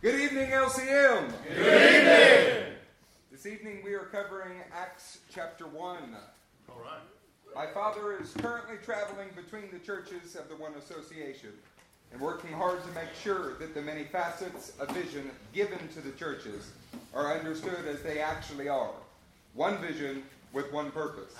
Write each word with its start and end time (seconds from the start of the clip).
Good 0.00 0.20
evening, 0.20 0.50
LCM. 0.50 1.32
Good 1.56 1.56
evening. 1.56 2.74
This 3.32 3.46
evening 3.46 3.80
we 3.84 3.94
are 3.94 4.04
covering 4.12 4.52
Acts 4.72 5.18
chapter 5.28 5.66
1. 5.66 5.76
All 6.68 6.80
right. 6.80 7.00
My 7.52 7.66
father 7.66 8.16
is 8.16 8.32
currently 8.34 8.76
traveling 8.84 9.26
between 9.34 9.72
the 9.72 9.80
churches 9.80 10.36
of 10.36 10.48
the 10.48 10.54
One 10.54 10.74
Association 10.74 11.50
and 12.12 12.20
working 12.20 12.52
hard 12.52 12.80
to 12.84 12.92
make 12.92 13.08
sure 13.20 13.58
that 13.58 13.74
the 13.74 13.82
many 13.82 14.04
facets 14.04 14.72
of 14.78 14.88
vision 14.90 15.32
given 15.52 15.80
to 15.88 16.00
the 16.00 16.12
churches 16.12 16.70
are 17.12 17.36
understood 17.36 17.84
as 17.88 18.00
they 18.02 18.20
actually 18.20 18.68
are. 18.68 18.94
One 19.54 19.78
vision 19.78 20.22
with 20.52 20.72
one 20.72 20.92
purpose. 20.92 21.34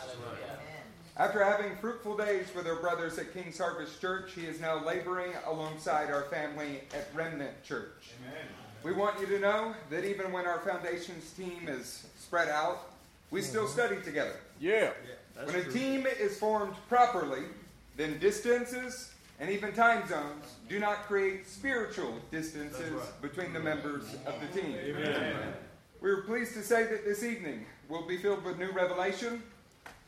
After 1.18 1.42
having 1.42 1.74
fruitful 1.78 2.16
days 2.16 2.46
with 2.54 2.68
our 2.68 2.76
brothers 2.76 3.18
at 3.18 3.34
King's 3.34 3.58
Harvest 3.58 4.00
Church, 4.00 4.30
he 4.36 4.42
is 4.42 4.60
now 4.60 4.84
laboring 4.84 5.32
alongside 5.48 6.12
our 6.12 6.22
family 6.22 6.82
at 6.94 7.08
Remnant 7.12 7.60
Church. 7.64 8.12
Amen. 8.22 8.46
We 8.84 8.92
want 8.92 9.18
you 9.18 9.26
to 9.26 9.40
know 9.40 9.74
that 9.90 10.04
even 10.04 10.30
when 10.30 10.46
our 10.46 10.60
foundations 10.60 11.32
team 11.32 11.66
is 11.66 12.06
spread 12.16 12.48
out, 12.48 12.92
we 13.32 13.42
still 13.42 13.64
mm-hmm. 13.64 13.72
study 13.72 13.96
together. 14.02 14.36
Yeah. 14.60 14.90
when 15.44 15.56
a 15.56 15.64
team 15.64 16.06
is 16.06 16.38
formed 16.38 16.74
properly, 16.88 17.42
then 17.96 18.20
distances 18.20 19.12
and 19.40 19.50
even 19.50 19.72
time 19.72 20.06
zones 20.08 20.54
do 20.68 20.78
not 20.78 21.02
create 21.08 21.48
spiritual 21.48 22.14
distances 22.30 22.92
right. 22.92 23.22
between 23.22 23.52
the 23.52 23.60
members 23.60 24.04
of 24.24 24.34
the 24.40 24.60
team. 24.60 24.76
Amen. 24.76 25.34
We 26.00 26.10
are 26.10 26.22
pleased 26.22 26.54
to 26.54 26.62
say 26.62 26.84
that 26.84 27.04
this 27.04 27.24
evening 27.24 27.66
will 27.88 28.06
be 28.06 28.18
filled 28.18 28.44
with 28.44 28.56
new 28.56 28.70
revelation, 28.70 29.42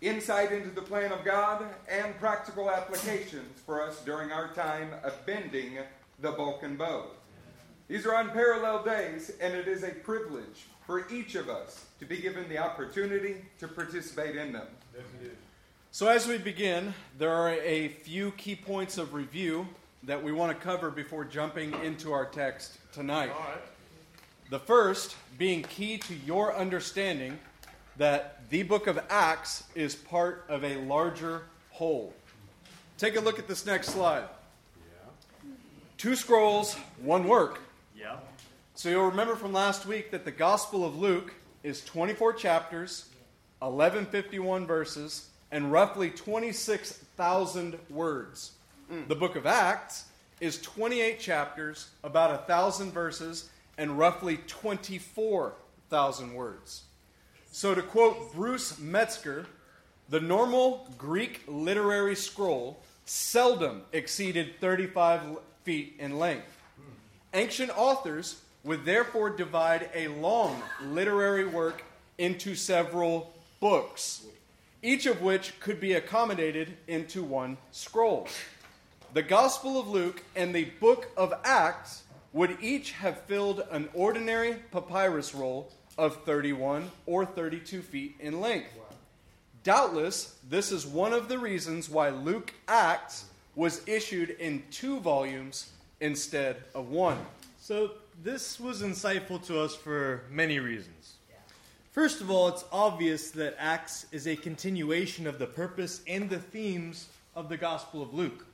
insight 0.00 0.52
into 0.52 0.70
the 0.70 0.82
plan 0.82 1.12
of 1.12 1.24
God, 1.24 1.64
and 1.88 2.18
practical 2.18 2.70
applications 2.70 3.60
for 3.66 3.82
us 3.82 4.00
during 4.04 4.32
our 4.32 4.48
time 4.54 4.90
of 5.04 5.14
bending 5.26 5.78
the 6.20 6.32
Vulcan 6.32 6.76
bow. 6.76 7.06
These 7.88 8.06
are 8.06 8.14
unparalleled 8.14 8.84
days, 8.84 9.32
and 9.40 9.54
it 9.54 9.66
is 9.66 9.82
a 9.82 9.90
privilege 9.90 10.66
for 10.86 11.10
each 11.10 11.34
of 11.34 11.48
us 11.48 11.86
to 11.98 12.06
be 12.06 12.18
given 12.18 12.48
the 12.48 12.58
opportunity 12.58 13.36
to 13.58 13.68
participate 13.68 14.36
in 14.36 14.52
them. 14.52 14.66
Yes, 14.94 15.04
it 15.20 15.26
is. 15.26 15.32
So, 15.92 16.06
as 16.06 16.26
we 16.26 16.38
begin, 16.38 16.94
there 17.18 17.32
are 17.32 17.50
a 17.50 17.88
few 17.88 18.30
key 18.32 18.54
points 18.54 18.96
of 18.96 19.12
review 19.12 19.66
that 20.04 20.22
we 20.22 20.30
want 20.30 20.56
to 20.56 20.64
cover 20.64 20.90
before 20.90 21.24
jumping 21.24 21.74
into 21.82 22.12
our 22.12 22.26
text 22.26 22.78
tonight. 22.92 23.30
All 23.30 23.40
right. 23.40 23.58
The 24.50 24.58
first 24.60 25.16
being 25.36 25.62
key 25.62 25.98
to 25.98 26.14
your 26.14 26.56
understanding 26.56 27.38
that 28.00 28.48
the 28.48 28.62
book 28.62 28.86
of 28.86 28.98
Acts 29.10 29.62
is 29.74 29.94
part 29.94 30.46
of 30.48 30.64
a 30.64 30.76
larger 30.76 31.42
whole. 31.70 32.14
Take 32.96 33.16
a 33.16 33.20
look 33.20 33.38
at 33.38 33.46
this 33.46 33.66
next 33.66 33.88
slide. 33.88 34.24
Two 35.98 36.16
scrolls, 36.16 36.76
one 37.02 37.28
work. 37.28 37.60
Yeah. 37.94 38.16
So 38.74 38.88
you'll 38.88 39.10
remember 39.10 39.36
from 39.36 39.52
last 39.52 39.84
week 39.84 40.12
that 40.12 40.24
the 40.24 40.30
Gospel 40.30 40.82
of 40.82 40.98
Luke 40.98 41.34
is 41.62 41.84
24 41.84 42.32
chapters, 42.32 43.10
1151 43.58 44.66
verses, 44.66 45.28
and 45.52 45.70
roughly 45.70 46.08
26,000 46.08 47.78
words. 47.90 48.52
Mm. 48.90 49.08
The 49.08 49.14
book 49.14 49.36
of 49.36 49.44
Acts 49.44 50.06
is 50.40 50.58
28 50.62 51.20
chapters, 51.20 51.90
about 52.02 52.30
1,000 52.30 52.92
verses, 52.92 53.50
and 53.76 53.98
roughly 53.98 54.38
24,000 54.46 56.32
words. 56.32 56.84
So 57.52 57.74
to 57.74 57.82
quote 57.82 58.32
Bruce 58.32 58.78
Metzger, 58.78 59.44
the 60.08 60.20
normal 60.20 60.88
Greek 60.96 61.42
literary 61.48 62.14
scroll 62.14 62.80
seldom 63.04 63.82
exceeded 63.92 64.60
35 64.60 65.38
feet 65.64 65.96
in 65.98 66.18
length. 66.18 66.46
Ancient 67.34 67.76
authors 67.76 68.40
would 68.62 68.84
therefore 68.84 69.30
divide 69.30 69.90
a 69.94 70.08
long 70.08 70.62
literary 70.84 71.44
work 71.44 71.82
into 72.18 72.54
several 72.54 73.32
books, 73.58 74.24
each 74.80 75.06
of 75.06 75.20
which 75.20 75.58
could 75.58 75.80
be 75.80 75.94
accommodated 75.94 76.76
into 76.86 77.22
one 77.24 77.56
scroll. 77.72 78.28
The 79.12 79.22
Gospel 79.22 79.80
of 79.80 79.88
Luke 79.88 80.22
and 80.36 80.54
the 80.54 80.66
book 80.78 81.10
of 81.16 81.34
Acts 81.42 82.04
would 82.32 82.58
each 82.60 82.92
have 82.92 83.22
filled 83.22 83.66
an 83.72 83.88
ordinary 83.92 84.54
papyrus 84.70 85.34
roll 85.34 85.72
of 85.98 86.24
31 86.24 86.90
or 87.06 87.24
32 87.24 87.82
feet 87.82 88.16
in 88.20 88.40
length. 88.40 88.70
Doubtless, 89.62 90.38
this 90.48 90.72
is 90.72 90.86
one 90.86 91.12
of 91.12 91.28
the 91.28 91.38
reasons 91.38 91.90
why 91.90 92.08
Luke 92.08 92.54
Acts 92.66 93.26
was 93.54 93.86
issued 93.86 94.30
in 94.30 94.62
two 94.70 95.00
volumes 95.00 95.70
instead 96.00 96.56
of 96.74 96.88
one. 96.90 97.18
So, 97.60 97.92
this 98.22 98.60
was 98.60 98.82
insightful 98.82 99.44
to 99.46 99.60
us 99.60 99.74
for 99.74 100.22
many 100.30 100.58
reasons. 100.58 101.14
First 101.92 102.20
of 102.20 102.30
all, 102.30 102.48
it's 102.48 102.64
obvious 102.70 103.30
that 103.32 103.56
Acts 103.58 104.06
is 104.12 104.28
a 104.28 104.36
continuation 104.36 105.26
of 105.26 105.38
the 105.38 105.46
purpose 105.46 106.02
and 106.06 106.30
the 106.30 106.38
themes 106.38 107.08
of 107.34 107.48
the 107.48 107.56
Gospel 107.56 108.00
of 108.00 108.14
Luke. 108.14 108.46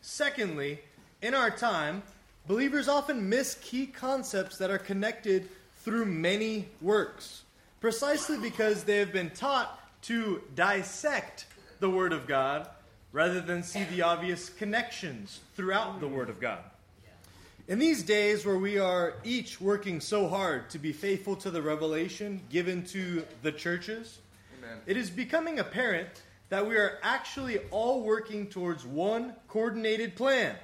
Secondly, 0.00 0.80
in 1.22 1.34
our 1.34 1.50
time, 1.50 2.02
believers 2.48 2.88
often 2.88 3.28
miss 3.28 3.54
key 3.62 3.86
concepts 3.86 4.58
that 4.58 4.70
are 4.70 4.78
connected 4.78 5.48
through 5.84 6.06
many 6.06 6.68
works, 6.80 7.42
precisely 7.80 8.38
because 8.38 8.84
they 8.84 8.98
have 8.98 9.12
been 9.12 9.30
taught 9.30 9.80
to 10.02 10.42
dissect 10.54 11.46
the 11.80 11.90
Word 11.90 12.12
of 12.12 12.26
God 12.26 12.68
rather 13.12 13.40
than 13.40 13.62
see 13.62 13.84
the 13.84 14.02
obvious 14.02 14.48
connections 14.48 15.40
throughout 15.54 16.00
the 16.00 16.08
Word 16.08 16.30
of 16.30 16.40
God. 16.40 16.60
In 17.68 17.78
these 17.78 18.02
days 18.02 18.44
where 18.44 18.58
we 18.58 18.78
are 18.78 19.14
each 19.22 19.60
working 19.60 20.00
so 20.00 20.26
hard 20.26 20.68
to 20.70 20.78
be 20.78 20.92
faithful 20.92 21.36
to 21.36 21.50
the 21.50 21.62
revelation 21.62 22.40
given 22.50 22.84
to 22.86 23.24
the 23.42 23.52
churches, 23.52 24.18
Amen. 24.58 24.78
it 24.86 24.96
is 24.96 25.10
becoming 25.10 25.60
apparent 25.60 26.22
that 26.48 26.66
we 26.66 26.76
are 26.76 26.98
actually 27.02 27.58
all 27.70 28.02
working 28.02 28.46
towards 28.48 28.84
one 28.84 29.34
coordinated 29.48 30.16
plan. 30.16 30.56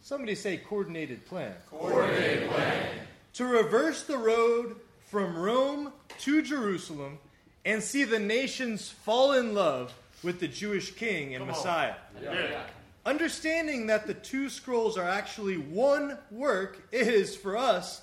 Somebody 0.00 0.34
say 0.34 0.58
coordinated 0.58 1.24
plan. 1.24 1.54
Coordinated 1.70 2.50
plan. 2.50 2.88
To 3.34 3.44
reverse 3.44 4.04
the 4.04 4.16
road 4.16 4.76
from 5.06 5.36
Rome 5.36 5.92
to 6.20 6.40
Jerusalem 6.40 7.18
and 7.64 7.82
see 7.82 8.04
the 8.04 8.18
nations 8.20 8.90
fall 8.90 9.32
in 9.32 9.54
love 9.54 9.92
with 10.22 10.38
the 10.38 10.46
Jewish 10.46 10.92
king 10.92 11.34
and 11.34 11.40
Come. 11.40 11.48
Messiah. 11.48 11.94
Yeah. 12.22 12.62
Understanding 13.04 13.88
that 13.88 14.06
the 14.06 14.14
two 14.14 14.48
scrolls 14.48 14.96
are 14.96 15.08
actually 15.08 15.56
one 15.56 16.16
work 16.30 16.80
is, 16.92 17.36
for 17.36 17.56
us, 17.56 18.02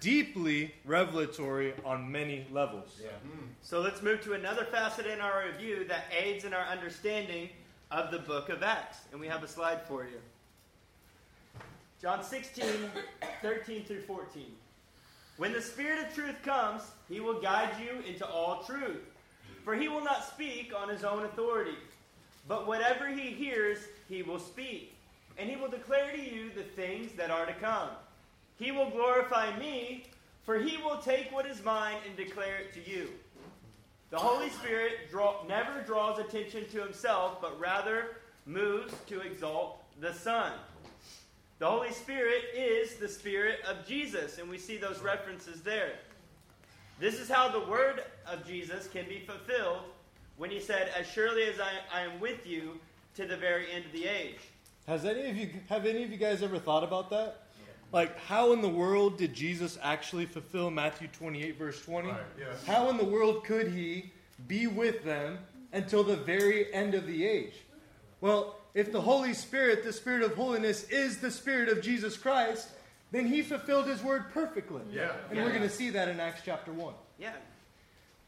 deeply 0.00 0.74
revelatory 0.86 1.74
on 1.84 2.10
many 2.10 2.46
levels. 2.50 3.00
Hmm. 3.22 3.46
So 3.60 3.80
let's 3.80 4.02
move 4.02 4.22
to 4.22 4.32
another 4.32 4.64
facet 4.64 5.06
in 5.06 5.20
our 5.20 5.44
review 5.46 5.84
that 5.88 6.04
aids 6.10 6.44
in 6.44 6.54
our 6.54 6.64
understanding 6.64 7.50
of 7.90 8.10
the 8.10 8.18
book 8.18 8.48
of 8.48 8.62
Acts. 8.62 9.00
And 9.12 9.20
we 9.20 9.26
have 9.26 9.44
a 9.44 9.48
slide 9.48 9.82
for 9.82 10.04
you. 10.04 10.20
John 12.00 12.24
16, 12.24 12.64
13 13.42 13.84
through 13.84 14.00
14. 14.02 14.46
When 15.40 15.54
the 15.54 15.62
Spirit 15.62 16.06
of 16.06 16.14
truth 16.14 16.36
comes, 16.42 16.82
he 17.08 17.18
will 17.18 17.40
guide 17.40 17.70
you 17.80 18.02
into 18.06 18.28
all 18.28 18.62
truth. 18.62 19.00
For 19.64 19.74
he 19.74 19.88
will 19.88 20.04
not 20.04 20.28
speak 20.28 20.74
on 20.78 20.90
his 20.90 21.02
own 21.02 21.24
authority, 21.24 21.78
but 22.46 22.66
whatever 22.66 23.08
he 23.08 23.30
hears, 23.30 23.78
he 24.06 24.22
will 24.22 24.38
speak. 24.38 24.94
And 25.38 25.48
he 25.48 25.56
will 25.56 25.70
declare 25.70 26.12
to 26.12 26.20
you 26.20 26.50
the 26.54 26.62
things 26.62 27.12
that 27.12 27.30
are 27.30 27.46
to 27.46 27.54
come. 27.54 27.88
He 28.58 28.70
will 28.70 28.90
glorify 28.90 29.58
me, 29.58 30.04
for 30.44 30.58
he 30.58 30.76
will 30.76 30.98
take 30.98 31.32
what 31.32 31.46
is 31.46 31.64
mine 31.64 31.96
and 32.06 32.14
declare 32.18 32.58
it 32.58 32.74
to 32.74 32.90
you. 32.90 33.08
The 34.10 34.18
Holy 34.18 34.50
Spirit 34.50 35.10
draw, 35.10 35.42
never 35.48 35.80
draws 35.80 36.18
attention 36.18 36.68
to 36.72 36.82
himself, 36.82 37.40
but 37.40 37.58
rather 37.58 38.16
moves 38.44 38.92
to 39.06 39.20
exalt 39.20 39.82
the 40.02 40.12
Son. 40.12 40.52
The 41.60 41.66
Holy 41.66 41.92
Spirit 41.92 42.44
is 42.56 42.94
the 42.94 43.06
Spirit 43.06 43.58
of 43.68 43.86
Jesus, 43.86 44.38
and 44.38 44.48
we 44.48 44.56
see 44.56 44.78
those 44.78 45.00
references 45.00 45.60
there. 45.60 45.92
This 46.98 47.20
is 47.20 47.28
how 47.28 47.50
the 47.50 47.60
word 47.60 48.02
of 48.26 48.46
Jesus 48.46 48.88
can 48.88 49.06
be 49.06 49.20
fulfilled 49.26 49.82
when 50.38 50.50
he 50.50 50.58
said, 50.58 50.90
As 50.98 51.06
surely 51.06 51.42
as 51.42 51.60
I, 51.60 51.68
I 51.92 52.00
am 52.00 52.18
with 52.18 52.46
you 52.46 52.80
to 53.14 53.26
the 53.26 53.36
very 53.36 53.70
end 53.70 53.84
of 53.84 53.92
the 53.92 54.06
age. 54.06 54.38
Has 54.86 55.04
any 55.04 55.28
of 55.28 55.36
you 55.36 55.50
have 55.68 55.84
any 55.84 56.02
of 56.02 56.10
you 56.10 56.16
guys 56.16 56.42
ever 56.42 56.58
thought 56.58 56.82
about 56.82 57.10
that? 57.10 57.42
Like 57.92 58.18
how 58.20 58.54
in 58.54 58.62
the 58.62 58.68
world 58.68 59.18
did 59.18 59.34
Jesus 59.34 59.78
actually 59.82 60.24
fulfill 60.24 60.70
Matthew 60.70 61.08
28 61.08 61.58
verse 61.58 61.84
20? 61.84 62.08
Right, 62.08 62.20
yes. 62.38 62.64
How 62.64 62.88
in 62.88 62.96
the 62.96 63.04
world 63.04 63.44
could 63.44 63.68
he 63.68 64.12
be 64.48 64.66
with 64.66 65.04
them 65.04 65.38
until 65.74 66.04
the 66.04 66.16
very 66.16 66.72
end 66.72 66.94
of 66.94 67.06
the 67.06 67.26
age? 67.26 67.52
Well, 68.22 68.59
if 68.74 68.92
the 68.92 69.00
Holy 69.00 69.34
Spirit, 69.34 69.82
the 69.84 69.92
Spirit 69.92 70.22
of 70.22 70.34
holiness 70.34 70.84
is 70.84 71.18
the 71.18 71.30
Spirit 71.30 71.68
of 71.68 71.82
Jesus 71.82 72.16
Christ, 72.16 72.68
then 73.12 73.26
he 73.26 73.42
fulfilled 73.42 73.86
his 73.86 74.02
word 74.02 74.26
perfectly. 74.32 74.82
Yeah. 74.92 75.12
And 75.30 75.38
we're 75.38 75.50
going 75.50 75.62
to 75.62 75.70
see 75.70 75.90
that 75.90 76.08
in 76.08 76.20
Acts 76.20 76.42
chapter 76.44 76.72
1. 76.72 76.94
Yeah. 77.18 77.32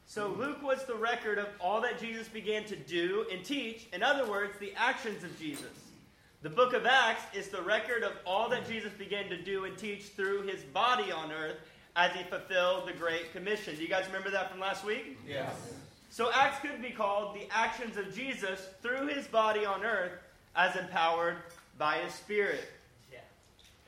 So 0.06 0.28
Luke 0.36 0.62
was 0.62 0.84
the 0.84 0.96
record 0.96 1.38
of 1.38 1.46
all 1.60 1.80
that 1.82 2.00
Jesus 2.00 2.28
began 2.28 2.64
to 2.64 2.76
do 2.76 3.24
and 3.30 3.44
teach. 3.44 3.86
In 3.92 4.02
other 4.02 4.28
words, 4.28 4.58
the 4.58 4.72
actions 4.76 5.22
of 5.24 5.38
Jesus. 5.38 5.70
The 6.42 6.50
book 6.50 6.72
of 6.72 6.84
Acts 6.86 7.22
is 7.36 7.48
the 7.48 7.62
record 7.62 8.02
of 8.02 8.12
all 8.26 8.48
that 8.48 8.68
Jesus 8.68 8.92
began 8.98 9.28
to 9.28 9.40
do 9.40 9.64
and 9.64 9.78
teach 9.78 10.06
through 10.08 10.42
his 10.42 10.60
body 10.64 11.12
on 11.12 11.30
earth 11.30 11.56
as 11.94 12.10
he 12.12 12.24
fulfilled 12.24 12.88
the 12.88 12.92
Great 12.92 13.32
Commission. 13.32 13.76
Do 13.76 13.82
you 13.82 13.88
guys 13.88 14.06
remember 14.06 14.30
that 14.30 14.50
from 14.50 14.58
last 14.58 14.84
week? 14.84 15.18
Yes. 15.26 15.54
So 16.10 16.30
Acts 16.34 16.58
could 16.60 16.82
be 16.82 16.90
called 16.90 17.36
the 17.36 17.46
actions 17.50 17.96
of 17.96 18.12
Jesus 18.14 18.66
through 18.82 19.06
his 19.06 19.26
body 19.28 19.64
on 19.64 19.84
earth 19.84 20.12
as 20.56 20.76
empowered 20.76 21.36
by 21.78 21.98
his 21.98 22.14
Spirit. 22.14 22.68
Yeah. 23.12 23.18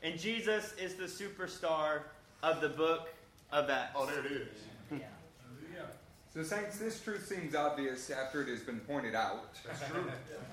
And 0.03 0.19
Jesus 0.19 0.73
is 0.73 0.95
the 0.95 1.05
superstar 1.05 2.01
of 2.43 2.61
the 2.61 2.69
book 2.69 3.09
of 3.51 3.69
Acts. 3.69 3.91
Oh, 3.95 4.05
there 4.05 4.19
it 4.19 4.31
is. 4.31 4.47
Yeah. 4.91 4.97
So, 6.35 6.43
Saints, 6.43 6.77
this 6.77 6.99
truth 7.01 7.25
seems 7.27 7.55
obvious 7.55 8.09
after 8.09 8.41
it 8.41 8.49
has 8.49 8.59
been 8.59 8.81
pointed 8.81 9.15
out, 9.15 9.53
That's 9.65 9.89
true. 9.89 10.03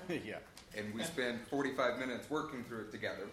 yeah. 0.25 0.37
and 0.77 0.93
we 0.93 1.03
spend 1.03 1.41
45 1.47 1.99
minutes 1.99 2.29
working 2.29 2.63
through 2.63 2.83
it 2.83 2.91
together. 2.91 3.27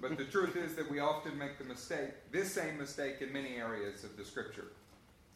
But 0.00 0.18
the 0.18 0.24
truth 0.24 0.56
is 0.56 0.74
that 0.74 0.90
we 0.90 0.98
often 0.98 1.38
make 1.38 1.56
the 1.56 1.64
mistake, 1.64 2.10
this 2.32 2.52
same 2.52 2.78
mistake, 2.78 3.18
in 3.20 3.32
many 3.32 3.58
areas 3.58 4.02
of 4.02 4.16
the 4.16 4.24
Scripture. 4.24 4.72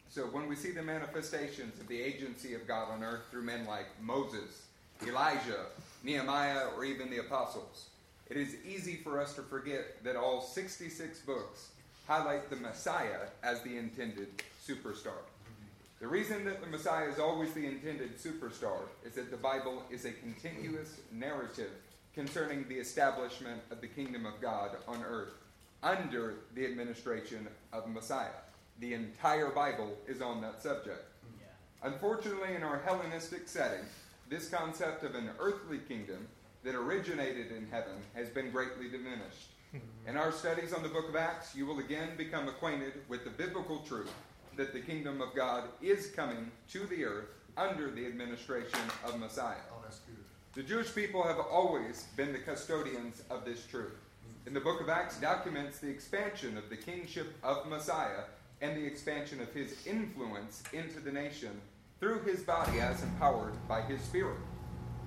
So, 0.09 0.23
when 0.23 0.49
we 0.49 0.55
see 0.57 0.71
the 0.71 0.83
manifestations 0.83 1.79
of 1.79 1.87
the 1.87 2.01
agency 2.01 2.55
of 2.55 2.67
God 2.67 2.91
on 2.91 3.03
earth 3.03 3.21
through 3.31 3.43
men 3.43 3.65
like 3.65 3.85
Moses, 4.01 4.65
Elijah, 5.07 5.67
Nehemiah, 6.03 6.67
or 6.75 6.85
even 6.85 7.09
the 7.09 7.19
apostles, 7.19 7.87
it 8.29 8.37
is 8.37 8.55
easy 8.65 8.95
for 8.95 9.19
us 9.19 9.33
to 9.35 9.41
forget 9.41 10.03
that 10.03 10.15
all 10.15 10.41
66 10.41 11.19
books 11.19 11.69
highlight 12.07 12.49
the 12.49 12.55
Messiah 12.55 13.27
as 13.43 13.61
the 13.63 13.77
intended 13.77 14.27
superstar. 14.65 15.21
The 15.99 16.07
reason 16.07 16.45
that 16.45 16.61
the 16.61 16.67
Messiah 16.67 17.09
is 17.09 17.19
always 17.19 17.51
the 17.53 17.65
intended 17.65 18.17
superstar 18.17 18.79
is 19.05 19.15
that 19.15 19.31
the 19.31 19.37
Bible 19.37 19.83
is 19.91 20.05
a 20.05 20.11
continuous 20.11 21.01
narrative 21.11 21.71
concerning 22.15 22.65
the 22.69 22.75
establishment 22.75 23.61
of 23.69 23.81
the 23.81 23.87
kingdom 23.87 24.25
of 24.25 24.39
God 24.41 24.77
on 24.87 25.03
earth 25.03 25.33
under 25.83 26.35
the 26.55 26.65
administration 26.65 27.47
of 27.73 27.89
Messiah. 27.89 28.27
The 28.79 28.93
entire 28.93 29.49
Bible 29.49 29.97
is 30.07 30.21
on 30.21 30.41
that 30.41 30.61
subject. 30.61 31.03
Yeah. 31.39 31.89
Unfortunately, 31.89 32.55
in 32.55 32.63
our 32.63 32.79
Hellenistic 32.79 33.47
setting, 33.47 33.85
this 34.29 34.47
concept 34.47 35.03
of 35.03 35.15
an 35.15 35.31
earthly 35.39 35.79
kingdom 35.79 36.27
that 36.63 36.75
originated 36.75 37.51
in 37.51 37.67
heaven 37.71 37.95
has 38.13 38.29
been 38.29 38.51
greatly 38.51 38.87
diminished. 38.87 39.49
Hmm. 39.71 39.79
In 40.07 40.17
our 40.17 40.31
studies 40.31 40.71
on 40.71 40.83
the 40.83 40.89
book 40.89 41.09
of 41.09 41.15
Acts, 41.15 41.55
you 41.55 41.65
will 41.65 41.79
again 41.79 42.09
become 42.15 42.47
acquainted 42.47 42.93
with 43.07 43.23
the 43.23 43.31
biblical 43.31 43.79
truth 43.79 44.13
that 44.55 44.71
the 44.71 44.81
kingdom 44.81 45.21
of 45.21 45.35
God 45.35 45.63
is 45.81 46.11
coming 46.11 46.51
to 46.71 46.85
the 46.85 47.05
earth 47.05 47.29
under 47.57 47.89
the 47.89 48.05
administration 48.05 48.79
of 49.03 49.19
Messiah. 49.19 49.55
Oh, 49.71 49.81
that's 49.81 49.99
good. 49.99 50.15
The 50.53 50.63
Jewish 50.63 50.93
people 50.93 51.23
have 51.23 51.39
always 51.39 52.05
been 52.15 52.31
the 52.31 52.39
custodians 52.39 53.23
of 53.29 53.45
this 53.45 53.65
truth. 53.65 53.97
And 54.45 54.55
the 54.55 54.59
book 54.59 54.81
of 54.81 54.89
Acts 54.89 55.19
documents 55.19 55.79
the 55.79 55.89
expansion 55.89 56.57
of 56.57 56.69
the 56.69 56.77
kingship 56.77 57.35
of 57.43 57.67
Messiah 57.67 58.23
and 58.61 58.77
the 58.77 58.85
expansion 58.85 59.41
of 59.41 59.51
his 59.53 59.87
influence 59.87 60.63
into 60.73 60.99
the 60.99 61.11
nation 61.11 61.61
through 61.99 62.21
his 62.23 62.41
body 62.41 62.79
as 62.79 63.03
empowered 63.03 63.53
by 63.67 63.81
his 63.81 64.01
spirit. 64.01 64.37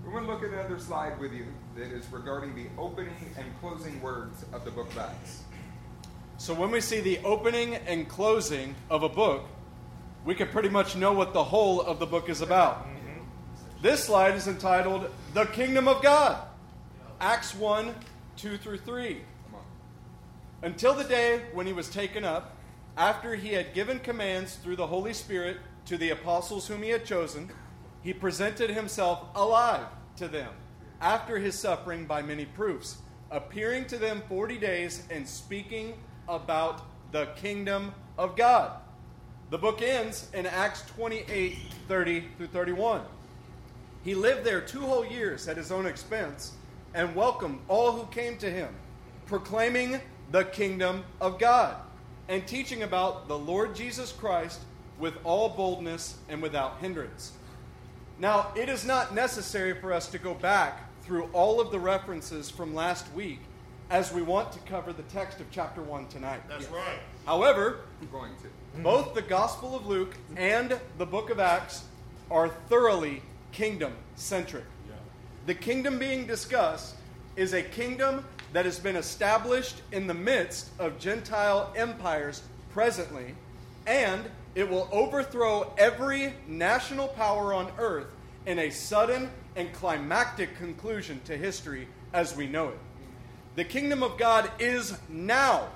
We 0.05 0.13
want 0.13 0.27
to 0.27 0.33
look 0.33 0.43
at 0.43 0.51
another 0.51 0.79
slide 0.79 1.19
with 1.19 1.33
you 1.33 1.47
that 1.77 1.91
is 1.91 2.07
regarding 2.13 2.55
the 2.55 2.67
opening 2.77 3.15
and 3.39 3.47
closing 3.61 4.01
words 4.03 4.45
of 4.53 4.65
the 4.65 4.71
book 4.71 4.91
of 4.91 4.99
Acts. 4.99 5.43
So 6.37 6.53
when 6.53 6.71
we 6.71 6.81
see 6.81 7.01
the 7.01 7.19
opening 7.25 7.77
and 7.77 8.09
closing 8.09 8.75
of 8.91 9.05
a 9.05 9.09
book, 9.09 9.45
we 10.25 10.35
can 10.35 10.49
pretty 10.49 10.69
much 10.69 10.95
know 10.97 11.13
what 11.13 11.33
the 11.33 11.45
whole 11.45 11.81
of 11.81 11.99
the 11.99 12.07
book 12.07 12.29
is 12.29 12.43
about. 12.43 12.85
Mm-hmm. 12.87 13.23
This 13.81 14.05
slide 14.05 14.35
is 14.35 14.47
entitled 14.47 15.09
The 15.35 15.47
Kingdom 15.47 15.89
of 15.89 16.03
God, 16.03 16.45
Acts 17.21 17.55
1 17.55 17.95
2 18.37 18.57
through 18.57 18.79
3. 18.79 19.21
Until 20.63 20.95
the 20.95 21.05
day 21.05 21.43
when 21.53 21.67
he 21.67 21.73
was 21.73 21.89
taken 21.89 22.25
up, 22.25 22.57
after 22.97 23.35
he 23.35 23.53
had 23.55 23.73
given 23.73 23.99
commands 23.99 24.57
through 24.57 24.77
the 24.77 24.87
Holy 24.87 25.13
Spirit 25.13 25.57
to 25.87 25.97
the 25.97 26.11
apostles 26.11 26.69
whom 26.69 26.83
he 26.83 26.91
had 26.91 27.05
chosen, 27.05 27.51
he 28.03 28.13
presented 28.13 28.71
himself 28.71 29.25
alive 29.35 29.87
to 30.17 30.29
them 30.29 30.51
after 31.01 31.39
his 31.39 31.59
suffering 31.59 32.05
by 32.05 32.23
many 32.23 32.45
proofs, 32.45 32.99
appearing 33.31 33.85
to 33.87 33.99
them 33.99 34.23
40 34.29 34.59
days 34.59 35.05
and 35.11 35.27
speaking 35.27 35.95
about 36.29 36.83
the 37.11 37.27
kingdom 37.37 37.93
of 38.17 38.37
God. 38.37 38.73
The 39.51 39.59
book 39.59 39.83
ends 39.83 40.31
in 40.33 40.47
Acts 40.47 40.83
28 40.97 41.59
30 41.89 42.25
through 42.37 42.47
31. 42.47 43.03
He 44.03 44.15
lived 44.15 44.45
there 44.45 44.61
two 44.61 44.81
whole 44.81 45.05
years 45.05 45.47
at 45.47 45.57
his 45.57 45.71
own 45.71 45.87
expense 45.87 46.53
and 46.95 47.15
welcomed 47.15 47.61
all 47.69 47.93
who 47.93 48.07
came 48.07 48.37
to 48.39 48.51
him, 48.51 48.75
proclaiming 49.27 50.01
the 50.31 50.45
kingdom 50.45 51.05
of 51.21 51.39
God 51.39 51.77
and 52.29 52.47
teaching 52.47 52.83
about 52.83 53.29
the 53.29 53.39
Lord 53.39 53.75
Jesus 53.75 54.13
Christ 54.13 54.61
with 55.03 55.19
all 55.25 55.49
boldness 55.49 56.17
and 56.29 56.41
without 56.41 56.79
hindrance. 56.79 57.33
Now, 58.21 58.53
it 58.55 58.69
is 58.69 58.85
not 58.85 59.13
necessary 59.13 59.75
for 59.75 59.93
us 59.93 60.07
to 60.07 60.19
go 60.19 60.33
back 60.33 60.79
through 61.03 61.29
all 61.33 61.61
of 61.61 61.73
the 61.73 61.81
references 61.81 62.49
from 62.49 62.73
last 62.73 63.13
week 63.13 63.41
as 63.91 64.13
we 64.13 64.23
want 64.23 64.53
to 64.53 64.61
cover 64.61 64.93
the 64.93 65.03
text 65.03 65.41
of 65.41 65.47
chapter 65.51 65.83
1 65.83 66.07
tonight. 66.07 66.41
That's 66.49 66.69
right. 66.71 67.01
However, 67.27 67.81
I'm 68.01 68.11
going 68.11 68.31
to. 68.37 68.81
both 68.81 69.13
the 69.13 69.23
Gospel 69.23 69.75
of 69.75 69.89
Luke 69.89 70.15
and 70.37 70.79
the 70.99 71.07
book 71.07 71.31
of 71.31 71.41
Acts 71.41 71.83
are 72.31 72.49
thoroughly 72.49 73.23
kingdom 73.51 73.95
centric. 74.15 74.65
Yeah. 74.89 74.95
The 75.47 75.55
kingdom 75.55 75.99
being 75.99 76.29
discussed 76.29 76.95
is 77.35 77.55
a 77.55 77.63
kingdom 77.63 78.25
that 78.53 78.67
has 78.67 78.79
been 78.79 78.95
established 78.95 79.83
in 79.91 80.07
the 80.07 80.15
midst 80.15 80.71
of 80.79 81.01
Gentile 81.01 81.73
empires 81.75 82.43
presently, 82.73 83.35
and 83.85 84.31
it 84.55 84.69
will 84.69 84.89
overthrow 84.93 85.73
every 85.79 86.35
national 86.47 87.09
power 87.09 87.55
on 87.55 87.71
earth 87.79 88.09
in 88.47 88.59
a 88.59 88.71
sudden 88.71 89.31
and 89.57 89.73
climactic 89.73 90.57
conclusion 90.57 91.21
to 91.25 91.37
history 91.37 91.89
as 92.13 92.37
we 92.37 92.47
know 92.47 92.69
it. 92.69 92.79
The 93.57 93.65
kingdom 93.65 94.03
of 94.03 94.19
God 94.19 94.51
is 94.59 94.99
now 95.09 95.69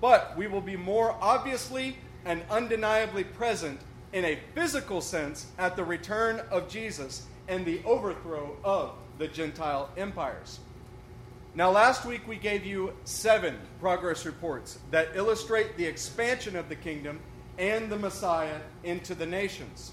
but 0.00 0.36
we 0.36 0.46
will 0.46 0.60
be 0.60 0.76
more 0.76 1.16
obviously 1.20 1.96
and 2.24 2.42
undeniably 2.50 3.24
present 3.24 3.80
in 4.12 4.24
a 4.24 4.38
physical 4.54 5.00
sense 5.00 5.46
at 5.58 5.76
the 5.76 5.84
return 5.84 6.40
of 6.50 6.68
Jesus 6.68 7.26
and 7.48 7.64
the 7.64 7.80
overthrow 7.84 8.56
of 8.64 8.92
the 9.18 9.28
Gentile 9.28 9.90
empires. 9.96 10.60
Now, 11.54 11.70
last 11.70 12.04
week 12.04 12.26
we 12.28 12.36
gave 12.36 12.64
you 12.64 12.92
seven 13.04 13.58
progress 13.80 14.24
reports 14.24 14.78
that 14.90 15.08
illustrate 15.14 15.76
the 15.76 15.84
expansion 15.84 16.54
of 16.56 16.68
the 16.68 16.76
kingdom 16.76 17.18
and 17.58 17.90
the 17.90 17.98
Messiah 17.98 18.60
into 18.84 19.14
the 19.14 19.26
nations. 19.26 19.92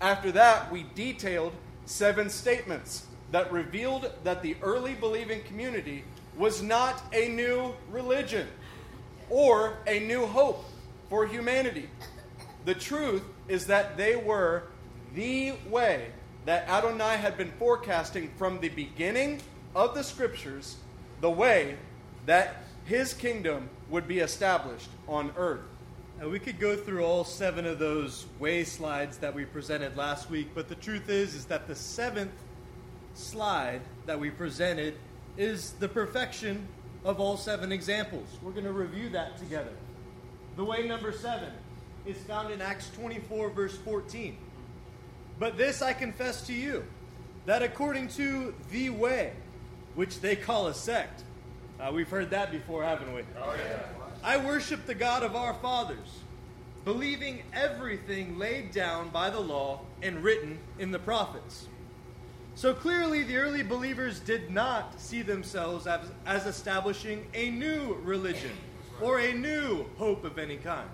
After 0.00 0.30
that, 0.32 0.70
we 0.70 0.86
detailed 0.94 1.52
seven 1.86 2.28
statements 2.30 3.06
that 3.32 3.50
revealed 3.52 4.12
that 4.24 4.42
the 4.42 4.56
early 4.62 4.94
believing 4.94 5.42
community 5.42 6.04
was 6.36 6.62
not 6.62 7.02
a 7.12 7.28
new 7.28 7.74
religion 7.90 8.46
or 9.28 9.78
a 9.86 10.00
new 10.00 10.26
hope 10.26 10.64
for 11.08 11.26
humanity. 11.26 11.88
The 12.64 12.74
truth 12.74 13.22
is 13.48 13.66
that 13.66 13.96
they 13.96 14.16
were 14.16 14.64
the 15.14 15.54
way 15.68 16.08
that 16.44 16.68
Adonai 16.68 17.16
had 17.16 17.36
been 17.36 17.52
forecasting 17.58 18.30
from 18.38 18.60
the 18.60 18.68
beginning 18.68 19.40
of 19.74 19.94
the 19.94 20.04
scriptures, 20.04 20.76
the 21.20 21.30
way 21.30 21.76
that 22.26 22.64
his 22.84 23.12
kingdom 23.12 23.68
would 23.90 24.06
be 24.06 24.20
established 24.20 24.88
on 25.06 25.32
earth. 25.36 25.60
Now, 26.20 26.28
we 26.28 26.40
could 26.40 26.58
go 26.58 26.74
through 26.74 27.04
all 27.04 27.22
seven 27.22 27.64
of 27.64 27.78
those 27.78 28.26
way 28.40 28.64
slides 28.64 29.18
that 29.18 29.32
we 29.32 29.44
presented 29.44 29.96
last 29.96 30.28
week, 30.28 30.48
but 30.52 30.68
the 30.68 30.74
truth 30.74 31.08
is, 31.08 31.36
is 31.36 31.44
that 31.44 31.68
the 31.68 31.76
seventh 31.76 32.32
slide 33.14 33.82
that 34.06 34.18
we 34.18 34.28
presented 34.28 34.94
is 35.36 35.72
the 35.78 35.88
perfection 35.88 36.66
of 37.04 37.20
all 37.20 37.36
seven 37.36 37.70
examples. 37.70 38.26
We're 38.42 38.50
going 38.50 38.64
to 38.64 38.72
review 38.72 39.10
that 39.10 39.38
together. 39.38 39.70
The 40.56 40.64
way 40.64 40.88
number 40.88 41.12
seven 41.12 41.52
is 42.04 42.16
found 42.24 42.52
in 42.52 42.60
Acts 42.60 42.90
24, 42.96 43.50
verse 43.50 43.76
14. 43.76 44.36
But 45.38 45.56
this 45.56 45.82
I 45.82 45.92
confess 45.92 46.44
to 46.48 46.52
you, 46.52 46.84
that 47.46 47.62
according 47.62 48.08
to 48.08 48.56
the 48.72 48.90
way, 48.90 49.34
which 49.94 50.20
they 50.20 50.34
call 50.34 50.66
a 50.66 50.74
sect, 50.74 51.22
uh, 51.78 51.92
we've 51.94 52.10
heard 52.10 52.30
that 52.30 52.50
before, 52.50 52.82
haven't 52.82 53.14
we? 53.14 53.22
Oh, 53.40 53.54
yeah. 53.54 53.97
I 54.28 54.36
worship 54.36 54.84
the 54.84 54.94
God 54.94 55.22
of 55.22 55.34
our 55.34 55.54
fathers, 55.54 56.20
believing 56.84 57.44
everything 57.54 58.38
laid 58.38 58.72
down 58.72 59.08
by 59.08 59.30
the 59.30 59.40
law 59.40 59.80
and 60.02 60.22
written 60.22 60.58
in 60.78 60.90
the 60.90 60.98
prophets. 60.98 61.66
So 62.54 62.74
clearly, 62.74 63.22
the 63.22 63.38
early 63.38 63.62
believers 63.62 64.20
did 64.20 64.50
not 64.50 65.00
see 65.00 65.22
themselves 65.22 65.86
as, 65.86 66.00
as 66.26 66.44
establishing 66.44 67.26
a 67.32 67.48
new 67.48 67.96
religion 68.02 68.50
or 69.00 69.18
a 69.18 69.32
new 69.32 69.86
hope 69.96 70.24
of 70.24 70.38
any 70.38 70.58
kind. 70.58 70.90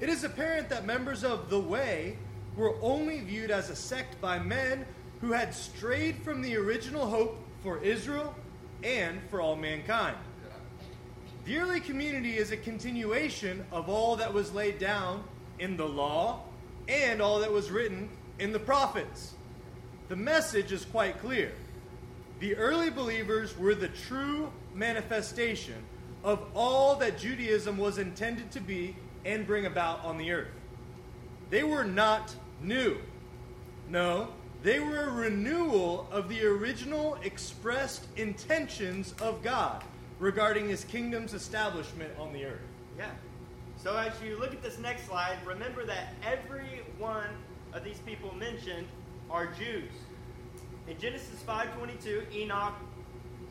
It 0.00 0.08
is 0.08 0.24
apparent 0.24 0.68
that 0.70 0.84
members 0.84 1.22
of 1.22 1.50
the 1.50 1.60
Way 1.60 2.18
were 2.56 2.74
only 2.82 3.20
viewed 3.20 3.52
as 3.52 3.70
a 3.70 3.76
sect 3.76 4.20
by 4.20 4.40
men 4.40 4.84
who 5.20 5.30
had 5.30 5.54
strayed 5.54 6.16
from 6.24 6.42
the 6.42 6.56
original 6.56 7.06
hope 7.06 7.38
for 7.62 7.78
Israel 7.84 8.34
and 8.82 9.20
for 9.30 9.40
all 9.40 9.54
mankind. 9.54 10.16
The 11.48 11.56
early 11.56 11.80
community 11.80 12.36
is 12.36 12.52
a 12.52 12.58
continuation 12.58 13.64
of 13.72 13.88
all 13.88 14.16
that 14.16 14.34
was 14.34 14.52
laid 14.52 14.78
down 14.78 15.24
in 15.58 15.78
the 15.78 15.88
law 15.88 16.42
and 16.88 17.22
all 17.22 17.38
that 17.38 17.50
was 17.50 17.70
written 17.70 18.10
in 18.38 18.52
the 18.52 18.58
prophets. 18.58 19.32
The 20.10 20.16
message 20.16 20.72
is 20.72 20.84
quite 20.84 21.18
clear. 21.22 21.52
The 22.40 22.54
early 22.54 22.90
believers 22.90 23.56
were 23.56 23.74
the 23.74 23.88
true 23.88 24.52
manifestation 24.74 25.76
of 26.22 26.44
all 26.52 26.96
that 26.96 27.16
Judaism 27.16 27.78
was 27.78 27.96
intended 27.96 28.50
to 28.50 28.60
be 28.60 28.94
and 29.24 29.46
bring 29.46 29.64
about 29.64 30.04
on 30.04 30.18
the 30.18 30.30
earth. 30.32 30.52
They 31.48 31.62
were 31.62 31.84
not 31.84 32.34
new. 32.60 32.98
No, 33.88 34.28
they 34.62 34.80
were 34.80 35.04
a 35.04 35.12
renewal 35.12 36.08
of 36.10 36.28
the 36.28 36.44
original 36.44 37.16
expressed 37.22 38.06
intentions 38.18 39.14
of 39.22 39.42
God 39.42 39.82
regarding 40.18 40.68
his 40.68 40.84
kingdom's 40.84 41.34
establishment 41.34 42.12
on 42.18 42.32
the 42.32 42.44
earth. 42.44 42.60
Yeah. 42.96 43.10
So 43.76 43.96
as 43.96 44.12
you 44.22 44.38
look 44.38 44.52
at 44.52 44.62
this 44.62 44.78
next 44.78 45.06
slide, 45.06 45.36
remember 45.46 45.84
that 45.86 46.14
every 46.24 46.82
one 46.98 47.28
of 47.72 47.84
these 47.84 47.98
people 48.00 48.34
mentioned 48.34 48.86
are 49.30 49.46
Jews. 49.46 49.92
In 50.88 50.98
Genesis 50.98 51.40
5:22, 51.46 52.26
Enoch 52.32 52.74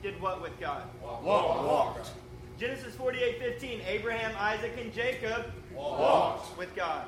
did 0.01 0.19
what 0.21 0.41
with 0.41 0.59
God? 0.59 0.83
Walked. 1.01 1.23
Walked. 1.23 2.11
Genesis 2.59 2.95
48:15, 2.95 3.81
Abraham, 3.85 4.35
Isaac, 4.37 4.73
and 4.79 4.91
Jacob 4.93 5.45
Walked. 5.73 6.57
with 6.57 6.75
God. 6.75 7.07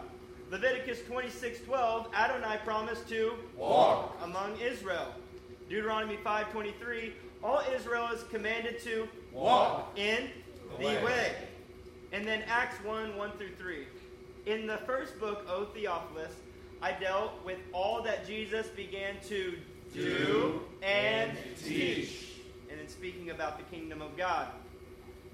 Leviticus 0.51 0.99
26:12, 1.01 2.07
Adonai 2.13 2.57
promised 2.63 3.09
to 3.09 3.33
Walk. 3.57 4.17
among 4.23 4.57
Israel. 4.59 5.13
Deuteronomy 5.67 6.17
5:23, 6.23 7.13
all 7.43 7.61
Israel 7.75 8.07
is 8.13 8.23
commanded 8.23 8.79
to 8.83 9.07
Walk. 9.39 9.91
in 9.97 10.29
the 10.79 10.85
way. 10.85 11.33
And 12.11 12.27
then 12.27 12.43
Acts 12.47 12.83
1 12.83 13.15
1 13.15 13.31
through 13.37 13.55
3. 13.57 13.85
In 14.45 14.65
the 14.67 14.77
first 14.77 15.19
book, 15.19 15.45
O 15.49 15.65
Theophilus, 15.65 16.31
I 16.81 16.93
dealt 16.93 17.33
with 17.45 17.59
all 17.73 18.01
that 18.03 18.25
Jesus 18.25 18.67
began 18.67 19.15
to 19.27 19.57
do 19.93 20.61
and 20.81 21.31
teach. 21.63 22.25
And 22.69 22.79
then 22.79 22.87
speaking 22.87 23.29
about 23.31 23.57
the 23.57 23.75
kingdom 23.75 24.01
of 24.01 24.15
God. 24.17 24.47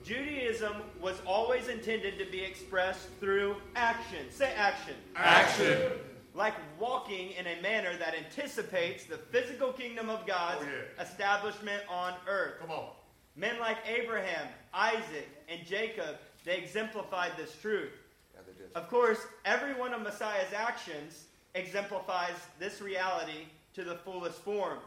Judaism 0.03 0.73
was 1.01 1.15
always 1.25 1.67
intended 1.67 2.19
to 2.19 2.25
be 2.31 2.41
expressed 2.41 3.07
through 3.19 3.55
action. 3.75 4.25
Say 4.29 4.53
action. 4.55 4.93
Action. 5.15 5.91
Like 6.35 6.53
walking 6.79 7.31
in 7.31 7.47
a 7.47 7.61
manner 7.61 7.95
that 7.97 8.13
anticipates 8.13 9.05
the 9.05 9.17
physical 9.17 9.71
kingdom 9.71 10.09
of 10.09 10.27
God's 10.27 10.61
Oh, 10.63 10.67
yeah. 10.97 11.03
establishment 11.03 11.81
on 11.89 12.13
earth. 12.27 12.59
Come 12.59 12.71
on. 12.71 12.89
Men 13.35 13.59
like 13.59 13.77
Abraham, 13.85 14.47
Isaac, 14.73 15.27
and 15.49 15.65
Jacob, 15.65 16.17
they 16.45 16.57
exemplified 16.57 17.31
this 17.37 17.55
truth. 17.61 17.91
Yeah, 18.33 18.41
they 18.47 18.53
did. 18.53 18.71
Of 18.75 18.89
course, 18.89 19.19
every 19.43 19.73
one 19.73 19.93
of 19.93 20.01
Messiah's 20.01 20.53
actions 20.53 21.25
exemplifies 21.53 22.35
this 22.59 22.81
reality 22.81 23.47
to 23.73 23.83
the 23.83 23.95
fullest 23.95 24.39
form. 24.39 24.79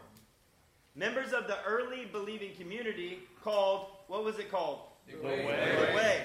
Members 0.95 1.31
of 1.31 1.47
the 1.47 1.57
early 1.65 2.05
believing 2.11 2.55
community 2.55 3.19
called, 3.43 3.87
what 4.07 4.23
was 4.23 4.39
it 4.39 4.51
called? 4.51 4.79
The 5.07 5.17
The 5.17 5.23
Way. 5.23 6.21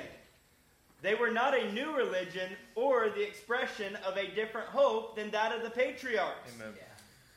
They 1.03 1.15
were 1.15 1.31
not 1.31 1.59
a 1.59 1.71
new 1.73 1.95
religion 1.95 2.51
or 2.75 3.11
the 3.11 3.23
expression 3.23 3.97
of 4.07 4.17
a 4.17 4.27
different 4.35 4.69
hope 4.69 5.17
than 5.17 5.31
that 5.33 5.55
of 5.55 5.63
the 5.63 5.69
patriarchs. 5.69 6.53
Amen. 6.57 6.73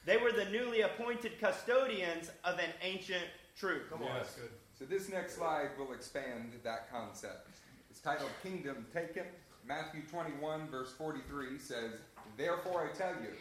They 0.06 0.15
were 0.15 0.32
the 0.32 0.46
newly 0.46 0.82
appointed 0.82 1.34
custodians 1.38 2.32
of 2.46 2.60
an 2.60 2.70
ancient 2.82 3.25
truth. 3.58 3.89
Come 3.89 4.03
on. 4.03 4.13
That's 4.15 4.36
good. 4.36 4.50
So 4.77 4.86
this 4.86 5.10
next 5.10 5.38
slide 5.38 5.69
will 5.79 5.91
expand 5.91 6.51
that 6.63 6.91
concept. 6.91 7.50
It's 7.89 8.00
titled 8.00 8.29
Kingdom 8.43 8.86
Taken. 8.93 9.24
Matthew 9.67 10.01
21, 10.12 10.67
verse 10.67 10.91
43 10.91 11.57
says, 11.57 11.93
Therefore 12.38 12.88
I 12.88 12.96
tell 12.96 13.13
you, 13.19 13.31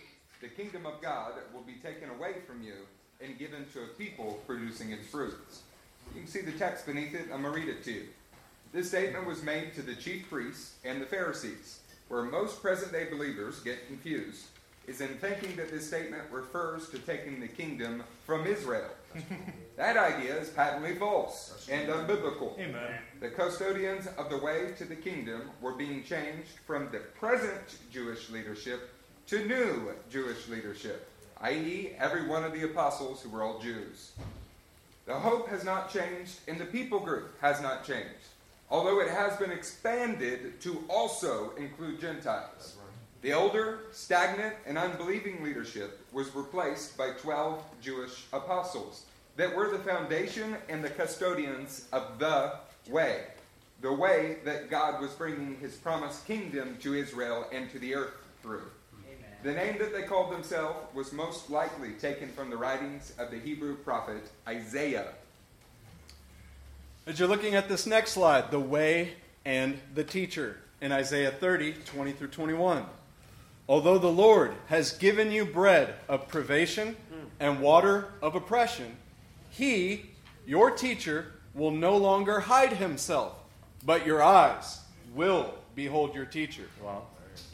the 0.41 0.49
kingdom 0.49 0.87
of 0.87 1.03
God 1.03 1.35
will 1.53 1.61
be 1.61 1.75
taken 1.75 2.09
away 2.09 2.37
from 2.47 2.63
you 2.63 2.73
and 3.21 3.39
given 3.39 3.67
to 3.75 3.83
a 3.83 3.87
people 3.99 4.41
producing 4.47 4.93
its 4.93 5.07
fruits. 5.09 5.61
You 6.15 6.23
can 6.23 6.31
see 6.31 6.41
the 6.41 6.53
text 6.53 6.87
beneath 6.87 7.15
it. 7.15 7.25
I'm 7.25 7.43
going 7.43 7.55
to 7.55 7.61
read 7.61 7.69
it 7.69 7.85
to 7.85 7.93
you. 7.93 8.05
This 8.73 8.89
statement 8.89 9.27
was 9.27 9.43
made 9.43 9.75
to 9.75 9.83
the 9.83 9.95
chief 9.95 10.31
priests 10.31 10.77
and 10.87 11.03
the 11.03 11.07
Pharisees. 11.07 11.81
Where 12.09 12.23
most 12.23 12.63
present 12.63 12.93
day 12.93 13.09
believers 13.11 13.61
get 13.61 13.87
confused 13.89 14.47
is 14.87 15.03
in 15.03 15.19
thinking 15.19 15.55
that 15.57 15.71
this 15.71 15.87
statement 15.87 16.23
refers 16.31 16.89
to 16.91 16.99
taking 16.99 17.41
the 17.41 17.49
kingdom 17.49 18.05
from 18.25 18.47
Israel. 18.47 18.89
that 19.77 19.97
idea 19.99 20.35
is 20.37 20.49
patently 20.49 20.95
false 20.95 21.69
and 21.71 21.89
unbiblical. 21.89 22.59
Amen. 22.59 22.99
The 23.21 23.29
custodians 23.29 24.07
of 24.19 24.31
the 24.31 24.39
way 24.39 24.73
to 24.79 24.85
the 24.85 24.97
kingdom 24.97 25.51
were 25.61 25.73
being 25.73 26.03
changed 26.03 26.59
from 26.67 26.91
the 26.91 27.01
present 27.19 27.77
Jewish 27.93 28.31
leadership 28.31 28.91
to 29.27 29.45
new 29.47 29.93
Jewish 30.11 30.49
leadership, 30.49 31.09
i.e., 31.43 31.93
every 31.99 32.27
one 32.27 32.43
of 32.43 32.55
the 32.55 32.65
apostles 32.65 33.21
who 33.21 33.29
were 33.29 33.43
all 33.43 33.59
Jews. 33.59 34.13
The 35.05 35.15
hope 35.15 35.49
has 35.49 35.63
not 35.63 35.93
changed, 35.93 36.41
and 36.49 36.59
the 36.59 36.65
people 36.65 36.99
group 36.99 37.39
has 37.41 37.61
not 37.61 37.85
changed, 37.85 38.31
although 38.71 39.01
it 39.01 39.11
has 39.11 39.37
been 39.37 39.53
expanded 39.53 40.59
to 40.63 40.85
also 40.89 41.53
include 41.57 42.01
Gentiles. 42.01 42.77
The 43.23 43.33
older, 43.33 43.81
stagnant, 43.93 44.55
and 44.67 44.79
unbelieving 44.79 45.43
leadership 45.43 46.07
was 46.13 46.35
replaced 46.35 46.97
by 46.97 47.11
12 47.11 47.63
Jewish 47.83 48.25
apostles 48.33 49.05
that 49.37 49.55
were 49.55 49.71
the 49.71 49.79
foundation 49.79 50.57
and 50.69 50.83
the 50.83 50.91
custodians 50.91 51.87
of 51.93 52.19
the 52.19 52.53
way. 52.89 53.25
The 53.83 53.93
way 53.93 54.39
that 54.45 54.71
God 54.71 55.01
was 55.01 55.13
bringing 55.13 55.57
his 55.61 55.75
promised 55.77 56.27
kingdom 56.27 56.79
to 56.81 56.95
Israel 56.95 57.47
and 57.53 57.71
to 57.71 57.79
the 57.79 57.95
earth 57.95 58.15
through. 58.43 58.71
The 59.43 59.53
name 59.53 59.79
that 59.79 59.93
they 59.93 60.03
called 60.03 60.33
themselves 60.33 60.79
was 60.95 61.13
most 61.13 61.51
likely 61.51 61.93
taken 61.93 62.31
from 62.31 62.51
the 62.51 62.57
writings 62.57 63.13
of 63.19 63.31
the 63.31 63.39
Hebrew 63.39 63.77
prophet 63.77 64.31
Isaiah. 64.49 65.09
As 67.07 67.21
you're 67.21 67.29
looking 67.29 67.55
at 67.55 67.69
this 67.69 67.87
next 67.87 68.13
slide, 68.13 68.51
the 68.51 68.59
way 68.59 69.13
and 69.45 69.79
the 69.95 70.03
teacher 70.03 70.59
in 70.81 70.91
Isaiah 70.91 71.31
30, 71.31 71.75
20 71.85 72.13
through 72.13 72.29
21. 72.29 72.85
Although 73.69 73.99
the 73.99 74.09
Lord 74.09 74.55
has 74.67 74.93
given 74.93 75.31
you 75.31 75.45
bread 75.45 75.95
of 76.09 76.27
privation 76.27 76.97
hmm. 77.11 77.27
and 77.39 77.61
water 77.61 78.09
of 78.23 78.35
oppression, 78.35 78.97
he, 79.57 80.07
your 80.47 80.71
teacher, 80.71 81.33
will 81.55 81.71
no 81.71 81.97
longer 81.97 82.41
hide 82.41 82.75
himself, 82.75 83.35
but 83.85 84.07
your 84.07 84.23
eyes 84.23 84.81
will 85.15 85.55
behold 85.75 86.15
your 86.15 86.27
teacher. 86.27 86.65
Wow. 86.83 87.05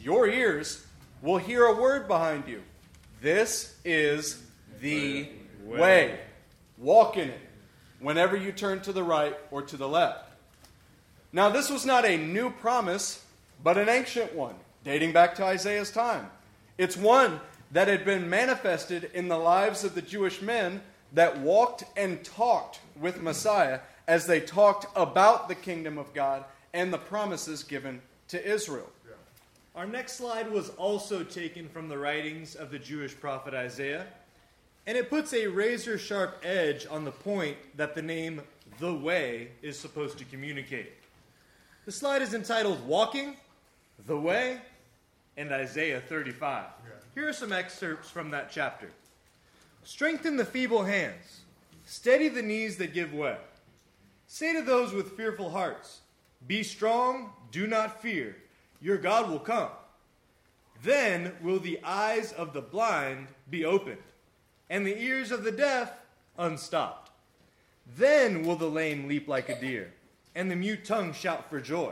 Your 0.01 0.27
ears 0.27 0.85
will 1.21 1.37
hear 1.37 1.65
a 1.65 1.75
word 1.75 2.07
behind 2.07 2.47
you. 2.47 2.61
This 3.21 3.77
is 3.85 4.43
the 4.81 5.29
way. 5.63 5.79
Way. 5.79 6.19
Walk 6.77 7.15
in 7.15 7.29
it 7.29 7.39
whenever 7.99 8.35
you 8.35 8.51
turn 8.51 8.81
to 8.81 8.91
the 8.91 9.03
right 9.03 9.37
or 9.49 9.61
to 9.61 9.77
the 9.77 9.87
left. 9.87 10.29
Now, 11.31 11.49
this 11.49 11.69
was 11.69 11.85
not 11.85 12.03
a 12.05 12.17
new 12.17 12.49
promise, 12.49 13.23
but 13.63 13.77
an 13.77 13.87
ancient 13.87 14.35
one, 14.35 14.55
dating 14.83 15.13
back 15.13 15.35
to 15.35 15.45
Isaiah's 15.45 15.89
time. 15.89 16.29
It's 16.77 16.97
one 16.97 17.39
that 17.71 17.87
had 17.87 18.03
been 18.03 18.29
manifested 18.29 19.09
in 19.13 19.29
the 19.29 19.37
lives 19.37 19.85
of 19.85 19.95
the 19.95 20.01
Jewish 20.01 20.41
men 20.41 20.81
that 21.13 21.39
walked 21.39 21.83
and 21.95 22.23
talked 22.23 22.79
with 22.99 23.21
Messiah 23.21 23.79
as 24.07 24.25
they 24.25 24.39
talked 24.39 24.85
about 24.95 25.47
the 25.47 25.55
kingdom 25.55 25.97
of 25.97 26.13
God 26.13 26.43
and 26.73 26.91
the 26.91 26.97
promises 26.97 27.63
given 27.63 28.01
to 28.29 28.43
Israel. 28.45 28.89
Our 29.75 29.85
next 29.87 30.13
slide 30.13 30.51
was 30.51 30.69
also 30.71 31.23
taken 31.23 31.67
from 31.69 31.87
the 31.87 31.97
writings 31.97 32.55
of 32.55 32.69
the 32.69 32.77
Jewish 32.77 33.19
prophet 33.19 33.53
Isaiah, 33.53 34.05
and 34.85 34.97
it 34.97 35.09
puts 35.09 35.33
a 35.33 35.47
razor 35.47 35.97
sharp 35.97 36.41
edge 36.43 36.85
on 36.89 37.05
the 37.05 37.11
point 37.11 37.57
that 37.77 37.95
the 37.95 38.01
name 38.01 38.41
the 38.79 38.93
Way 38.93 39.49
is 39.61 39.79
supposed 39.79 40.17
to 40.17 40.25
communicate. 40.25 40.91
The 41.85 41.91
slide 41.91 42.21
is 42.21 42.33
entitled 42.33 42.85
Walking, 42.85 43.35
the 44.05 44.17
Way, 44.17 44.59
and 45.37 45.51
Isaiah 45.51 46.01
35. 46.01 46.65
Here 47.15 47.27
are 47.29 47.33
some 47.33 47.51
excerpts 47.51 48.09
from 48.09 48.29
that 48.31 48.51
chapter. 48.51 48.91
Strengthen 49.85 50.37
the 50.37 50.45
feeble 50.45 50.83
hands, 50.83 51.41
steady 51.85 52.29
the 52.29 52.41
knees 52.41 52.77
that 52.77 52.93
give 52.93 53.13
way. 53.13 53.37
Say 54.27 54.53
to 54.53 54.61
those 54.61 54.93
with 54.93 55.17
fearful 55.17 55.49
hearts, 55.49 56.01
Be 56.47 56.63
strong, 56.63 57.31
do 57.51 57.67
not 57.67 58.01
fear, 58.01 58.37
your 58.81 58.97
God 58.97 59.29
will 59.29 59.39
come. 59.39 59.69
Then 60.81 61.33
will 61.41 61.59
the 61.59 61.79
eyes 61.83 62.31
of 62.31 62.53
the 62.53 62.61
blind 62.61 63.27
be 63.49 63.65
opened, 63.65 64.01
and 64.69 64.87
the 64.87 64.97
ears 64.97 65.31
of 65.31 65.43
the 65.43 65.51
deaf 65.51 65.91
unstopped. 66.37 67.11
Then 67.97 68.43
will 68.43 68.55
the 68.55 68.69
lame 68.69 69.07
leap 69.07 69.27
like 69.27 69.49
a 69.49 69.59
deer, 69.59 69.91
and 70.33 70.49
the 70.49 70.55
mute 70.55 70.85
tongue 70.85 71.13
shout 71.13 71.49
for 71.49 71.59
joy. 71.59 71.91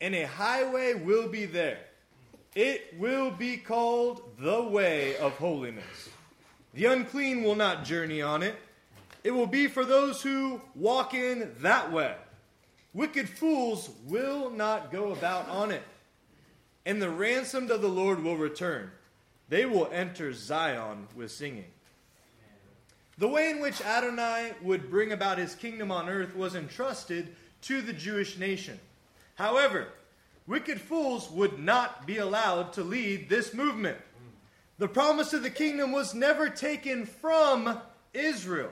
And 0.00 0.14
a 0.14 0.26
highway 0.26 0.94
will 0.94 1.28
be 1.28 1.46
there. 1.46 1.80
It 2.54 2.94
will 2.96 3.32
be 3.32 3.56
called 3.56 4.22
the 4.38 4.62
way 4.62 5.16
of 5.18 5.32
holiness. 5.32 6.10
The 6.76 6.84
unclean 6.84 7.42
will 7.42 7.54
not 7.54 7.86
journey 7.86 8.20
on 8.20 8.42
it. 8.42 8.54
it 9.24 9.30
will 9.30 9.46
be 9.46 9.66
for 9.66 9.84
those 9.84 10.22
who 10.22 10.60
walk 10.74 11.14
in 11.14 11.50
that 11.60 11.90
way. 11.90 12.14
Wicked 12.92 13.30
fools 13.30 13.90
will 14.04 14.50
not 14.50 14.92
go 14.92 15.12
about 15.12 15.48
on 15.48 15.70
it. 15.70 15.82
And 16.84 17.00
the 17.00 17.08
ransomed 17.08 17.70
of 17.70 17.80
the 17.80 17.88
Lord 17.88 18.22
will 18.22 18.36
return. 18.36 18.90
They 19.48 19.64
will 19.64 19.88
enter 19.90 20.34
Zion 20.34 21.08
with 21.16 21.32
singing. 21.32 21.64
The 23.16 23.28
way 23.28 23.50
in 23.50 23.60
which 23.60 23.80
Adonai 23.80 24.52
would 24.60 24.90
bring 24.90 25.12
about 25.12 25.38
his 25.38 25.54
kingdom 25.54 25.90
on 25.90 26.10
earth 26.10 26.36
was 26.36 26.54
entrusted 26.54 27.34
to 27.62 27.80
the 27.80 27.94
Jewish 27.94 28.36
nation. 28.36 28.78
However, 29.36 29.88
wicked 30.46 30.80
fools 30.80 31.30
would 31.30 31.58
not 31.58 32.06
be 32.06 32.18
allowed 32.18 32.74
to 32.74 32.84
lead 32.84 33.30
this 33.30 33.54
movement. 33.54 33.96
The 34.78 34.88
promise 34.88 35.32
of 35.32 35.42
the 35.42 35.50
kingdom 35.50 35.92
was 35.92 36.14
never 36.14 36.50
taken 36.50 37.06
from 37.06 37.78
Israel. 38.12 38.70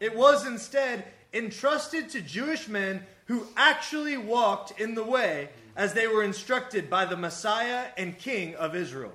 It 0.00 0.16
was 0.16 0.46
instead 0.46 1.04
entrusted 1.34 2.08
to 2.10 2.22
Jewish 2.22 2.68
men 2.68 3.04
who 3.26 3.46
actually 3.56 4.16
walked 4.16 4.80
in 4.80 4.94
the 4.94 5.04
way 5.04 5.50
as 5.76 5.92
they 5.92 6.06
were 6.06 6.22
instructed 6.22 6.88
by 6.88 7.04
the 7.04 7.16
Messiah 7.16 7.88
and 7.98 8.16
King 8.16 8.54
of 8.54 8.74
Israel. 8.74 9.12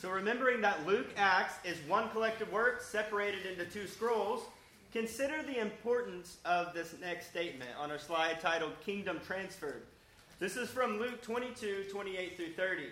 So 0.00 0.10
remembering 0.10 0.60
that 0.62 0.86
Luke 0.86 1.08
Acts 1.16 1.54
is 1.64 1.78
one 1.88 2.10
collective 2.10 2.52
work 2.52 2.82
separated 2.82 3.46
into 3.46 3.64
two 3.64 3.86
scrolls, 3.86 4.42
consider 4.92 5.42
the 5.42 5.60
importance 5.60 6.38
of 6.44 6.74
this 6.74 6.94
next 7.00 7.30
statement 7.30 7.70
on 7.80 7.90
our 7.90 7.98
slide 7.98 8.40
titled 8.40 8.72
Kingdom 8.84 9.20
Transferred. 9.24 9.82
This 10.40 10.56
is 10.56 10.68
from 10.68 10.98
Luke 10.98 11.22
22, 11.22 11.84
28 11.90 12.36
through 12.36 12.52
30. 12.52 12.82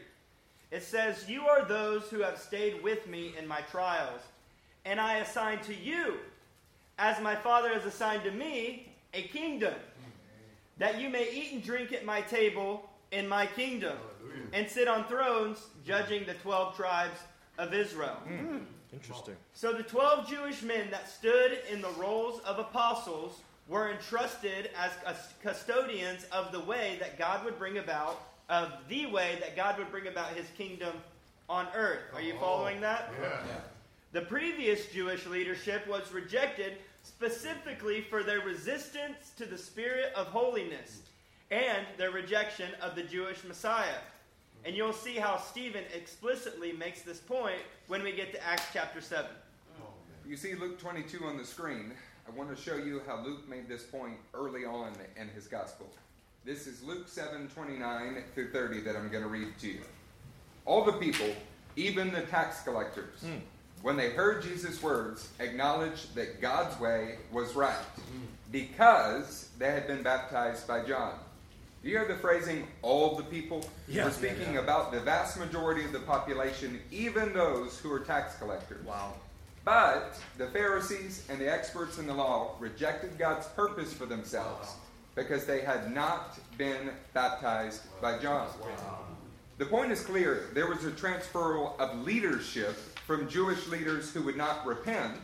It 0.72 0.82
says, 0.82 1.28
You 1.28 1.42
are 1.46 1.66
those 1.66 2.04
who 2.04 2.20
have 2.20 2.38
stayed 2.38 2.82
with 2.82 3.06
me 3.06 3.34
in 3.38 3.46
my 3.46 3.60
trials, 3.70 4.22
and 4.86 4.98
I 4.98 5.18
assign 5.18 5.60
to 5.64 5.74
you, 5.74 6.14
as 6.98 7.20
my 7.20 7.36
Father 7.36 7.68
has 7.68 7.84
assigned 7.84 8.24
to 8.24 8.30
me, 8.30 8.88
a 9.12 9.24
kingdom, 9.24 9.74
that 10.78 10.98
you 10.98 11.10
may 11.10 11.30
eat 11.30 11.52
and 11.52 11.62
drink 11.62 11.92
at 11.92 12.06
my 12.06 12.22
table 12.22 12.88
in 13.10 13.28
my 13.28 13.44
kingdom, 13.44 13.98
and 14.54 14.66
sit 14.66 14.88
on 14.88 15.04
thrones 15.04 15.58
judging 15.86 16.24
the 16.24 16.34
12 16.34 16.74
tribes 16.74 17.20
of 17.58 17.74
Israel. 17.74 18.16
Mm. 18.26 18.62
Interesting. 18.94 19.36
So 19.52 19.74
the 19.74 19.82
12 19.82 20.28
Jewish 20.28 20.62
men 20.62 20.90
that 20.90 21.08
stood 21.08 21.58
in 21.70 21.82
the 21.82 21.90
roles 21.90 22.40
of 22.40 22.58
apostles 22.58 23.40
were 23.68 23.90
entrusted 23.90 24.70
as 25.06 25.18
custodians 25.42 26.24
of 26.32 26.50
the 26.50 26.60
way 26.60 26.96
that 27.00 27.18
God 27.18 27.44
would 27.44 27.58
bring 27.58 27.78
about 27.78 28.31
of 28.48 28.72
the 28.88 29.06
way 29.06 29.36
that 29.40 29.56
God 29.56 29.78
would 29.78 29.90
bring 29.90 30.08
about 30.08 30.30
his 30.30 30.46
kingdom 30.56 30.94
on 31.48 31.66
earth. 31.74 32.02
Are 32.14 32.20
you 32.20 32.34
oh. 32.36 32.40
following 32.40 32.80
that? 32.80 33.12
Yeah. 33.20 33.60
The 34.12 34.22
previous 34.22 34.86
Jewish 34.86 35.26
leadership 35.26 35.86
was 35.88 36.12
rejected 36.12 36.76
specifically 37.02 38.02
for 38.02 38.22
their 38.22 38.40
resistance 38.40 39.32
to 39.36 39.46
the 39.46 39.56
spirit 39.58 40.12
of 40.14 40.26
holiness 40.26 41.00
and 41.50 41.86
their 41.96 42.10
rejection 42.10 42.70
of 42.80 42.94
the 42.94 43.02
Jewish 43.02 43.42
Messiah. 43.44 43.98
And 44.64 44.76
you'll 44.76 44.92
see 44.92 45.16
how 45.16 45.38
Stephen 45.38 45.84
explicitly 45.94 46.72
makes 46.72 47.02
this 47.02 47.18
point 47.18 47.60
when 47.88 48.02
we 48.02 48.12
get 48.12 48.32
to 48.32 48.46
Acts 48.46 48.66
chapter 48.72 49.00
7. 49.00 49.26
You 50.26 50.36
see 50.36 50.54
Luke 50.54 50.78
22 50.78 51.24
on 51.24 51.36
the 51.36 51.44
screen. 51.44 51.92
I 52.26 52.30
want 52.30 52.54
to 52.54 52.62
show 52.62 52.76
you 52.76 53.02
how 53.06 53.22
Luke 53.24 53.48
made 53.48 53.68
this 53.68 53.82
point 53.82 54.18
early 54.34 54.64
on 54.64 54.92
in 55.16 55.28
his 55.28 55.48
gospel. 55.48 55.90
This 56.44 56.66
is 56.66 56.82
Luke 56.82 57.06
7 57.06 57.46
29 57.54 58.24
through 58.34 58.50
30 58.50 58.80
that 58.80 58.96
I'm 58.96 59.08
going 59.10 59.22
to 59.22 59.28
read 59.28 59.56
to 59.60 59.68
you. 59.68 59.80
All 60.64 60.84
the 60.84 60.94
people, 60.94 61.28
even 61.76 62.10
the 62.10 62.22
tax 62.22 62.62
collectors, 62.62 63.22
mm. 63.24 63.38
when 63.82 63.96
they 63.96 64.10
heard 64.10 64.42
Jesus' 64.42 64.82
words, 64.82 65.28
acknowledged 65.38 66.16
that 66.16 66.40
God's 66.40 66.78
way 66.80 67.18
was 67.30 67.54
right 67.54 67.76
mm. 67.96 68.26
because 68.50 69.50
they 69.56 69.70
had 69.70 69.86
been 69.86 70.02
baptized 70.02 70.66
by 70.66 70.84
John. 70.84 71.14
Do 71.80 71.88
you 71.88 71.98
hear 71.98 72.08
the 72.08 72.16
phrasing, 72.16 72.66
all 72.82 73.14
the 73.14 73.22
people? 73.22 73.64
Yeah. 73.86 74.06
We're 74.06 74.10
speaking 74.10 74.40
yeah, 74.40 74.54
yeah. 74.54 74.60
about 74.60 74.90
the 74.90 74.98
vast 74.98 75.38
majority 75.38 75.84
of 75.84 75.92
the 75.92 76.00
population, 76.00 76.80
even 76.90 77.32
those 77.32 77.78
who 77.78 77.92
are 77.92 78.00
tax 78.00 78.34
collectors. 78.36 78.84
Wow. 78.84 79.14
But 79.64 80.18
the 80.38 80.48
Pharisees 80.48 81.24
and 81.28 81.40
the 81.40 81.48
experts 81.48 81.98
in 81.98 82.08
the 82.08 82.14
law 82.14 82.56
rejected 82.58 83.16
God's 83.16 83.46
purpose 83.46 83.92
for 83.92 84.06
themselves. 84.06 84.70
Wow 84.70 84.74
because 85.14 85.44
they 85.44 85.60
had 85.60 85.94
not 85.94 86.38
been 86.56 86.90
baptized 87.12 87.82
by 88.00 88.18
John. 88.18 88.48
The 89.58 89.66
point 89.66 89.92
is 89.92 90.00
clear. 90.00 90.48
There 90.54 90.66
was 90.66 90.84
a 90.84 90.90
transferal 90.90 91.78
of 91.78 92.04
leadership 92.04 92.74
from 93.06 93.28
Jewish 93.28 93.68
leaders 93.68 94.12
who 94.12 94.22
would 94.22 94.36
not 94.36 94.66
repent 94.66 95.18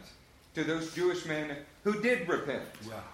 to 0.55 0.65
those 0.65 0.95
Jewish 0.95 1.25
men 1.25 1.57
who 1.85 2.01
did 2.03 2.29
repent 2.29 2.65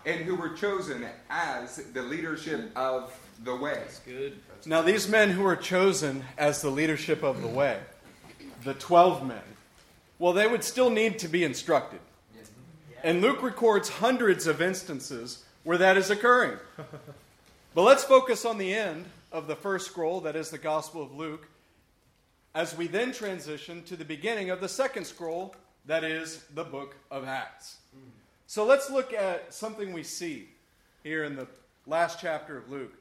and 0.04 0.20
who 0.20 0.34
were 0.34 0.50
chosen 0.50 1.06
as 1.30 1.76
the 1.92 2.02
leadership 2.02 2.70
of 2.74 3.16
the 3.44 3.54
way. 3.54 3.74
That's 3.74 3.98
good. 4.00 4.38
Now, 4.66 4.82
these 4.82 5.08
men 5.08 5.30
who 5.30 5.42
were 5.42 5.56
chosen 5.56 6.24
as 6.38 6.62
the 6.62 6.70
leadership 6.70 7.22
of 7.22 7.42
the 7.42 7.48
way, 7.48 7.80
the 8.64 8.74
12 8.74 9.26
men, 9.26 9.42
well, 10.18 10.32
they 10.32 10.46
would 10.46 10.64
still 10.64 10.90
need 10.90 11.18
to 11.20 11.28
be 11.28 11.44
instructed. 11.44 12.00
And 13.02 13.20
Luke 13.20 13.42
records 13.42 13.88
hundreds 13.88 14.46
of 14.46 14.62
instances 14.62 15.44
where 15.64 15.78
that 15.78 15.96
is 15.96 16.10
occurring. 16.10 16.58
but 17.74 17.82
let's 17.82 18.04
focus 18.04 18.44
on 18.44 18.58
the 18.58 18.72
end 18.72 19.06
of 19.32 19.48
the 19.48 19.56
first 19.56 19.86
scroll, 19.86 20.20
that 20.20 20.36
is 20.36 20.50
the 20.50 20.58
Gospel 20.58 21.02
of 21.02 21.14
Luke, 21.14 21.48
as 22.54 22.76
we 22.76 22.86
then 22.86 23.12
transition 23.12 23.82
to 23.84 23.96
the 23.96 24.04
beginning 24.04 24.50
of 24.50 24.60
the 24.60 24.68
second 24.68 25.04
scroll, 25.06 25.56
that 25.86 26.04
is 26.04 26.44
the 26.54 26.62
book 26.62 26.94
of 27.10 27.24
Acts. 27.24 27.78
So 28.46 28.64
let's 28.64 28.90
look 28.90 29.12
at 29.12 29.52
something 29.52 29.92
we 29.92 30.04
see 30.04 30.48
here 31.02 31.24
in 31.24 31.34
the 31.34 31.48
last 31.86 32.20
chapter 32.20 32.56
of 32.56 32.70
Luke. 32.70 32.92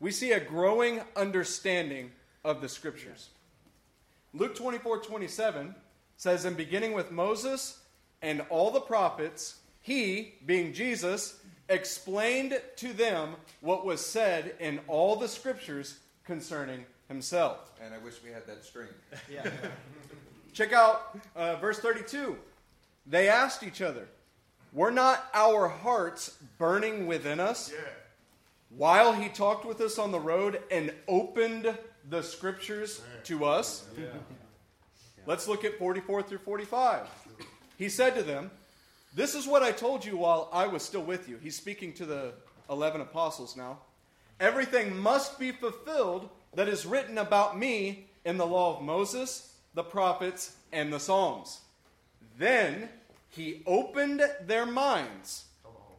We 0.00 0.10
see 0.10 0.32
a 0.32 0.40
growing 0.40 1.02
understanding 1.14 2.10
of 2.44 2.60
the 2.60 2.68
scriptures. 2.68 3.28
Luke 4.32 4.54
24 4.54 5.00
27 5.00 5.74
says, 6.16 6.44
In 6.44 6.54
beginning 6.54 6.94
with 6.94 7.10
Moses 7.10 7.80
and 8.22 8.40
all 8.48 8.70
the 8.70 8.80
prophets, 8.80 9.58
he, 9.82 10.34
being 10.46 10.72
Jesus, 10.72 11.38
explained 11.72 12.60
to 12.76 12.92
them 12.92 13.36
what 13.60 13.84
was 13.84 14.04
said 14.04 14.54
in 14.60 14.80
all 14.88 15.16
the 15.16 15.28
scriptures 15.28 15.98
concerning 16.24 16.84
himself. 17.08 17.72
And 17.82 17.94
I 17.94 17.98
wish 17.98 18.14
we 18.24 18.30
had 18.30 18.46
that 18.46 18.64
string. 18.64 18.88
Yeah. 19.30 19.48
Check 20.52 20.72
out 20.72 21.18
uh, 21.34 21.56
verse 21.56 21.78
32. 21.78 22.36
They 23.06 23.28
asked 23.28 23.62
each 23.62 23.82
other, 23.82 24.06
Were 24.72 24.90
not 24.90 25.24
our 25.34 25.68
hearts 25.68 26.36
burning 26.58 27.06
within 27.06 27.40
us 27.40 27.72
yeah. 27.72 27.80
while 28.70 29.12
he 29.12 29.28
talked 29.28 29.64
with 29.64 29.80
us 29.80 29.98
on 29.98 30.12
the 30.12 30.20
road 30.20 30.62
and 30.70 30.92
opened 31.08 31.76
the 32.08 32.22
scriptures 32.22 33.02
to 33.24 33.44
us? 33.44 33.84
Yeah. 33.98 34.06
Let's 35.26 35.48
look 35.48 35.64
at 35.64 35.78
44 35.78 36.22
through 36.22 36.38
45. 36.38 37.06
He 37.78 37.88
said 37.88 38.14
to 38.14 38.22
them, 38.22 38.50
this 39.14 39.34
is 39.34 39.46
what 39.46 39.62
I 39.62 39.72
told 39.72 40.04
you 40.04 40.16
while 40.16 40.48
I 40.52 40.66
was 40.66 40.82
still 40.82 41.02
with 41.02 41.28
you. 41.28 41.38
He's 41.42 41.56
speaking 41.56 41.92
to 41.94 42.06
the 42.06 42.32
11 42.70 43.00
apostles 43.00 43.56
now. 43.56 43.78
Everything 44.40 44.96
must 44.96 45.38
be 45.38 45.52
fulfilled 45.52 46.28
that 46.54 46.68
is 46.68 46.86
written 46.86 47.18
about 47.18 47.58
me 47.58 48.06
in 48.24 48.38
the 48.38 48.46
law 48.46 48.76
of 48.76 48.82
Moses, 48.82 49.54
the 49.74 49.82
prophets, 49.82 50.56
and 50.72 50.92
the 50.92 50.98
Psalms. 50.98 51.60
Then 52.38 52.88
he 53.28 53.62
opened 53.66 54.22
their 54.46 54.66
minds 54.66 55.44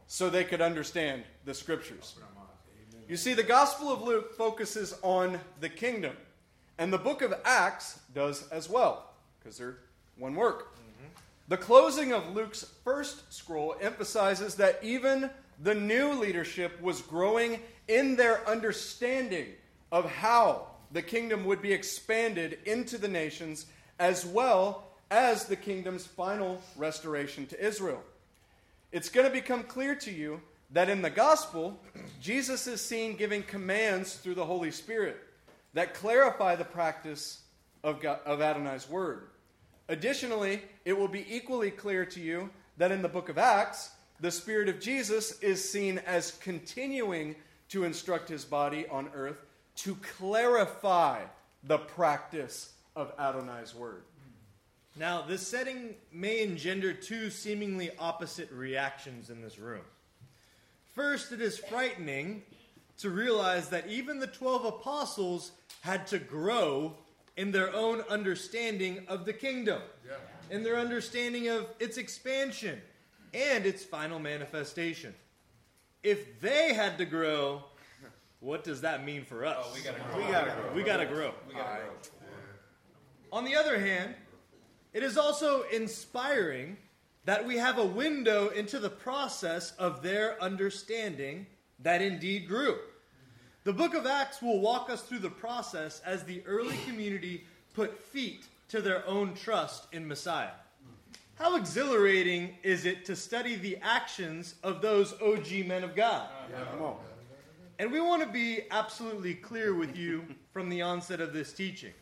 so 0.06 0.28
they 0.28 0.44
could 0.44 0.60
understand 0.60 1.24
the 1.44 1.54
scriptures. 1.54 2.16
You 3.08 3.16
see, 3.16 3.34
the 3.34 3.42
Gospel 3.42 3.92
of 3.92 4.02
Luke 4.02 4.34
focuses 4.36 4.94
on 5.02 5.38
the 5.60 5.68
kingdom, 5.68 6.16
and 6.78 6.92
the 6.92 6.98
book 6.98 7.22
of 7.22 7.34
Acts 7.44 8.00
does 8.14 8.48
as 8.48 8.68
well, 8.68 9.10
because 9.38 9.58
they're 9.58 9.78
one 10.16 10.34
work. 10.34 10.76
The 11.48 11.56
closing 11.58 12.12
of 12.12 12.34
Luke's 12.34 12.64
first 12.84 13.32
scroll 13.32 13.76
emphasizes 13.80 14.54
that 14.54 14.80
even 14.82 15.28
the 15.62 15.74
new 15.74 16.12
leadership 16.14 16.80
was 16.80 17.02
growing 17.02 17.60
in 17.86 18.16
their 18.16 18.48
understanding 18.48 19.48
of 19.92 20.10
how 20.10 20.68
the 20.92 21.02
kingdom 21.02 21.44
would 21.44 21.60
be 21.60 21.72
expanded 21.72 22.58
into 22.64 22.96
the 22.96 23.08
nations 23.08 23.66
as 23.98 24.24
well 24.24 24.84
as 25.10 25.44
the 25.44 25.56
kingdom's 25.56 26.06
final 26.06 26.60
restoration 26.76 27.46
to 27.46 27.64
Israel. 27.64 28.02
It's 28.90 29.10
going 29.10 29.26
to 29.26 29.32
become 29.32 29.64
clear 29.64 29.94
to 29.96 30.10
you 30.10 30.40
that 30.70 30.88
in 30.88 31.02
the 31.02 31.10
gospel, 31.10 31.78
Jesus 32.20 32.66
is 32.66 32.80
seen 32.80 33.16
giving 33.16 33.42
commands 33.42 34.14
through 34.14 34.34
the 34.34 34.44
Holy 34.46 34.70
Spirit 34.70 35.16
that 35.74 35.94
clarify 35.94 36.56
the 36.56 36.64
practice 36.64 37.42
of, 37.82 38.00
God, 38.00 38.20
of 38.24 38.40
Adonai's 38.40 38.88
word. 38.88 39.28
Additionally, 39.88 40.62
it 40.84 40.98
will 40.98 41.08
be 41.08 41.26
equally 41.34 41.70
clear 41.70 42.06
to 42.06 42.20
you 42.20 42.50
that 42.78 42.90
in 42.90 43.02
the 43.02 43.08
book 43.08 43.28
of 43.28 43.38
Acts, 43.38 43.90
the 44.20 44.30
Spirit 44.30 44.68
of 44.68 44.80
Jesus 44.80 45.38
is 45.40 45.68
seen 45.68 45.98
as 46.06 46.32
continuing 46.42 47.36
to 47.68 47.84
instruct 47.84 48.28
his 48.28 48.44
body 48.44 48.86
on 48.88 49.10
earth 49.14 49.44
to 49.76 49.96
clarify 50.16 51.22
the 51.64 51.78
practice 51.78 52.72
of 52.96 53.12
Adonai's 53.18 53.74
word. 53.74 54.02
Now, 54.96 55.22
this 55.22 55.46
setting 55.46 55.94
may 56.12 56.42
engender 56.42 56.92
two 56.92 57.28
seemingly 57.28 57.90
opposite 57.98 58.50
reactions 58.52 59.28
in 59.28 59.42
this 59.42 59.58
room. 59.58 59.82
First, 60.94 61.32
it 61.32 61.40
is 61.40 61.58
frightening 61.58 62.44
to 62.98 63.10
realize 63.10 63.68
that 63.70 63.88
even 63.88 64.20
the 64.20 64.28
12 64.28 64.64
apostles 64.66 65.50
had 65.80 66.06
to 66.06 66.20
grow 66.20 66.96
in 67.36 67.50
their 67.50 67.74
own 67.74 68.02
understanding 68.08 69.04
of 69.08 69.24
the 69.24 69.32
kingdom, 69.32 69.82
in 70.50 70.62
their 70.62 70.76
understanding 70.76 71.48
of 71.48 71.66
its 71.80 71.96
expansion 71.96 72.80
and 73.32 73.66
its 73.66 73.84
final 73.84 74.18
manifestation. 74.18 75.14
If 76.02 76.40
they 76.40 76.74
had 76.74 76.98
to 76.98 77.04
grow, 77.04 77.64
what 78.40 78.62
does 78.62 78.82
that 78.82 79.04
mean 79.04 79.24
for 79.24 79.44
us? 79.44 79.56
Oh, 79.58 79.72
we 79.74 79.80
gotta 79.82 80.00
grow. 80.00 80.16
We 80.24 80.30
gotta 80.30 80.50
grow. 80.52 80.74
We 80.74 80.82
gotta 80.82 81.06
grow. 81.06 81.34
We 81.48 81.54
gotta 81.54 81.80
grow. 81.80 81.92
On 83.32 83.44
the 83.44 83.56
other 83.56 83.80
hand, 83.80 84.14
it 84.92 85.02
is 85.02 85.16
also 85.16 85.62
inspiring 85.72 86.76
that 87.24 87.44
we 87.44 87.56
have 87.56 87.78
a 87.78 87.84
window 87.84 88.48
into 88.50 88.78
the 88.78 88.90
process 88.90 89.72
of 89.72 90.02
their 90.02 90.40
understanding 90.42 91.46
that 91.80 92.00
indeed 92.02 92.46
grew. 92.46 92.78
The 93.64 93.72
book 93.72 93.94
of 93.94 94.04
Acts 94.04 94.42
will 94.42 94.60
walk 94.60 94.90
us 94.90 95.00
through 95.00 95.20
the 95.20 95.30
process 95.30 96.02
as 96.04 96.22
the 96.22 96.42
early 96.46 96.76
community 96.86 97.44
put 97.72 97.98
feet 97.98 98.44
to 98.68 98.82
their 98.82 99.06
own 99.06 99.32
trust 99.32 99.86
in 99.90 100.06
Messiah. 100.06 100.50
How 101.36 101.56
exhilarating 101.56 102.56
is 102.62 102.84
it 102.84 103.06
to 103.06 103.16
study 103.16 103.56
the 103.56 103.78
actions 103.80 104.56
of 104.62 104.82
those 104.82 105.14
OG 105.14 105.66
men 105.66 105.82
of 105.82 105.96
God? 105.96 106.28
Yeah, 106.50 106.64
come 106.72 106.82
on. 106.82 106.96
And 107.78 107.90
we 107.90 108.02
want 108.02 108.22
to 108.22 108.28
be 108.28 108.64
absolutely 108.70 109.32
clear 109.32 109.74
with 109.74 109.96
you 109.96 110.26
from 110.52 110.68
the 110.68 110.82
onset 110.82 111.22
of 111.22 111.32
this 111.32 111.54
teaching. 111.54 111.94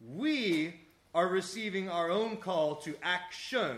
We 0.00 0.80
are 1.14 1.28
receiving 1.28 1.90
our 1.90 2.10
own 2.10 2.38
call 2.38 2.76
to 2.76 2.96
action 3.02 3.76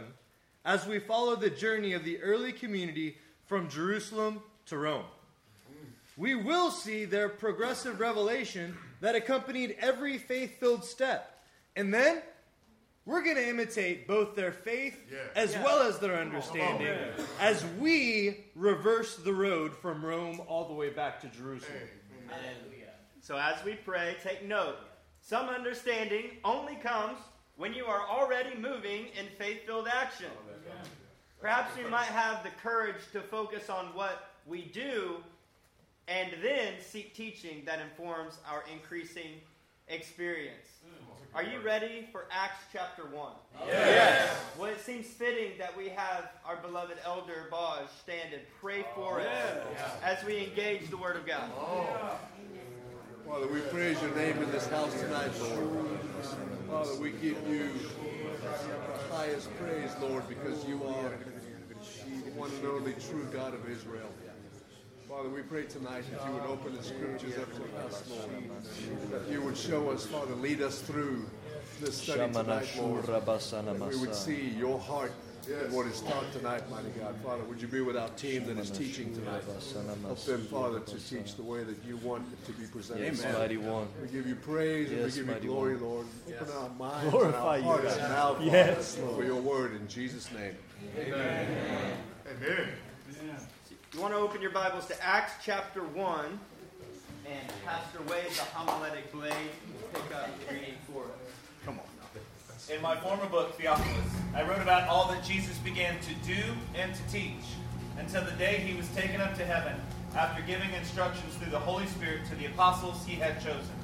as 0.64 0.87
we 0.87 1.00
follow 1.00 1.35
the 1.35 1.50
journey 1.50 1.94
of 1.94 2.04
the 2.04 2.22
early 2.22 2.52
community 2.52 3.18
from 3.46 3.68
Jerusalem 3.68 4.40
to 4.66 4.78
Rome. 4.78 5.04
We 6.18 6.35
will 6.35 6.72
see 6.72 7.04
their 7.04 7.28
progressive 7.28 8.00
revelation 8.00 8.76
that 9.00 9.14
accompanied 9.14 9.76
every 9.78 10.18
faith 10.18 10.59
filled 10.59 10.85
step. 10.85 11.40
And 11.76 11.94
then 11.94 12.20
we're 13.04 13.22
going 13.22 13.37
to 13.37 13.48
imitate 13.48 14.09
both 14.09 14.35
their 14.35 14.50
faith 14.50 14.98
as 15.37 15.54
well 15.54 15.81
as 15.81 16.00
their 16.00 16.16
understanding 16.16 16.92
as 17.40 17.64
we 17.78 18.46
reverse 18.57 19.14
the 19.14 19.33
road 19.33 19.76
from 19.76 20.04
Rome 20.04 20.42
all 20.48 20.66
the 20.66 20.74
way 20.74 20.90
back 20.90 21.20
to 21.20 21.28
Jerusalem. 21.28 21.72
So 23.20 23.38
as 23.38 23.64
we 23.64 23.74
pray, 23.74 24.16
take 24.24 24.44
note. 24.44 24.76
Some 25.20 25.48
understanding 25.48 26.38
only 26.44 26.74
comes 26.74 27.18
when 27.57 27.72
you 27.74 27.85
are 27.85 28.09
already 28.09 28.57
moving 28.57 29.07
in 29.18 29.26
faith 29.38 29.64
filled 29.66 29.87
action. 29.87 30.26
Perhaps 31.40 31.76
we 31.76 31.88
might 31.88 32.07
have 32.07 32.42
the 32.42 32.50
courage 32.61 32.96
to 33.12 33.20
focus 33.20 33.70
on 33.70 33.87
what 33.94 34.33
we 34.46 34.62
do 34.62 35.18
and 36.09 36.33
then 36.42 36.75
seek 36.81 37.14
teaching 37.14 37.62
that 37.66 37.81
informs 37.81 38.38
our 38.51 38.64
increasing 38.73 39.40
experience. 39.88 40.66
Are 41.35 41.42
you 41.42 41.61
ready 41.61 42.09
for 42.11 42.25
Acts 42.33 42.64
chapter 42.73 43.03
1? 43.05 43.33
Yes. 43.66 44.35
Well, 44.59 44.71
it 44.71 44.81
seems 44.81 45.07
fitting 45.07 45.53
that 45.59 45.77
we 45.77 45.90
have 45.90 46.31
our 46.47 46.57
beloved 46.57 46.97
elder 47.05 47.49
Boz 47.51 47.88
stand 48.03 48.33
and 48.33 48.42
pray 48.61 48.85
for 48.94 49.21
us 49.21 49.27
as 50.03 50.25
we 50.25 50.44
engage 50.44 50.88
the 50.88 50.97
Word 50.97 51.16
of 51.16 51.27
God. 51.27 51.51
Father, 53.27 53.47
we 53.49 53.61
praise 53.61 54.01
your 54.01 54.14
name 54.16 54.42
in 54.42 54.51
this 54.51 54.66
house 54.68 54.99
tonight, 54.99 55.31
Lord. 55.38 56.01
Father, 56.71 56.94
we 56.99 57.11
give 57.11 57.37
you 57.47 57.68
the 58.42 59.14
highest 59.14 59.55
praise, 59.59 59.90
Lord, 60.01 60.27
because 60.29 60.64
you 60.66 60.83
are 60.83 61.12
the 62.25 62.31
one 62.33 62.51
and 62.51 62.66
only 62.66 62.94
true 62.94 63.29
God 63.31 63.53
of 63.53 63.68
Israel. 63.68 64.09
Father, 65.09 65.31
we 65.31 65.40
pray 65.42 65.64
tonight 65.64 66.05
that 66.12 66.27
you 66.27 66.35
would 66.35 66.42
open 66.42 66.77
the 66.77 66.83
scriptures 66.83 67.38
up 67.38 67.51
to 67.55 67.87
us, 67.87 68.03
Lord. 68.11 68.31
That 69.11 69.33
you 69.33 69.40
would 69.40 69.57
show 69.57 69.90
us, 69.90 70.05
Father, 70.05 70.35
lead 70.35 70.61
us 70.61 70.81
through 70.81 71.25
this 71.81 71.97
study 71.97 72.31
tonight, 72.33 72.68
Lord. 72.79 73.05
That 73.05 73.88
we 73.88 73.97
would 73.97 74.14
see 74.14 74.51
your 74.51 74.79
heart 74.79 75.12
in 75.49 75.73
what 75.73 75.87
is 75.87 76.03
taught 76.03 76.31
tonight, 76.33 76.68
mighty 76.71 76.90
God. 76.90 77.16
Father, 77.25 77.42
would 77.44 77.61
you 77.62 77.68
be 77.68 77.81
with 77.81 77.97
our 77.97 78.11
team 78.11 78.44
that 78.47 78.59
is 78.59 78.71
teaching 78.71 79.14
tonight? 79.14 79.42
Help 80.05 80.18
them, 80.25 80.42
Father, 80.44 80.81
to 80.81 80.97
teach 81.09 81.37
the 81.37 81.42
way 81.42 81.64
that 81.64 81.83
you 81.87 81.97
want 81.99 82.27
it 82.31 82.44
to 82.44 82.53
be 82.53 82.66
presented. 82.66 83.05
Yes, 83.05 83.25
Amen. 83.25 83.38
mighty 83.38 83.57
one. 83.57 83.88
We 84.03 84.09
give 84.09 84.27
you 84.27 84.35
praise 84.35 84.90
and 84.90 85.01
Yes, 85.01 85.16
we 85.16 85.25
give 85.25 85.42
you 85.44 85.51
glory, 85.51 85.77
one. 85.77 85.85
Lord. 85.85 86.07
Open 86.29 86.55
our 86.55 86.68
minds 86.71 87.11
Glorify 87.11 87.57
and 87.57 87.64
you, 87.64 87.71
our 87.71 87.79
hearts 87.81 87.97
God. 87.97 88.11
now, 88.11 88.35
Father, 88.35 88.44
Yes, 88.44 88.97
for 88.97 89.25
your 89.25 89.40
word 89.40 89.75
in 89.75 89.88
Jesus' 89.88 90.29
name. 90.33 90.55
You 93.94 94.03
want 94.03 94.12
to 94.12 94.20
open 94.20 94.42
your 94.42 94.51
Bibles 94.51 94.85
to 94.88 95.03
Acts 95.03 95.33
chapter 95.42 95.81
1, 95.83 96.40
and 97.27 97.53
Pastor 97.64 98.01
Wade, 98.03 98.31
the 98.33 98.42
homiletic 98.42 99.11
blade, 99.11 99.33
will 99.33 99.88
pick 99.88 100.14
up 100.14 100.29
the 100.46 100.55
reading 100.55 100.74
for 100.92 101.05
us. 101.05 101.33
Come 101.64 101.79
on. 101.79 102.74
In 102.74 102.83
my 102.83 102.96
former 102.96 103.24
book, 103.31 103.57
Theophilus, 103.57 104.11
I 104.35 104.42
wrote 104.42 104.61
about 104.61 104.88
all 104.88 105.09
that 105.09 105.24
Jesus 105.24 105.57
began 105.59 105.98
to 106.01 106.14
do 106.27 106.42
and 106.74 106.94
to 106.94 107.01
teach 107.11 107.57
until 107.98 108.22
the 108.27 108.33
day 108.33 108.59
he 108.59 108.77
was 108.77 108.87
taken 108.90 109.22
up 109.22 109.35
to 109.38 109.46
heaven, 109.46 109.81
after 110.14 110.42
giving 110.42 110.70
instructions 110.74 111.35
through 111.37 111.51
the 111.51 111.59
Holy 111.59 111.87
Spirit 111.87 112.27
to 112.29 112.35
the 112.35 112.44
apostles 112.44 113.07
he 113.07 113.14
had 113.14 113.37
chosen. 113.40 113.74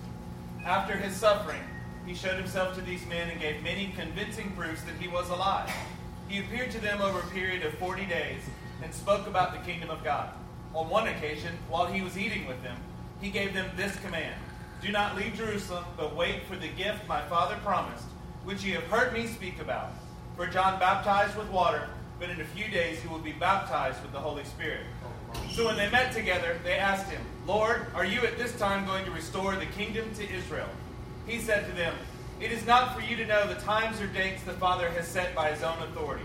After 0.67 0.99
his 0.99 1.17
suffering, 1.17 1.62
he 2.05 2.14
showed 2.14 2.37
himself 2.37 2.75
to 2.75 2.83
these 2.83 3.07
men 3.07 3.31
and 3.31 3.40
gave 3.40 3.62
many 3.62 3.95
convincing 3.97 4.51
proofs 4.51 4.83
that 4.83 4.97
he 5.01 5.09
was 5.09 5.31
alive. 5.31 5.73
He 6.29 6.40
appeared 6.40 6.73
to 6.73 6.79
them 6.79 7.01
over 7.01 7.21
a 7.21 7.27
period 7.29 7.64
of 7.64 7.73
40 7.79 8.05
days 8.05 8.43
and 8.83 8.93
spoke 8.93 9.27
about 9.27 9.53
the 9.53 9.71
kingdom 9.71 9.91
of 9.91 10.05
God. 10.05 10.31
On 10.75 10.89
one 10.89 11.09
occasion, 11.09 11.57
while 11.69 11.87
he 11.87 12.03
was 12.03 12.19
eating 12.19 12.47
with 12.47 12.63
them, 12.63 12.77
he 13.21 13.31
gave 13.31 13.55
them 13.55 13.71
this 13.77 13.97
command 13.97 14.35
Do 14.83 14.91
not 14.91 15.17
leave 15.17 15.35
Jerusalem, 15.35 15.85
but 15.97 16.17
wait 16.17 16.43
for 16.45 16.57
the 16.57 16.69
gift 16.69 17.07
my 17.09 17.23
Father 17.23 17.57
promised, 17.65 18.07
which 18.45 18.65
ye 18.65 18.73
have 18.73 18.85
heard 18.85 19.13
me 19.13 19.27
speak 19.27 19.61
about. 19.61 19.91
For 20.37 20.47
John 20.47 20.79
baptized 20.81 21.37
with 21.37 21.49
water, 21.51 21.89
but 22.19 22.31
in 22.31 22.41
a 22.41 22.45
few 22.45 22.69
days 22.69 23.01
he 23.01 23.09
will 23.09 23.19
be 23.19 23.33
baptized 23.33 24.03
with 24.03 24.13
the 24.13 24.21
Holy 24.21 24.45
Spirit. 24.45 24.83
So 25.53 25.67
when 25.67 25.77
they 25.77 25.91
met 25.91 26.13
together, 26.13 26.59
they 26.65 26.75
asked 26.75 27.11
him, 27.11 27.23
Lord, 27.47 27.87
are 27.95 28.05
you 28.05 28.21
at 28.21 28.39
this 28.39 28.57
time 28.59 28.87
going 28.87 29.05
to 29.05 29.11
restore 29.11 29.55
the 29.57 29.67
kingdom 29.67 30.13
to 30.15 30.33
Israel? 30.33 30.69
He 31.27 31.39
said 31.39 31.67
to 31.67 31.73
them, 31.73 31.95
It 32.41 32.53
is 32.53 32.67
not 32.67 32.95
for 32.95 33.01
you 33.01 33.17
to 33.17 33.27
know 33.27 33.47
the 33.47 33.61
times 33.61 34.01
or 34.01 34.07
dates 34.09 34.43
the 34.43 34.53
Father 34.53 34.91
has 34.91 35.07
set 35.07 35.35
by 35.35 35.51
his 35.51 35.63
own 35.63 35.79
authority, 35.83 36.25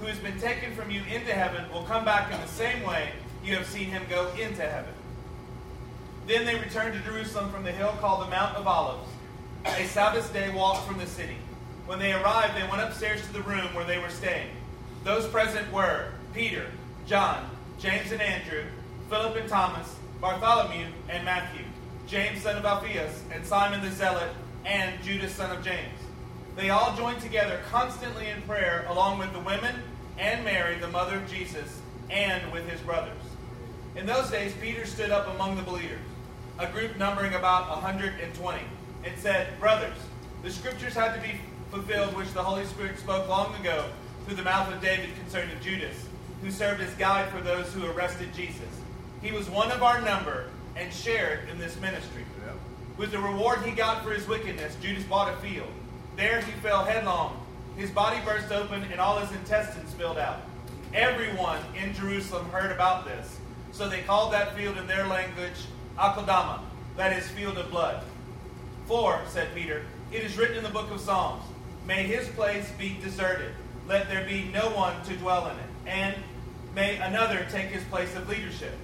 who 0.00 0.06
has 0.06 0.18
been 0.18 0.40
taken 0.40 0.74
from 0.74 0.90
you 0.90 1.02
into 1.02 1.32
heaven, 1.32 1.70
will 1.72 1.84
come 1.84 2.04
back 2.04 2.32
in 2.32 2.40
the 2.40 2.48
same 2.48 2.82
way 2.82 3.10
you 3.44 3.56
have 3.56 3.66
seen 3.66 3.90
him 3.90 4.02
go 4.08 4.28
into 4.30 4.62
heaven. 4.62 4.92
Then 6.26 6.46
they 6.46 6.54
returned 6.54 6.94
to 6.94 7.00
Jerusalem 7.00 7.50
from 7.50 7.64
the 7.64 7.72
hill 7.72 7.94
called 8.00 8.26
the 8.26 8.30
Mount 8.30 8.56
of 8.56 8.66
Olives, 8.66 9.08
a 9.64 9.84
Sabbath 9.84 10.32
day 10.32 10.50
walk 10.50 10.86
from 10.86 10.98
the 10.98 11.06
city. 11.06 11.36
When 11.86 11.98
they 11.98 12.12
arrived, 12.12 12.56
they 12.56 12.66
went 12.66 12.82
upstairs 12.82 13.20
to 13.26 13.32
the 13.32 13.42
room 13.42 13.74
where 13.74 13.84
they 13.84 13.98
were 13.98 14.08
staying. 14.08 14.48
Those 15.04 15.26
present 15.26 15.70
were 15.70 16.08
Peter, 16.32 16.66
John, 17.06 17.50
James 17.78 18.10
and 18.10 18.22
Andrew, 18.22 18.64
Philip 19.10 19.36
and 19.36 19.48
Thomas, 19.48 19.94
Bartholomew 20.20 20.86
and 21.10 21.24
Matthew, 21.24 21.66
James 22.06 22.42
son 22.42 22.56
of 22.56 22.64
Alphaeus, 22.64 23.22
and 23.30 23.44
Simon 23.44 23.82
the 23.82 23.90
Zealot, 23.90 24.30
and 24.64 25.02
Judas 25.02 25.34
son 25.34 25.54
of 25.54 25.62
James. 25.62 25.98
They 26.56 26.70
all 26.70 26.96
joined 26.96 27.20
together 27.20 27.60
constantly 27.70 28.28
in 28.28 28.40
prayer, 28.42 28.86
along 28.88 29.18
with 29.18 29.32
the 29.32 29.40
women 29.40 29.74
and 30.18 30.44
Mary, 30.44 30.78
the 30.78 30.88
mother 30.88 31.16
of 31.16 31.28
Jesus, 31.28 31.80
and 32.10 32.50
with 32.52 32.68
his 32.68 32.80
brothers. 32.80 33.22
In 33.96 34.06
those 34.06 34.30
days, 34.30 34.52
Peter 34.60 34.86
stood 34.86 35.10
up 35.10 35.28
among 35.34 35.56
the 35.56 35.62
believers, 35.62 36.00
a 36.58 36.66
group 36.68 36.96
numbering 36.96 37.34
about 37.34 37.68
120, 37.70 38.60
and 39.04 39.18
said, 39.18 39.58
Brothers, 39.58 39.96
the 40.42 40.50
scriptures 40.50 40.94
had 40.94 41.14
to 41.14 41.20
be 41.20 41.40
fulfilled 41.70 42.14
which 42.14 42.32
the 42.32 42.42
Holy 42.42 42.64
Spirit 42.66 42.98
spoke 42.98 43.28
long 43.28 43.54
ago 43.56 43.86
through 44.24 44.36
the 44.36 44.42
mouth 44.42 44.72
of 44.72 44.80
David 44.80 45.10
concerning 45.18 45.58
Judas, 45.60 46.06
who 46.40 46.50
served 46.50 46.80
as 46.80 46.94
guide 46.94 47.30
for 47.30 47.40
those 47.40 47.72
who 47.72 47.86
arrested 47.86 48.32
Jesus. 48.34 48.60
He 49.22 49.32
was 49.32 49.50
one 49.50 49.72
of 49.72 49.82
our 49.82 50.00
number 50.00 50.50
and 50.76 50.92
shared 50.92 51.48
in 51.48 51.58
this 51.58 51.80
ministry. 51.80 52.24
With 52.96 53.10
the 53.10 53.18
reward 53.18 53.62
he 53.62 53.72
got 53.72 54.04
for 54.04 54.12
his 54.12 54.28
wickedness, 54.28 54.76
Judas 54.80 55.02
bought 55.04 55.32
a 55.32 55.36
field. 55.38 55.68
There 56.16 56.40
he 56.40 56.52
fell 56.52 56.84
headlong 56.84 57.44
his 57.76 57.90
body 57.90 58.20
burst 58.24 58.52
open 58.52 58.82
and 58.84 59.00
all 59.00 59.18
his 59.18 59.32
intestines 59.32 59.90
spilled 59.90 60.18
out. 60.18 60.42
Everyone 60.92 61.58
in 61.80 61.92
Jerusalem 61.92 62.48
heard 62.50 62.70
about 62.70 63.04
this. 63.04 63.38
So 63.72 63.88
they 63.88 64.02
called 64.02 64.32
that 64.32 64.56
field 64.56 64.76
in 64.76 64.86
their 64.86 65.06
language 65.06 65.66
Akeldama, 65.98 66.60
that 66.96 67.12
is, 67.12 67.28
field 67.28 67.58
of 67.58 67.70
blood. 67.70 68.04
For, 68.86 69.20
said 69.28 69.52
Peter, 69.54 69.84
it 70.12 70.22
is 70.22 70.38
written 70.38 70.56
in 70.56 70.62
the 70.62 70.70
book 70.70 70.90
of 70.90 71.00
Psalms, 71.00 71.42
May 71.86 72.04
his 72.04 72.28
place 72.28 72.70
be 72.78 72.96
deserted, 73.02 73.52
let 73.88 74.08
there 74.08 74.24
be 74.24 74.50
no 74.52 74.70
one 74.70 75.02
to 75.04 75.16
dwell 75.16 75.48
in 75.48 75.56
it, 75.56 75.70
and 75.86 76.14
may 76.74 76.96
another 76.98 77.46
take 77.50 77.66
his 77.66 77.82
place 77.84 78.14
of 78.14 78.28
leadership. 78.28 78.74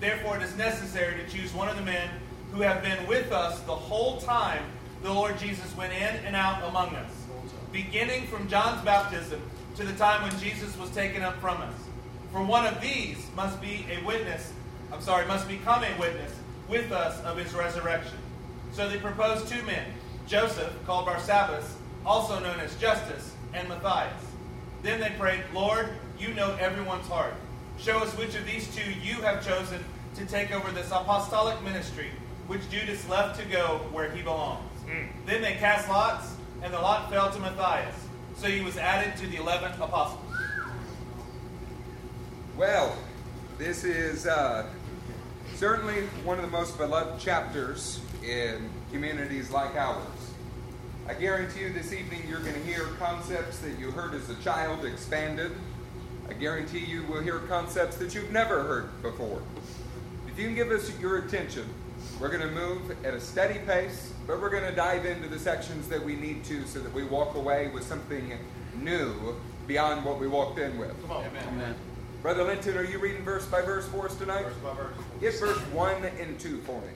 Therefore, 0.00 0.36
it 0.36 0.42
is 0.42 0.56
necessary 0.56 1.20
to 1.20 1.28
choose 1.28 1.52
one 1.52 1.68
of 1.68 1.76
the 1.76 1.82
men 1.82 2.08
who 2.52 2.60
have 2.60 2.82
been 2.82 3.06
with 3.08 3.32
us 3.32 3.60
the 3.60 3.74
whole 3.74 4.20
time 4.20 4.64
the 5.02 5.12
Lord 5.12 5.38
Jesus 5.38 5.76
went 5.76 5.92
in 5.92 6.24
and 6.24 6.34
out 6.34 6.62
among 6.68 6.94
us, 6.96 7.10
beginning 7.72 8.26
from 8.26 8.48
John's 8.48 8.84
baptism 8.84 9.40
to 9.76 9.84
the 9.84 9.92
time 9.94 10.22
when 10.22 10.40
Jesus 10.40 10.76
was 10.76 10.90
taken 10.90 11.22
up 11.22 11.36
from 11.40 11.60
us. 11.60 11.74
For 12.32 12.42
one 12.42 12.66
of 12.66 12.80
these 12.80 13.18
must 13.36 13.60
be 13.60 13.86
a 13.90 14.04
witness, 14.04 14.52
I'm 14.92 15.00
sorry, 15.00 15.26
must 15.26 15.46
become 15.46 15.84
a 15.84 15.98
witness 15.98 16.32
with 16.68 16.92
us 16.92 17.22
of 17.24 17.36
his 17.36 17.54
resurrection. 17.54 18.18
So 18.72 18.88
they 18.88 18.98
proposed 18.98 19.48
two 19.48 19.62
men, 19.62 19.86
Joseph, 20.26 20.72
called 20.84 21.06
Barsabbas, 21.06 21.64
also 22.04 22.38
known 22.40 22.60
as 22.60 22.74
Justus, 22.76 23.34
and 23.54 23.68
Matthias. 23.68 24.22
Then 24.82 25.00
they 25.00 25.10
prayed, 25.18 25.42
Lord, 25.54 25.88
you 26.18 26.34
know 26.34 26.56
everyone's 26.60 27.06
heart. 27.06 27.34
Show 27.78 27.98
us 27.98 28.16
which 28.16 28.34
of 28.34 28.44
these 28.44 28.74
two 28.74 28.92
you 29.02 29.14
have 29.22 29.46
chosen 29.46 29.84
to 30.16 30.26
take 30.26 30.52
over 30.52 30.70
this 30.72 30.90
apostolic 30.90 31.62
ministry, 31.62 32.10
which 32.46 32.68
Judas 32.70 33.08
left 33.08 33.38
to 33.40 33.46
go 33.46 33.80
where 33.92 34.10
he 34.10 34.22
belongs. 34.22 34.68
Then 35.26 35.42
they 35.42 35.54
cast 35.54 35.88
lots, 35.88 36.34
and 36.62 36.72
the 36.72 36.78
lot 36.78 37.10
fell 37.10 37.30
to 37.30 37.38
Matthias. 37.38 37.94
So 38.36 38.46
he 38.48 38.60
was 38.60 38.76
added 38.76 39.16
to 39.20 39.26
the 39.26 39.36
eleven 39.36 39.72
apostles. 39.80 40.24
Well, 42.56 42.96
this 43.58 43.84
is 43.84 44.26
uh, 44.26 44.68
certainly 45.54 46.02
one 46.24 46.38
of 46.38 46.44
the 46.44 46.50
most 46.50 46.78
beloved 46.78 47.20
chapters 47.20 48.00
in 48.24 48.70
communities 48.90 49.50
like 49.50 49.74
ours. 49.76 50.04
I 51.08 51.14
guarantee 51.14 51.60
you 51.60 51.72
this 51.72 51.92
evening 51.92 52.22
you're 52.28 52.40
going 52.40 52.54
to 52.54 52.64
hear 52.64 52.84
concepts 52.98 53.58
that 53.60 53.78
you 53.78 53.90
heard 53.90 54.14
as 54.14 54.28
a 54.28 54.34
child 54.36 54.84
expanded. 54.84 55.52
I 56.28 56.34
guarantee 56.34 56.84
you 56.84 57.04
will 57.04 57.22
hear 57.22 57.38
concepts 57.40 57.96
that 57.96 58.14
you've 58.14 58.30
never 58.30 58.62
heard 58.62 59.02
before. 59.02 59.42
If 60.26 60.38
you 60.38 60.46
can 60.46 60.54
give 60.54 60.70
us 60.70 60.92
your 61.00 61.18
attention, 61.18 61.64
we're 62.20 62.28
going 62.28 62.46
to 62.46 62.54
move 62.54 63.04
at 63.04 63.14
a 63.14 63.20
steady 63.20 63.60
pace, 63.60 64.12
but 64.28 64.42
we're 64.42 64.50
going 64.50 64.62
to 64.62 64.76
dive 64.76 65.06
into 65.06 65.26
the 65.26 65.38
sections 65.38 65.88
that 65.88 66.04
we 66.04 66.14
need 66.14 66.44
to 66.44 66.64
so 66.66 66.80
that 66.80 66.92
we 66.92 67.02
walk 67.02 67.34
away 67.34 67.68
with 67.68 67.82
something 67.82 68.30
new 68.76 69.34
beyond 69.66 70.04
what 70.04 70.20
we 70.20 70.28
walked 70.28 70.58
in 70.58 70.76
with. 70.76 70.94
Amen. 71.10 71.32
Amen. 71.48 71.74
Brother 72.20 72.44
Linton, 72.44 72.76
are 72.76 72.84
you 72.84 72.98
reading 72.98 73.22
verse 73.22 73.46
by 73.46 73.62
verse 73.62 73.88
for 73.88 74.04
us 74.04 74.14
tonight? 74.16 74.44
Verse 74.44 74.54
by 74.56 74.74
verse. 74.74 74.94
Get 75.20 75.40
verse 75.40 75.58
1 75.58 76.04
and 76.04 76.38
2 76.38 76.58
for 76.58 76.78
me. 76.82 76.88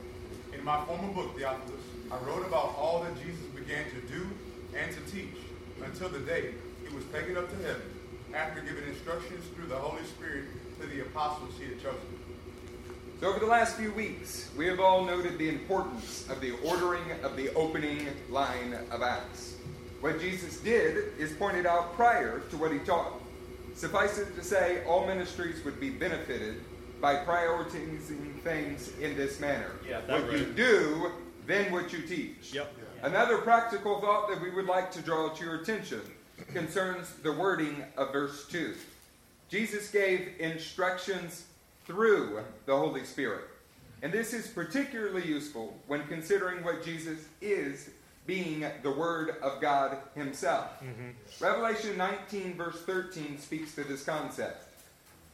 In 0.53 0.63
my 0.63 0.85
former 0.85 1.11
book, 1.15 1.35
Theophilus, 1.39 1.81
I 2.11 2.19
wrote 2.19 2.47
about 2.47 2.77
all 2.77 3.03
that 3.03 3.15
Jesus 3.25 3.47
began 3.57 3.87
to 3.91 4.01
do 4.13 4.29
and 4.77 4.95
to 4.95 5.01
teach 5.11 5.35
until 5.83 6.11
the 6.11 6.21
day 6.21 6.53
he 6.87 6.95
was 6.95 7.05
taken 7.07 7.39
up 7.39 7.49
to 7.49 7.57
heaven 7.67 7.83
after 8.35 8.61
giving 8.61 8.87
instructions 8.89 9.43
through 9.55 9.69
the 9.69 9.77
Holy 9.77 10.05
Spirit 10.05 10.45
to 10.81 10.87
the 10.87 11.01
apostles 11.01 11.55
he 11.59 11.71
had 11.71 11.83
chosen. 11.83 12.22
So, 13.23 13.29
over 13.29 13.39
the 13.39 13.47
last 13.47 13.77
few 13.77 13.93
weeks, 13.93 14.51
we 14.57 14.67
have 14.67 14.81
all 14.81 15.05
noted 15.05 15.39
the 15.39 15.49
importance 15.49 16.29
of 16.29 16.41
the 16.41 16.57
ordering 16.65 17.05
of 17.23 17.37
the 17.37 17.55
opening 17.55 18.09
line 18.29 18.77
of 18.91 19.01
Acts. 19.01 19.59
What 20.01 20.21
Jesus 20.21 20.59
did 20.59 21.17
is 21.21 21.33
pointed 21.35 21.65
out 21.65 21.95
prior 21.95 22.41
to 22.51 22.57
what 22.57 22.73
he 22.73 22.81
taught. 22.81 23.13
Suffice 23.77 24.19
it 24.19 24.35
to 24.35 24.43
say, 24.43 24.83
all 24.89 25.07
ministries 25.07 25.65
would 25.65 25.79
be 25.79 25.89
benefited 25.89 26.65
by 27.01 27.15
prioritizing 27.15 28.41
things 28.41 28.91
in 29.01 29.17
this 29.17 29.39
manner. 29.39 29.71
Yeah, 29.89 30.01
what 30.01 30.29
right. 30.29 30.39
you 30.41 30.47
do, 30.47 31.13
then 31.47 31.71
what 31.71 31.93
you 31.93 32.03
teach. 32.03 32.53
Yep. 32.53 32.75
Another 33.05 33.39
practical 33.39 34.01
thought 34.01 34.31
that 34.31 34.43
we 34.43 34.51
would 34.51 34.67
like 34.67 34.91
to 34.91 35.01
draw 35.01 35.29
to 35.29 35.45
your 35.45 35.63
attention 35.63 36.01
concerns 36.53 37.15
the 37.23 37.31
wording 37.31 37.85
of 37.97 38.13
verse 38.13 38.49
2. 38.49 38.75
Jesus 39.49 39.93
gave 39.93 40.33
instructions 40.41 41.45
through 41.87 42.43
the 42.67 42.77
Holy 42.77 43.05
Spirit. 43.05 43.45
And 44.03 44.13
this 44.13 44.33
is 44.33 44.49
particularly 44.49 45.27
useful 45.27 45.77
when 45.87 46.07
considering 46.07 46.65
what 46.65 46.85
Jesus 46.85 47.27
is 47.41 47.91
being 48.27 48.65
the 48.83 48.91
Word 48.91 49.37
of 49.43 49.61
God 49.61 49.99
Himself. 50.15 50.67
Mm-hmm. 50.83 51.45
Revelation 51.45 51.97
19, 51.97 52.55
verse 52.55 52.81
13, 52.83 53.39
speaks 53.39 53.75
to 53.75 53.85
this 53.85 54.05
concept. 54.05 54.65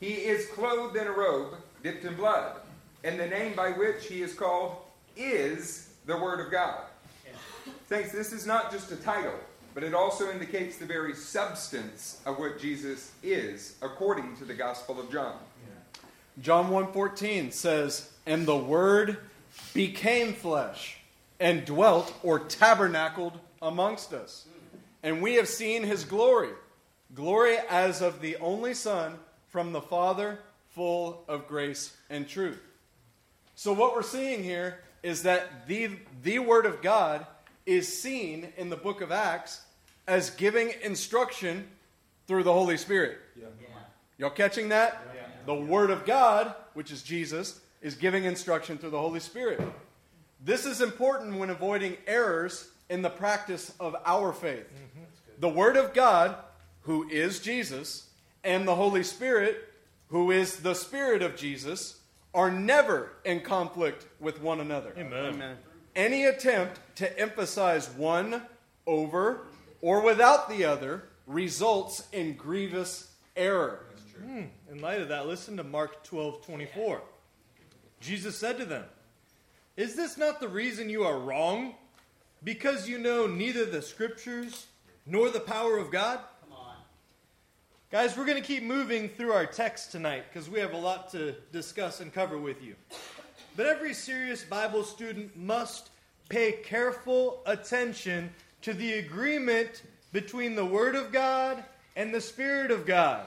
He 0.01 0.13
is 0.13 0.47
clothed 0.49 0.97
in 0.97 1.07
a 1.07 1.13
robe 1.13 1.55
dipped 1.83 2.05
in 2.05 2.15
blood, 2.15 2.57
and 3.05 3.19
the 3.19 3.27
name 3.27 3.55
by 3.55 3.71
which 3.71 4.07
he 4.07 4.23
is 4.23 4.35
called 4.35 4.77
is 5.17 5.91
the 6.07 6.17
Word 6.17 6.45
of 6.45 6.51
God. 6.51 6.83
Thanks, 7.89 8.13
this 8.13 8.33
is 8.33 8.47
not 8.47 8.71
just 8.71 8.91
a 8.93 8.97
title, 8.97 9.35
but 9.75 9.83
it 9.83 9.95
also 9.95 10.31
indicates 10.31 10.77
the 10.77 10.87
very 10.87 11.15
substance 11.15 12.21
of 12.27 12.39
what 12.39 12.59
Jesus 12.59 13.13
is, 13.23 13.77
according 13.83 14.37
to 14.37 14.45
the 14.45 14.55
Gospel 14.55 15.01
of 15.01 15.11
John. 15.11 15.37
John 16.41 16.71
1:14 16.71 17.51
says, 17.53 18.11
"And 18.25 18.47
the 18.47 18.57
word 18.57 19.19
became 19.75 20.35
flesh 20.35 20.99
and 21.41 21.65
dwelt 21.65 22.13
or 22.23 22.39
tabernacled 22.39 23.39
amongst 23.61 24.13
us. 24.13 24.47
And 25.03 25.23
we 25.23 25.35
have 25.35 25.49
seen 25.49 25.85
his 25.85 26.05
glory, 26.05 26.53
glory 27.15 27.59
as 27.59 28.01
of 28.01 28.21
the 28.21 28.37
only 28.37 28.75
son 28.75 29.19
from 29.49 29.73
the 29.73 29.81
Father, 29.81 30.41
full 30.71 31.25
of 31.29 31.49
grace 31.49 31.97
and 32.09 32.29
truth." 32.29 32.61
So 33.55 33.73
what 33.73 33.95
we're 33.95 34.03
seeing 34.03 34.45
here 34.45 34.85
is 35.03 35.23
that 35.25 35.67
the 35.67 35.99
the 36.23 36.39
word 36.39 36.67
of 36.67 36.83
God 36.83 37.27
is 37.67 38.01
seen 38.01 38.53
in 38.57 38.71
the 38.71 38.77
book 38.77 39.01
of 39.01 39.11
Acts 39.11 39.63
as 40.07 40.31
giving 40.31 40.73
instruction 40.83 41.71
through 42.27 42.45
the 42.45 42.53
Holy 42.53 42.77
Spirit. 42.77 43.19
Yeah. 43.37 43.47
Y'all 44.19 44.31
catching 44.31 44.69
that? 44.71 45.01
Yeah. 45.49 45.55
The 45.55 45.67
Word 45.67 45.91
of 45.91 46.05
God, 46.05 46.55
which 46.75 46.91
is 46.91 47.03
Jesus, 47.03 47.61
is 47.81 47.95
giving 47.95 48.25
instruction 48.25 48.79
through 48.79 48.91
the 48.91 49.01
Holy 49.01 49.21
Spirit. 49.21 49.61
This 50.45 50.67
is 50.67 50.81
important 50.81 51.39
when 51.39 51.51
avoiding 51.51 51.97
errors 52.07 52.71
in 52.89 53.03
the 53.03 53.11
practice 53.11 53.73
of 53.81 53.97
our 54.05 54.33
faith. 54.33 54.67
Mm-hmm. 54.67 55.05
The 55.41 55.49
Word 55.49 55.77
of 55.77 55.95
God, 55.95 56.37
who 56.83 57.09
is 57.09 57.41
Jesus, 57.41 58.09
and 58.45 58.67
the 58.67 58.75
Holy 58.75 59.03
Spirit, 59.03 59.73
who 60.09 60.31
is 60.31 60.57
the 60.57 60.75
Spirit 60.75 61.23
of 61.23 61.37
Jesus, 61.37 62.01
are 62.35 62.51
never 62.51 63.13
in 63.25 63.41
conflict 63.41 64.07
with 64.21 64.41
one 64.41 64.61
another. 64.61 64.93
Amen. 64.97 65.27
Amen. 65.27 65.57
Any 65.97 66.25
attempt 66.25 66.79
to 66.97 67.19
emphasize 67.19 67.89
one 67.91 68.43
over 68.87 69.47
or 69.81 70.03
without 70.03 70.49
the 70.49 70.65
other 70.65 71.05
results 71.27 72.07
in 72.13 72.35
grievous 72.35 73.11
error. 73.37 73.81
Hmm. 74.25 74.45
In 74.71 74.81
light 74.81 75.01
of 75.01 75.09
that, 75.09 75.27
listen 75.27 75.57
to 75.57 75.65
Mark 75.65 76.05
12 76.05 76.45
24. 76.45 77.03
Jesus 78.01 78.37
said 78.37 78.59
to 78.59 78.65
them, 78.65 78.85
Is 79.77 79.95
this 79.95 80.17
not 80.17 80.41
the 80.41 80.49
reason 80.49 80.89
you 80.89 81.05
are 81.05 81.19
wrong? 81.19 81.75
Because 82.45 82.89
you 82.89 82.99
know 82.99 83.27
neither 83.27 83.65
the 83.65 83.83
scriptures 83.83 84.67
nor 85.07 85.31
the 85.31 85.41
power 85.41 85.77
of 85.77 85.91
God? 85.91 86.21
Come 86.43 86.57
on. 86.57 86.77
Guys, 87.91 88.17
we're 88.17 88.27
going 88.27 88.41
to 88.41 88.47
keep 88.47 88.63
moving 88.63 89.09
through 89.09 89.33
our 89.33 89.47
text 89.47 89.91
tonight 89.91 90.25
because 90.33 90.49
we 90.49 90.61
have 90.61 90.73
a 90.73 90.79
lot 90.79 91.11
to 91.13 91.35
discuss 91.53 92.01
and 92.01 92.13
cover 92.13 92.39
with 92.39 92.63
you. 92.63 92.77
But 93.57 93.67
every 93.67 93.93
serious 93.93 94.45
Bible 94.45 94.85
student 94.85 95.37
must 95.37 95.91
pay 96.29 96.53
careful 96.53 97.43
attention 97.47 98.31
to 98.63 98.73
the 98.73 98.95
agreement 98.95 99.83
between 100.13 100.55
the 100.55 100.65
Word 100.65 100.95
of 100.95 101.13
God 101.13 101.65
and 101.97 102.15
the 102.15 102.21
Spirit 102.21 102.71
of 102.71 102.87
God, 102.87 103.27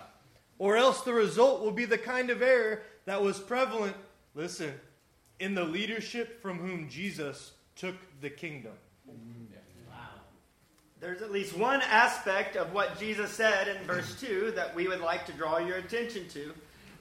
or 0.62 0.78
else 0.78 1.02
the 1.02 1.12
result 1.12 1.64
will 1.64 1.72
be 1.72 1.86
the 1.86 1.98
kind 1.98 2.30
of 2.30 2.44
error 2.44 2.84
that 3.06 3.20
was 3.20 3.40
prevalent, 3.40 3.96
listen, 4.36 4.72
in 5.40 5.56
the 5.56 5.64
leadership 5.64 6.40
from 6.40 6.60
whom 6.60 6.88
Jesus 6.88 7.54
took 7.76 7.96
the 8.22 8.30
kingdom. 8.30 8.74
Wow. 9.90 9.96
There's 11.00 11.24
at 11.24 11.32
least 11.32 11.58
one 11.58 11.82
aspect 11.82 12.58
of 12.58 12.74
what 12.74 13.00
Jesus 13.00 13.32
said 13.32 13.70
in 13.70 13.88
verse 13.88 14.22
2 14.22 14.52
that 14.52 14.76
we 14.76 14.88
would 14.88 15.02
like 15.02 15.26
to 15.26 15.34
draw 15.34 15.58
your 15.58 15.78
attention 15.78 16.30
to 16.30 16.54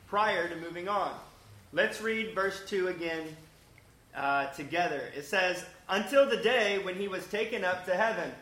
prior 0.07 0.49
to 0.49 0.57
moving 0.57 0.89
on. 0.89 1.13
Let's 1.75 2.01
read 2.01 2.35
verse 2.35 2.63
2 2.67 2.89
again 2.89 3.37
uh, 4.17 4.47
together. 4.53 5.03
It 5.15 5.27
says, 5.27 5.67
Until 5.91 6.27
the 6.27 6.39
day 6.39 6.79
when 6.79 6.95
he 6.95 7.09
was 7.09 7.27
taken 7.27 7.67
up 7.67 7.85
to 7.85 7.95
heaven, 7.95 8.33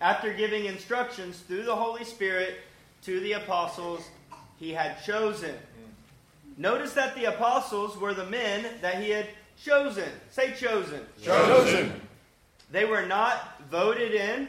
after 0.00 0.32
giving 0.32 0.64
instructions 0.64 1.38
through 1.38 1.62
the 1.62 1.76
Holy 1.76 2.02
Spirit 2.02 2.56
to 3.02 3.20
the 3.20 3.34
apostles 3.34 4.02
he 4.64 4.72
had 4.72 5.02
chosen. 5.04 5.54
Notice 6.56 6.94
that 6.94 7.14
the 7.14 7.26
apostles 7.26 7.98
were 7.98 8.14
the 8.14 8.26
men 8.26 8.64
that 8.80 9.02
he 9.02 9.10
had 9.10 9.28
chosen. 9.62 10.08
Say 10.30 10.52
chosen. 10.52 11.00
Chosen. 11.22 12.00
They 12.70 12.86
were 12.86 13.04
not 13.04 13.60
voted 13.70 14.12
in 14.14 14.48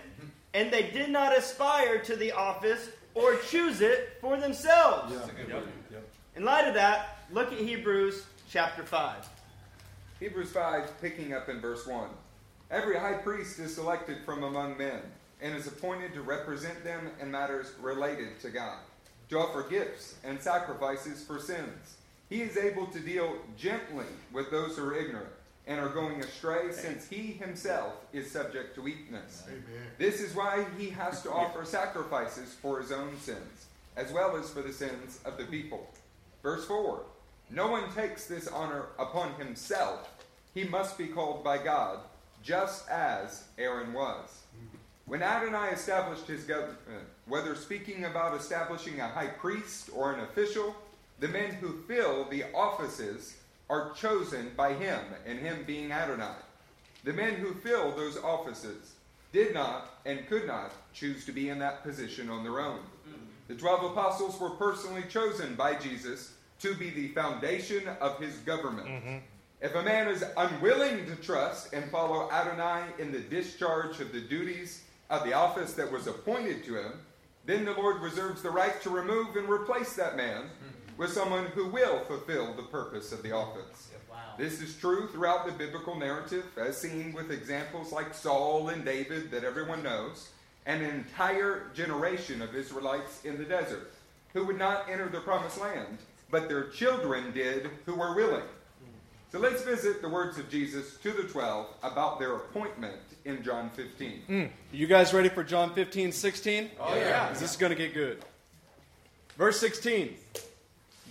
and 0.54 0.72
they 0.72 0.90
did 0.90 1.10
not 1.10 1.38
aspire 1.38 2.00
to 2.00 2.16
the 2.16 2.32
office 2.32 2.90
or 3.14 3.36
choose 3.50 3.82
it 3.82 4.18
for 4.22 4.38
themselves. 4.38 5.14
In 6.36 6.46
light 6.46 6.68
of 6.68 6.74
that, 6.76 7.20
look 7.32 7.52
at 7.52 7.60
Hebrews 7.60 8.24
chapter 8.50 8.84
5. 8.84 9.30
Hebrews 10.20 10.52
5, 10.52 11.02
picking 11.02 11.34
up 11.34 11.50
in 11.50 11.60
verse 11.60 11.86
1. 11.86 12.08
Every 12.72 12.98
high 12.98 13.14
priest 13.14 13.60
is 13.60 13.76
selected 13.76 14.20
from 14.26 14.44
among 14.44 14.78
men 14.78 15.02
and 15.42 15.56
is 15.56 15.68
appointed 15.68 16.14
to 16.14 16.22
represent 16.22 16.84
them 16.84 17.10
in 17.22 17.30
matters 17.30 17.74
related 17.82 18.40
to 18.42 18.50
God, 18.50 18.78
to 19.30 19.40
offer 19.40 19.64
gifts 19.70 20.16
and 20.24 20.42
sacrifices 20.42 21.24
for 21.24 21.40
sins. 21.40 21.98
He 22.30 22.42
is 22.42 22.58
able 22.58 22.88
to 22.88 23.00
deal 23.00 23.38
gently 23.58 24.06
with 24.32 24.52
those 24.52 24.78
who 24.78 24.86
are 24.86 24.96
ignorant 24.96 25.30
and 25.68 25.80
are 25.80 25.90
going 25.90 26.22
astray, 26.22 26.72
since 26.72 27.08
he 27.08 27.34
himself 27.34 27.94
is 28.14 28.30
subject 28.30 28.76
to 28.76 28.82
weakness. 28.82 29.44
Amen. 29.48 29.64
This 29.98 30.22
is 30.22 30.36
why 30.36 30.66
he 30.78 30.90
has 30.90 31.24
to 31.24 31.32
offer 31.32 31.66
sacrifices 31.66 32.54
for 32.54 32.80
his 32.80 32.92
own 32.92 33.18
sins, 33.20 33.66
as 33.96 34.12
well 34.12 34.38
as 34.38 34.50
for 34.50 34.62
the 34.62 34.74
sins 34.74 35.20
of 35.26 35.38
the 35.38 35.46
people. 35.46 35.90
Verse 36.44 36.66
4 36.66 37.02
No 37.50 37.68
one 37.68 37.92
takes 37.94 38.28
this 38.28 38.48
honor 38.48 38.88
upon 39.00 39.34
himself, 39.36 40.08
he 40.54 40.64
must 40.66 40.98
be 40.98 41.08
called 41.08 41.44
by 41.44 41.58
God, 41.58 42.00
just 42.44 42.88
as 42.90 43.46
Aaron 43.58 43.92
was. 43.92 44.42
When 45.06 45.22
Adonai 45.22 45.70
established 45.70 46.28
his 46.28 46.44
government, 46.44 46.80
whether 47.28 47.56
speaking 47.56 48.06
about 48.06 48.36
establishing 48.40 49.00
a 49.00 49.08
high 49.08 49.28
priest 49.28 49.90
or 49.94 50.14
an 50.14 50.22
official, 50.22 50.76
the 51.20 51.28
men 51.28 51.52
who 51.52 51.84
fill 51.84 52.26
the 52.26 52.46
offices 52.54 53.38
are 53.70 53.94
chosen 53.94 54.52
by 54.58 54.74
him, 54.74 55.00
and 55.26 55.40
him 55.40 55.64
being 55.66 55.92
Adonai. 55.92 56.36
The 57.04 57.14
men 57.14 57.36
who 57.36 57.54
fill 57.54 57.92
those 57.92 58.18
offices 58.18 58.94
did 59.32 59.54
not 59.54 60.00
and 60.06 60.28
could 60.28 60.48
not 60.48 60.72
choose 60.94 61.26
to 61.26 61.32
be 61.32 61.50
in 61.50 61.60
that 61.60 61.84
position 61.84 62.30
on 62.30 62.44
their 62.44 62.60
own. 62.60 62.80
The 63.48 63.56
twelve 63.56 63.84
apostles 63.92 64.40
were 64.40 64.52
personally 64.52 65.04
chosen 65.08 65.54
by 65.56 65.76
Jesus 65.76 66.34
to 66.62 66.74
be 66.74 66.90
the 66.90 67.10
foundation 67.10 67.88
of 68.02 68.20
his 68.20 68.38
government. 68.38 68.88
Mm-hmm. 68.88 69.18
If 69.62 69.76
a 69.76 69.84
man 69.84 70.08
is 70.08 70.24
unwilling 70.36 71.06
to 71.06 71.16
trust 71.18 71.74
and 71.74 71.90
follow 71.92 72.30
Adonai 72.32 72.86
in 72.98 73.12
the 73.12 73.20
discharge 73.20 74.00
of 74.00 74.12
the 74.12 74.22
duties 74.22 74.82
of 75.10 75.24
the 75.24 75.34
office 75.34 75.74
that 75.74 75.92
was 75.92 76.08
appointed 76.08 76.64
to 76.66 76.76
him, 76.76 76.94
then 77.46 77.66
the 77.66 77.74
Lord 77.74 78.02
reserves 78.02 78.42
the 78.42 78.50
right 78.50 78.82
to 78.82 78.90
remove 78.90 79.36
and 79.36 79.48
replace 79.48 79.94
that 79.96 80.18
man 80.18 80.44
hmm. 80.44 80.98
with 80.98 81.12
someone 81.12 81.46
who 81.48 81.68
will 81.68 82.00
fulfill 82.06 82.54
the 82.54 82.64
purpose 82.64 83.12
of 83.12 83.22
the 83.22 83.32
office. 83.32 83.92
Wow. 84.10 84.18
This 84.38 84.62
is 84.62 84.76
true 84.78 85.08
throughout 85.08 85.46
the 85.46 85.52
biblical 85.52 85.96
narrative, 85.96 86.46
as 86.58 86.78
seen 86.78 87.14
with 87.14 87.32
examples 87.32 87.92
like 87.92 88.14
Saul 88.14 88.70
and 88.70 88.84
David 88.84 89.30
that 89.32 89.44
everyone 89.44 89.84
knows, 89.84 90.30
and 90.66 90.82
an 90.82 90.90
entire 90.90 91.70
generation 91.76 92.42
of 92.42 92.56
Israelites 92.56 93.24
in 93.24 93.38
the 93.38 93.44
desert 93.44 93.94
who 94.34 94.46
would 94.46 94.58
not 94.58 94.90
enter 94.90 95.08
the 95.08 95.22
promised 95.22 95.62
land, 95.62 96.00
but 96.32 96.50
their 96.50 96.70
children 96.70 97.32
did 97.32 97.70
who 97.86 97.94
were 97.94 98.16
willing. 98.16 98.42
Hmm. 98.42 99.32
So 99.32 99.40
let's 99.40 99.62
visit 99.62 100.02
the 100.02 100.10
words 100.10 100.40
of 100.40 100.50
Jesus 100.50 100.98
to 101.04 101.12
the 101.12 101.24
12 101.24 101.68
about 101.84 102.20
their 102.20 102.36
appointment 102.36 102.98
in 103.26 103.42
John 103.44 103.72
15. 103.72 104.22
Mm. 104.30 104.50
You 104.72 104.88
guys 104.88 105.14
ready 105.14 105.30
for 105.30 105.44
John 105.44 105.74
15, 105.74 106.12
16? 106.12 106.70
Oh, 106.80 106.96
yeah. 106.96 107.30
This 107.30 107.42
is 107.42 107.58
going 107.58 107.72
to 107.72 107.76
get 107.76 107.94
good. 107.94 108.24
Verse 109.36 109.60
16. 109.60 110.16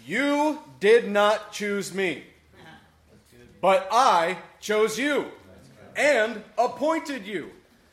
You 0.06 0.60
did 0.80 1.10
not 1.10 1.52
choose 1.52 1.92
me, 1.92 2.24
but 3.60 3.88
I 3.90 4.38
chose 4.60 4.98
you 4.98 5.26
and 5.96 6.42
appointed 6.58 7.26
you 7.26 7.50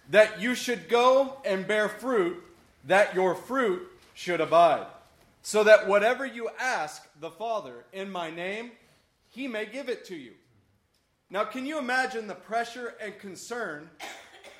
that 0.09 0.41
you 0.41 0.53
should 0.53 0.89
go 0.89 1.37
and 1.45 1.65
bear 1.65 1.87
fruit, 1.87 2.43
that 2.85 3.15
your 3.15 3.33
fruit 3.33 3.87
should 4.13 4.41
abide, 4.41 4.87
so 5.41 5.63
that 5.63 5.87
whatever 5.87 6.25
you 6.25 6.49
ask 6.59 7.07
the 7.21 7.31
Father 7.31 7.85
in 7.93 8.11
my 8.11 8.29
name, 8.29 8.71
he 9.29 9.47
may 9.47 9.65
give 9.65 9.87
it 9.87 10.03
to 10.05 10.15
you. 10.15 10.33
Now, 11.31 11.45
can 11.45 11.65
you 11.65 11.79
imagine 11.79 12.27
the 12.27 12.35
pressure 12.35 12.93
and 13.01 13.17
concern 13.17 13.89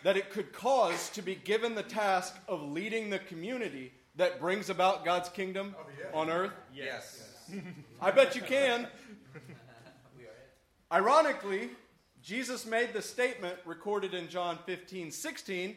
that 0.04 0.16
it 0.16 0.30
could 0.30 0.54
cause 0.54 1.10
to 1.10 1.22
be 1.22 1.36
given 1.36 1.76
the 1.76 1.84
task 1.84 2.34
of 2.48 2.64
leading 2.64 3.10
the 3.10 3.20
community 3.20 3.92
that 4.16 4.40
brings 4.40 4.70
about 4.70 5.04
God's 5.04 5.28
kingdom 5.28 5.76
oh, 5.78 5.86
yeah. 6.00 6.18
on 6.18 6.30
earth? 6.30 6.54
Yes. 6.74 7.28
I 8.02 8.12
bet 8.12 8.38
you 8.38 8.42
can. 8.42 8.88
Ironically, 10.94 11.72
Jesus 12.24 12.66
made 12.66 12.94
the 12.94 13.02
statement 13.02 13.58
recorded 13.66 14.14
in 14.14 14.30
John 14.30 14.58
15, 14.66 15.12
16 15.12 15.76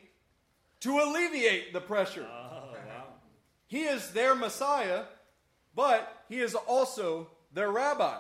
to 0.79 0.99
alleviate 1.01 1.73
the 1.73 1.81
pressure. 1.81 2.25
Oh, 2.31 2.71
wow. 2.73 3.05
He 3.67 3.83
is 3.83 4.11
their 4.11 4.37
Messiah, 4.37 5.07
but 5.75 6.25
he 6.29 6.39
is 6.39 6.55
also 6.55 7.31
their 7.53 7.73
rabbi. 7.73 8.19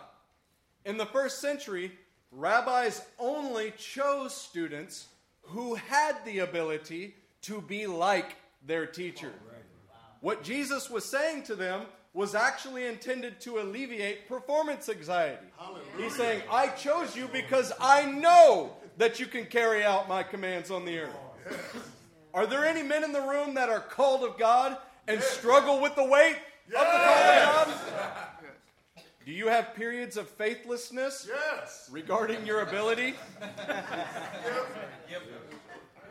In 0.84 0.96
the 0.96 1.06
first 1.06 1.40
century, 1.40 1.92
rabbis 2.36 3.02
only 3.18 3.72
chose 3.78 4.34
students 4.34 5.08
who 5.42 5.74
had 5.74 6.16
the 6.24 6.40
ability 6.40 7.14
to 7.42 7.60
be 7.60 7.86
like 7.86 8.36
their 8.66 8.86
teacher. 8.86 9.32
Oh, 9.32 9.96
what 10.20 10.42
Jesus 10.42 10.88
was 10.88 11.04
saying 11.04 11.44
to 11.44 11.54
them 11.54 11.82
was 12.14 12.34
actually 12.34 12.86
intended 12.86 13.40
to 13.40 13.58
alleviate 13.58 14.28
performance 14.28 14.88
anxiety. 14.88 15.46
Hallelujah. 15.58 15.82
He's 15.98 16.16
saying, 16.16 16.42
I 16.50 16.68
chose 16.68 17.16
you 17.16 17.28
because 17.32 17.72
I 17.80 18.06
know 18.06 18.76
that 18.96 19.18
you 19.18 19.26
can 19.26 19.46
carry 19.46 19.82
out 19.82 20.08
my 20.08 20.22
commands 20.22 20.70
on 20.70 20.84
the 20.84 21.00
earth. 21.00 21.16
Are 22.32 22.46
there 22.46 22.64
any 22.64 22.82
men 22.82 23.04
in 23.04 23.12
the 23.12 23.20
room 23.20 23.54
that 23.54 23.68
are 23.68 23.80
called 23.80 24.22
of 24.22 24.38
God 24.38 24.76
and 25.06 25.18
yes. 25.18 25.30
struggle 25.30 25.80
with 25.80 25.94
the 25.96 26.04
weight 26.04 26.36
yes. 26.70 26.80
of 26.80 26.86
the 26.86 26.98
call 27.04 27.74
of 27.74 27.90
God? 27.90 28.33
Do 29.24 29.32
you 29.32 29.48
have 29.48 29.74
periods 29.74 30.18
of 30.18 30.28
faithlessness 30.28 31.26
yes. 31.26 31.88
regarding 31.90 32.44
your 32.44 32.60
ability? 32.60 33.14
yep. 33.68 35.22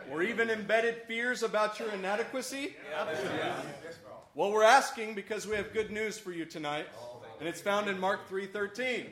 Or 0.09 0.23
even 0.23 0.49
embedded 0.49 1.03
fears 1.07 1.43
about 1.43 1.79
your 1.79 1.91
inadequacy? 1.91 2.75
Yep. 2.91 3.65
Well, 4.33 4.51
we're 4.51 4.63
asking 4.63 5.13
because 5.13 5.45
we 5.45 5.55
have 5.55 5.73
good 5.73 5.91
news 5.91 6.17
for 6.17 6.31
you 6.31 6.43
tonight, 6.45 6.87
and 7.39 7.47
it's 7.47 7.61
found 7.61 7.87
in 7.87 7.99
Mark 7.99 8.27
3:13. 8.27 9.11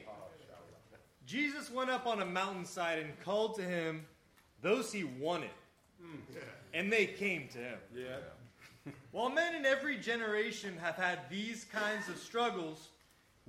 Jesus 1.28 1.70
went 1.70 1.92
up 1.92 2.08
on 2.08 2.24
a 2.24 2.26
mountainside 2.26 2.98
and 2.98 3.20
called 3.24 3.56
to 3.56 3.62
him 3.62 4.04
those 4.64 4.92
he 4.92 5.04
wanted, 5.04 5.52
hmm. 6.02 6.18
and 6.74 6.92
they 6.92 7.06
came 7.06 7.48
to 7.50 7.60
him. 7.60 7.78
Yeah. 7.96 8.94
While 9.12 9.30
men 9.30 9.54
in 9.54 9.64
every 9.64 9.98
generation 9.98 10.76
have 10.82 10.96
had 10.96 11.20
these 11.30 11.66
kinds 11.66 12.10
of 12.10 12.18
struggles, 12.18 12.90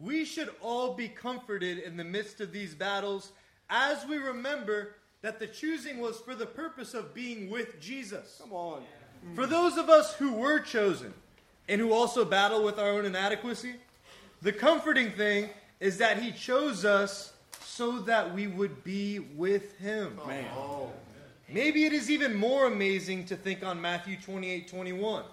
we 0.03 0.25
should 0.25 0.51
all 0.61 0.95
be 0.95 1.09
comforted 1.09 1.79
in 1.79 1.97
the 1.97 2.05
midst 2.05 2.41
of 2.41 2.53
these 2.53 2.75
battles 2.75 3.33
as 3.71 4.05
we 4.07 4.17
remember 4.17 4.97
that 5.23 5.39
the 5.39 5.47
choosing 5.47 5.99
was 5.99 6.19
for 6.21 6.35
the 6.35 6.47
purpose 6.47 6.95
of 6.95 7.15
being 7.15 7.49
with 7.49 7.81
Jesus. 7.81 8.39
Come 8.41 8.53
on. 8.53 8.83
For 9.35 9.47
those 9.47 9.77
of 9.77 9.89
us 9.89 10.15
who 10.15 10.33
were 10.33 10.59
chosen, 10.59 11.15
and 11.69 11.81
who 11.81 11.93
also 11.93 12.25
battle 12.25 12.63
with 12.63 12.79
our 12.79 12.91
own 12.91 13.05
inadequacy. 13.05 13.75
The 14.43 14.53
comforting 14.53 15.13
thing 15.13 15.51
is 15.81 15.99
that 15.99 16.23
He 16.23 16.33
chose 16.33 16.85
us 16.85 17.33
so 17.61 18.01
that 18.01 18.35
we 18.35 18.47
would 18.47 18.83
be 18.85 19.21
with 19.21 19.79
Him. 19.79 20.19
Man. 20.27 20.45
Maybe 21.49 21.85
it 21.85 21.93
is 21.93 22.11
even 22.11 22.35
more 22.35 22.67
amazing 22.67 23.27
to 23.27 23.37
think 23.37 23.65
on 23.65 23.81
Matthew 23.81 24.17
28 24.17 24.69
21, 24.69 25.25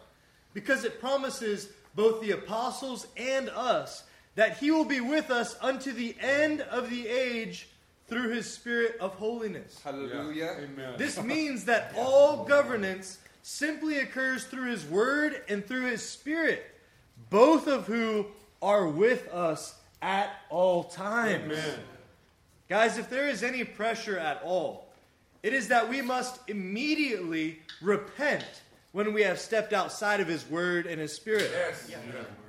because 0.53 0.84
it 0.84 0.99
promises 0.99 1.69
both 1.95 2.21
the 2.21 2.32
apostles 2.32 3.08
and 3.17 3.49
us 3.49 4.03
that 4.39 4.58
He 4.58 4.71
will 4.71 4.86
be 4.86 5.02
with 5.02 5.32
us 5.32 5.58
unto 5.60 5.91
the 5.91 6.15
end 6.21 6.62
of 6.62 6.89
the 6.89 7.10
age 7.10 7.67
through 8.08 8.30
His 8.30 8.49
Spirit 8.49 8.95
of 9.02 9.13
holiness. 9.15 9.82
Hallelujah. 9.84 10.56
Yeah. 10.78 10.93
This 10.95 11.21
means 11.23 11.65
that 11.65 11.91
all 11.97 12.45
governance 12.45 13.17
simply 13.43 13.99
occurs 13.99 14.45
through 14.45 14.71
His 14.71 14.86
Word 14.86 15.41
and 15.49 15.65
through 15.65 15.88
His 15.88 16.08
Spirit, 16.08 16.73
both 17.30 17.67
of 17.67 17.86
who 17.86 18.28
are 18.62 18.88
with 18.88 19.28
us 19.28 19.75
at 20.02 20.29
all 20.50 20.85
times. 20.85 21.52
Amen. 21.52 21.79
Guys, 22.69 22.98
if 22.98 23.10
there 23.10 23.27
is 23.27 23.44
any 23.44 23.65
pressure 23.65 24.17
at 24.17 24.42
all, 24.42 24.87
it 25.44 25.52
is 25.52 25.67
that 25.67 25.90
we 25.90 26.02
must 26.02 26.40
immediately 26.48 27.60
repent 27.81 28.46
when 28.92 29.13
we 29.13 29.21
have 29.21 29.40
stepped 29.40 29.73
outside 29.73 30.19
of 30.19 30.27
His 30.27 30.50
Word 30.50 30.85
and 30.85 31.00
His 31.00 31.13
Spirit. 31.13 31.52
Yes. 31.54 31.92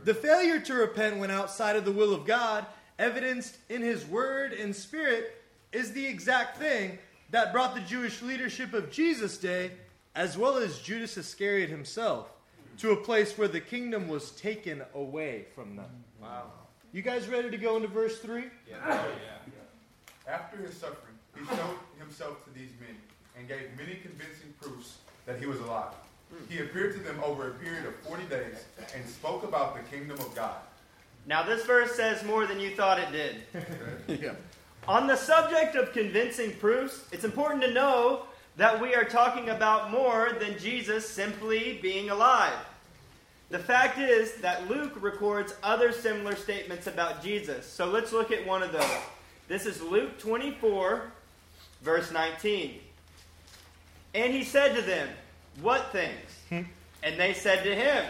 The 0.05 0.15
failure 0.15 0.61
to 0.61 0.75
repent 0.75 1.19
when 1.19 1.31
outside 1.31 1.77
of 1.77 1.85
the 1.85 1.93
will 1.93 2.15
of 2.15 2.25
God, 2.25 2.65
evidenced 2.99 3.59
in 3.69 3.83
His 3.83 4.07
Word 4.07 4.53
and 4.53 4.75
Spirit, 4.75 5.43
is 5.73 5.93
the 5.93 6.07
exact 6.07 6.59
thing 6.59 6.99
that 7.31 7.53
brought 7.53 7.75
the 7.75 7.81
Jewish 7.83 8.23
leadership 8.23 8.73
of 8.73 8.91
Jesus' 8.91 9.39
day 9.39 9.73
as 10.15 10.37
well 10.37 10.57
as 10.57 10.81
Judas 10.81 11.17
Iscariot 11.17 11.71
himself, 11.71 12.33
to 12.79 12.91
a 12.91 12.97
place 12.97 13.39
where 13.39 13.47
the 13.47 13.61
kingdom 13.61 14.09
was 14.09 14.33
taken 14.33 14.83
away 14.95 15.45
from 15.55 15.77
them. 15.77 15.91
Wow. 16.21 16.47
You 16.93 17.03
guys 17.03 17.29
ready 17.29 17.51
to 17.51 17.57
go 17.57 17.77
into 17.77 17.87
verse 17.87 18.19
3? 18.19 18.45
Yeah. 18.69 18.77
Oh, 18.85 18.91
yeah. 18.91 20.33
After 20.33 20.57
his 20.57 20.75
suffering, 20.77 21.15
he 21.39 21.47
showed 21.47 21.77
himself 21.99 22.45
to 22.45 22.51
these 22.51 22.71
men 22.81 22.97
and 23.39 23.47
gave 23.47 23.61
many 23.77 23.97
convincing 24.01 24.53
proofs 24.61 24.99
that 25.27 25.39
he 25.39 25.47
was 25.47 25.61
alive. 25.61 25.95
He 26.49 26.59
appeared 26.59 26.95
to 26.95 27.01
them 27.01 27.21
over 27.25 27.49
a 27.49 27.55
period 27.55 27.87
of 27.87 27.95
40 27.97 28.25
days 28.25 28.65
and 28.95 29.07
spoke 29.09 29.45
about 29.45 29.77
the 29.77 29.97
kingdom 29.97 30.19
of 30.19 30.35
God. 30.35 30.57
Now, 31.27 31.43
this 31.43 31.65
verse 31.65 31.95
says 31.95 32.25
more 32.25 32.47
than 32.47 32.59
you 32.59 32.71
thought 32.71 32.99
it 32.99 33.13
did. 33.13 33.37
Yeah. 34.21 34.33
On 34.89 35.07
the 35.07 35.17
subject 35.17 35.77
of 35.77 35.93
convincing 35.93 36.53
proofs, 36.57 37.05
it's 37.13 37.25
important 37.25 37.63
to 37.63 37.73
know 37.73 38.23
that 38.57 38.81
we 38.81 38.95
are 38.95 39.05
talking 39.05 39.51
about 39.51 39.91
more 39.91 40.33
than 40.41 40.59
Jesus 40.59 41.09
simply 41.09 41.79
being 41.81 42.11
alive. 42.11 42.59
The 43.51 43.59
fact 43.59 43.99
is 43.99 44.35
that 44.37 44.69
Luke 44.69 44.93
records 45.01 45.55
other 45.63 45.93
similar 45.93 46.35
statements 46.35 46.87
about 46.87 47.23
Jesus. 47.23 47.67
So 47.67 47.87
let's 47.87 48.13
look 48.13 48.33
at 48.33 48.47
one 48.47 48.63
of 48.63 48.73
those. 48.73 48.99
This 49.49 49.67
is 49.67 49.83
Luke 49.83 50.19
24, 50.19 51.11
verse 51.83 52.11
19. 52.11 52.81
And 54.15 54.33
he 54.33 54.45
said 54.45 54.75
to 54.77 54.83
them, 54.83 55.09
What 55.61 55.93
things? 55.93 56.67
and 57.03 57.21
they 57.21 57.35
said 57.35 57.65
to 57.65 57.75
him, 57.75 58.05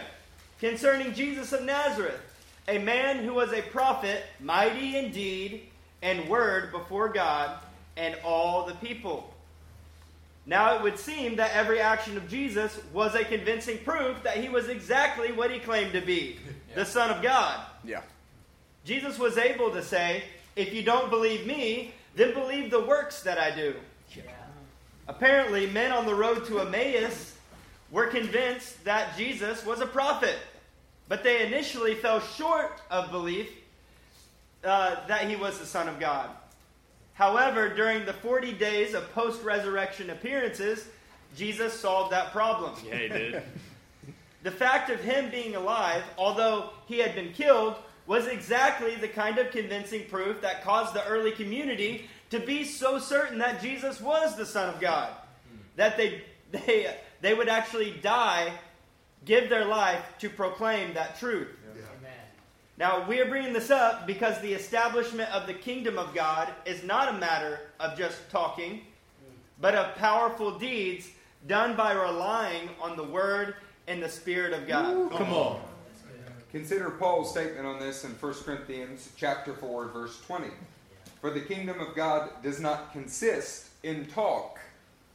Concerning 0.59 1.13
Jesus 1.13 1.53
of 1.53 1.63
Nazareth, 1.63 2.21
a 2.67 2.77
man 2.77 3.23
who 3.23 3.33
was 3.33 3.51
a 3.51 3.61
prophet, 3.61 4.23
mighty 4.39 4.97
in 4.97 5.11
deed 5.11 5.63
and 6.01 6.29
word 6.29 6.71
before 6.71 7.09
God 7.09 7.59
and 7.97 8.15
all 8.23 8.65
the 8.65 8.75
people. 8.75 9.33
Now 10.45 10.75
it 10.75 10.81
would 10.81 10.97
seem 10.97 11.35
that 11.35 11.51
every 11.53 11.79
action 11.79 12.17
of 12.17 12.27
Jesus 12.29 12.79
was 12.93 13.15
a 13.15 13.23
convincing 13.23 13.77
proof 13.79 14.21
that 14.23 14.37
he 14.37 14.49
was 14.49 14.69
exactly 14.69 15.31
what 15.31 15.51
he 15.51 15.59
claimed 15.59 15.93
to 15.93 16.01
be 16.01 16.39
the 16.75 16.85
Son 16.85 17.11
of 17.11 17.21
God. 17.21 17.59
Yeah. 17.83 18.01
Jesus 18.85 19.19
was 19.19 19.37
able 19.37 19.71
to 19.71 19.83
say, 19.83 20.23
If 20.55 20.73
you 20.73 20.83
don't 20.83 21.09
believe 21.09 21.45
me, 21.45 21.93
then 22.15 22.33
believe 22.33 22.71
the 22.71 22.81
works 22.81 23.21
that 23.23 23.37
I 23.37 23.51
do. 23.55 23.75
Yeah. 24.15 24.23
Apparently, 25.07 25.67
men 25.67 25.91
on 25.91 26.05
the 26.05 26.15
road 26.15 26.45
to 26.45 26.59
Emmaus 26.59 27.30
were 27.91 28.07
convinced 28.07 28.83
that 28.85 29.17
Jesus 29.17 29.65
was 29.65 29.81
a 29.81 29.85
prophet, 29.85 30.37
but 31.07 31.23
they 31.23 31.45
initially 31.45 31.95
fell 31.95 32.19
short 32.19 32.81
of 32.89 33.11
belief 33.11 33.49
uh, 34.63 34.95
that 35.07 35.29
he 35.29 35.35
was 35.35 35.59
the 35.59 35.65
Son 35.65 35.87
of 35.87 35.99
God. 35.99 36.29
However, 37.13 37.69
during 37.69 38.05
the 38.05 38.13
40 38.13 38.53
days 38.53 38.93
of 38.93 39.11
post 39.13 39.43
resurrection 39.43 40.09
appearances, 40.09 40.87
Jesus 41.35 41.73
solved 41.73 42.11
that 42.11 42.31
problem. 42.31 42.73
Yeah, 42.85 42.95
he 42.97 43.07
did. 43.07 43.43
The 44.43 44.49
fact 44.49 44.89
of 44.89 44.99
him 44.99 45.29
being 45.29 45.55
alive, 45.55 46.03
although 46.17 46.71
he 46.87 46.97
had 46.97 47.13
been 47.13 47.31
killed, 47.31 47.75
was 48.07 48.25
exactly 48.25 48.95
the 48.95 49.07
kind 49.07 49.37
of 49.37 49.51
convincing 49.51 50.05
proof 50.09 50.41
that 50.41 50.63
caused 50.63 50.95
the 50.95 51.05
early 51.05 51.31
community 51.31 52.09
to 52.31 52.39
be 52.39 52.63
so 52.63 52.97
certain 52.97 53.37
that 53.37 53.61
Jesus 53.61 54.01
was 54.01 54.35
the 54.35 54.45
Son 54.45 54.67
of 54.67 54.81
God. 54.81 55.09
That 55.75 55.95
they, 55.95 56.23
they, 56.51 56.95
they 57.21 57.33
would 57.33 57.49
actually 57.49 57.91
die, 58.01 58.51
give 59.25 59.49
their 59.49 59.65
life 59.65 60.03
to 60.19 60.29
proclaim 60.29 60.93
that 60.93 61.19
truth. 61.19 61.47
Now, 62.77 63.07
we 63.07 63.19
are 63.19 63.25
bringing 63.25 63.53
this 63.53 63.69
up 63.69 64.07
because 64.07 64.41
the 64.41 64.53
establishment 64.53 65.29
of 65.31 65.45
the 65.45 65.53
kingdom 65.53 65.99
of 65.99 66.15
God 66.15 66.49
is 66.65 66.83
not 66.83 67.13
a 67.13 67.17
matter 67.17 67.59
of 67.79 67.95
just 67.95 68.17
talking, 68.31 68.81
but 69.59 69.75
of 69.75 69.95
powerful 69.97 70.57
deeds 70.57 71.09
done 71.47 71.75
by 71.75 71.93
relying 71.93 72.69
on 72.81 72.97
the 72.97 73.03
word 73.03 73.53
and 73.87 74.01
the 74.01 74.09
Spirit 74.09 74.53
of 74.53 74.67
God. 74.67 75.11
Come 75.11 75.31
on. 75.31 75.61
Consider 76.51 76.89
Paul's 76.89 77.29
statement 77.29 77.65
on 77.65 77.79
this 77.79 78.03
in 78.03 78.11
1 78.11 78.33
Corinthians 78.33 79.09
chapter 79.15 79.53
4 79.53 79.89
verse 79.89 80.19
20. 80.25 80.47
For 81.21 81.29
the 81.29 81.39
kingdom 81.39 81.79
of 81.79 81.95
God 81.95 82.29
does 82.41 82.59
not 82.59 82.91
consist 82.91 83.67
in 83.83 84.07
talk, 84.07 84.59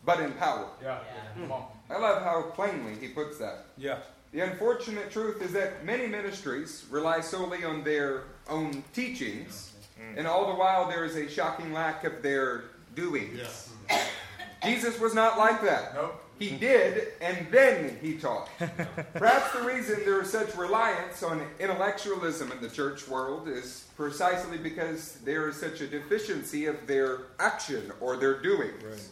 but 0.04 0.20
in 0.20 0.32
power. 0.32 0.68
Yeah. 0.80 1.00
Come 1.34 1.50
on. 1.50 1.66
I 1.90 1.98
love 1.98 2.22
how 2.22 2.42
plainly 2.54 2.94
he 3.00 3.08
puts 3.08 3.38
that. 3.38 3.66
Yeah. 3.76 3.98
The 4.32 4.40
unfortunate 4.40 5.10
truth 5.10 5.40
is 5.40 5.52
that 5.52 5.84
many 5.84 6.06
ministries 6.06 6.84
rely 6.90 7.20
solely 7.20 7.64
on 7.64 7.84
their 7.84 8.24
own 8.48 8.82
teachings, 8.92 9.72
mm-hmm. 9.98 10.18
and 10.18 10.26
all 10.26 10.48
the 10.48 10.58
while 10.58 10.88
there 10.88 11.04
is 11.04 11.16
a 11.16 11.28
shocking 11.28 11.72
lack 11.72 12.04
of 12.04 12.22
their 12.22 12.64
doings. 12.94 13.72
Jesus 14.64 14.98
was 14.98 15.14
not 15.14 15.38
like 15.38 15.62
that. 15.62 15.94
Nope. 15.94 16.22
He 16.38 16.50
did, 16.50 17.12
and 17.22 17.46
then 17.50 17.96
he 18.02 18.18
taught. 18.18 18.50
Perhaps 19.14 19.52
the 19.54 19.62
reason 19.62 20.00
there 20.04 20.20
is 20.20 20.30
such 20.30 20.54
reliance 20.54 21.22
on 21.22 21.42
intellectualism 21.58 22.52
in 22.52 22.60
the 22.60 22.68
church 22.68 23.08
world 23.08 23.48
is 23.48 23.86
precisely 23.96 24.58
because 24.58 25.12
there 25.24 25.48
is 25.48 25.56
such 25.56 25.80
a 25.80 25.86
deficiency 25.86 26.66
of 26.66 26.86
their 26.86 27.20
action 27.40 27.90
or 28.00 28.18
their 28.18 28.42
doings. 28.42 29.08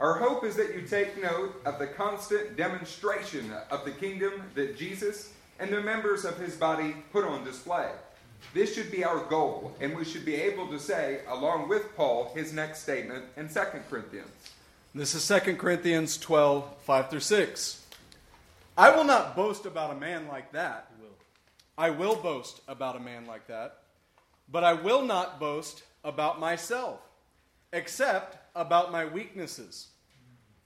Our 0.00 0.14
hope 0.14 0.44
is 0.44 0.56
that 0.56 0.74
you 0.74 0.80
take 0.80 1.22
note 1.22 1.60
of 1.66 1.78
the 1.78 1.86
constant 1.86 2.56
demonstration 2.56 3.52
of 3.70 3.84
the 3.84 3.90
kingdom 3.90 4.32
that 4.54 4.78
Jesus 4.78 5.34
and 5.58 5.70
the 5.70 5.82
members 5.82 6.24
of 6.24 6.38
his 6.38 6.56
body 6.56 6.96
put 7.12 7.22
on 7.22 7.44
display. 7.44 7.90
This 8.54 8.74
should 8.74 8.90
be 8.90 9.04
our 9.04 9.22
goal, 9.26 9.76
and 9.78 9.94
we 9.94 10.06
should 10.06 10.24
be 10.24 10.36
able 10.36 10.68
to 10.68 10.80
say, 10.80 11.20
along 11.28 11.68
with 11.68 11.94
Paul, 11.96 12.32
his 12.34 12.54
next 12.54 12.80
statement 12.80 13.26
in 13.36 13.50
2 13.50 13.60
Corinthians. 13.90 14.30
This 14.94 15.14
is 15.14 15.28
2 15.28 15.56
Corinthians 15.56 16.16
12, 16.16 16.66
5 16.80 17.10
through 17.10 17.20
6. 17.20 17.84
I 18.78 18.96
will 18.96 19.04
not 19.04 19.36
boast 19.36 19.66
about 19.66 19.92
a 19.92 20.00
man 20.00 20.26
like 20.28 20.50
that. 20.52 20.90
I 21.76 21.90
will 21.90 22.16
boast 22.16 22.62
about 22.66 22.96
a 22.96 23.00
man 23.00 23.26
like 23.26 23.46
that. 23.48 23.82
But 24.50 24.64
I 24.64 24.72
will 24.72 25.02
not 25.02 25.38
boast 25.38 25.82
about 26.02 26.40
myself, 26.40 27.00
except 27.70 28.39
about 28.60 28.92
my 28.92 29.06
weaknesses. 29.06 29.88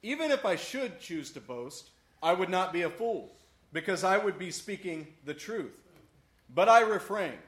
Even 0.02 0.32
if 0.32 0.44
I 0.44 0.56
should 0.56 1.00
choose 1.00 1.30
to 1.30 1.40
boast, 1.40 1.90
I 2.22 2.34
would 2.34 2.50
not 2.50 2.72
be 2.72 2.82
a 2.82 2.90
fool, 2.90 3.32
because 3.72 4.02
I 4.02 4.18
would 4.18 4.38
be 4.38 4.50
speaking 4.50 5.06
the 5.24 5.32
truth. 5.32 5.72
But 6.52 6.68
I 6.68 6.80
refrain, 6.80 7.38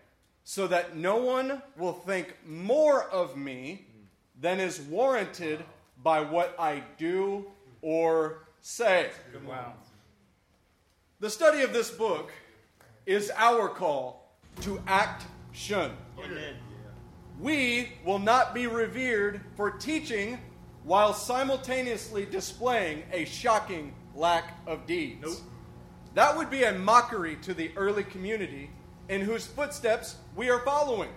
so 0.44 0.66
that 0.68 0.96
no 0.96 1.16
one 1.16 1.60
will 1.76 1.92
think 1.92 2.36
more 2.46 3.02
of 3.10 3.36
me 3.36 3.86
than 4.40 4.60
is 4.60 4.80
warranted 4.80 5.64
by 6.02 6.20
what 6.20 6.54
I 6.58 6.82
do 6.96 7.46
or 7.82 8.46
say. 8.60 9.10
Wow. 9.46 9.72
The 11.20 11.30
study 11.30 11.62
of 11.62 11.72
this 11.72 11.90
book 11.90 12.30
is 13.06 13.32
our 13.36 13.68
call 13.68 14.30
to 14.62 14.80
action. 14.86 15.92
Amen. 16.18 16.54
We 17.40 17.92
will 18.04 18.18
not 18.18 18.54
be 18.54 18.66
revered 18.66 19.40
for 19.56 19.70
teaching 19.70 20.38
while 20.84 21.12
simultaneously 21.12 22.24
displaying 22.26 23.02
a 23.12 23.24
shocking 23.24 23.94
lack 24.14 24.58
of 24.66 24.86
deeds. 24.86 25.22
Nope. 25.22 25.38
That 26.14 26.36
would 26.36 26.48
be 26.48 26.62
a 26.62 26.72
mockery 26.72 27.36
to 27.42 27.52
the 27.52 27.70
early 27.76 28.04
community 28.04 28.70
in 29.08 29.20
whose 29.20 29.46
footsteps 29.46 30.16
we 30.34 30.48
are 30.48 30.60
following. 30.60 31.10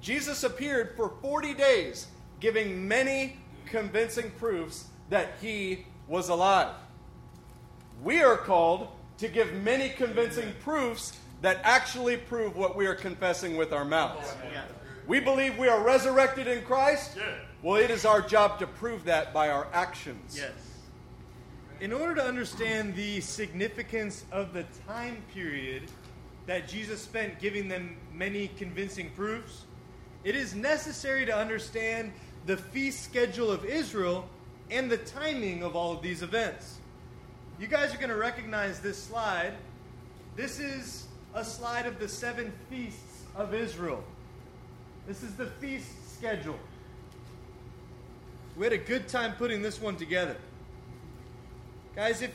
Jesus 0.00 0.42
appeared 0.44 0.94
for 0.96 1.14
40 1.22 1.54
days, 1.54 2.08
giving 2.40 2.86
many 2.86 3.38
convincing 3.66 4.30
proofs 4.32 4.86
that 5.08 5.34
he 5.40 5.86
was 6.08 6.28
alive. 6.28 6.74
We 8.02 8.22
are 8.22 8.36
called 8.36 8.88
to 9.18 9.28
give 9.28 9.52
many 9.54 9.88
convincing 9.90 10.52
proofs 10.60 11.18
that 11.40 11.60
actually 11.62 12.16
prove 12.16 12.56
what 12.56 12.76
we 12.76 12.86
are 12.86 12.94
confessing 12.94 13.56
with 13.56 13.72
our 13.72 13.84
mouths. 13.84 14.34
Yeah. 15.02 15.08
We 15.08 15.20
believe 15.20 15.58
we 15.58 15.68
are 15.68 15.82
resurrected 15.82 16.46
in 16.46 16.62
Christ. 16.64 17.16
Yeah. 17.16 17.34
Well, 17.62 17.76
it 17.76 17.90
is 17.90 18.04
our 18.04 18.20
job 18.20 18.58
to 18.58 18.66
prove 18.66 19.04
that 19.04 19.32
by 19.32 19.48
our 19.48 19.68
actions. 19.72 20.36
Yes. 20.36 20.52
In 21.80 21.92
order 21.92 22.14
to 22.16 22.24
understand 22.24 22.94
the 22.94 23.20
significance 23.20 24.24
of 24.32 24.52
the 24.52 24.64
time 24.86 25.22
period 25.34 25.84
that 26.46 26.68
Jesus 26.68 27.00
spent 27.00 27.38
giving 27.40 27.68
them 27.68 27.96
many 28.12 28.48
convincing 28.56 29.10
proofs, 29.16 29.64
it 30.24 30.36
is 30.36 30.54
necessary 30.54 31.26
to 31.26 31.36
understand 31.36 32.12
the 32.46 32.56
feast 32.56 33.04
schedule 33.04 33.50
of 33.50 33.64
Israel 33.64 34.28
and 34.70 34.90
the 34.90 34.98
timing 34.98 35.62
of 35.62 35.76
all 35.76 35.92
of 35.92 36.02
these 36.02 36.22
events. 36.22 36.78
You 37.60 37.66
guys 37.66 37.94
are 37.94 37.98
going 37.98 38.10
to 38.10 38.16
recognize 38.16 38.80
this 38.80 39.00
slide. 39.00 39.52
This 40.34 40.58
is 40.58 41.06
a 41.34 41.44
slide 41.44 41.86
of 41.86 41.98
the 41.98 42.08
seven 42.08 42.52
feasts 42.70 43.24
of 43.36 43.54
Israel. 43.54 44.02
This 45.06 45.22
is 45.22 45.34
the 45.34 45.46
feast 45.46 46.16
schedule. 46.16 46.58
We 48.56 48.64
had 48.64 48.72
a 48.72 48.78
good 48.78 49.08
time 49.08 49.32
putting 49.32 49.62
this 49.62 49.80
one 49.80 49.96
together. 49.96 50.36
Guys, 51.96 52.22
if 52.22 52.30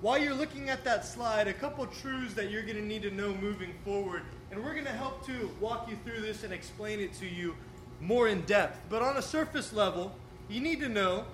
while 0.00 0.18
you're 0.18 0.34
looking 0.34 0.70
at 0.70 0.84
that 0.84 1.04
slide, 1.04 1.46
a 1.46 1.52
couple 1.52 1.86
truths 1.86 2.34
that 2.34 2.50
you're 2.50 2.62
going 2.62 2.76
to 2.76 2.82
need 2.82 3.02
to 3.02 3.10
know 3.10 3.34
moving 3.34 3.74
forward, 3.84 4.22
and 4.50 4.62
we're 4.62 4.72
going 4.72 4.86
to 4.86 4.92
help 4.92 5.24
to 5.26 5.50
walk 5.60 5.88
you 5.90 5.96
through 6.04 6.22
this 6.22 6.42
and 6.42 6.52
explain 6.52 7.00
it 7.00 7.12
to 7.14 7.26
you 7.26 7.54
more 8.00 8.28
in 8.28 8.40
depth. 8.42 8.80
But 8.88 9.02
on 9.02 9.16
a 9.16 9.22
surface 9.22 9.72
level, 9.72 10.12
you 10.48 10.60
need 10.60 10.80
to 10.80 10.88
know 10.88 11.24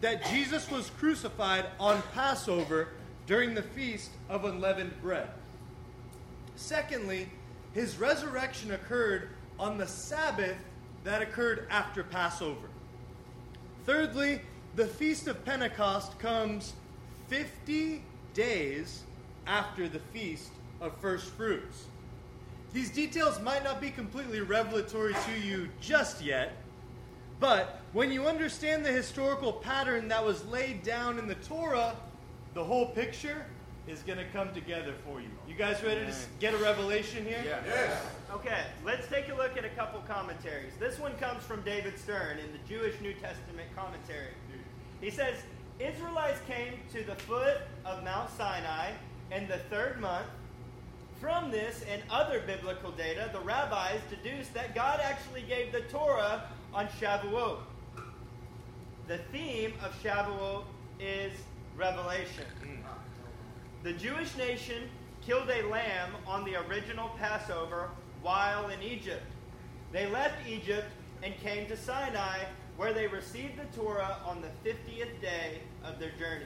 that 0.00 0.24
Jesus 0.26 0.70
was 0.70 0.90
crucified 0.98 1.66
on 1.78 2.02
Passover 2.14 2.88
during 3.26 3.54
the 3.54 3.62
feast 3.62 4.10
of 4.28 4.44
unleavened 4.44 5.00
bread. 5.00 5.28
Secondly, 6.56 7.28
his 7.72 7.98
resurrection 7.98 8.72
occurred 8.72 9.30
on 9.58 9.78
the 9.78 9.86
Sabbath 9.86 10.56
that 11.04 11.22
occurred 11.22 11.66
after 11.70 12.02
Passover. 12.02 12.68
Thirdly, 13.86 14.40
the 14.76 14.86
Feast 14.86 15.28
of 15.28 15.44
Pentecost 15.44 16.18
comes 16.18 16.74
50 17.28 18.02
days 18.32 19.02
after 19.46 19.88
the 19.88 20.00
feast 20.12 20.50
of 20.80 20.96
first 20.98 21.26
fruits. 21.30 21.84
These 22.72 22.90
details 22.90 23.40
might 23.40 23.62
not 23.62 23.80
be 23.80 23.90
completely 23.90 24.40
revelatory 24.40 25.14
to 25.14 25.46
you 25.46 25.68
just 25.80 26.22
yet, 26.22 26.56
but 27.38 27.80
when 27.92 28.10
you 28.10 28.26
understand 28.26 28.84
the 28.84 28.90
historical 28.90 29.52
pattern 29.52 30.08
that 30.08 30.24
was 30.24 30.44
laid 30.46 30.82
down 30.82 31.18
in 31.18 31.28
the 31.28 31.36
Torah, 31.36 31.94
the 32.54 32.64
whole 32.64 32.86
picture 32.86 33.46
is 33.86 34.02
going 34.02 34.18
to 34.18 34.24
come 34.32 34.52
together 34.52 34.94
for 35.06 35.20
you. 35.20 35.28
You 35.56 35.60
guys 35.60 35.84
ready 35.84 36.04
to 36.04 36.12
get 36.40 36.52
a 36.52 36.56
revelation 36.56 37.24
here? 37.24 37.40
Yeah. 37.46 37.60
Yes. 37.64 38.04
Okay, 38.32 38.62
let's 38.84 39.06
take 39.06 39.28
a 39.28 39.34
look 39.36 39.56
at 39.56 39.64
a 39.64 39.68
couple 39.68 40.00
commentaries. 40.00 40.72
This 40.80 40.98
one 40.98 41.12
comes 41.18 41.44
from 41.44 41.62
David 41.62 41.96
Stern 41.96 42.38
in 42.38 42.50
the 42.50 42.58
Jewish 42.68 43.00
New 43.00 43.12
Testament 43.12 43.68
commentary. 43.76 44.32
He 45.00 45.10
says, 45.10 45.36
Israelites 45.78 46.40
came 46.48 46.72
to 46.92 47.04
the 47.04 47.14
foot 47.14 47.58
of 47.84 48.02
Mount 48.02 48.30
Sinai 48.36 48.94
in 49.30 49.46
the 49.46 49.58
third 49.70 50.00
month. 50.00 50.26
From 51.20 51.52
this 51.52 51.84
and 51.88 52.02
other 52.10 52.42
biblical 52.44 52.90
data, 52.90 53.30
the 53.32 53.38
rabbis 53.38 54.00
deduced 54.10 54.52
that 54.54 54.74
God 54.74 54.98
actually 55.04 55.42
gave 55.42 55.70
the 55.70 55.82
Torah 55.82 56.48
on 56.72 56.88
Shavuot. 57.00 57.58
The 59.06 59.18
theme 59.30 59.74
of 59.84 59.94
Shavuot 60.02 60.64
is 60.98 61.32
revelation. 61.76 62.44
Hmm. 62.60 63.84
The 63.84 63.92
Jewish 63.92 64.36
nation 64.36 64.88
killed 65.26 65.48
a 65.48 65.66
lamb 65.68 66.12
on 66.26 66.44
the 66.44 66.56
original 66.66 67.08
Passover 67.18 67.88
while 68.22 68.68
in 68.68 68.82
Egypt. 68.82 69.24
They 69.92 70.06
left 70.06 70.46
Egypt 70.46 70.88
and 71.22 71.34
came 71.38 71.66
to 71.68 71.76
Sinai, 71.76 72.40
where 72.76 72.92
they 72.92 73.06
received 73.06 73.58
the 73.58 73.78
Torah 73.78 74.18
on 74.26 74.42
the 74.42 74.68
50th 74.68 75.20
day 75.22 75.60
of 75.84 75.98
their 75.98 76.10
journey. 76.10 76.44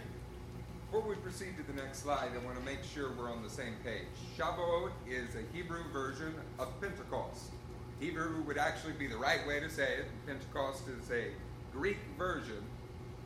Before 0.91 1.09
we 1.09 1.17
proceed 1.17 1.57
to 1.57 1.63
the 1.65 1.83
next 1.83 2.03
slide, 2.03 2.31
I 2.35 2.47
want 2.47 2.57
to 2.57 2.65
make 2.65 2.85
sure 2.85 3.11
we're 3.19 3.31
on 3.31 3.43
the 3.43 3.51
same 3.51 3.75
page. 3.85 4.07
Shavuot 4.39 4.93
is 5.09 5.35
a 5.35 5.57
Hebrew 5.57 5.83
version 5.93 6.35
of 6.59 6.69
Pentecost. 6.81 7.51
Hebrew 7.99 8.43
would 8.43 8.59
actually 8.59 8.93
be 8.93 9.09
the 9.09 9.17
right 9.17 9.45
way 9.47 9.59
to 9.61 9.69
say 9.69 9.95
it. 9.95 10.07
Pentecost 10.27 10.85
is 10.89 11.11
a 11.11 11.33
Greek 11.73 11.99
version. 12.17 12.63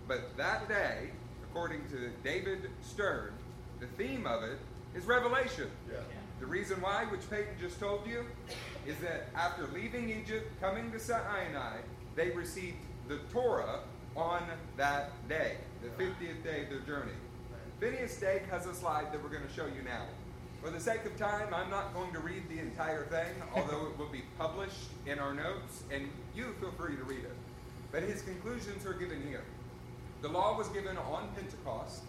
But 0.09 0.37
that 0.39 0.69
day, 0.69 1.11
according 1.45 1.83
to 1.91 2.11
David 2.25 2.71
Stern, 2.81 3.33
the 3.81 3.87
theme 3.87 4.27
of 4.27 4.43
it 4.45 4.59
is 4.95 5.05
revelation. 5.05 5.71
Yeah. 5.91 5.99
The 6.41 6.47
reason 6.47 6.81
why, 6.81 7.05
which 7.05 7.29
Peyton 7.31 7.55
just 7.61 7.79
told 7.79 8.07
you, 8.07 8.25
is 8.87 8.97
that 8.99 9.29
after 9.37 9.67
leaving 9.69 10.11
Egypt, 10.11 10.51
coming 10.61 10.91
to 10.91 10.99
Sinai, 10.99 11.77
they 12.17 12.31
received 12.31 12.79
the 13.09 13.19
Torah 13.33 13.81
on 14.17 14.43
that 14.77 15.13
day, 15.29 15.57
the 15.83 15.89
50th 16.03 16.43
day 16.43 16.65
of 16.65 16.71
their 16.71 16.81
journey. 16.81 17.13
Finis 17.81 18.17
Dake 18.17 18.47
has 18.51 18.67
a 18.67 18.75
slide 18.75 19.13
that 19.13 19.23
we're 19.23 19.29
going 19.29 19.47
to 19.47 19.53
show 19.53 19.67
you 19.67 19.83
now. 19.85 20.07
For 20.63 20.71
the 20.71 20.79
sake 20.79 21.05
of 21.05 21.17
time, 21.17 21.53
I'm 21.53 21.71
not 21.71 21.93
going 21.95 22.13
to 22.13 22.21
read 22.21 22.49
the 22.49 22.61
entire 22.61 23.05
thing, 23.07 23.35
although 23.55 23.87
it 23.87 23.99
will 23.99 24.11
be 24.11 24.23
published 24.39 24.91
in 25.07 25.19
our 25.19 25.35
notes, 25.35 25.83
and 25.93 26.09
you 26.37 26.55
feel 26.61 26.71
free 26.73 26.97
to 26.97 27.03
read 27.03 27.25
it. 27.25 27.37
But 27.91 28.05
his 28.05 28.23
conclusions 28.23 28.87
are 28.87 28.93
given 28.93 29.23
here. 29.27 29.43
The 30.23 30.29
law 30.29 30.57
was 30.57 30.69
given 30.69 30.97
on 30.99 31.29
Pentecost, 31.35 32.03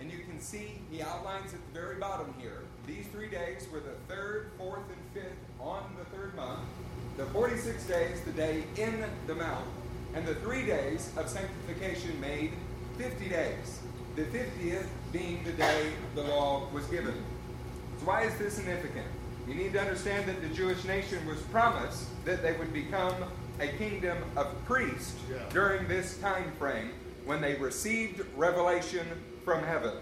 and 0.00 0.10
you 0.10 0.18
can 0.20 0.40
see 0.40 0.80
he 0.90 1.02
outlines 1.02 1.52
at 1.52 1.60
the 1.72 1.80
very 1.80 1.96
bottom 1.96 2.34
here. 2.38 2.62
These 2.86 3.06
three 3.08 3.28
days 3.28 3.66
were 3.72 3.80
the 3.80 3.94
third, 4.08 4.50
fourth, 4.58 4.80
and 4.88 5.22
fifth 5.22 5.36
on 5.60 5.84
the 5.98 6.04
third 6.16 6.34
month. 6.34 6.60
The 7.16 7.26
46 7.26 7.84
days, 7.86 8.20
the 8.22 8.32
day 8.32 8.64
in 8.76 9.04
the 9.26 9.34
mount. 9.34 9.66
And 10.14 10.26
the 10.26 10.34
three 10.36 10.64
days 10.66 11.10
of 11.16 11.28
sanctification 11.28 12.18
made 12.20 12.52
50 12.98 13.28
days. 13.28 13.80
The 14.16 14.22
50th 14.22 14.86
being 15.12 15.44
the 15.44 15.52
day 15.52 15.90
the 16.14 16.22
law 16.22 16.68
was 16.72 16.84
given. 16.86 17.14
So 18.00 18.06
why 18.06 18.22
is 18.24 18.36
this 18.38 18.54
significant? 18.54 19.06
You 19.46 19.54
need 19.54 19.72
to 19.74 19.80
understand 19.80 20.26
that 20.28 20.40
the 20.40 20.48
Jewish 20.48 20.82
nation 20.84 21.24
was 21.26 21.40
promised 21.42 22.04
that 22.24 22.42
they 22.42 22.52
would 22.54 22.72
become 22.72 23.14
a 23.60 23.68
kingdom 23.68 24.18
of 24.36 24.46
priests 24.64 25.14
Yeah. 25.30 25.36
during 25.52 25.86
this 25.86 26.16
time 26.18 26.50
frame 26.58 26.90
when 27.24 27.40
they 27.40 27.54
received 27.56 28.24
revelation 28.36 29.06
from 29.44 29.62
heaven. 29.62 29.92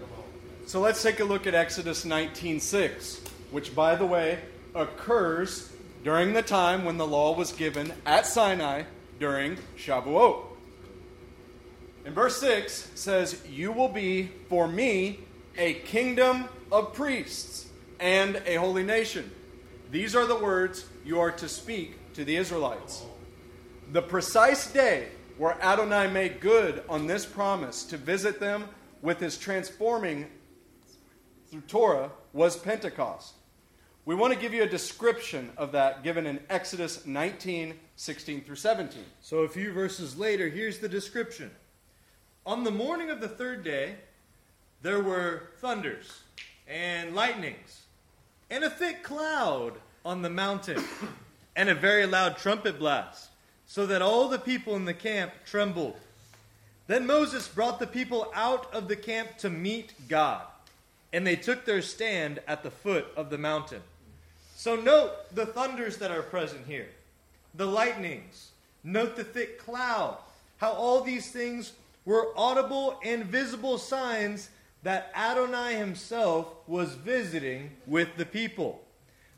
So 0.65 0.79
let's 0.79 1.01
take 1.01 1.19
a 1.19 1.23
look 1.23 1.47
at 1.47 1.55
Exodus 1.55 2.05
19:6, 2.05 3.21
which 3.51 3.73
by 3.75 3.95
the 3.95 4.05
way 4.05 4.39
occurs 4.75 5.69
during 6.03 6.33
the 6.33 6.41
time 6.41 6.85
when 6.85 6.97
the 6.97 7.07
law 7.07 7.35
was 7.35 7.51
given 7.51 7.93
at 8.05 8.25
Sinai 8.25 8.83
during 9.19 9.57
Shavuot. 9.77 10.45
And 12.05 12.15
verse 12.15 12.37
6 12.37 12.89
says, 12.95 13.41
"You 13.49 13.71
will 13.71 13.89
be 13.89 14.31
for 14.47 14.67
me 14.67 15.19
a 15.57 15.73
kingdom 15.73 16.45
of 16.71 16.93
priests 16.93 17.65
and 17.99 18.41
a 18.45 18.55
holy 18.55 18.83
nation." 18.83 19.31
These 19.91 20.15
are 20.15 20.25
the 20.25 20.37
words 20.37 20.85
you 21.03 21.19
are 21.19 21.31
to 21.31 21.49
speak 21.49 22.13
to 22.13 22.23
the 22.23 22.35
Israelites. 22.35 23.03
The 23.91 24.01
precise 24.03 24.67
day 24.67 25.07
where 25.37 25.57
Adonai 25.61 26.07
made 26.07 26.39
good 26.39 26.83
on 26.87 27.07
this 27.07 27.25
promise 27.25 27.83
to 27.85 27.97
visit 27.97 28.39
them 28.39 28.69
with 29.01 29.19
his 29.19 29.37
transforming 29.37 30.27
through 31.49 31.61
Torah 31.61 32.11
was 32.33 32.57
Pentecost. 32.57 33.33
We 34.05 34.15
want 34.15 34.33
to 34.33 34.39
give 34.39 34.53
you 34.53 34.63
a 34.63 34.67
description 34.67 35.51
of 35.57 35.71
that 35.73 36.03
given 36.03 36.25
in 36.25 36.39
Exodus 36.49 37.05
19, 37.05 37.75
16 37.95 38.43
through 38.43 38.55
17. 38.55 39.03
So 39.21 39.39
a 39.39 39.47
few 39.47 39.71
verses 39.71 40.17
later, 40.17 40.49
here's 40.49 40.79
the 40.79 40.89
description. 40.89 41.51
On 42.45 42.63
the 42.63 42.71
morning 42.71 43.09
of 43.09 43.21
the 43.21 43.27
third 43.27 43.63
day, 43.63 43.95
there 44.81 45.01
were 45.01 45.49
thunders 45.59 46.21
and 46.67 47.13
lightnings, 47.13 47.83
and 48.49 48.63
a 48.63 48.69
thick 48.69 49.03
cloud 49.03 49.73
on 50.05 50.21
the 50.21 50.29
mountain, 50.29 50.83
and 51.55 51.69
a 51.69 51.75
very 51.75 52.05
loud 52.05 52.37
trumpet 52.37 52.79
blast, 52.79 53.29
so 53.65 53.85
that 53.85 54.01
all 54.01 54.29
the 54.29 54.39
people 54.39 54.75
in 54.75 54.85
the 54.85 54.93
camp 54.93 55.33
trembled. 55.45 55.97
Then 56.89 57.05
Moses 57.05 57.47
brought 57.47 57.77
the 57.77 57.85
people 57.85 58.31
out 58.33 58.73
of 58.73 58.87
the 58.87 58.95
camp 58.95 59.37
to 59.37 59.49
meet 59.51 59.93
God, 60.07 60.41
and 61.13 61.25
they 61.25 61.35
took 61.35 61.63
their 61.63 61.83
stand 61.83 62.39
at 62.47 62.63
the 62.63 62.71
foot 62.71 63.05
of 63.15 63.29
the 63.29 63.37
mountain. 63.37 63.83
So 64.55 64.75
note 64.75 65.11
the 65.35 65.45
thunders 65.45 65.97
that 65.97 66.09
are 66.09 66.23
present 66.23 66.65
here, 66.65 66.87
the 67.53 67.67
lightnings, 67.67 68.49
note 68.83 69.15
the 69.15 69.23
thick 69.23 69.59
cloud, 69.59 70.17
how 70.57 70.71
all 70.71 71.01
these 71.01 71.29
things 71.31 71.73
were 72.05 72.29
audible 72.35 72.99
and 73.05 73.23
visible 73.23 73.77
signs 73.77 74.49
that 74.81 75.11
Adonai 75.13 75.75
himself 75.75 76.47
was 76.65 76.95
visiting 76.95 77.69
with 77.85 78.17
the 78.17 78.25
people. 78.25 78.81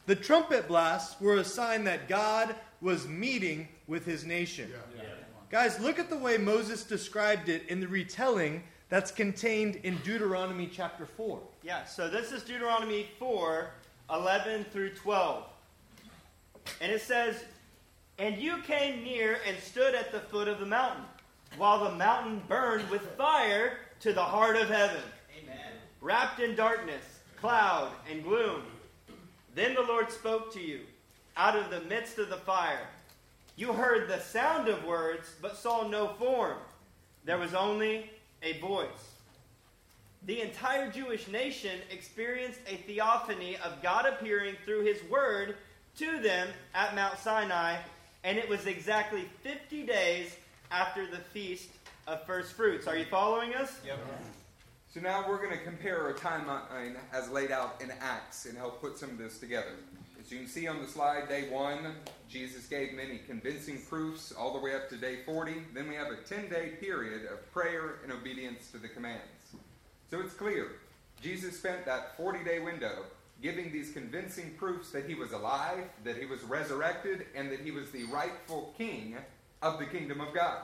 The 0.05 0.15
trumpet 0.15 0.69
blasts 0.69 1.19
were 1.19 1.35
a 1.35 1.43
sign 1.43 1.83
that 1.83 2.07
God 2.07 2.55
was 2.79 3.09
meeting 3.09 3.67
with 3.87 4.05
his 4.05 4.23
nation. 4.23 4.71
Guys, 5.51 5.81
look 5.81 5.99
at 5.99 6.09
the 6.09 6.15
way 6.15 6.37
Moses 6.37 6.85
described 6.85 7.49
it 7.49 7.67
in 7.67 7.81
the 7.81 7.87
retelling 7.87 8.63
that's 8.87 9.11
contained 9.11 9.75
in 9.83 9.97
Deuteronomy 9.97 10.65
chapter 10.65 11.05
4. 11.05 11.41
Yeah, 11.61 11.83
so 11.83 12.09
this 12.09 12.31
is 12.31 12.43
Deuteronomy 12.43 13.07
4 13.19 13.69
11 14.09 14.65
through 14.71 14.91
12. 14.91 15.43
And 16.79 16.89
it 16.89 17.01
says, 17.01 17.43
And 18.17 18.37
you 18.37 18.61
came 18.61 19.03
near 19.03 19.39
and 19.45 19.57
stood 19.59 19.93
at 19.93 20.13
the 20.13 20.21
foot 20.21 20.47
of 20.47 20.61
the 20.61 20.65
mountain, 20.65 21.03
while 21.57 21.83
the 21.83 21.97
mountain 21.97 22.41
burned 22.47 22.89
with 22.89 23.01
fire 23.17 23.77
to 23.99 24.13
the 24.13 24.23
heart 24.23 24.55
of 24.55 24.69
heaven. 24.69 25.03
Amen. 25.43 25.73
Wrapped 25.99 26.39
in 26.39 26.55
darkness, 26.55 27.03
cloud, 27.41 27.91
and 28.09 28.23
gloom. 28.23 28.61
Then 29.53 29.75
the 29.75 29.81
Lord 29.81 30.13
spoke 30.13 30.53
to 30.53 30.61
you 30.61 30.79
out 31.35 31.57
of 31.57 31.69
the 31.69 31.81
midst 31.81 32.19
of 32.19 32.29
the 32.29 32.37
fire. 32.37 32.87
You 33.55 33.73
heard 33.73 34.07
the 34.07 34.19
sound 34.19 34.67
of 34.67 34.83
words, 34.85 35.35
but 35.41 35.57
saw 35.57 35.87
no 35.87 36.09
form. 36.19 36.57
There 37.25 37.37
was 37.37 37.53
only 37.53 38.09
a 38.41 38.59
voice. 38.59 38.87
The 40.25 40.41
entire 40.41 40.89
Jewish 40.91 41.27
nation 41.27 41.79
experienced 41.91 42.59
a 42.67 42.77
theophany 42.77 43.57
of 43.57 43.81
God 43.81 44.05
appearing 44.05 44.55
through 44.65 44.85
His 44.85 45.03
Word 45.09 45.55
to 45.97 46.19
them 46.19 46.47
at 46.73 46.95
Mount 46.95 47.17
Sinai, 47.19 47.77
and 48.23 48.37
it 48.37 48.47
was 48.47 48.65
exactly 48.65 49.25
50 49.41 49.83
days 49.83 50.35
after 50.71 51.05
the 51.05 51.17
Feast 51.17 51.69
of 52.07 52.25
First 52.25 52.53
Fruits. 52.53 52.87
Are 52.87 52.95
you 52.95 53.05
following 53.05 53.53
us? 53.55 53.79
Yep. 53.85 53.99
So 54.93 54.99
now 54.99 55.25
we're 55.27 55.37
going 55.37 55.57
to 55.57 55.63
compare 55.63 56.01
our 56.01 56.13
timeline 56.13 56.95
as 57.13 57.29
laid 57.29 57.51
out 57.51 57.81
in 57.81 57.91
Acts 58.01 58.45
and 58.45 58.57
help 58.57 58.81
put 58.81 58.97
some 58.97 59.09
of 59.09 59.17
this 59.17 59.39
together. 59.39 59.75
You 60.31 60.37
can 60.37 60.47
see 60.47 60.65
on 60.65 60.81
the 60.81 60.87
slide, 60.87 61.27
day 61.27 61.49
one, 61.49 61.93
Jesus 62.29 62.65
gave 62.67 62.93
many 62.93 63.19
convincing 63.27 63.81
proofs 63.89 64.31
all 64.31 64.53
the 64.53 64.59
way 64.59 64.73
up 64.73 64.87
to 64.87 64.95
day 64.95 65.17
40. 65.25 65.55
Then 65.73 65.89
we 65.89 65.95
have 65.95 66.07
a 66.07 66.15
10 66.15 66.49
day 66.49 66.69
period 66.79 67.29
of 67.29 67.51
prayer 67.51 67.99
and 68.01 68.13
obedience 68.13 68.71
to 68.71 68.77
the 68.77 68.87
commands. 68.87 69.21
So 70.09 70.21
it's 70.21 70.33
clear. 70.33 70.77
Jesus 71.21 71.57
spent 71.57 71.85
that 71.85 72.15
40 72.15 72.45
day 72.45 72.59
window 72.59 73.03
giving 73.41 73.73
these 73.73 73.91
convincing 73.91 74.53
proofs 74.57 74.91
that 74.91 75.05
he 75.05 75.15
was 75.15 75.33
alive, 75.33 75.83
that 76.05 76.17
he 76.17 76.25
was 76.25 76.41
resurrected, 76.43 77.25
and 77.35 77.51
that 77.51 77.59
he 77.59 77.71
was 77.71 77.91
the 77.91 78.05
rightful 78.05 78.73
king 78.77 79.17
of 79.61 79.79
the 79.79 79.85
kingdom 79.85 80.21
of 80.21 80.33
God. 80.33 80.61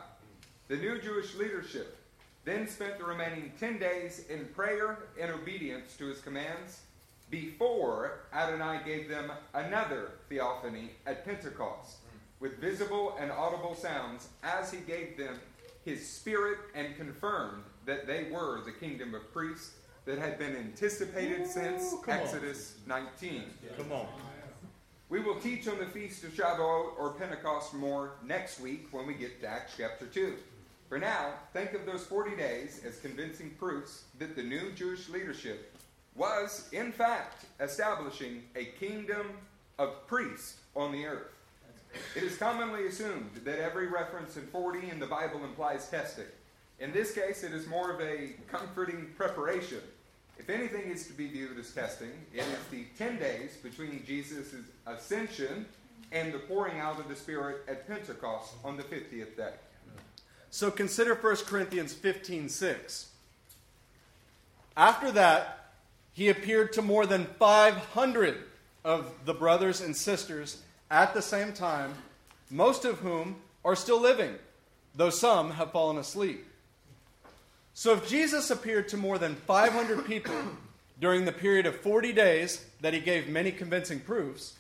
The 0.70 0.78
new 0.78 1.02
Jewish 1.02 1.36
leadership 1.36 1.98
then 2.46 2.70
spent 2.70 3.00
the 3.00 3.04
remaining 3.04 3.52
10 3.60 3.80
days 3.80 4.24
in 4.30 4.46
prayer 4.46 5.00
and 5.20 5.30
obedience 5.30 5.98
to 5.98 6.06
his 6.06 6.22
commands 6.22 6.84
before 7.30 8.22
Adonai 8.34 8.80
gave 8.86 9.10
them 9.10 9.32
another 9.54 10.12
theophany 10.30 10.92
at 11.06 11.26
Pentecost 11.26 11.98
hmm. 11.98 12.18
with 12.40 12.60
visible 12.60 13.16
and 13.20 13.32
audible 13.32 13.76
sounds 13.76 14.30
as 14.44 14.72
he 14.72 14.80
gave 14.80 15.18
them 15.18 15.40
his 15.84 16.08
spirit 16.08 16.58
and 16.76 16.96
confirmed 16.98 17.64
that 17.86 18.06
they 18.06 18.28
were 18.32 18.62
the 18.66 18.72
kingdom 18.72 19.16
of 19.16 19.32
priests 19.34 19.76
that 20.06 20.18
had 20.18 20.38
been 20.38 20.56
anticipated 20.56 21.42
Ooh, 21.42 21.48
since 21.48 21.96
Exodus 22.08 22.76
on. 22.90 23.04
19. 23.22 23.44
Come 23.78 23.92
on. 23.92 24.08
We 25.10 25.22
will 25.22 25.40
teach 25.40 25.70
on 25.70 25.80
the 25.80 25.86
Feast 25.86 26.26
of 26.26 26.34
Shavuot 26.34 27.00
or 27.00 27.14
Pentecost 27.18 27.74
more 27.74 28.16
next 28.26 28.60
week 28.60 28.88
when 28.92 29.08
we 29.08 29.14
get 29.14 29.40
to 29.42 29.48
Acts 29.48 29.76
chapter 29.78 30.06
2. 30.06 30.34
For 30.90 30.98
now, 30.98 31.34
think 31.54 31.74
of 31.74 31.86
those 31.86 32.06
40 32.06 32.36
days 32.36 32.82
as 32.86 33.00
convincing 33.00 33.52
proofs 33.52 34.04
that 34.20 34.36
the 34.36 34.44
new 34.44 34.72
Jewish 34.72 35.08
leadership 35.08 35.77
was, 36.18 36.68
in 36.72 36.92
fact, 36.92 37.46
establishing 37.60 38.44
a 38.56 38.66
kingdom 38.66 39.28
of 39.80 40.08
priests 40.08 40.58
on 40.76 40.92
the 40.92 41.06
earth. 41.06 41.32
It 42.16 42.24
is 42.24 42.38
commonly 42.38 42.88
assumed 42.88 43.32
that 43.46 43.60
every 43.60 43.88
reference 43.88 44.36
in 44.36 44.46
40 44.48 44.90
in 44.90 45.00
the 45.00 45.06
Bible 45.06 45.44
implies 45.44 45.88
testing. 45.90 46.26
In 46.80 46.92
this 46.92 47.14
case, 47.14 47.44
it 47.44 47.54
is 47.54 47.68
more 47.68 47.92
of 47.92 48.02
a 48.02 48.32
comforting 48.50 49.08
preparation 49.16 49.82
if 50.40 50.50
anything 50.50 50.92
is 50.92 51.08
to 51.08 51.14
be 51.14 51.28
viewed 51.28 51.58
as 51.58 51.72
testing, 51.72 52.12
it 52.34 52.42
is 52.42 52.60
the 52.72 52.86
10 52.98 53.18
days 53.18 53.58
between 53.58 54.04
Jesus' 54.06 54.54
ascension 54.86 55.66
and 56.12 56.34
the 56.34 56.40
pouring 56.40 56.80
out 56.80 57.00
of 57.00 57.10
the 57.10 57.16
Spirit 57.16 57.66
at 57.68 57.88
Pentecost 57.88 58.54
on 58.64 58.78
the 58.78 58.84
50th 58.84 59.36
day. 59.36 59.54
So 60.50 60.72
consider 60.72 61.16
1 61.16 61.36
Corinthians 61.48 61.94
15 61.94 62.50
6. 62.50 63.12
After 64.78 65.12
that, 65.12 65.57
he 66.18 66.30
appeared 66.30 66.74
to 66.74 66.82
more 66.82 67.06
than 67.06 67.28
500 67.38 68.38
of 68.84 69.14
the 69.26 69.36
brothers 69.36 69.82
and 69.82 69.96
sisters 69.96 70.64
at 70.90 71.14
the 71.14 71.22
same 71.22 71.54
time, 71.54 71.94
most 72.50 72.86
of 72.86 72.98
whom 72.98 73.36
are 73.64 73.76
still 73.76 74.02
living, 74.02 74.34
though 74.96 75.12
some 75.12 75.52
have 75.52 75.72
fallen 75.72 76.00
asleep. 76.00 76.44
So 77.76 77.94
if 77.94 78.10
Jesus 78.10 78.50
appeared 78.50 78.88
to 78.88 78.98
more 78.98 79.20
than 79.20 79.36
500 79.36 80.08
people 80.08 80.34
during 81.00 81.26
the 81.26 81.32
period 81.32 81.68
of 81.68 81.80
40 81.82 82.14
days 82.14 82.66
that 82.82 82.96
he 82.96 83.00
gave 83.00 83.30
many 83.30 83.52
convincing 83.52 84.00
proofs, 84.00 84.56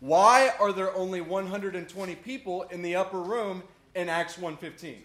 why 0.00 0.54
are 0.58 0.72
there 0.72 0.96
only 0.96 1.20
120 1.20 2.14
people 2.14 2.62
in 2.70 2.80
the 2.80 2.96
upper 2.96 3.20
room 3.20 3.62
in 3.94 4.08
Acts 4.08 4.38
1:15? 4.38 5.02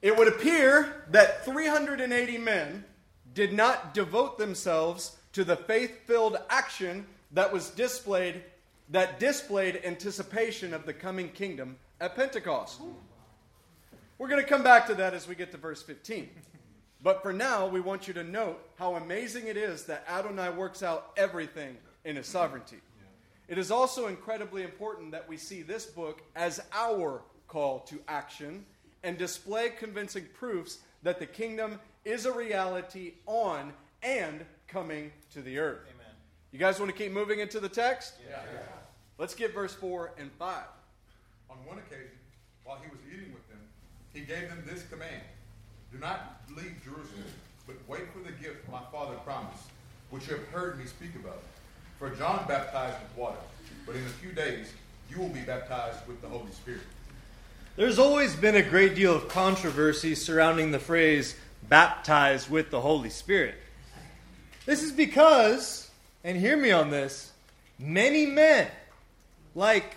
It 0.00 0.16
would 0.16 0.28
appear 0.28 1.04
that 1.10 1.44
380 1.44 2.38
men 2.38 2.84
did 3.34 3.52
not 3.52 3.94
devote 3.94 4.38
themselves 4.38 5.16
to 5.32 5.44
the 5.44 5.56
faith-filled 5.56 6.38
action 6.48 7.06
that 7.32 7.52
was 7.52 7.70
displayed 7.70 8.42
that 8.90 9.20
displayed 9.20 9.80
anticipation 9.84 10.74
of 10.74 10.84
the 10.84 10.92
coming 10.92 11.28
kingdom 11.28 11.76
at 12.00 12.16
Pentecost. 12.16 12.80
We're 14.18 14.28
going 14.28 14.42
to 14.42 14.48
come 14.48 14.64
back 14.64 14.86
to 14.88 14.94
that 14.96 15.14
as 15.14 15.28
we 15.28 15.36
get 15.36 15.52
to 15.52 15.58
verse 15.58 15.80
15. 15.82 16.28
But 17.02 17.22
for 17.22 17.32
now, 17.32 17.66
we 17.66 17.80
want 17.80 18.08
you 18.08 18.14
to 18.14 18.24
note 18.24 18.60
how 18.74 18.96
amazing 18.96 19.46
it 19.46 19.56
is 19.56 19.84
that 19.84 20.04
Adonai 20.08 20.50
works 20.50 20.82
out 20.82 21.12
everything 21.16 21.76
in 22.04 22.16
his 22.16 22.26
sovereignty. 22.26 22.78
It 23.48 23.58
is 23.58 23.70
also 23.70 24.08
incredibly 24.08 24.62
important 24.62 25.12
that 25.12 25.28
we 25.28 25.36
see 25.36 25.62
this 25.62 25.86
book 25.86 26.20
as 26.36 26.60
our 26.72 27.22
call 27.48 27.80
to 27.80 27.98
action 28.08 28.64
and 29.02 29.16
display 29.16 29.70
convincing 29.70 30.26
proofs 30.34 30.78
that 31.02 31.18
the 31.18 31.26
kingdom 31.26 31.80
is 32.04 32.26
a 32.26 32.32
reality 32.32 33.14
on 33.26 33.72
and 34.02 34.44
coming 34.68 35.12
to 35.32 35.42
the 35.42 35.58
earth. 35.58 35.80
Amen. 35.94 36.14
You 36.52 36.58
guys 36.58 36.78
want 36.78 36.90
to 36.90 36.96
keep 36.96 37.12
moving 37.12 37.40
into 37.40 37.60
the 37.60 37.68
text? 37.68 38.14
Yeah. 38.28 38.40
Let's 39.18 39.34
get 39.34 39.52
verse 39.52 39.74
4 39.74 40.12
and 40.18 40.30
5. 40.38 40.62
On 41.50 41.56
one 41.66 41.78
occasion, 41.78 42.16
while 42.64 42.78
he 42.82 42.90
was 42.90 43.00
eating 43.12 43.32
with 43.34 43.46
them, 43.48 43.58
he 44.14 44.20
gave 44.20 44.48
them 44.48 44.62
this 44.66 44.82
command 44.84 45.22
Do 45.92 45.98
not 45.98 46.40
leave 46.56 46.74
Jerusalem, 46.82 47.24
but 47.66 47.76
wait 47.86 48.04
for 48.12 48.20
the 48.20 48.32
gift 48.32 48.68
my 48.70 48.80
father 48.90 49.16
promised, 49.24 49.64
which 50.10 50.28
you 50.28 50.36
have 50.36 50.46
heard 50.48 50.78
me 50.78 50.86
speak 50.86 51.14
about. 51.16 51.42
For 51.98 52.10
John 52.10 52.46
baptized 52.48 52.96
with 53.02 53.18
water, 53.18 53.36
but 53.84 53.94
in 53.94 54.02
a 54.02 54.08
few 54.08 54.32
days 54.32 54.72
you 55.10 55.18
will 55.18 55.28
be 55.28 55.40
baptized 55.40 56.06
with 56.06 56.22
the 56.22 56.28
Holy 56.28 56.50
Spirit. 56.52 56.80
There's 57.76 57.98
always 57.98 58.34
been 58.34 58.56
a 58.56 58.62
great 58.62 58.94
deal 58.94 59.14
of 59.14 59.28
controversy 59.28 60.14
surrounding 60.14 60.70
the 60.70 60.78
phrase 60.78 61.34
baptized 61.70 62.50
with 62.50 62.70
the 62.70 62.80
Holy 62.82 63.08
Spirit. 63.08 63.54
This 64.66 64.82
is 64.82 64.92
because, 64.92 65.90
and 66.22 66.36
hear 66.36 66.56
me 66.56 66.72
on 66.72 66.90
this, 66.90 67.32
many 67.78 68.26
men, 68.26 68.68
like 69.54 69.96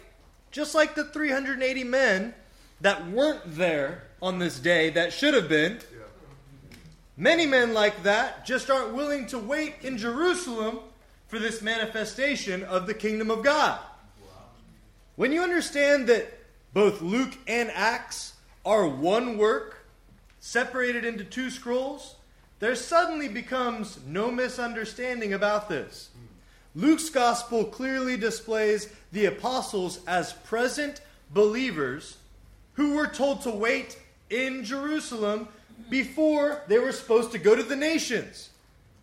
just 0.51 0.74
like 0.74 0.95
the 0.95 1.03
380 1.03 1.84
men 1.84 2.34
that 2.80 3.09
weren't 3.09 3.41
there 3.57 4.03
on 4.21 4.39
this 4.39 4.59
day 4.59 4.91
that 4.91 5.11
should 5.11 5.34
have 5.34 5.49
been. 5.49 5.80
Many 7.17 7.45
men 7.45 7.74
like 7.74 8.03
that 8.03 8.45
just 8.45 8.69
aren't 8.69 8.93
willing 8.93 9.28
to 9.28 9.39
wait 9.39 9.76
in 9.82 9.97
Jerusalem 9.97 10.80
for 11.28 11.39
this 11.39 11.61
manifestation 11.61 12.63
of 12.63 12.88
the 12.88 12.93
kingdom 12.93 13.30
of 13.30 13.43
God. 13.43 13.80
When 15.15 15.32
you 15.32 15.41
understand 15.41 16.07
that 16.07 16.32
both 16.74 17.01
Luke 17.01 17.38
and 17.47 17.71
Acts 17.71 18.34
are 18.65 18.88
one 18.88 19.38
work, 19.38 19.83
separated 20.44 21.06
into 21.06 21.24
two 21.24 21.50
scrolls, 21.50 22.16
there 22.60 22.76
suddenly 22.76 23.30
becomes 23.30 23.98
no 24.06 24.30
misunderstanding 24.30 25.32
about 25.34 25.70
this. 25.70 26.10
Luke's 26.76 27.10
gospel 27.10 27.64
clearly 27.64 28.18
displays 28.18 28.89
the 29.14 29.26
apostles 29.26 30.02
as 30.06 30.34
present 30.34 31.00
believers 31.30 32.18
who 32.74 32.94
were 32.94 33.08
told 33.08 33.41
to 33.41 33.52
wait 33.52 33.98
in 34.30 34.66
Jerusalem 34.66 35.48
before 35.89 36.64
they 36.68 36.78
were 36.78 36.91
supposed 36.91 37.32
to 37.32 37.38
go 37.38 37.56
to 37.56 37.64
the 37.64 37.78
nations. 37.78 38.50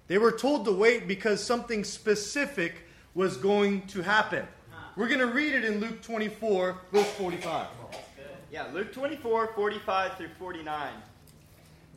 They 0.08 0.18
were 0.18 0.32
told 0.32 0.66
to 0.66 0.72
wait 0.72 1.08
because 1.08 1.42
something 1.42 1.84
specific 1.84 2.82
was 3.14 3.38
going 3.38 3.86
to 3.86 4.02
happen. 4.02 4.46
We're 4.94 5.08
going 5.08 5.20
to 5.20 5.26
read 5.26 5.54
it 5.54 5.64
in 5.64 5.80
Luke 5.80 6.02
24, 6.02 6.76
verse 6.92 7.10
45. 7.12 7.66
Yeah, 8.52 8.66
Luke 8.74 8.92
24, 8.92 9.54
45 9.54 10.16
through 10.18 10.28
49. 10.38 10.90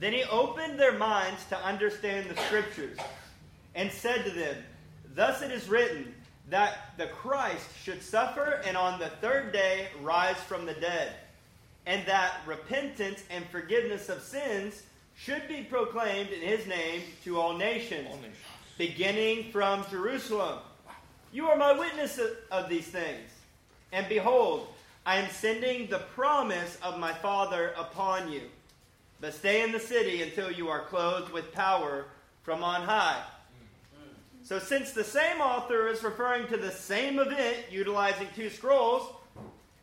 Then 0.03 0.11
he 0.11 0.25
opened 0.25 0.77
their 0.77 0.97
minds 0.97 1.45
to 1.45 1.57
understand 1.57 2.29
the 2.29 2.35
scriptures 2.41 2.97
and 3.73 3.89
said 3.89 4.25
to 4.25 4.31
them, 4.31 4.57
Thus 5.15 5.41
it 5.41 5.49
is 5.49 5.69
written 5.69 6.13
that 6.49 6.89
the 6.97 7.07
Christ 7.07 7.65
should 7.81 8.03
suffer 8.03 8.61
and 8.65 8.75
on 8.75 8.99
the 8.99 9.07
third 9.21 9.53
day 9.53 9.87
rise 10.01 10.35
from 10.35 10.65
the 10.65 10.73
dead 10.73 11.13
and 11.85 12.05
that 12.05 12.41
repentance 12.45 13.23
and 13.29 13.45
forgiveness 13.45 14.09
of 14.09 14.21
sins 14.21 14.83
should 15.15 15.47
be 15.47 15.63
proclaimed 15.63 16.31
in 16.31 16.41
his 16.41 16.67
name 16.67 17.03
to 17.23 17.39
all 17.39 17.53
nations, 17.57 18.05
all 18.09 18.17
nations. 18.17 18.35
beginning 18.77 19.53
from 19.53 19.85
Jerusalem. 19.89 20.59
You 21.31 21.47
are 21.47 21.55
my 21.55 21.71
witness 21.71 22.19
of 22.51 22.67
these 22.67 22.87
things. 22.87 23.29
And 23.93 24.05
behold, 24.09 24.67
I 25.05 25.15
am 25.15 25.31
sending 25.31 25.87
the 25.87 25.99
promise 25.99 26.77
of 26.83 26.99
my 26.99 27.13
Father 27.13 27.73
upon 27.77 28.29
you. 28.29 28.41
But 29.23 29.33
stay 29.33 29.63
in 29.63 29.71
the 29.71 29.79
city 29.79 30.21
until 30.21 30.51
you 30.51 30.67
are 30.67 30.81
clothed 30.81 31.31
with 31.31 31.53
power 31.53 32.07
from 32.41 32.61
on 32.61 32.81
high. 32.81 33.23
So, 34.41 34.59
since 34.59 34.91
the 34.91 35.05
same 35.05 35.39
author 35.39 35.87
is 35.87 36.03
referring 36.03 36.47
to 36.47 36.57
the 36.57 36.71
same 36.71 37.19
event 37.19 37.55
utilizing 37.71 38.27
two 38.35 38.49
scrolls, 38.49 39.09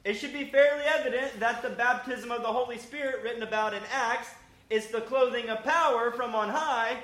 it 0.04 0.12
should 0.18 0.34
be 0.34 0.44
fairly 0.44 0.84
evident 0.84 1.40
that 1.40 1.62
the 1.62 1.70
baptism 1.70 2.30
of 2.30 2.42
the 2.42 2.52
Holy 2.52 2.76
Spirit 2.76 3.22
written 3.22 3.42
about 3.42 3.72
in 3.72 3.80
Acts 3.90 4.28
is 4.68 4.88
the 4.88 5.00
clothing 5.00 5.48
of 5.48 5.64
power 5.64 6.10
from 6.10 6.34
on 6.34 6.50
high 6.50 6.98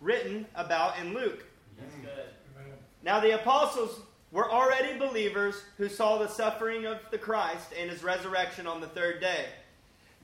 written 0.00 0.44
about 0.56 0.98
in 0.98 1.14
Luke. 1.14 1.44
Now, 3.04 3.20
the 3.20 3.40
apostles 3.40 4.00
were 4.32 4.50
already 4.50 4.98
believers 4.98 5.54
who 5.78 5.88
saw 5.88 6.18
the 6.18 6.26
suffering 6.26 6.84
of 6.84 6.98
the 7.12 7.18
Christ 7.18 7.68
and 7.80 7.88
his 7.88 8.02
resurrection 8.02 8.66
on 8.66 8.80
the 8.80 8.88
third 8.88 9.20
day. 9.20 9.44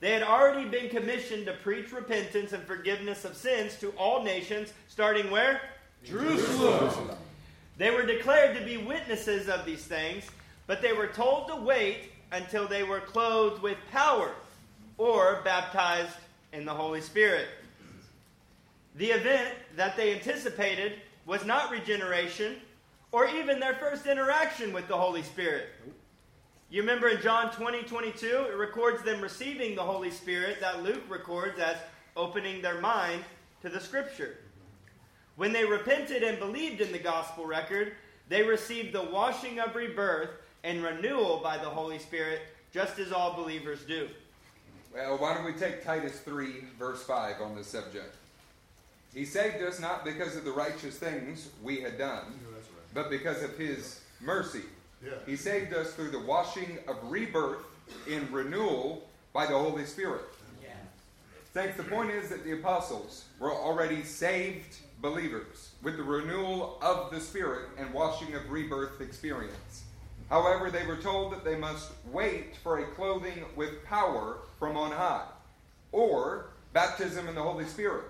They 0.03 0.11
had 0.11 0.23
already 0.23 0.67
been 0.67 0.89
commissioned 0.89 1.45
to 1.45 1.53
preach 1.53 1.93
repentance 1.93 2.51
and 2.51 2.61
forgiveness 2.63 3.23
of 3.23 3.37
sins 3.37 3.79
to 3.79 3.91
all 3.91 4.21
nations, 4.21 4.73
starting 4.89 5.31
where? 5.31 5.61
Jerusalem. 6.03 6.77
Jerusalem. 6.77 7.17
They 7.77 7.89
were 7.89 8.05
declared 8.05 8.57
to 8.57 8.65
be 8.65 8.75
witnesses 8.75 9.47
of 9.47 9.65
these 9.65 9.85
things, 9.85 10.25
but 10.67 10.81
they 10.81 10.91
were 10.91 11.07
told 11.07 11.47
to 11.47 11.55
wait 11.55 12.11
until 12.33 12.67
they 12.67 12.83
were 12.83 12.99
clothed 12.99 13.61
with 13.61 13.77
power 13.93 14.33
or 14.97 15.39
baptized 15.45 16.17
in 16.51 16.65
the 16.65 16.73
Holy 16.73 16.99
Spirit. 16.99 17.47
The 18.95 19.11
event 19.11 19.55
that 19.77 19.95
they 19.95 20.13
anticipated 20.13 20.95
was 21.25 21.45
not 21.45 21.71
regeneration 21.71 22.57
or 23.13 23.25
even 23.27 23.57
their 23.57 23.75
first 23.75 24.05
interaction 24.05 24.73
with 24.73 24.89
the 24.89 24.97
Holy 24.97 25.23
Spirit. 25.23 25.69
You 26.73 26.81
remember 26.81 27.07
in 27.07 27.21
John 27.21 27.51
20, 27.51 27.83
22, 27.83 28.25
it 28.49 28.57
records 28.57 29.03
them 29.03 29.21
receiving 29.21 29.75
the 29.75 29.83
Holy 29.83 30.09
Spirit 30.09 30.59
that 30.59 30.81
Luke 30.81 31.03
records 31.07 31.59
as 31.59 31.75
opening 32.17 32.63
their 32.63 32.81
mind 32.81 33.23
to 33.61 33.69
the 33.69 33.79
Scripture. 33.79 34.37
When 35.35 35.53
they 35.53 35.65
repented 35.65 36.23
and 36.23 36.39
believed 36.39 36.81
in 36.81 36.91
the 36.91 36.97
gospel 36.97 37.45
record, 37.45 37.93
they 38.27 38.41
received 38.41 38.91
the 38.91 39.03
washing 39.03 39.59
of 39.59 39.75
rebirth 39.75 40.31
and 40.63 40.81
renewal 40.81 41.41
by 41.43 41.59
the 41.59 41.69
Holy 41.69 41.99
Spirit, 41.99 42.41
just 42.73 42.97
as 42.97 43.11
all 43.11 43.35
believers 43.35 43.81
do. 43.87 44.09
Well, 44.95 45.19
why 45.19 45.35
don't 45.35 45.45
we 45.45 45.53
take 45.53 45.83
Titus 45.83 46.21
3, 46.21 46.53
verse 46.79 47.03
5 47.03 47.39
on 47.39 47.55
this 47.55 47.67
subject? 47.67 48.15
He 49.13 49.25
saved 49.25 49.61
us 49.61 49.79
not 49.79 50.03
because 50.03 50.35
of 50.35 50.43
the 50.43 50.51
righteous 50.51 50.97
things 50.97 51.49
we 51.61 51.81
had 51.81 51.99
done, 51.99 52.39
but 52.95 53.11
because 53.11 53.43
of 53.43 53.55
his 53.59 54.01
mercy. 54.19 54.63
He 55.25 55.35
saved 55.35 55.73
us 55.73 55.93
through 55.93 56.11
the 56.11 56.19
washing 56.19 56.79
of 56.87 56.97
rebirth 57.03 57.63
in 58.07 58.31
renewal 58.31 59.07
by 59.33 59.45
the 59.45 59.57
Holy 59.57 59.85
Spirit. 59.85 60.21
Thanks. 61.53 61.77
The 61.77 61.83
point 61.83 62.09
is 62.09 62.29
that 62.29 62.43
the 62.43 62.53
apostles 62.53 63.25
were 63.39 63.53
already 63.53 64.03
saved 64.03 64.77
believers 65.01 65.69
with 65.83 65.97
the 65.97 66.03
renewal 66.03 66.79
of 66.81 67.11
the 67.11 67.19
Spirit 67.19 67.69
and 67.77 67.93
washing 67.93 68.33
of 68.33 68.49
rebirth 68.49 69.01
experience. 69.01 69.83
However, 70.31 70.71
they 70.71 70.83
were 70.87 70.97
told 70.97 71.31
that 71.31 71.45
they 71.45 71.55
must 71.55 71.91
wait 72.11 72.55
for 72.63 72.79
a 72.79 72.85
clothing 72.95 73.45
with 73.55 73.83
power 73.85 74.37
from 74.57 74.75
on 74.77 74.91
high, 74.91 75.27
or 75.91 76.47
baptism 76.71 77.27
in 77.27 77.35
the 77.35 77.43
Holy 77.43 77.65
Spirit. 77.65 78.05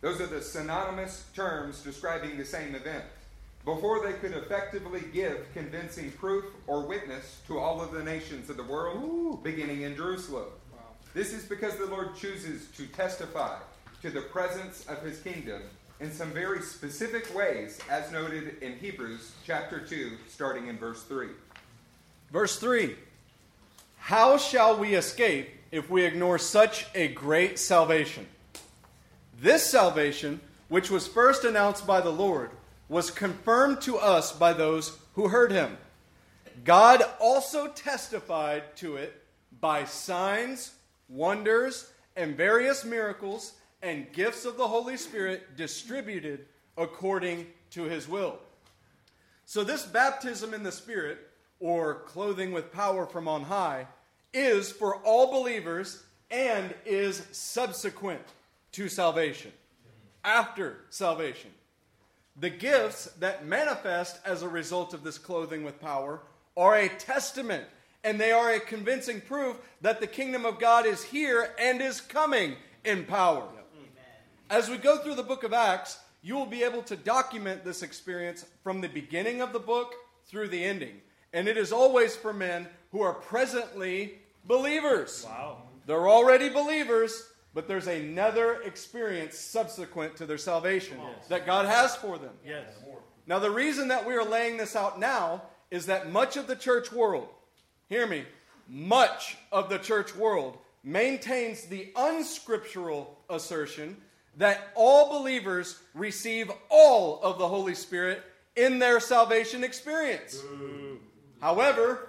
Those 0.00 0.20
are 0.22 0.26
the 0.26 0.40
synonymous 0.40 1.26
terms 1.34 1.82
describing 1.82 2.38
the 2.38 2.46
same 2.46 2.74
event. 2.74 3.04
Before 3.66 4.06
they 4.06 4.12
could 4.12 4.30
effectively 4.30 5.02
give 5.12 5.52
convincing 5.52 6.12
proof 6.12 6.44
or 6.68 6.86
witness 6.86 7.40
to 7.48 7.58
all 7.58 7.82
of 7.82 7.90
the 7.90 8.04
nations 8.04 8.48
of 8.48 8.56
the 8.56 8.62
world, 8.62 9.42
beginning 9.42 9.82
in 9.82 9.96
Jerusalem. 9.96 10.46
This 11.14 11.32
is 11.32 11.44
because 11.44 11.74
the 11.74 11.86
Lord 11.86 12.14
chooses 12.14 12.68
to 12.76 12.86
testify 12.86 13.58
to 14.02 14.10
the 14.10 14.20
presence 14.20 14.86
of 14.86 15.02
his 15.02 15.18
kingdom 15.18 15.62
in 15.98 16.12
some 16.12 16.30
very 16.30 16.62
specific 16.62 17.34
ways, 17.34 17.80
as 17.90 18.12
noted 18.12 18.62
in 18.62 18.78
Hebrews 18.78 19.32
chapter 19.44 19.80
2, 19.80 20.12
starting 20.28 20.68
in 20.68 20.78
verse 20.78 21.02
3. 21.02 21.26
Verse 22.30 22.60
3 22.60 22.94
How 23.96 24.38
shall 24.38 24.78
we 24.78 24.94
escape 24.94 25.48
if 25.72 25.90
we 25.90 26.04
ignore 26.04 26.38
such 26.38 26.86
a 26.94 27.08
great 27.08 27.58
salvation? 27.58 28.28
This 29.40 29.64
salvation, 29.64 30.40
which 30.68 30.88
was 30.88 31.08
first 31.08 31.42
announced 31.42 31.84
by 31.84 32.00
the 32.00 32.12
Lord, 32.12 32.50
was 32.88 33.10
confirmed 33.10 33.80
to 33.82 33.98
us 33.98 34.32
by 34.32 34.52
those 34.52 34.96
who 35.14 35.28
heard 35.28 35.50
him. 35.50 35.76
God 36.64 37.02
also 37.20 37.68
testified 37.68 38.76
to 38.76 38.96
it 38.96 39.22
by 39.60 39.84
signs, 39.84 40.72
wonders, 41.08 41.90
and 42.16 42.36
various 42.36 42.84
miracles 42.84 43.54
and 43.82 44.10
gifts 44.12 44.44
of 44.44 44.56
the 44.56 44.66
Holy 44.66 44.96
Spirit 44.96 45.56
distributed 45.56 46.46
according 46.76 47.46
to 47.70 47.84
his 47.84 48.08
will. 48.08 48.38
So, 49.44 49.62
this 49.62 49.84
baptism 49.84 50.54
in 50.54 50.62
the 50.62 50.72
Spirit, 50.72 51.18
or 51.60 52.00
clothing 52.06 52.52
with 52.52 52.72
power 52.72 53.06
from 53.06 53.28
on 53.28 53.44
high, 53.44 53.86
is 54.32 54.72
for 54.72 54.96
all 54.96 55.30
believers 55.30 56.02
and 56.30 56.74
is 56.84 57.24
subsequent 57.32 58.22
to 58.72 58.88
salvation, 58.88 59.52
after 60.24 60.78
salvation. 60.90 61.50
The 62.38 62.50
gifts 62.50 63.06
that 63.18 63.46
manifest 63.46 64.20
as 64.24 64.42
a 64.42 64.48
result 64.48 64.92
of 64.92 65.02
this 65.02 65.18
clothing 65.18 65.64
with 65.64 65.80
power 65.80 66.20
are 66.56 66.76
a 66.76 66.88
testament 66.88 67.64
and 68.04 68.20
they 68.20 68.30
are 68.30 68.52
a 68.52 68.60
convincing 68.60 69.20
proof 69.20 69.56
that 69.80 70.00
the 70.00 70.06
kingdom 70.06 70.46
of 70.46 70.60
God 70.60 70.86
is 70.86 71.02
here 71.02 71.50
and 71.58 71.80
is 71.80 72.00
coming 72.00 72.54
in 72.84 73.04
power. 73.04 73.48
As 74.48 74.70
we 74.70 74.76
go 74.76 74.98
through 74.98 75.16
the 75.16 75.24
book 75.24 75.42
of 75.42 75.52
Acts, 75.52 75.98
you 76.22 76.36
will 76.36 76.46
be 76.46 76.62
able 76.62 76.82
to 76.82 76.96
document 76.96 77.64
this 77.64 77.82
experience 77.82 78.44
from 78.62 78.80
the 78.80 78.88
beginning 78.88 79.40
of 79.40 79.52
the 79.52 79.58
book 79.58 79.92
through 80.26 80.48
the 80.48 80.62
ending. 80.62 81.00
And 81.32 81.48
it 81.48 81.56
is 81.56 81.72
always 81.72 82.14
for 82.14 82.32
men 82.32 82.68
who 82.92 83.02
are 83.02 83.14
presently 83.14 84.18
believers. 84.44 85.24
Wow. 85.28 85.62
They're 85.86 86.08
already 86.08 86.48
believers, 86.48 87.28
but 87.56 87.66
there's 87.66 87.86
another 87.86 88.60
experience 88.66 89.38
subsequent 89.38 90.14
to 90.14 90.26
their 90.26 90.36
salvation 90.36 90.98
that 91.30 91.46
God 91.46 91.64
has 91.64 91.96
for 91.96 92.18
them. 92.18 92.34
Yes. 92.46 92.66
Now, 93.26 93.38
the 93.38 93.50
reason 93.50 93.88
that 93.88 94.06
we 94.06 94.12
are 94.12 94.26
laying 94.26 94.58
this 94.58 94.76
out 94.76 95.00
now 95.00 95.40
is 95.70 95.86
that 95.86 96.12
much 96.12 96.36
of 96.36 96.48
the 96.48 96.54
church 96.54 96.92
world, 96.92 97.28
hear 97.88 98.06
me, 98.06 98.26
much 98.68 99.38
of 99.50 99.70
the 99.70 99.78
church 99.78 100.14
world 100.14 100.58
maintains 100.84 101.62
the 101.62 101.90
unscriptural 101.96 103.16
assertion 103.30 103.96
that 104.36 104.68
all 104.74 105.18
believers 105.18 105.80
receive 105.94 106.52
all 106.68 107.22
of 107.22 107.38
the 107.38 107.48
Holy 107.48 107.74
Spirit 107.74 108.22
in 108.54 108.78
their 108.78 109.00
salvation 109.00 109.64
experience. 109.64 110.38
However, 111.40 112.06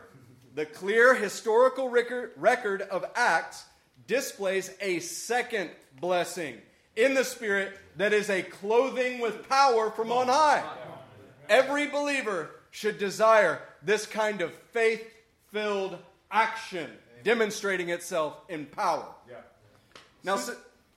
the 0.55 0.65
clear 0.65 1.15
historical 1.15 1.87
record, 1.87 2.33
record 2.35 2.81
of 2.81 3.05
Acts 3.15 3.63
displays 4.07 4.71
a 4.81 4.99
second 4.99 5.69
blessing 5.99 6.57
in 6.95 7.13
the 7.13 7.23
Spirit 7.23 7.77
that 7.97 8.13
is 8.13 8.29
a 8.29 8.41
clothing 8.41 9.19
with 9.19 9.47
power 9.47 9.91
from 9.91 10.11
on 10.11 10.27
high. 10.27 10.63
Every 11.49 11.87
believer 11.87 12.49
should 12.71 12.97
desire 12.97 13.61
this 13.83 14.05
kind 14.05 14.41
of 14.41 14.53
faith 14.73 15.05
filled 15.51 15.97
action 16.31 16.89
demonstrating 17.23 17.89
itself 17.89 18.37
in 18.49 18.65
power. 18.65 19.05
Now, 20.23 20.37
si- 20.37 20.53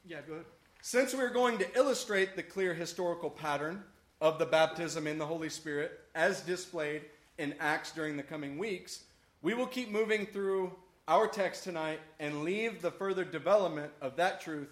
yeah, 0.06 0.18
go 0.26 0.34
ahead. 0.34 0.44
Since 0.82 1.14
we're 1.14 1.30
going 1.30 1.58
to 1.58 1.76
illustrate 1.76 2.36
the 2.36 2.42
clear 2.42 2.74
historical 2.74 3.30
pattern 3.30 3.84
of 4.20 4.38
the 4.38 4.46
baptism 4.46 5.06
in 5.06 5.18
the 5.18 5.26
Holy 5.26 5.48
Spirit 5.50 6.00
as 6.14 6.40
displayed 6.40 7.02
in 7.38 7.54
Acts 7.60 7.92
during 7.92 8.16
the 8.16 8.22
coming 8.22 8.58
weeks, 8.58 9.04
we 9.42 9.54
will 9.54 9.66
keep 9.66 9.90
moving 9.90 10.26
through 10.26 10.72
our 11.10 11.26
text 11.26 11.64
tonight 11.64 11.98
and 12.20 12.44
leave 12.44 12.80
the 12.80 12.90
further 12.90 13.24
development 13.24 13.90
of 14.00 14.14
that 14.14 14.40
truth 14.40 14.68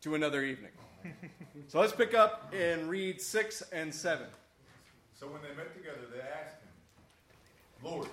to 0.00 0.14
another 0.14 0.42
evening. 0.42 0.70
so 1.68 1.78
let's 1.78 1.92
pick 1.92 2.14
up 2.14 2.50
and 2.54 2.88
read 2.88 3.20
6 3.20 3.62
and 3.70 3.94
7. 3.94 4.26
So 5.20 5.26
when 5.26 5.42
they 5.42 5.54
met 5.54 5.76
together, 5.76 5.98
they 6.10 6.20
asked 6.20 6.56
him, 6.62 7.90
Lord, 7.92 8.08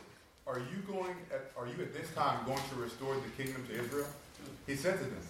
are 0.45 0.59
you 0.59 0.81
going 0.85 1.15
at, 1.33 1.49
are 1.57 1.65
you 1.65 1.81
at 1.81 1.93
this 1.93 2.11
time 2.13 2.45
going 2.45 2.59
to 2.73 2.75
restore 2.75 3.15
the 3.15 3.41
kingdom 3.41 3.65
to 3.69 3.81
Israel? 3.81 4.07
He 4.67 4.75
said 4.75 4.97
to 4.97 5.05
them, 5.05 5.21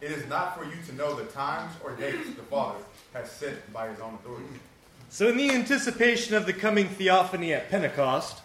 It 0.00 0.12
is 0.12 0.24
not 0.28 0.56
for 0.56 0.64
you 0.64 0.76
to 0.86 0.94
know 0.94 1.16
the 1.16 1.24
times 1.32 1.72
or 1.82 1.96
dates 1.96 2.28
the 2.36 2.42
Father 2.44 2.78
has 3.12 3.28
set 3.28 3.72
by 3.72 3.88
his 3.88 3.98
own 3.98 4.14
authority. 4.14 4.46
So, 5.08 5.28
in 5.28 5.36
the 5.36 5.50
anticipation 5.50 6.36
of 6.36 6.46
the 6.46 6.52
coming 6.52 6.86
theophany 6.88 7.52
at 7.52 7.70
Pentecost, 7.70 8.40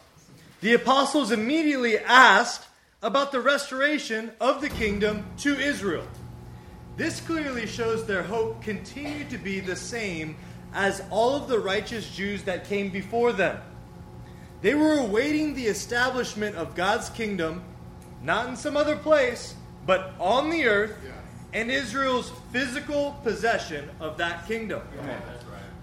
the 0.61 0.73
apostles 0.73 1.31
immediately 1.31 1.99
asked 1.99 2.67
about 3.03 3.31
the 3.31 3.39
restoration 3.39 4.31
of 4.41 4.59
the 4.59 4.69
kingdom 4.69 5.25
to 5.37 5.55
Israel. 5.55 6.07
This 6.95 7.21
clearly 7.21 7.67
shows 7.67 8.05
their 8.07 8.23
hope 8.23 8.63
continued 8.63 9.29
to 9.29 9.37
be 9.37 9.59
the 9.59 9.75
same 9.75 10.35
as 10.73 11.03
all 11.11 11.35
of 11.35 11.47
the 11.47 11.59
righteous 11.59 12.09
Jews 12.15 12.43
that 12.43 12.65
came 12.65 12.89
before 12.89 13.33
them. 13.33 13.59
They 14.61 14.73
were 14.73 14.93
awaiting 14.93 15.53
the 15.53 15.67
establishment 15.67 16.55
of 16.55 16.73
God's 16.73 17.09
kingdom, 17.11 17.63
not 18.23 18.49
in 18.49 18.55
some 18.55 18.75
other 18.75 18.95
place, 18.95 19.53
but 19.85 20.13
on 20.19 20.49
the 20.49 20.65
earth, 20.65 20.97
and 21.53 21.69
Israel's 21.69 22.31
physical 22.51 23.15
possession 23.23 23.89
of 23.99 24.17
that 24.17 24.47
kingdom. 24.47 24.81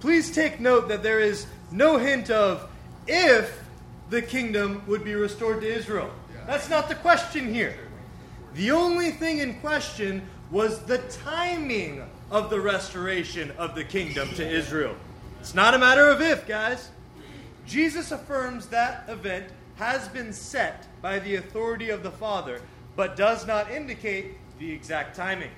Please 0.00 0.32
take 0.32 0.58
note 0.58 0.88
that 0.88 1.04
there 1.04 1.20
is 1.20 1.46
no 1.70 1.96
hint 1.96 2.28
of 2.28 2.68
if 3.06 3.62
the 4.10 4.20
kingdom 4.20 4.82
would 4.88 5.04
be 5.04 5.14
restored 5.14 5.60
to 5.60 5.66
Israel. 5.66 6.10
That's 6.46 6.68
not 6.68 6.88
the 6.88 6.94
question 6.94 7.52
here. 7.52 7.74
The 8.54 8.70
only 8.70 9.10
thing 9.10 9.38
in 9.38 9.54
question 9.60 10.22
was 10.50 10.80
the 10.80 10.98
timing 10.98 12.04
of 12.30 12.50
the 12.50 12.60
restoration 12.60 13.50
of 13.52 13.74
the 13.74 13.84
kingdom 13.84 14.28
to 14.34 14.48
Israel. 14.48 14.94
It's 15.40 15.54
not 15.54 15.74
a 15.74 15.78
matter 15.78 16.08
of 16.08 16.20
if, 16.20 16.46
guys. 16.46 16.90
Jesus 17.66 18.12
affirms 18.12 18.66
that 18.66 19.08
event 19.08 19.46
has 19.76 20.08
been 20.08 20.32
set 20.32 20.86
by 21.02 21.18
the 21.18 21.36
authority 21.36 21.90
of 21.90 22.02
the 22.02 22.10
Father, 22.10 22.60
but 22.94 23.16
does 23.16 23.46
not 23.46 23.70
indicate 23.70 24.36
the 24.58 24.70
exact 24.70 25.16
timing. 25.16 25.50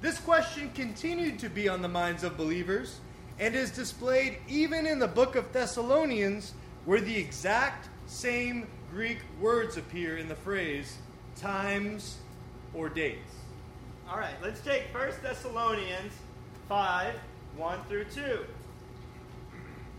This 0.00 0.18
question 0.18 0.70
continued 0.74 1.38
to 1.40 1.48
be 1.48 1.68
on 1.68 1.82
the 1.82 1.88
minds 1.88 2.24
of 2.24 2.36
believers 2.36 3.00
and 3.38 3.54
is 3.54 3.70
displayed 3.70 4.38
even 4.48 4.86
in 4.86 4.98
the 4.98 5.08
book 5.08 5.36
of 5.36 5.52
Thessalonians, 5.52 6.54
where 6.84 7.00
the 7.00 7.16
exact 7.16 7.88
same 8.06 8.66
Greek 8.90 9.18
words 9.40 9.76
appear 9.76 10.18
in 10.18 10.28
the 10.28 10.34
phrase 10.34 10.98
times 11.36 12.18
or 12.74 12.88
dates. 12.88 13.34
All 14.08 14.18
right, 14.18 14.34
let's 14.42 14.60
take 14.60 14.92
1 14.92 15.12
Thessalonians 15.22 16.12
5 16.68 17.14
1 17.56 17.78
through 17.88 18.04
2. 18.04 18.44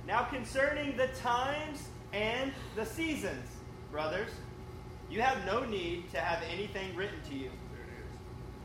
Now, 0.07 0.23
concerning 0.23 0.97
the 0.97 1.07
times 1.07 1.83
and 2.11 2.51
the 2.75 2.85
seasons, 2.85 3.47
brothers, 3.91 4.31
you 5.09 5.21
have 5.21 5.45
no 5.45 5.63
need 5.63 6.11
to 6.11 6.19
have 6.19 6.43
anything 6.51 6.95
written 6.95 7.21
to 7.29 7.35
you. 7.35 7.51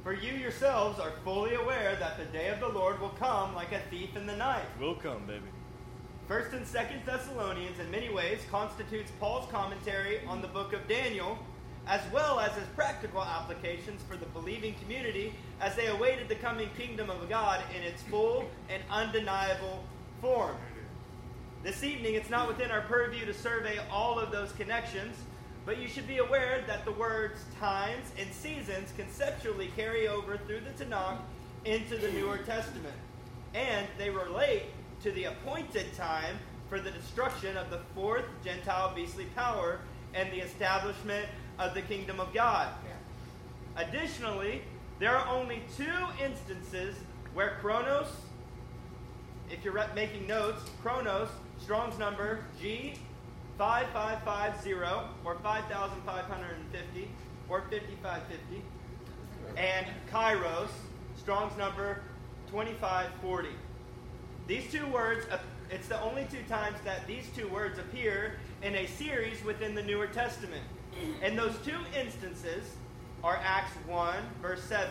For 0.03 0.13
you 0.13 0.33
yourselves 0.33 0.99
are 0.99 1.13
fully 1.25 1.55
aware 1.55 1.97
that 1.97 2.19
the 2.19 2.25
day 2.27 2.49
of 2.49 2.61
the 2.61 2.69
Lord 2.69 3.01
will 3.01 3.11
come 3.11 3.55
like 3.55 3.73
a 3.73 3.81
thief 3.91 4.17
in 4.17 4.27
the 4.27 4.37
night. 4.37 4.65
Will 4.81 4.95
come, 4.95 5.27
baby. 5.27 5.47
First 6.29 6.53
and 6.55 6.67
Second 6.67 7.03
Thessalonians, 7.07 7.79
in 7.79 7.89
many 7.89 8.09
ways, 8.09 8.41
constitutes 8.51 9.13
Paul's 9.21 9.49
commentary 9.49 10.19
on 10.27 10.43
the 10.43 10.49
book 10.49 10.73
of 10.73 10.89
Daniel, 10.89 11.39
as 11.87 12.01
well 12.13 12.41
as 12.41 12.51
his 12.55 12.67
practical 12.75 13.23
applications 13.23 14.03
for 14.03 14.17
the 14.17 14.27
believing 14.27 14.75
community 14.83 15.33
as 15.61 15.77
they 15.77 15.87
awaited 15.87 16.29
the 16.29 16.35
coming 16.35 16.69
kingdom 16.77 17.11
of 17.11 17.29
God 17.29 17.63
in 17.77 17.83
its 17.85 18.03
full 18.03 18.45
and 18.69 18.83
undeniable 18.91 19.85
form. 20.21 20.57
This 21.63 21.85
evening, 21.85 22.15
it's 22.15 22.29
not 22.29 22.49
within 22.49 22.73
our 22.73 22.81
purview 22.81 23.25
to 23.25 23.33
survey 23.33 23.79
all 23.89 24.19
of 24.19 24.33
those 24.33 24.51
connections, 24.51 25.17
but 25.65 25.79
you 25.79 25.87
should 25.87 26.09
be 26.09 26.19
aware 26.19 26.65
that 26.67 26.85
the 26.85 26.93
words 26.93 27.45
times 27.61 28.11
and 28.19 28.33
seasons 28.33 28.93
conceptually 28.97 29.71
carry 29.77 30.09
over 30.09 30.39
through 30.39 30.61
the 30.61 30.85
Tanakh 30.85 31.19
into 31.65 31.97
the 31.97 32.11
Newer 32.11 32.39
Testament, 32.39 32.95
and 33.55 33.87
they 33.97 34.11
relate 34.11 34.65
to 35.03 35.11
the 35.13 35.25
appointed 35.25 35.93
time 35.95 36.37
for 36.69 36.81
the 36.81 36.91
destruction 36.91 37.57
of 37.57 37.71
the 37.71 37.81
fourth 37.95 38.25
Gentile 38.45 38.93
beastly 38.95 39.27
power 39.37 39.81
and 40.15 40.31
the 40.33 40.39
establishment 40.39 41.27
of 41.59 41.75
the 41.75 41.83
kingdom 41.83 42.21
of 42.21 42.33
God. 42.33 42.69
Additionally, 43.77 44.63
there 44.99 45.15
are 45.15 45.29
only 45.29 45.63
two 45.77 45.85
instances 46.23 46.97
where 47.35 47.59
Chronos, 47.61 48.09
if 49.51 49.63
you're 49.65 49.79
making 49.95 50.27
notes, 50.27 50.63
Chronos, 50.83 51.29
Strong's 51.59 51.99
number 51.99 52.45
G 52.61 52.95
5550 53.59 54.73
or 55.25 55.37
5550 55.43 57.09
or 57.49 57.61
5550, 57.71 58.63
and 59.57 59.87
Kairos, 60.11 60.69
Strong's 61.17 61.57
number 61.57 62.03
2540. 62.51 63.49
These 64.47 64.71
two 64.71 64.87
words, 64.87 65.27
uh, 65.31 65.39
it's 65.71 65.89
the 65.89 66.01
only 66.01 66.27
two 66.31 66.43
times 66.49 66.77
that 66.85 67.07
these 67.07 67.29
two 67.35 67.49
words 67.49 67.79
appear 67.79 68.35
in 68.63 68.77
a 68.77 68.87
series 68.87 69.43
within 69.45 69.75
the 69.75 69.83
Newer 69.83 70.07
Testament. 70.07 70.63
And 71.23 71.37
those 71.37 71.57
two 71.65 71.79
instances 71.99 72.75
are 73.25 73.41
Acts 73.43 73.77
1, 73.87 74.15
verse 74.41 74.63
7, 74.65 74.89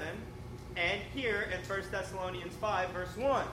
and 0.75 1.01
here 1.13 1.49
in 1.53 1.59
1 1.67 1.81
Thessalonians 1.89 2.53
5, 2.55 2.89
verse 2.89 3.15
1. 3.15 3.45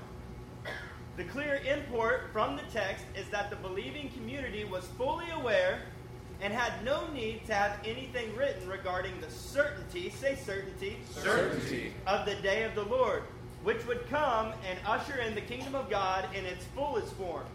The 1.16 1.24
clear 1.24 1.60
import 1.66 2.30
from 2.32 2.56
the 2.56 2.62
text 2.72 3.04
is 3.14 3.28
that 3.28 3.50
the 3.50 3.56
believing 3.56 4.10
community 4.10 4.64
was 4.64 4.84
fully 4.98 5.30
aware 5.30 5.80
and 6.40 6.52
had 6.52 6.84
no 6.84 7.06
need 7.12 7.46
to 7.46 7.54
have 7.54 7.78
anything 7.84 8.34
written 8.34 8.68
regarding 8.68 9.20
the 9.20 9.30
certainty, 9.30 10.10
say 10.10 10.34
certainty, 10.34 10.96
certainty 11.10 11.92
of 12.06 12.26
the 12.26 12.34
day 12.36 12.64
of 12.64 12.74
the 12.74 12.84
Lord, 12.84 13.22
which 13.62 13.86
would 13.86 14.08
come 14.08 14.52
and 14.68 14.78
usher 14.86 15.18
in 15.18 15.34
the 15.34 15.40
kingdom 15.40 15.74
of 15.74 15.88
God 15.88 16.26
in 16.34 16.44
its 16.44 16.64
fullest 16.74 17.12
form. 17.14 17.46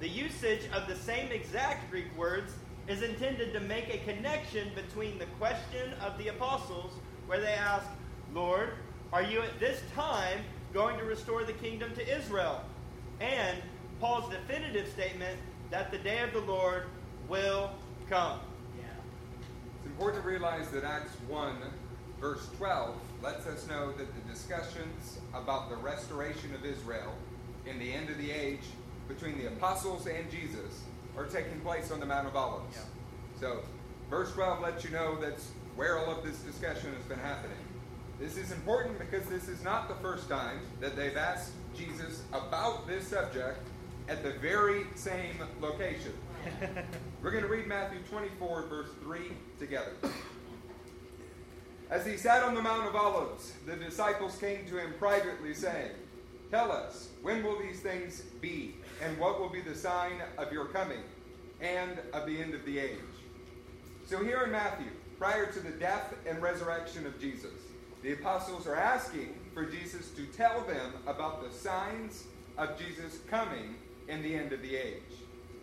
The 0.00 0.08
usage 0.08 0.62
of 0.72 0.86
the 0.86 0.96
same 0.96 1.30
exact 1.30 1.90
Greek 1.90 2.16
words 2.16 2.52
is 2.88 3.02
intended 3.02 3.52
to 3.52 3.60
make 3.60 3.94
a 3.94 3.98
connection 3.98 4.70
between 4.74 5.18
the 5.18 5.26
question 5.38 5.92
of 6.00 6.16
the 6.18 6.28
apostles, 6.28 6.92
where 7.26 7.40
they 7.40 7.52
ask, 7.52 7.86
Lord, 8.34 8.70
are 9.12 9.22
you 9.22 9.40
at 9.40 9.58
this 9.60 9.82
time 9.94 10.40
going 10.72 10.98
to 10.98 11.04
restore 11.04 11.44
the 11.44 11.52
kingdom 11.54 11.94
to 11.94 12.18
Israel? 12.18 12.62
And 13.20 13.58
Paul's 14.00 14.30
definitive 14.30 14.88
statement 14.88 15.38
that 15.70 15.90
the 15.90 15.98
day 15.98 16.20
of 16.20 16.32
the 16.32 16.40
Lord 16.40 16.84
will 17.28 17.70
come. 18.08 18.40
Yeah. 18.76 18.84
It's 19.76 19.86
important 19.86 20.22
to 20.22 20.28
realize 20.28 20.68
that 20.70 20.84
Acts 20.84 21.12
1, 21.28 21.56
verse 22.20 22.46
12, 22.58 22.94
lets 23.22 23.46
us 23.46 23.66
know 23.66 23.92
that 23.92 24.06
the 24.14 24.32
discussions 24.32 25.18
about 25.34 25.70
the 25.70 25.76
restoration 25.76 26.54
of 26.54 26.64
Israel 26.64 27.14
in 27.66 27.78
the 27.78 27.92
end 27.92 28.10
of 28.10 28.18
the 28.18 28.30
age 28.30 28.60
between 29.08 29.38
the 29.38 29.46
apostles 29.46 30.06
and 30.06 30.30
Jesus 30.30 30.82
are 31.16 31.24
taking 31.24 31.58
place 31.60 31.90
on 31.90 31.98
the 31.98 32.06
Mount 32.06 32.26
of 32.26 32.36
Olives. 32.36 32.76
Yeah. 32.76 33.40
So, 33.40 33.60
verse 34.08 34.32
12 34.32 34.60
lets 34.60 34.84
you 34.84 34.90
know 34.90 35.20
that's 35.20 35.50
where 35.76 35.98
all 35.98 36.10
of 36.16 36.24
this 36.24 36.38
discussion 36.38 36.94
has 36.94 37.04
been 37.04 37.18
happening. 37.18 37.56
This 38.20 38.36
is 38.36 38.52
important 38.52 38.98
because 38.98 39.26
this 39.26 39.48
is 39.48 39.64
not 39.64 39.88
the 39.88 39.94
first 39.96 40.28
time 40.28 40.60
that 40.80 40.94
they've 40.94 41.16
asked 41.16 41.52
Jesus 41.74 42.22
about 42.32 42.86
this 42.86 43.08
subject 43.08 43.58
at 44.08 44.22
the 44.22 44.32
very 44.32 44.84
same 44.94 45.36
location. 45.60 46.12
We're 47.22 47.30
going 47.30 47.44
to 47.44 47.48
read 47.48 47.66
Matthew 47.66 48.00
24, 48.10 48.66
verse 48.66 48.90
3 49.02 49.20
together. 49.58 49.92
As 51.90 52.06
he 52.06 52.16
sat 52.16 52.44
on 52.44 52.54
the 52.54 52.62
Mount 52.62 52.86
of 52.86 52.94
Olives, 52.94 53.52
the 53.66 53.74
disciples 53.74 54.36
came 54.36 54.64
to 54.66 54.78
him 54.78 54.94
privately, 54.96 55.52
saying, 55.52 55.90
Tell 56.48 56.70
us, 56.70 57.08
when 57.20 57.42
will 57.42 57.58
these 57.58 57.80
things 57.80 58.20
be, 58.40 58.76
and 59.02 59.18
what 59.18 59.40
will 59.40 59.48
be 59.48 59.60
the 59.60 59.74
sign 59.74 60.22
of 60.38 60.52
your 60.52 60.66
coming 60.66 61.02
and 61.60 61.98
of 62.12 62.26
the 62.26 62.40
end 62.40 62.54
of 62.54 62.64
the 62.64 62.78
age? 62.78 62.98
So, 64.06 64.22
here 64.22 64.42
in 64.42 64.52
Matthew, 64.52 64.86
prior 65.18 65.50
to 65.50 65.58
the 65.58 65.70
death 65.70 66.14
and 66.26 66.40
resurrection 66.40 67.06
of 67.06 67.20
Jesus, 67.20 67.58
the 68.04 68.12
apostles 68.12 68.68
are 68.68 68.76
asking 68.76 69.34
for 69.52 69.64
Jesus 69.64 70.10
to 70.10 70.26
tell 70.26 70.60
them 70.62 70.92
about 71.08 71.42
the 71.42 71.52
signs 71.52 72.24
of 72.56 72.78
Jesus 72.78 73.18
coming 73.28 73.74
in 74.06 74.22
the 74.22 74.32
end 74.32 74.52
of 74.52 74.62
the 74.62 74.76
age. 74.76 75.02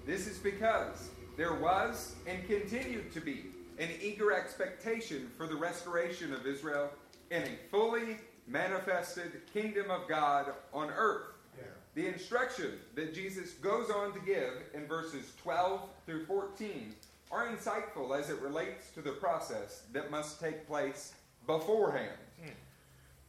This 0.06 0.28
is 0.28 0.40
because 0.40 1.10
there 1.38 1.54
was 1.54 2.16
and 2.26 2.46
continued 2.48 3.14
to 3.14 3.22
be 3.22 3.46
an 3.80 3.90
eager 4.02 4.32
expectation 4.32 5.30
for 5.38 5.48
the 5.48 5.56
restoration 5.56 6.34
of 6.34 6.46
Israel 6.46 6.90
in 7.30 7.44
a 7.44 7.70
fully 7.70 8.18
manifested 8.48 9.42
kingdom 9.54 9.92
of 9.92 10.08
God 10.08 10.54
on 10.74 10.90
earth. 10.90 11.28
Yeah. 11.58 11.66
The 11.96 12.08
instruction 12.08 12.80
that 12.96 13.14
Jesus 13.14 13.54
goes 13.54 13.90
on 13.90 14.14
to 14.14 14.20
give 14.20 14.54
in 14.74 14.88
verses 14.88 15.34
12 15.44 15.82
through 16.06 16.26
14 16.26 16.96
are 17.32 17.48
insightful 17.48 18.18
as 18.18 18.30
it 18.30 18.40
relates 18.40 18.90
to 18.92 19.02
the 19.02 19.12
process 19.12 19.84
that 19.92 20.10
must 20.10 20.40
take 20.40 20.66
place 20.68 21.14
beforehand. 21.46 22.18
Hmm. 22.42 22.52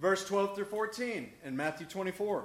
Verse 0.01 0.25
12 0.27 0.55
through 0.55 0.65
14 0.67 1.31
in 1.45 1.57
Matthew 1.57 1.87
24. 1.87 2.45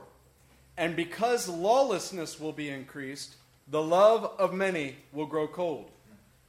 And 0.75 0.95
because 0.95 1.47
lawlessness 1.47 2.39
will 2.39 2.51
be 2.51 2.69
increased, 2.69 3.35
the 3.67 3.81
love 3.81 4.33
of 4.39 4.53
many 4.53 4.97
will 5.11 5.27
grow 5.27 5.47
cold. 5.47 5.91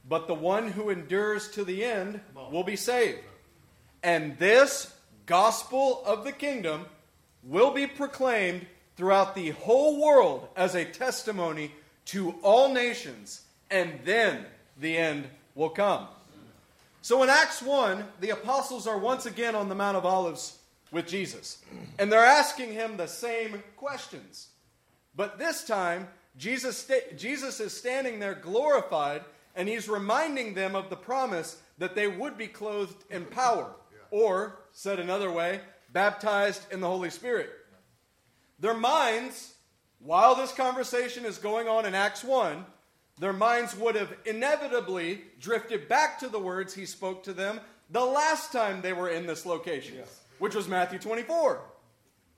But 0.07 0.27
the 0.27 0.35
one 0.35 0.71
who 0.71 0.89
endures 0.89 1.49
to 1.51 1.63
the 1.63 1.83
end 1.83 2.21
will 2.51 2.63
be 2.63 2.75
saved. 2.75 3.19
And 4.03 4.37
this 4.37 4.93
gospel 5.25 6.03
of 6.05 6.23
the 6.23 6.31
kingdom 6.31 6.85
will 7.43 7.71
be 7.71 7.87
proclaimed 7.87 8.67
throughout 8.97 9.35
the 9.35 9.51
whole 9.51 10.01
world 10.01 10.47
as 10.55 10.75
a 10.75 10.85
testimony 10.85 11.71
to 12.05 12.35
all 12.43 12.71
nations, 12.71 13.41
and 13.71 13.99
then 14.05 14.45
the 14.79 14.95
end 14.95 15.27
will 15.55 15.69
come. 15.69 16.07
So 17.01 17.21
in 17.23 17.29
Acts 17.29 17.61
1, 17.61 18.03
the 18.19 18.29
apostles 18.31 18.87
are 18.87 18.97
once 18.97 19.25
again 19.25 19.55
on 19.55 19.69
the 19.69 19.75
Mount 19.75 19.97
of 19.97 20.05
Olives 20.05 20.59
with 20.91 21.07
Jesus. 21.07 21.63
And 21.99 22.11
they're 22.11 22.23
asking 22.23 22.73
him 22.73 22.97
the 22.97 23.07
same 23.07 23.61
questions. 23.75 24.47
But 25.15 25.37
this 25.37 25.63
time, 25.65 26.07
Jesus, 26.37 26.89
Jesus 27.15 27.59
is 27.59 27.75
standing 27.75 28.19
there 28.19 28.35
glorified, 28.35 29.21
and 29.55 29.67
he's 29.67 29.87
reminding 29.87 30.53
them 30.53 30.75
of 30.75 30.89
the 30.89 30.95
promise 30.95 31.61
that 31.77 31.95
they 31.95 32.07
would 32.07 32.37
be 32.37 32.47
clothed 32.47 33.03
in 33.09 33.25
power, 33.25 33.71
or, 34.11 34.59
said 34.71 34.99
another 34.99 35.31
way, 35.31 35.61
baptized 35.91 36.71
in 36.71 36.81
the 36.81 36.87
Holy 36.87 37.09
Spirit. 37.09 37.49
Their 38.59 38.73
minds, 38.73 39.53
while 39.99 40.35
this 40.35 40.51
conversation 40.51 41.25
is 41.25 41.37
going 41.37 41.67
on 41.67 41.85
in 41.85 41.95
Acts 41.95 42.23
1, 42.23 42.65
their 43.19 43.33
minds 43.33 43.75
would 43.77 43.95
have 43.95 44.13
inevitably 44.25 45.21
drifted 45.39 45.87
back 45.87 46.19
to 46.19 46.27
the 46.27 46.39
words 46.39 46.73
he 46.73 46.85
spoke 46.85 47.23
to 47.23 47.33
them 47.33 47.59
the 47.89 48.03
last 48.03 48.51
time 48.51 48.81
they 48.81 48.93
were 48.93 49.09
in 49.09 49.25
this 49.25 49.45
location, 49.45 49.95
yes. 49.97 50.21
which 50.39 50.55
was 50.55 50.67
Matthew 50.67 50.99
24. 50.99 51.61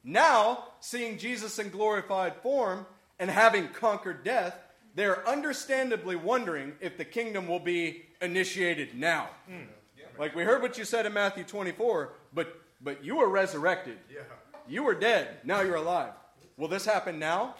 Now, 0.03 0.65
seeing 0.79 1.17
Jesus 1.17 1.57
in 1.59 1.69
glorified 1.69 2.35
form 2.37 2.85
and 3.19 3.29
having 3.29 3.69
conquered 3.69 4.23
death, 4.23 4.57
they 4.97 5.05
are 5.05 5.23
understandably 5.27 6.15
wondering 6.15 6.73
if 6.81 6.97
the 6.97 7.05
kingdom 7.05 7.47
will 7.47 7.59
be 7.59 8.07
initiated 8.19 8.95
now. 8.95 9.29
Mm. 9.47 9.67
Yeah. 9.95 10.05
Like 10.17 10.35
we 10.35 10.41
heard 10.41 10.63
what 10.63 10.75
you 10.75 10.85
said 10.85 11.05
in 11.05 11.13
Matthew 11.13 11.43
24, 11.43 12.13
but 12.33 12.59
but 12.81 13.05
you 13.05 13.17
were 13.17 13.29
resurrected. 13.29 13.99
Yeah. 14.11 14.21
You 14.67 14.81
were 14.81 14.95
dead. 14.95 15.37
Now 15.43 15.61
you're 15.61 15.75
alive. 15.75 16.13
Will 16.57 16.67
this 16.67 16.83
happen 16.83 17.19
now? 17.19 17.53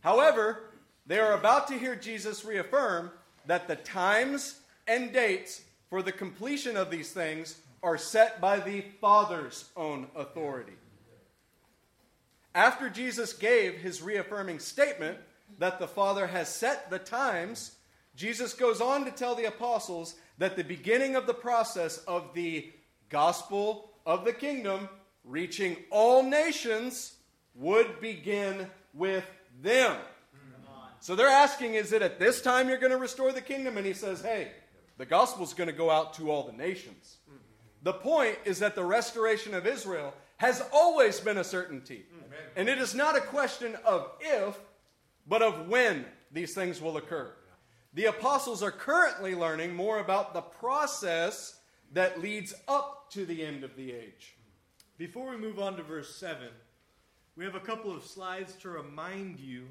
However, 0.00 0.70
they 1.06 1.18
are 1.18 1.34
about 1.34 1.68
to 1.68 1.78
hear 1.78 1.94
Jesus 1.94 2.46
reaffirm 2.46 3.10
that 3.44 3.68
the 3.68 3.76
times 3.76 4.60
and 4.86 5.12
dates 5.12 5.60
for 5.90 6.00
the 6.02 6.12
completion 6.12 6.78
of 6.78 6.90
these 6.90 7.12
things 7.12 7.58
are 7.82 7.98
set 7.98 8.40
by 8.40 8.58
the 8.58 8.80
Father's 9.02 9.66
own 9.76 10.06
authority. 10.16 10.72
After 12.54 12.88
Jesus 12.88 13.34
gave 13.34 13.74
his 13.74 14.00
reaffirming 14.00 14.60
statement 14.60 15.18
that 15.58 15.78
the 15.78 15.88
Father 15.88 16.26
has 16.26 16.54
set 16.54 16.90
the 16.90 16.98
times, 16.98 17.76
Jesus 18.14 18.52
goes 18.52 18.80
on 18.80 19.04
to 19.04 19.10
tell 19.10 19.34
the 19.34 19.46
apostles 19.46 20.14
that 20.38 20.56
the 20.56 20.64
beginning 20.64 21.16
of 21.16 21.26
the 21.26 21.34
process 21.34 21.98
of 21.98 22.34
the 22.34 22.72
gospel 23.08 23.90
of 24.04 24.24
the 24.24 24.32
kingdom 24.32 24.88
reaching 25.24 25.76
all 25.90 26.22
nations 26.22 27.14
would 27.54 28.00
begin 28.00 28.68
with 28.94 29.24
them. 29.62 29.96
So 31.00 31.14
they're 31.14 31.28
asking, 31.28 31.74
is 31.74 31.92
it 31.92 32.02
at 32.02 32.18
this 32.18 32.40
time 32.42 32.68
you're 32.68 32.78
going 32.78 32.92
to 32.92 32.98
restore 32.98 33.32
the 33.32 33.40
kingdom? 33.40 33.76
And 33.76 33.86
he 33.86 33.94
says, 33.94 34.20
hey, 34.20 34.48
the 34.96 35.06
gospel's 35.06 35.54
going 35.54 35.68
to 35.68 35.76
go 35.76 35.90
out 35.90 36.14
to 36.14 36.30
all 36.30 36.44
the 36.44 36.52
nations. 36.52 37.18
The 37.82 37.92
point 37.92 38.36
is 38.44 38.58
that 38.58 38.74
the 38.74 38.84
restoration 38.84 39.54
of 39.54 39.66
Israel 39.66 40.12
has 40.38 40.62
always 40.72 41.20
been 41.20 41.38
a 41.38 41.44
certainty. 41.44 42.04
And 42.56 42.68
it 42.68 42.78
is 42.78 42.94
not 42.94 43.16
a 43.16 43.20
question 43.20 43.76
of 43.84 44.10
if, 44.20 44.58
but 45.28 45.42
of 45.42 45.68
when 45.68 46.04
these 46.32 46.54
things 46.54 46.80
will 46.80 46.96
occur. 46.96 47.32
The 47.94 48.06
apostles 48.06 48.62
are 48.62 48.70
currently 48.70 49.34
learning 49.34 49.74
more 49.74 49.98
about 49.98 50.34
the 50.34 50.40
process 50.40 51.60
that 51.92 52.20
leads 52.20 52.54
up 52.66 53.10
to 53.10 53.24
the 53.24 53.44
end 53.44 53.64
of 53.64 53.76
the 53.76 53.92
age. 53.92 54.36
Before 54.98 55.30
we 55.30 55.36
move 55.36 55.58
on 55.58 55.76
to 55.76 55.82
verse 55.82 56.14
7, 56.14 56.48
we 57.36 57.44
have 57.44 57.54
a 57.54 57.60
couple 57.60 57.94
of 57.94 58.04
slides 58.04 58.54
to 58.56 58.68
remind 58.68 59.38
you 59.38 59.68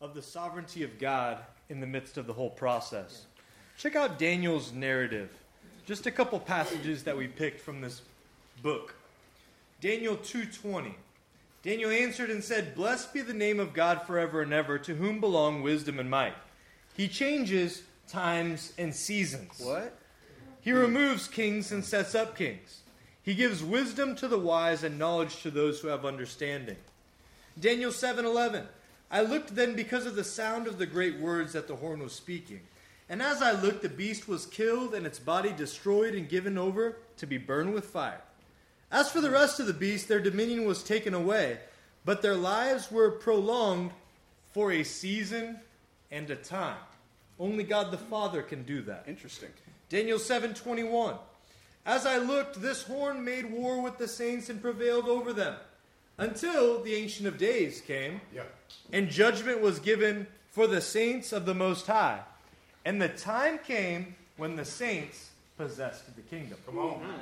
of 0.00 0.14
the 0.14 0.22
sovereignty 0.22 0.82
of 0.82 0.98
God 0.98 1.38
in 1.68 1.80
the 1.80 1.86
midst 1.86 2.16
of 2.16 2.26
the 2.26 2.32
whole 2.32 2.50
process. 2.50 3.26
Check 3.76 3.96
out 3.96 4.18
Daniel's 4.18 4.72
narrative. 4.72 5.30
Just 5.84 6.06
a 6.06 6.10
couple 6.10 6.38
passages 6.38 7.02
that 7.04 7.16
we 7.16 7.26
picked 7.26 7.60
from 7.60 7.80
this 7.80 8.02
book. 8.62 8.94
Daniel 9.80 10.16
2:20. 10.16 10.94
Daniel 11.62 11.90
answered 11.90 12.30
and 12.30 12.42
said, 12.42 12.74
"Blessed 12.74 13.12
be 13.12 13.20
the 13.20 13.34
name 13.34 13.58
of 13.58 13.74
God 13.74 14.06
forever 14.06 14.42
and 14.42 14.52
ever, 14.52 14.78
to 14.78 14.94
whom 14.94 15.20
belong 15.20 15.62
wisdom 15.62 15.98
and 15.98 16.08
might. 16.08 16.34
He 16.94 17.08
changes 17.08 17.82
times 18.06 18.72
and 18.78 18.94
seasons. 18.94 19.58
What? 19.58 19.98
He 20.60 20.72
removes 20.72 21.28
kings 21.28 21.72
and 21.72 21.84
sets 21.84 22.14
up 22.14 22.36
kings. 22.36 22.80
He 23.22 23.34
gives 23.34 23.62
wisdom 23.62 24.16
to 24.16 24.28
the 24.28 24.38
wise 24.38 24.82
and 24.82 24.98
knowledge 24.98 25.42
to 25.42 25.50
those 25.50 25.80
who 25.80 25.88
have 25.88 26.06
understanding." 26.06 26.76
Daniel 27.58 27.92
7:11. 27.92 28.68
I 29.10 29.22
looked 29.22 29.54
then 29.54 29.74
because 29.74 30.06
of 30.06 30.16
the 30.16 30.24
sound 30.24 30.66
of 30.66 30.78
the 30.78 30.86
great 30.86 31.16
words 31.16 31.54
that 31.54 31.66
the 31.66 31.76
horn 31.76 32.00
was 32.00 32.12
speaking. 32.12 32.60
And 33.08 33.22
as 33.22 33.40
I 33.40 33.52
looked, 33.52 33.82
the 33.82 33.88
beast 33.88 34.28
was 34.28 34.44
killed 34.46 34.94
and 34.94 35.06
its 35.06 35.18
body 35.18 35.50
destroyed 35.50 36.14
and 36.14 36.28
given 36.28 36.58
over 36.58 36.98
to 37.16 37.26
be 37.26 37.38
burned 37.38 37.72
with 37.72 37.86
fire. 37.86 38.22
As 38.90 39.10
for 39.10 39.20
the 39.20 39.30
rest 39.30 39.60
of 39.60 39.66
the 39.66 39.72
beasts, 39.74 40.06
their 40.06 40.20
dominion 40.20 40.64
was 40.64 40.82
taken 40.82 41.14
away, 41.14 41.58
but 42.04 42.22
their 42.22 42.34
lives 42.36 42.90
were 42.90 43.10
prolonged 43.10 43.90
for 44.52 44.72
a 44.72 44.82
season 44.82 45.60
and 46.10 46.30
a 46.30 46.36
time. 46.36 46.78
Only 47.38 47.64
God 47.64 47.90
the 47.90 47.98
Father 47.98 48.42
can 48.42 48.62
do 48.64 48.82
that. 48.82 49.04
Interesting. 49.06 49.50
Daniel 49.88 50.18
7:21. 50.18 51.18
As 51.86 52.04
I 52.04 52.18
looked, 52.18 52.60
this 52.60 52.82
horn 52.82 53.24
made 53.24 53.50
war 53.50 53.80
with 53.80 53.98
the 53.98 54.08
saints 54.08 54.48
and 54.48 54.60
prevailed 54.60 55.06
over 55.08 55.32
them, 55.32 55.56
until 56.18 56.82
the 56.82 56.94
ancient 56.94 57.28
of 57.28 57.38
days 57.38 57.80
came, 57.80 58.20
Yeah. 58.32 58.42
and 58.92 59.08
judgment 59.08 59.60
was 59.60 59.78
given 59.78 60.26
for 60.50 60.66
the 60.66 60.80
saints 60.80 61.32
of 61.32 61.46
the 61.46 61.54
Most 61.54 61.86
High. 61.86 62.22
And 62.84 63.00
the 63.00 63.08
time 63.08 63.58
came 63.58 64.16
when 64.36 64.56
the 64.56 64.64
saints 64.64 65.30
possessed 65.56 66.14
the 66.14 66.22
kingdom. 66.22 66.58
Come 66.66 66.78
on. 66.78 67.20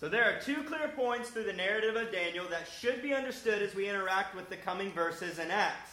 So 0.00 0.08
there 0.08 0.24
are 0.24 0.40
two 0.40 0.62
clear 0.64 0.88
points 0.88 1.30
through 1.30 1.44
the 1.44 1.52
narrative 1.52 1.96
of 1.96 2.12
Daniel 2.12 2.46
that 2.50 2.68
should 2.80 3.00
be 3.00 3.14
understood 3.14 3.62
as 3.62 3.74
we 3.74 3.88
interact 3.88 4.34
with 4.34 4.50
the 4.50 4.56
coming 4.56 4.90
verses 4.92 5.38
in 5.38 5.50
Acts. 5.50 5.90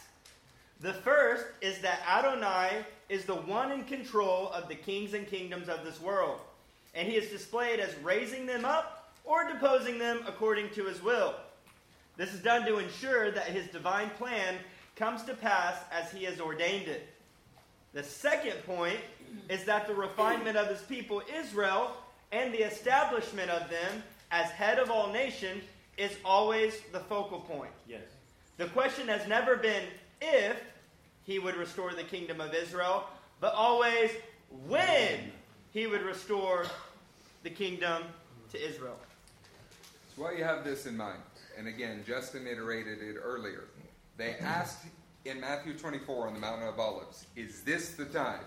The 0.80 0.92
first 0.92 1.46
is 1.60 1.78
that 1.78 2.00
Adonai 2.08 2.84
is 3.08 3.24
the 3.24 3.36
one 3.36 3.70
in 3.70 3.84
control 3.84 4.50
of 4.50 4.68
the 4.68 4.74
kings 4.74 5.14
and 5.14 5.26
kingdoms 5.26 5.68
of 5.68 5.84
this 5.84 6.00
world, 6.00 6.40
and 6.94 7.06
he 7.06 7.14
is 7.14 7.30
displayed 7.30 7.78
as 7.78 7.94
raising 8.02 8.46
them 8.46 8.64
up 8.64 9.12
or 9.24 9.48
deposing 9.48 9.98
them 9.98 10.24
according 10.26 10.70
to 10.70 10.84
his 10.84 11.00
will. 11.00 11.34
This 12.16 12.34
is 12.34 12.40
done 12.40 12.66
to 12.66 12.78
ensure 12.78 13.30
that 13.30 13.46
his 13.46 13.68
divine 13.68 14.10
plan 14.18 14.56
comes 14.96 15.22
to 15.24 15.34
pass 15.34 15.76
as 15.92 16.10
he 16.10 16.24
has 16.24 16.40
ordained 16.40 16.88
it. 16.88 17.06
The 17.94 18.02
second 18.02 18.64
point 18.66 18.98
is 19.48 19.64
that 19.64 19.86
the 19.86 19.94
refinement 19.94 20.56
of 20.56 20.66
his 20.68 20.82
people, 20.82 21.22
Israel, 21.32 21.96
and 22.32 22.52
the 22.52 22.66
establishment 22.66 23.50
of 23.50 23.70
them 23.70 24.02
as 24.30 24.50
head 24.50 24.78
of 24.78 24.90
all 24.90 25.12
nations 25.12 25.62
is 25.98 26.16
always 26.24 26.80
the 26.90 27.00
focal 27.00 27.40
point. 27.40 27.70
Yes. 27.86 28.00
The 28.56 28.66
question 28.68 29.06
has 29.08 29.28
never 29.28 29.56
been 29.56 29.84
if 30.20 30.56
he 31.24 31.38
would 31.38 31.54
restore 31.54 31.92
the 31.92 32.02
kingdom 32.02 32.40
of 32.40 32.54
Israel, 32.54 33.04
but 33.40 33.52
always 33.54 34.10
when 34.66 35.30
he 35.72 35.86
would 35.86 36.02
restore 36.02 36.66
the 37.42 37.50
kingdom 37.50 38.02
to 38.50 38.68
Israel. 38.68 38.98
So 40.16 40.22
while 40.22 40.36
you 40.36 40.44
have 40.44 40.64
this 40.64 40.86
in 40.86 40.96
mind, 40.96 41.20
and 41.58 41.68
again, 41.68 42.02
Justin 42.06 42.46
iterated 42.46 43.02
it 43.02 43.16
earlier, 43.22 43.64
they 44.16 44.36
asked 44.40 44.84
in 45.24 45.40
Matthew 45.40 45.74
24 45.74 46.28
on 46.28 46.34
the 46.34 46.40
Mountain 46.40 46.68
of 46.68 46.78
Olives, 46.78 47.26
Is 47.36 47.62
this 47.62 47.90
the 47.90 48.06
time? 48.06 48.44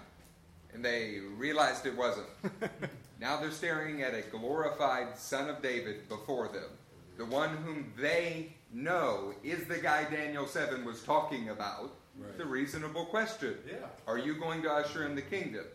And 0.73 0.83
they 0.83 1.19
realized 1.37 1.85
it 1.85 1.95
wasn't. 1.95 2.27
now 3.19 3.37
they're 3.37 3.51
staring 3.51 4.01
at 4.01 4.13
a 4.13 4.21
glorified 4.21 5.17
Son 5.17 5.49
of 5.49 5.61
David 5.61 6.07
before 6.09 6.47
them, 6.49 6.69
the 7.17 7.25
one 7.25 7.49
whom 7.57 7.91
they 7.97 8.53
know 8.73 9.33
is 9.43 9.65
the 9.67 9.77
guy 9.77 10.03
Daniel 10.09 10.47
7 10.47 10.83
was 10.83 11.01
talking 11.01 11.49
about. 11.49 11.91
The 12.37 12.45
reasonable 12.45 13.05
question 13.05 13.57
Yeah. 13.67 13.87
Are 14.07 14.17
you 14.17 14.35
going 14.35 14.61
to 14.63 14.71
usher 14.71 15.05
in 15.05 15.15
the 15.15 15.21
kingdom? 15.21 15.65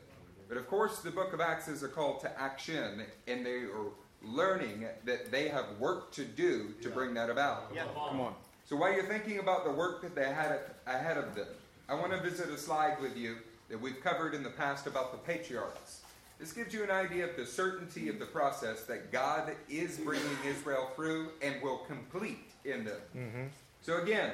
But 0.49 0.57
of 0.57 0.67
course, 0.67 1.01
the 1.01 1.11
book 1.11 1.33
of 1.33 1.41
Acts 1.41 1.69
is 1.69 1.83
a 1.83 1.89
call 1.89 2.19
to 2.21 2.41
action, 2.41 3.03
and 3.29 3.45
they 3.45 3.65
are 3.65 3.93
learning 4.23 4.87
that 5.05 5.31
they 5.31 5.49
have 5.49 5.67
work 5.79 6.13
to 6.13 6.25
do 6.25 6.75
to 6.83 6.91
bring 6.91 7.15
that 7.15 7.31
about. 7.31 7.71
Yeah. 7.75 7.85
Come 7.95 8.21
on. 8.21 8.35
So 8.65 8.77
while 8.77 8.93
you're 8.93 9.07
thinking 9.07 9.39
about 9.39 9.65
the 9.65 9.71
work 9.71 10.03
that 10.03 10.15
they 10.15 10.25
had 10.25 10.59
ahead 10.87 11.17
of 11.17 11.35
them, 11.35 11.47
I 11.89 11.95
want 11.95 12.13
to 12.13 12.21
visit 12.21 12.49
a 12.51 12.59
slide 12.59 13.01
with 13.01 13.17
you 13.17 13.37
that 13.69 13.81
we've 13.81 14.01
covered 14.03 14.35
in 14.35 14.43
the 14.43 14.51
past 14.51 14.87
about 14.87 15.13
the 15.13 15.19
patriarchs. 15.19 16.00
This 16.41 16.53
gives 16.55 16.73
you 16.73 16.83
an 16.83 16.91
idea 16.91 17.29
of 17.29 17.37
the 17.37 17.45
certainty 17.45 18.09
of 18.09 18.19
the 18.19 18.25
process 18.25 18.85
that 18.85 19.13
God 19.13 19.53
is 19.69 19.99
bringing 19.99 20.25
Israel 20.47 20.91
through 20.97 21.33
and 21.43 21.61
will 21.63 21.79
complete 21.87 22.51
in 22.65 22.83
them. 22.85 23.01
Mm-hmm. 23.15 23.43
So 23.83 23.99
again, 23.99 24.31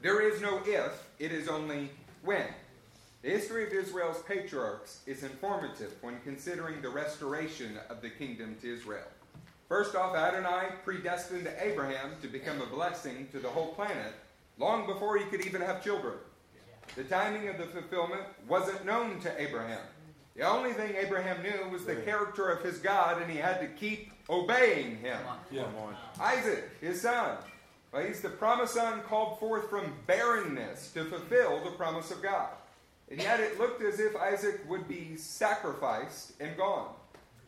there 0.00 0.20
is 0.20 0.40
no 0.40 0.60
if, 0.64 1.08
it 1.18 1.32
is 1.32 1.48
only 1.48 1.90
when. 2.22 2.46
The 3.22 3.30
history 3.30 3.66
of 3.66 3.72
Israel's 3.72 4.22
patriarchs 4.22 5.00
is 5.06 5.24
informative 5.24 5.94
when 6.02 6.20
considering 6.22 6.80
the 6.80 6.90
restoration 6.90 7.80
of 7.90 8.00
the 8.00 8.10
kingdom 8.10 8.54
to 8.60 8.72
Israel. 8.72 9.08
First 9.68 9.96
off, 9.96 10.14
Adonai 10.14 10.68
predestined 10.84 11.48
Abraham 11.58 12.12
to 12.22 12.28
become 12.28 12.60
a 12.60 12.66
blessing 12.66 13.26
to 13.32 13.40
the 13.40 13.48
whole 13.48 13.74
planet 13.74 14.12
long 14.56 14.86
before 14.86 15.18
he 15.18 15.24
could 15.24 15.44
even 15.44 15.62
have 15.62 15.82
children. 15.82 16.14
The 16.94 17.04
timing 17.04 17.48
of 17.48 17.58
the 17.58 17.64
fulfillment 17.64 18.22
wasn't 18.46 18.84
known 18.84 19.18
to 19.20 19.40
Abraham. 19.40 19.80
The 20.36 20.42
only 20.42 20.72
thing 20.72 20.94
Abraham 20.96 21.42
knew 21.42 21.70
was 21.70 21.84
the 21.84 21.94
character 21.96 22.48
of 22.48 22.64
his 22.64 22.78
God, 22.78 23.22
and 23.22 23.30
he 23.30 23.38
had 23.38 23.60
to 23.60 23.68
keep 23.68 24.12
obeying 24.28 24.96
him. 24.96 25.18
Come 25.64 25.76
on. 25.76 25.96
Isaac, 26.20 26.70
his 26.80 27.00
son. 27.00 27.36
Well, 27.92 28.04
he's 28.04 28.20
the 28.20 28.30
promised 28.30 28.74
son 28.74 29.02
called 29.02 29.38
forth 29.38 29.70
from 29.70 29.92
barrenness 30.08 30.90
to 30.92 31.04
fulfill 31.04 31.62
the 31.62 31.70
promise 31.70 32.10
of 32.10 32.20
God. 32.20 32.48
And 33.08 33.20
yet 33.20 33.38
it 33.38 33.60
looked 33.60 33.82
as 33.82 34.00
if 34.00 34.16
Isaac 34.16 34.68
would 34.68 34.88
be 34.88 35.16
sacrificed 35.16 36.32
and 36.40 36.56
gone. 36.56 36.88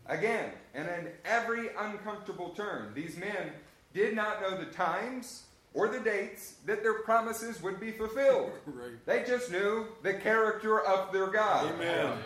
Again, 0.07 0.51
and 0.75 0.89
in 0.89 1.09
every 1.25 1.71
uncomfortable 1.77 2.51
turn, 2.51 2.93
these 2.95 3.17
men 3.17 3.51
did 3.93 4.15
not 4.15 4.41
know 4.41 4.57
the 4.57 4.67
times 4.67 5.45
or 5.75 5.89
the 5.89 5.99
dates 5.99 6.55
that 6.67 6.85
their 6.85 7.01
promises 7.01 7.61
would 7.63 7.81
be 7.81 7.91
fulfilled. 7.91 8.53
Right. 8.67 9.05
They 9.07 9.25
just 9.25 9.51
knew 9.51 9.87
the 10.03 10.15
character 10.15 10.81
of 10.81 11.13
their 11.13 11.29
God. 11.29 11.73
Amen. 11.75 12.19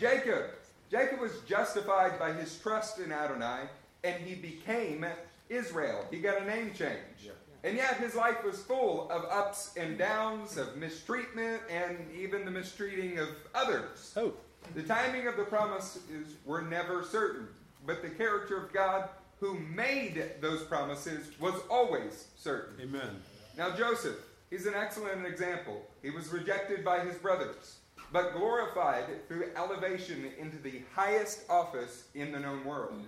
Jacob. 0.00 0.46
Jacob 0.90 1.20
was 1.20 1.40
justified 1.46 2.18
by 2.18 2.32
his 2.32 2.58
trust 2.58 2.98
in 2.98 3.12
Adonai, 3.12 3.68
and 4.02 4.16
he 4.24 4.34
became 4.34 5.04
Israel. 5.48 6.06
He 6.10 6.18
got 6.18 6.40
a 6.40 6.44
name 6.44 6.72
change. 6.72 7.30
And 7.62 7.76
yet 7.76 7.98
his 7.98 8.14
life 8.14 8.42
was 8.42 8.62
full 8.62 9.10
of 9.10 9.26
ups 9.26 9.74
and 9.76 9.98
downs, 9.98 10.56
of 10.56 10.76
mistreatment, 10.78 11.60
and 11.70 11.98
even 12.18 12.46
the 12.46 12.50
mistreating 12.50 13.18
of 13.18 13.28
others. 13.54 14.14
Oh. 14.16 14.32
The 14.74 14.82
timing 14.82 15.26
of 15.26 15.36
the 15.36 15.44
promises 15.44 16.36
were 16.46 16.62
never 16.62 17.04
certain, 17.04 17.48
but 17.86 18.02
the 18.02 18.08
character 18.08 18.56
of 18.56 18.72
God 18.72 19.10
who 19.40 19.58
made 19.58 20.22
those 20.40 20.62
promises 20.62 21.30
was 21.38 21.54
always 21.70 22.28
certain. 22.36 22.74
Amen. 22.80 23.22
Now, 23.58 23.76
Joseph, 23.76 24.16
he's 24.48 24.66
an 24.66 24.74
excellent 24.74 25.26
example. 25.26 25.82
He 26.02 26.10
was 26.10 26.28
rejected 26.28 26.84
by 26.84 27.00
his 27.00 27.16
brothers, 27.16 27.79
but 28.12 28.34
glorified 28.34 29.26
through 29.28 29.50
elevation 29.56 30.30
into 30.38 30.58
the 30.58 30.82
highest 30.94 31.42
office 31.48 32.04
in 32.14 32.32
the 32.32 32.40
known 32.40 32.64
world. 32.64 33.04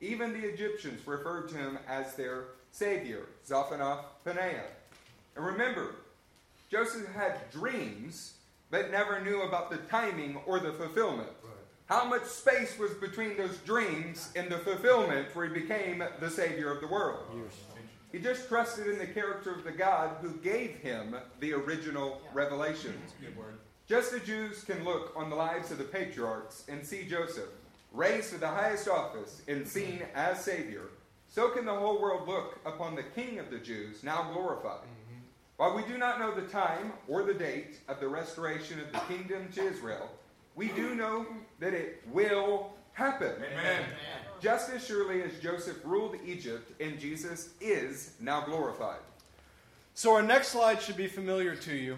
Even 0.00 0.32
the 0.32 0.46
Egyptians 0.46 1.06
referred 1.06 1.48
to 1.48 1.56
him 1.56 1.78
as 1.88 2.14
their 2.14 2.44
savior, 2.70 3.22
Zophanath 3.48 4.04
Paneah. 4.24 4.66
And 5.36 5.44
remember, 5.44 5.96
Joseph 6.70 7.12
had 7.14 7.50
dreams, 7.50 8.34
but 8.70 8.90
never 8.90 9.20
knew 9.24 9.42
about 9.42 9.70
the 9.70 9.78
timing 9.78 10.38
or 10.46 10.60
the 10.60 10.72
fulfillment. 10.72 11.28
How 11.86 12.04
much 12.04 12.24
space 12.24 12.76
was 12.78 12.92
between 12.94 13.36
those 13.36 13.58
dreams 13.58 14.32
and 14.34 14.50
the 14.50 14.58
fulfillment 14.58 15.34
where 15.34 15.46
he 15.46 15.54
became 15.60 16.02
the 16.20 16.30
Savior 16.30 16.70
of 16.70 16.80
the 16.80 16.88
world? 16.88 17.24
He 18.12 18.18
just 18.18 18.48
trusted 18.48 18.88
in 18.88 18.98
the 18.98 19.06
character 19.06 19.52
of 19.52 19.64
the 19.64 19.72
God 19.72 20.16
who 20.20 20.32
gave 20.38 20.76
him 20.76 21.16
the 21.40 21.52
original 21.52 22.20
revelations. 22.34 23.12
Just 23.88 24.12
as 24.12 24.22
Jews 24.22 24.64
can 24.64 24.84
look 24.84 25.12
on 25.14 25.30
the 25.30 25.36
lives 25.36 25.70
of 25.70 25.78
the 25.78 25.84
patriarchs 25.84 26.64
and 26.68 26.84
see 26.84 27.04
Joseph 27.04 27.50
raised 27.92 28.32
to 28.32 28.38
the 28.38 28.48
highest 28.48 28.88
office 28.88 29.42
and 29.46 29.66
seen 29.66 30.02
as 30.14 30.42
Savior, 30.42 30.88
so 31.28 31.50
can 31.50 31.64
the 31.64 31.74
whole 31.74 32.00
world 32.00 32.26
look 32.26 32.58
upon 32.66 32.96
the 32.96 33.02
King 33.02 33.38
of 33.38 33.50
the 33.50 33.58
Jews, 33.58 34.02
now 34.02 34.30
glorified. 34.32 34.80
Mm-hmm. 34.80 35.20
While 35.56 35.76
we 35.76 35.82
do 35.84 35.98
not 35.98 36.18
know 36.18 36.34
the 36.34 36.48
time 36.48 36.92
or 37.06 37.22
the 37.22 37.34
date 37.34 37.78
of 37.88 38.00
the 38.00 38.08
restoration 38.08 38.80
of 38.80 38.90
the 38.90 38.98
kingdom 39.14 39.48
to 39.54 39.62
Israel, 39.62 40.10
we 40.56 40.68
do 40.68 40.94
know 40.94 41.24
that 41.60 41.72
it 41.72 42.02
will 42.10 42.72
happen. 42.92 43.32
Amen. 43.36 43.84
Just 44.40 44.70
as 44.70 44.84
surely 44.84 45.22
as 45.22 45.38
Joseph 45.40 45.78
ruled 45.84 46.16
Egypt 46.26 46.72
and 46.80 46.98
Jesus 46.98 47.50
is 47.60 48.14
now 48.20 48.40
glorified. 48.40 49.00
So, 49.94 50.14
our 50.14 50.22
next 50.22 50.48
slide 50.48 50.82
should 50.82 50.96
be 50.96 51.06
familiar 51.06 51.54
to 51.56 51.74
you, 51.74 51.96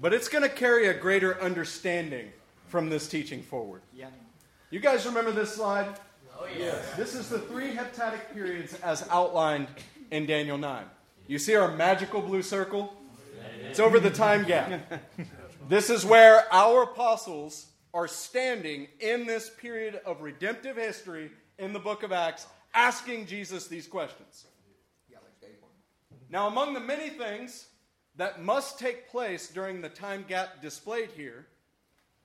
but 0.00 0.12
it's 0.12 0.28
going 0.28 0.42
to 0.42 0.48
carry 0.48 0.88
a 0.88 0.94
greater 0.94 1.40
understanding 1.40 2.30
from 2.66 2.88
this 2.88 3.08
teaching 3.08 3.42
forward. 3.42 3.82
Yeah. 3.92 4.08
You 4.70 4.80
guys 4.80 5.06
remember 5.06 5.32
this 5.32 5.54
slide? 5.54 5.98
Oh, 6.38 6.46
yes. 6.56 6.94
This 6.96 7.14
is 7.14 7.28
the 7.28 7.38
three 7.38 7.72
heptadic 7.72 8.32
periods 8.32 8.74
as 8.82 9.06
outlined 9.10 9.68
in 10.10 10.26
Daniel 10.26 10.58
9. 10.58 10.84
You 11.26 11.38
see 11.38 11.54
our 11.54 11.74
magical 11.74 12.20
blue 12.20 12.42
circle? 12.42 12.94
It's 13.62 13.80
over 13.80 13.98
the 14.00 14.10
time 14.10 14.44
gap. 14.44 15.02
This 15.68 15.90
is 15.90 16.02
where 16.02 16.50
our 16.50 16.84
apostles 16.84 17.66
are 17.92 18.08
standing 18.08 18.88
in 19.00 19.26
this 19.26 19.50
period 19.50 20.00
of 20.06 20.22
redemptive 20.22 20.76
history 20.76 21.30
in 21.58 21.74
the 21.74 21.78
book 21.78 22.02
of 22.02 22.10
Acts, 22.10 22.46
asking 22.72 23.26
Jesus 23.26 23.66
these 23.66 23.86
questions. 23.86 24.46
Now, 26.30 26.46
among 26.46 26.72
the 26.72 26.80
many 26.80 27.10
things 27.10 27.66
that 28.18 28.42
must 28.42 28.78
take 28.78 29.08
place 29.08 29.48
during 29.48 29.80
the 29.80 29.88
time 29.88 30.24
gap 30.28 30.60
displayed 30.60 31.10
here 31.16 31.46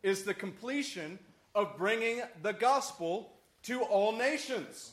is 0.02 0.24
the 0.24 0.34
completion 0.34 1.18
of 1.56 1.78
bringing 1.78 2.22
the 2.41 2.52
gospel 2.52 3.32
to 3.64 3.82
all 3.84 4.12
nations. 4.12 4.91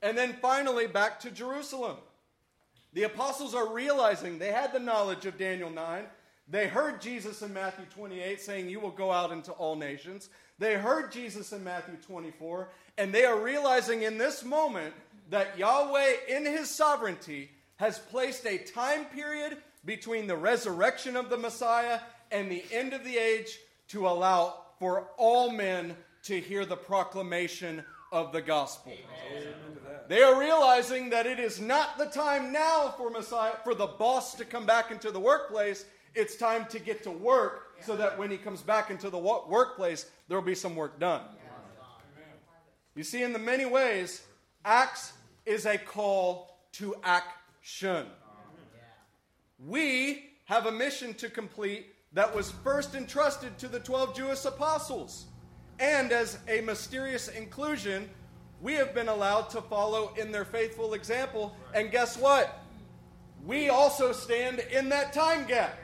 And 0.00 0.18
then 0.18 0.34
finally 0.42 0.86
back 0.86 1.20
to 1.20 1.30
Jerusalem. 1.30 1.96
The 2.94 3.04
apostles 3.04 3.54
are 3.54 3.72
realizing 3.72 4.38
they 4.38 4.50
had 4.50 4.72
the 4.72 4.80
knowledge 4.80 5.26
of 5.26 5.38
Daniel 5.38 5.70
9. 5.70 6.04
They 6.48 6.66
heard 6.66 7.00
Jesus 7.00 7.40
in 7.42 7.54
Matthew 7.54 7.84
28 7.94 8.40
saying, 8.40 8.68
You 8.68 8.80
will 8.80 8.90
go 8.90 9.12
out 9.12 9.30
into 9.30 9.52
all 9.52 9.76
nations. 9.76 10.28
They 10.58 10.74
heard 10.74 11.12
Jesus 11.12 11.52
in 11.52 11.62
Matthew 11.62 11.96
24, 12.06 12.68
and 12.98 13.12
they 13.12 13.24
are 13.24 13.38
realizing 13.38 14.02
in 14.02 14.18
this 14.18 14.44
moment 14.44 14.94
that 15.30 15.58
Yahweh, 15.58 16.14
in 16.28 16.44
his 16.44 16.68
sovereignty, 16.68 17.50
has 17.76 17.98
placed 17.98 18.46
a 18.46 18.58
time 18.58 19.04
period 19.06 19.58
between 19.84 20.26
the 20.26 20.36
resurrection 20.36 21.16
of 21.16 21.28
the 21.30 21.36
Messiah 21.36 22.00
and 22.30 22.50
the 22.50 22.64
end 22.72 22.92
of 22.92 23.04
the 23.04 23.18
age 23.18 23.58
to 23.88 24.06
allow 24.08 24.54
for 24.78 25.08
all 25.16 25.50
men 25.50 25.96
to 26.24 26.40
hear 26.40 26.64
the 26.64 26.76
proclamation 26.76 27.84
of 28.12 28.32
the 28.32 28.42
gospel. 28.42 28.92
They 30.08 30.22
are 30.22 30.38
realizing 30.38 31.10
that 31.10 31.26
it 31.26 31.38
is 31.38 31.60
not 31.60 31.98
the 31.98 32.06
time 32.06 32.52
now 32.52 32.94
for 32.96 33.10
Messiah 33.10 33.54
for 33.64 33.74
the 33.74 33.86
boss 33.86 34.34
to 34.34 34.44
come 34.44 34.66
back 34.66 34.90
into 34.90 35.10
the 35.10 35.20
workplace. 35.20 35.84
It's 36.14 36.36
time 36.36 36.66
to 36.66 36.78
get 36.78 37.02
to 37.04 37.10
work 37.10 37.68
so 37.80 37.96
that 37.96 38.18
when 38.18 38.30
he 38.30 38.36
comes 38.36 38.60
back 38.60 38.90
into 38.90 39.08
the 39.08 39.18
wo- 39.18 39.46
workplace, 39.48 40.06
there 40.28 40.38
will 40.38 40.44
be 40.44 40.54
some 40.54 40.76
work 40.76 40.98
done. 41.00 41.22
You 42.94 43.04
see, 43.04 43.22
in 43.22 43.32
the 43.32 43.38
many 43.38 43.64
ways, 43.64 44.22
Acts 44.64 45.14
is 45.46 45.64
a 45.64 45.78
call 45.78 46.58
to 46.72 46.94
action. 47.02 48.06
We 49.66 50.30
have 50.44 50.66
a 50.66 50.72
mission 50.72 51.14
to 51.14 51.28
complete 51.28 51.86
that 52.12 52.34
was 52.34 52.50
first 52.50 52.94
entrusted 52.94 53.56
to 53.58 53.68
the 53.68 53.80
12 53.80 54.16
Jewish 54.16 54.44
apostles. 54.44 55.26
And 55.78 56.12
as 56.12 56.38
a 56.48 56.60
mysterious 56.62 57.28
inclusion, 57.28 58.10
we 58.60 58.74
have 58.74 58.94
been 58.94 59.08
allowed 59.08 59.50
to 59.50 59.62
follow 59.62 60.12
in 60.18 60.30
their 60.30 60.44
faithful 60.44 60.94
example. 60.94 61.56
And 61.74 61.90
guess 61.90 62.16
what? 62.16 62.60
We 63.44 63.70
also 63.70 64.12
stand 64.12 64.60
in 64.60 64.88
that 64.90 65.12
time 65.12 65.46
gap. 65.46 65.78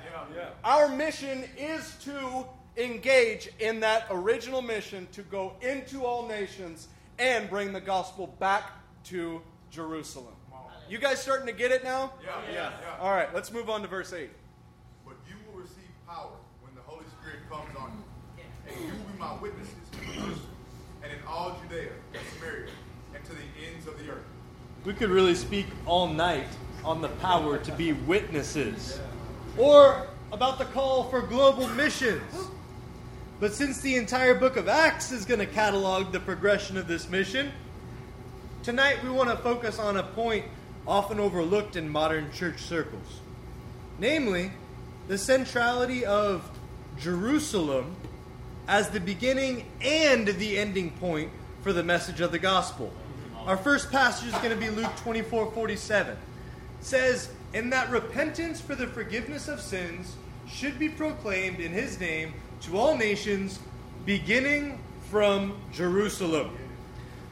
Our 0.64 0.89
mission 0.89 1.45
is 1.57 1.97
to 2.05 2.47
engage 2.76 3.49
in 3.59 3.81
that 3.81 4.07
original 4.11 4.62
mission 4.62 5.09
to 5.12 5.22
go 5.22 5.55
into 5.61 6.05
all 6.05 6.29
nations 6.29 6.89
and 7.18 7.51
bring 7.51 7.72
the 7.72 7.81
gospel 7.81 8.29
back 8.39 8.70
to 9.05 9.41
Jerusalem. 9.70 10.38
You 10.89 10.97
guys 10.97 11.20
starting 11.20 11.47
to 11.47 11.53
get 11.53 11.70
it 11.70 11.84
now? 11.84 12.12
Yeah, 12.24 12.30
yeah, 12.51 12.70
yeah. 12.80 12.97
All 12.99 13.11
right, 13.11 13.32
let's 13.34 13.53
move 13.53 13.68
on 13.68 13.82
to 13.82 13.89
verse 13.89 14.14
8. 14.14 14.30
But 15.05 15.16
you 15.28 15.34
will 15.47 15.61
receive 15.61 15.91
power 16.07 16.30
when 16.62 16.74
the 16.74 16.80
Holy 16.80 17.05
Spirit 17.20 17.41
comes 17.51 17.76
on 17.76 17.93
you. 18.39 18.45
And 18.72 18.86
you 18.86 18.93
will 18.93 19.12
be 19.12 19.18
my 19.18 19.36
witnesses 19.36 19.76
in 20.03 20.22
and 21.03 21.12
in 21.12 21.18
all 21.26 21.61
Judea 21.62 21.91
and 22.14 22.22
Samaria 22.39 22.70
and 23.14 23.22
to 23.22 23.32
the 23.32 23.70
ends 23.70 23.86
of 23.86 23.99
the 23.99 24.11
earth. 24.11 24.24
We 24.86 24.95
could 24.95 25.11
really 25.11 25.34
speak 25.34 25.66
all 25.84 26.07
night 26.07 26.49
on 26.84 27.03
the 27.03 27.09
power 27.09 27.59
to 27.59 27.72
be 27.72 27.93
witnesses 27.93 28.99
or 29.59 30.07
about 30.32 30.59
the 30.59 30.64
call 30.66 31.05
for 31.05 31.20
global 31.20 31.68
missions. 31.68 32.32
But 33.41 33.53
since 33.53 33.82
the 33.82 33.97
entire 33.97 34.34
book 34.34 34.57
of 34.57 34.68
Acts 34.68 35.12
is 35.12 35.26
going 35.26 35.41
to 35.41 35.47
catalog 35.47 36.12
the 36.12 36.20
progression 36.20 36.78
of 36.78 36.89
this 36.89 37.11
mission, 37.11 37.53
tonight 38.62 39.03
we 39.05 39.11
want 39.11 39.28
to 39.28 39.36
focus 39.36 39.78
on 39.78 39.99
a 39.99 40.03
point 40.03 40.47
often 40.89 41.20
overlooked 41.20 41.76
in 41.76 41.89
modern 41.89 42.32
church 42.32 42.61
circles. 42.62 43.20
Namely, 43.99 44.51
the 45.07 45.18
centrality 45.18 46.05
of 46.05 46.49
Jerusalem 46.99 47.95
as 48.66 48.91
the 48.91 49.01
beginning 49.01 49.66
and 49.80 50.26
the 50.26 50.59
ending 50.59 50.91
point 50.93 51.30
for 51.62 51.72
the 51.72 51.82
message 51.82 52.20
of 52.20 52.32
the 52.32 52.39
gospel. 52.39 52.93
Our 53.47 53.57
first 53.57 53.91
passage 53.91 54.28
is 54.28 54.34
going 54.36 54.51
to 54.51 54.57
be 54.57 54.70
Luke 54.70 54.95
24 54.97 55.53
47. 55.53 56.12
It 56.12 56.18
says, 56.80 57.30
And 57.55 57.72
that 57.72 57.91
repentance 57.91 58.61
for 58.61 58.74
the 58.74 58.86
forgiveness 58.86 59.49
of 59.49 59.61
sins 59.61 60.16
should 60.47 60.78
be 60.78 60.89
proclaimed 60.89 61.61
in 61.61 61.72
his 61.72 62.01
name 62.01 62.34
to 62.62 62.78
all 62.78 62.97
nations, 62.97 63.59
beginning 64.05 64.78
from 65.11 65.59
Jerusalem. 65.72 66.57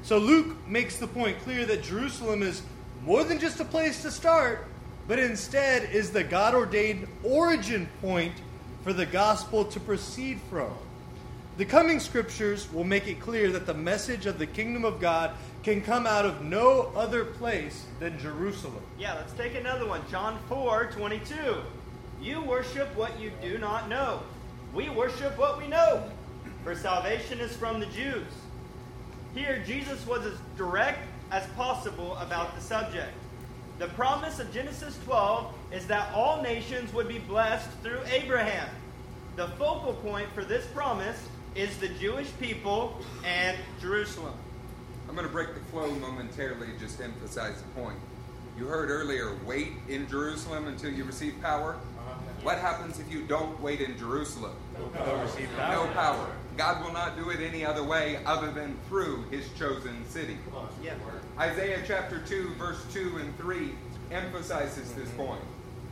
So 0.02 0.18
Luke 0.18 0.56
makes 0.68 0.96
the 0.96 1.06
point 1.06 1.38
clear 1.40 1.66
that 1.66 1.82
Jerusalem 1.82 2.42
is 2.42 2.62
more 3.06 3.22
than 3.22 3.38
just 3.38 3.60
a 3.60 3.64
place 3.64 4.02
to 4.02 4.10
start, 4.10 4.66
but 5.06 5.20
instead 5.20 5.88
is 5.90 6.10
the 6.10 6.24
God 6.24 6.54
ordained 6.54 7.06
origin 7.22 7.88
point 8.02 8.34
for 8.82 8.92
the 8.92 9.06
gospel 9.06 9.64
to 9.64 9.78
proceed 9.78 10.40
from. 10.50 10.72
The 11.56 11.64
coming 11.64 12.00
scriptures 12.00 12.70
will 12.72 12.84
make 12.84 13.06
it 13.06 13.20
clear 13.20 13.50
that 13.52 13.64
the 13.64 13.72
message 13.72 14.26
of 14.26 14.38
the 14.38 14.46
kingdom 14.46 14.84
of 14.84 15.00
God 15.00 15.30
can 15.62 15.80
come 15.80 16.06
out 16.06 16.26
of 16.26 16.42
no 16.42 16.92
other 16.96 17.24
place 17.24 17.84
than 18.00 18.18
Jerusalem. 18.18 18.82
Yeah, 18.98 19.14
let's 19.14 19.32
take 19.34 19.54
another 19.54 19.86
one. 19.86 20.02
John 20.10 20.38
4 20.48 20.86
22. 20.86 21.62
You 22.20 22.42
worship 22.42 22.94
what 22.96 23.18
you 23.20 23.30
do 23.40 23.56
not 23.56 23.88
know. 23.88 24.20
We 24.74 24.90
worship 24.90 25.38
what 25.38 25.58
we 25.58 25.68
know, 25.68 26.10
for 26.64 26.74
salvation 26.74 27.38
is 27.38 27.54
from 27.56 27.78
the 27.78 27.86
Jews. 27.86 28.26
Here, 29.34 29.62
Jesus 29.64 30.04
was 30.06 30.26
as 30.26 30.38
direct 30.56 31.00
as 31.30 31.46
possible 31.48 32.16
about 32.16 32.54
the 32.54 32.60
subject. 32.60 33.12
The 33.78 33.88
promise 33.88 34.38
of 34.38 34.52
Genesis 34.52 34.98
12 35.04 35.52
is 35.72 35.86
that 35.88 36.12
all 36.14 36.42
nations 36.42 36.92
would 36.94 37.08
be 37.08 37.18
blessed 37.18 37.68
through 37.82 38.00
Abraham. 38.10 38.68
The 39.36 39.48
focal 39.48 39.92
point 39.94 40.28
for 40.32 40.44
this 40.44 40.64
promise 40.66 41.28
is 41.54 41.76
the 41.78 41.88
Jewish 41.88 42.28
people 42.40 42.98
and 43.24 43.56
Jerusalem. 43.80 44.34
I'm 45.08 45.14
going 45.14 45.26
to 45.26 45.32
break 45.32 45.54
the 45.54 45.60
flow 45.70 45.90
momentarily 45.96 46.68
just 46.80 46.98
to 46.98 47.04
emphasize 47.04 47.60
the 47.60 47.80
point. 47.80 47.98
You 48.58 48.66
heard 48.66 48.88
earlier, 48.88 49.36
wait 49.44 49.72
in 49.88 50.08
Jerusalem 50.08 50.68
until 50.68 50.90
you 50.90 51.04
receive 51.04 51.34
power. 51.42 51.74
Uh-huh. 51.74 52.14
What 52.42 52.58
happens 52.58 52.98
if 52.98 53.10
you 53.12 53.22
don't 53.22 53.60
wait 53.60 53.82
in 53.82 53.98
Jerusalem? 53.98 54.56
No 55.54 55.86
power. 55.94 56.30
God 56.56 56.82
will 56.82 56.92
not 56.92 57.16
do 57.16 57.28
it 57.30 57.40
any 57.40 57.64
other 57.64 57.82
way 57.82 58.18
other 58.24 58.50
than 58.50 58.78
through 58.88 59.24
his 59.30 59.46
chosen 59.58 60.08
city. 60.08 60.38
Yeah. 60.82 60.94
Isaiah 61.38 61.82
chapter 61.86 62.18
2, 62.20 62.54
verse 62.54 62.82
2 62.92 63.18
and 63.18 63.36
3 63.36 63.72
emphasizes 64.10 64.92
this 64.92 65.10
point. 65.12 65.42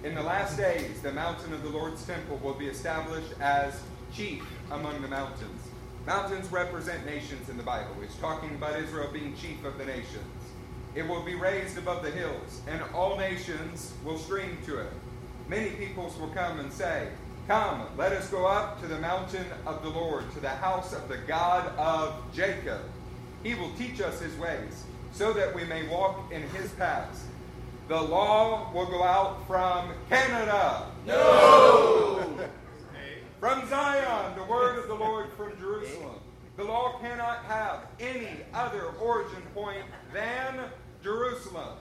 In 0.05 0.15
the 0.15 0.23
last 0.23 0.57
days, 0.57 1.01
the 1.03 1.13
mountain 1.13 1.53
of 1.53 1.63
the 1.63 1.69
Lord's 1.69 2.05
temple 2.07 2.39
will 2.43 2.55
be 2.55 2.67
established 2.67 3.33
as 3.41 3.79
chief 4.15 4.43
among 4.71 5.03
the 5.03 5.09
mountains. 5.09 5.69
Mountains 6.07 6.51
represent 6.51 7.05
nations 7.05 7.49
in 7.49 7.57
the 7.57 7.63
Bible. 7.63 7.95
It's 8.03 8.17
talking 8.17 8.51
about 8.51 8.79
Israel 8.79 9.11
being 9.13 9.37
chief 9.37 9.65
of 9.65 9.77
the 9.77 9.85
nations. 9.85 10.25
It 10.95 11.07
will 11.07 11.23
be 11.23 11.35
raised 11.35 11.77
above 11.77 12.03
the 12.03 12.11
hills, 12.11 12.63
and 12.69 12.83
all 12.95 13.19
nations 13.19 13.93
will 14.05 14.19
stream 14.19 14.59
to 14.67 14.79
it. 14.79 14.93
Many 15.49 15.71
peoples 15.71 16.17
will 16.19 16.29
come 16.29 16.61
and 16.61 16.73
say, 16.73 17.09
Come, 17.47 17.87
let 17.99 18.13
us 18.13 18.29
go 18.29 18.47
up 18.47 18.81
to 18.81 18.87
the 18.87 18.99
mountain 18.99 19.45
of 19.67 19.83
the 19.83 19.91
Lord, 19.91 20.33
to 20.33 20.41
the 20.41 20.49
house 20.49 20.95
of 20.95 21.09
the 21.09 21.19
God 21.19 21.77
of 21.77 22.15
Jacob. 22.35 22.81
He 23.43 23.55
will 23.55 23.71
teach 23.75 24.01
us 24.01 24.19
his 24.19 24.35
ways, 24.37 24.85
so 25.13 25.35
that 25.35 25.55
we 25.55 25.65
may 25.65 25.87
walk 25.89 26.33
in 26.33 26.41
his 26.49 26.71
paths. 26.73 27.25
The 27.89 28.01
law 28.01 28.73
will 28.73 28.87
go 28.87 29.03
out 29.03 29.47
from 29.47 29.93
Canada. 30.09 30.87
No! 31.07 32.49
from 33.41 33.69
Zion, 33.69 34.35
the 34.37 34.45
word 34.45 34.79
of 34.79 34.89
the 34.89 34.95
Lord 34.95 35.27
from 35.37 35.53
Jerusalem. 35.59 36.21
The 36.57 36.65
law 36.65 36.99
cannot 37.03 37.45
have 37.45 37.81
any 38.01 38.39
other 38.55 38.87
origin 39.03 39.43
point 39.55 39.85
than 40.15 40.61
Jerusalem. 41.03 41.77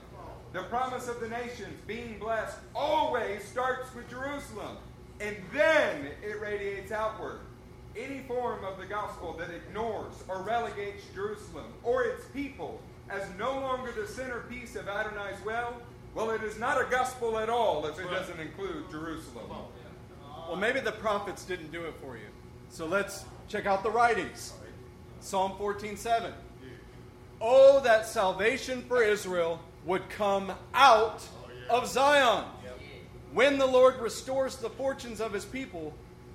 The 0.52 0.64
promise 0.64 1.08
of 1.08 1.20
the 1.20 1.28
nations 1.28 1.80
being 1.86 2.18
blessed 2.18 2.58
always 2.74 3.42
starts 3.44 3.94
with 3.94 4.10
Jerusalem, 4.10 4.76
and 5.24 5.36
then 5.52 6.08
it 6.22 6.40
radiates 6.40 6.92
outward. 6.92 7.40
Any 7.96 8.20
form 8.26 8.64
of 8.64 8.78
the 8.78 8.86
gospel 8.86 9.34
that 9.38 9.50
ignores 9.50 10.14
or 10.28 10.42
relegates 10.42 11.04
Jerusalem 11.14 11.66
or 11.82 12.04
its 12.04 12.24
people 12.26 12.80
as 13.08 13.22
no 13.38 13.52
longer 13.60 13.92
the 13.92 14.06
centerpiece 14.06 14.74
of 14.76 14.88
Adonai's 14.88 15.42
well 15.44 15.80
well, 16.14 16.30
it 16.30 16.44
is 16.44 16.60
not 16.60 16.80
a 16.80 16.88
gospel 16.88 17.38
at 17.40 17.50
all 17.50 17.84
if 17.86 17.98
it 17.98 18.08
doesn't 18.08 18.38
include 18.38 18.88
Jerusalem. 18.88 19.50
Well, 20.46 20.56
maybe 20.56 20.78
the 20.78 20.92
prophets 20.92 21.44
didn't 21.44 21.72
do 21.72 21.84
it 21.86 21.94
for 22.00 22.16
you. 22.16 22.26
So 22.70 22.86
let's 22.86 23.24
check 23.48 23.66
out 23.66 23.82
the 23.82 23.90
writings. 23.90 24.52
Psalm 25.18 25.52
14:7. 25.58 26.32
Oh, 27.40 27.80
that 27.80 28.06
salvation 28.06 28.82
for 28.82 29.02
Israel 29.02 29.60
would 29.84 30.08
come 30.08 30.52
out 30.72 31.26
of 31.68 31.88
Zion. 31.88 32.44
When 33.34 33.58
the 33.58 33.66
Lord 33.66 33.98
restores 33.98 34.56
the 34.56 34.70
fortunes 34.70 35.20
of 35.20 35.32
his 35.32 35.44
people, 35.44 35.92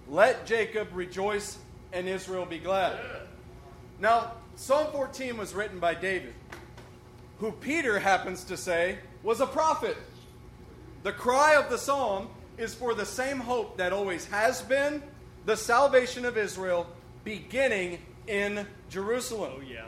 let 0.09 0.45
Jacob 0.45 0.89
rejoice 0.93 1.57
and 1.93 2.09
Israel 2.09 2.45
be 2.45 2.59
glad. 2.59 2.99
Now, 4.01 4.33
Psalm 4.57 4.91
14 4.91 5.37
was 5.37 5.53
written 5.53 5.79
by 5.79 5.93
David, 5.93 6.33
who 7.37 7.53
Peter 7.53 7.99
happens 7.99 8.43
to 8.43 8.57
say 8.57 8.97
was 9.23 9.39
a 9.39 9.47
prophet. 9.47 9.95
The 11.03 11.13
cry 11.13 11.55
of 11.55 11.69
the 11.69 11.77
psalm 11.77 12.27
is 12.57 12.75
for 12.75 12.93
the 12.93 13.05
same 13.05 13.39
hope 13.39 13.77
that 13.77 13.93
always 13.93 14.25
has 14.25 14.61
been 14.61 15.01
the 15.45 15.55
salvation 15.55 16.25
of 16.25 16.37
Israel 16.37 16.85
beginning 17.23 17.99
in 18.27 18.67
Jerusalem. 18.89 19.53
Oh, 19.55 19.61
yeah. 19.61 19.85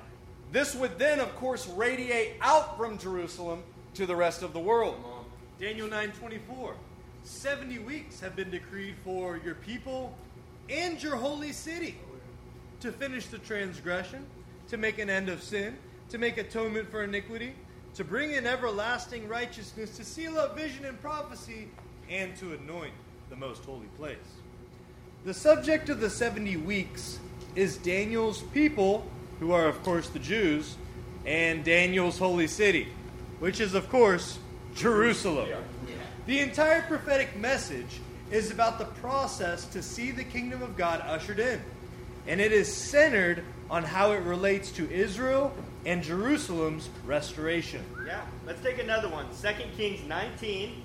This 0.53 0.75
would 0.75 0.97
then, 0.97 1.19
of 1.19 1.35
course, 1.35 1.67
radiate 1.67 2.35
out 2.39 2.77
from 2.77 2.97
Jerusalem 2.97 3.63
to 3.95 4.05
the 4.05 4.15
rest 4.15 4.43
of 4.43 4.53
the 4.53 4.59
world. 4.61 4.95
Daniel 5.59 5.89
9:24. 5.89 6.73
70 7.23 7.79
weeks 7.79 8.19
have 8.19 8.35
been 8.35 8.49
decreed 8.49 8.95
for 9.03 9.39
your 9.43 9.55
people 9.55 10.13
and 10.69 11.01
your 11.01 11.15
holy 11.15 11.51
city 11.51 11.97
to 12.79 12.91
finish 12.91 13.27
the 13.27 13.37
transgression, 13.39 14.25
to 14.69 14.77
make 14.77 14.97
an 14.99 15.09
end 15.09 15.29
of 15.29 15.43
sin, 15.43 15.77
to 16.09 16.17
make 16.17 16.37
atonement 16.37 16.89
for 16.89 17.03
iniquity, 17.03 17.53
to 17.93 18.03
bring 18.03 18.31
in 18.31 18.47
everlasting 18.47 19.27
righteousness, 19.27 19.95
to 19.97 20.03
seal 20.03 20.37
up 20.37 20.57
vision 20.57 20.85
and 20.85 20.99
prophecy, 21.01 21.67
and 22.09 22.35
to 22.37 22.53
anoint 22.53 22.93
the 23.29 23.35
most 23.35 23.63
holy 23.65 23.87
place. 23.97 24.17
The 25.23 25.33
subject 25.33 25.89
of 25.89 25.99
the 25.99 26.09
70 26.09 26.57
weeks 26.57 27.19
is 27.55 27.77
Daniel's 27.77 28.41
people, 28.53 29.05
who 29.39 29.51
are, 29.51 29.67
of 29.67 29.83
course, 29.83 30.09
the 30.09 30.19
Jews, 30.19 30.75
and 31.25 31.63
Daniel's 31.63 32.17
holy 32.17 32.47
city, 32.47 32.87
which 33.39 33.59
is, 33.59 33.73
of 33.73 33.89
course, 33.89 34.39
Jerusalem. 34.73 35.49
The 36.27 36.39
entire 36.39 36.83
prophetic 36.83 37.35
message 37.35 37.99
is 38.29 38.51
about 38.51 38.77
the 38.77 38.85
process 38.85 39.65
to 39.67 39.81
see 39.81 40.11
the 40.11 40.23
kingdom 40.23 40.61
of 40.61 40.77
God 40.77 41.01
ushered 41.01 41.39
in. 41.39 41.59
And 42.27 42.39
it 42.39 42.51
is 42.51 42.71
centered 42.71 43.43
on 43.69 43.83
how 43.83 44.11
it 44.11 44.21
relates 44.21 44.71
to 44.73 44.89
Israel 44.91 45.51
and 45.85 46.03
Jerusalem's 46.03 46.89
restoration. 47.05 47.83
Yeah, 48.05 48.21
let's 48.45 48.61
take 48.61 48.77
another 48.77 49.09
one. 49.09 49.25
2 49.41 49.47
Kings 49.75 50.07
19, 50.07 50.83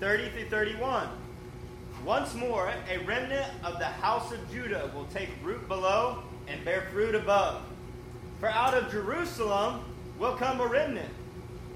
30 0.00 0.28
through 0.30 0.48
31. 0.48 1.08
Once 2.04 2.34
more, 2.34 2.72
a 2.90 2.98
remnant 3.04 3.46
of 3.62 3.78
the 3.78 3.84
house 3.84 4.32
of 4.32 4.50
Judah 4.50 4.90
will 4.94 5.06
take 5.06 5.28
root 5.42 5.68
below 5.68 6.22
and 6.48 6.64
bear 6.64 6.88
fruit 6.92 7.14
above. 7.14 7.62
For 8.40 8.48
out 8.48 8.74
of 8.74 8.90
Jerusalem 8.90 9.84
will 10.18 10.34
come 10.34 10.60
a 10.60 10.66
remnant, 10.66 11.12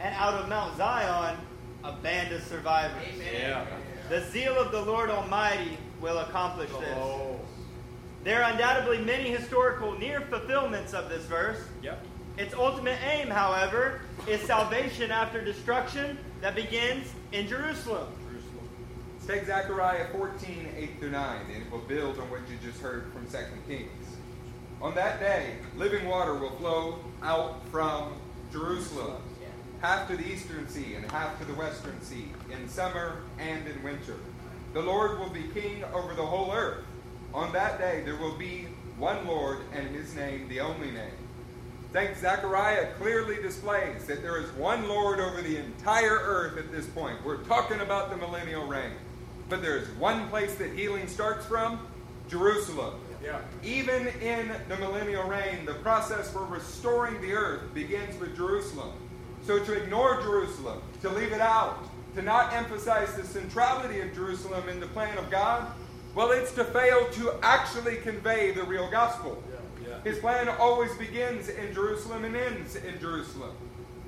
and 0.00 0.14
out 0.16 0.34
of 0.34 0.48
Mount 0.48 0.76
Zion 0.76 1.36
a 1.86 1.92
band 2.02 2.34
of 2.34 2.42
survivors. 2.42 3.06
Yeah. 3.32 3.64
The 4.08 4.20
zeal 4.30 4.56
of 4.56 4.72
the 4.72 4.80
Lord 4.80 5.08
Almighty 5.08 5.78
will 6.00 6.18
accomplish 6.18 6.70
oh. 6.74 6.80
this. 6.80 7.50
There 8.24 8.42
are 8.42 8.50
undoubtedly 8.50 8.98
many 9.04 9.30
historical 9.30 9.96
near 9.98 10.20
fulfillments 10.22 10.94
of 10.94 11.08
this 11.08 11.24
verse. 11.26 11.60
Yep. 11.82 12.04
Its 12.38 12.54
ultimate 12.54 12.98
aim, 13.08 13.28
however, 13.28 14.00
is 14.28 14.40
salvation 14.40 15.10
after 15.10 15.42
destruction 15.42 16.18
that 16.40 16.56
begins 16.56 17.06
in 17.32 17.46
Jerusalem. 17.46 18.08
Let's 19.14 19.26
take 19.26 19.46
Zechariah 19.46 20.08
14, 20.12 20.68
8 20.76 20.90
through 20.98 21.10
9, 21.10 21.40
and 21.54 21.62
it 21.62 21.70
will 21.70 21.78
build 21.78 22.18
on 22.18 22.28
what 22.30 22.40
you 22.50 22.56
just 22.62 22.80
heard 22.80 23.12
from 23.12 23.26
2 23.26 23.38
Kings. 23.68 24.16
On 24.82 24.94
that 24.96 25.18
day, 25.20 25.54
living 25.76 26.06
water 26.06 26.34
will 26.34 26.54
flow 26.56 26.98
out 27.22 27.66
from 27.70 28.12
Jerusalem, 28.52 29.22
half 29.80 30.08
to 30.08 30.16
the 30.16 30.26
eastern 30.26 30.68
sea 30.68 30.94
and 30.94 31.10
half 31.10 31.38
to 31.38 31.44
the 31.44 31.54
western 31.54 32.00
sea, 32.02 32.32
in 32.50 32.68
summer 32.68 33.22
and 33.38 33.66
in 33.66 33.82
winter. 33.82 34.16
The 34.72 34.82
Lord 34.82 35.18
will 35.18 35.30
be 35.30 35.44
king 35.54 35.84
over 35.92 36.14
the 36.14 36.24
whole 36.24 36.52
earth. 36.52 36.84
On 37.32 37.52
that 37.52 37.78
day, 37.78 38.02
there 38.04 38.16
will 38.16 38.36
be 38.36 38.66
one 38.98 39.26
Lord, 39.26 39.58
and 39.72 39.88
his 39.94 40.14
name 40.14 40.48
the 40.48 40.60
only 40.60 40.90
name. 40.90 41.12
Thank 41.92 42.16
Zechariah 42.16 42.92
clearly 42.98 43.36
displays 43.36 44.04
that 44.06 44.22
there 44.22 44.38
is 44.38 44.50
one 44.52 44.88
Lord 44.88 45.20
over 45.20 45.40
the 45.40 45.56
entire 45.56 46.18
earth 46.18 46.58
at 46.58 46.70
this 46.72 46.86
point. 46.86 47.24
We're 47.24 47.42
talking 47.44 47.80
about 47.80 48.10
the 48.10 48.16
millennial 48.16 48.66
reign. 48.66 48.92
But 49.48 49.62
there 49.62 49.78
is 49.78 49.88
one 49.90 50.28
place 50.28 50.54
that 50.56 50.72
healing 50.72 51.06
starts 51.06 51.46
from 51.46 51.86
Jerusalem. 52.28 53.00
Yeah. 53.24 53.38
Even 53.62 54.08
in 54.20 54.50
the 54.68 54.76
millennial 54.76 55.24
reign, 55.28 55.64
the 55.64 55.74
process 55.74 56.30
for 56.30 56.44
restoring 56.44 57.20
the 57.20 57.32
earth 57.32 57.72
begins 57.72 58.18
with 58.20 58.36
Jerusalem. 58.36 58.92
So 59.46 59.60
to 59.60 59.72
ignore 59.74 60.20
Jerusalem, 60.22 60.82
to 61.02 61.08
leave 61.08 61.32
it 61.32 61.40
out, 61.40 61.88
to 62.16 62.22
not 62.22 62.52
emphasize 62.52 63.14
the 63.14 63.24
centrality 63.24 64.00
of 64.00 64.12
Jerusalem 64.12 64.68
in 64.68 64.80
the 64.80 64.88
plan 64.88 65.16
of 65.18 65.30
God, 65.30 65.70
well, 66.16 66.32
it's 66.32 66.52
to 66.54 66.64
fail 66.64 67.08
to 67.10 67.32
actually 67.42 67.96
convey 67.98 68.50
the 68.50 68.64
real 68.64 68.90
gospel. 68.90 69.40
His 70.02 70.18
plan 70.18 70.48
always 70.48 70.92
begins 70.96 71.48
in 71.48 71.72
Jerusalem 71.72 72.24
and 72.24 72.34
ends 72.34 72.74
in 72.74 72.98
Jerusalem. 72.98 73.54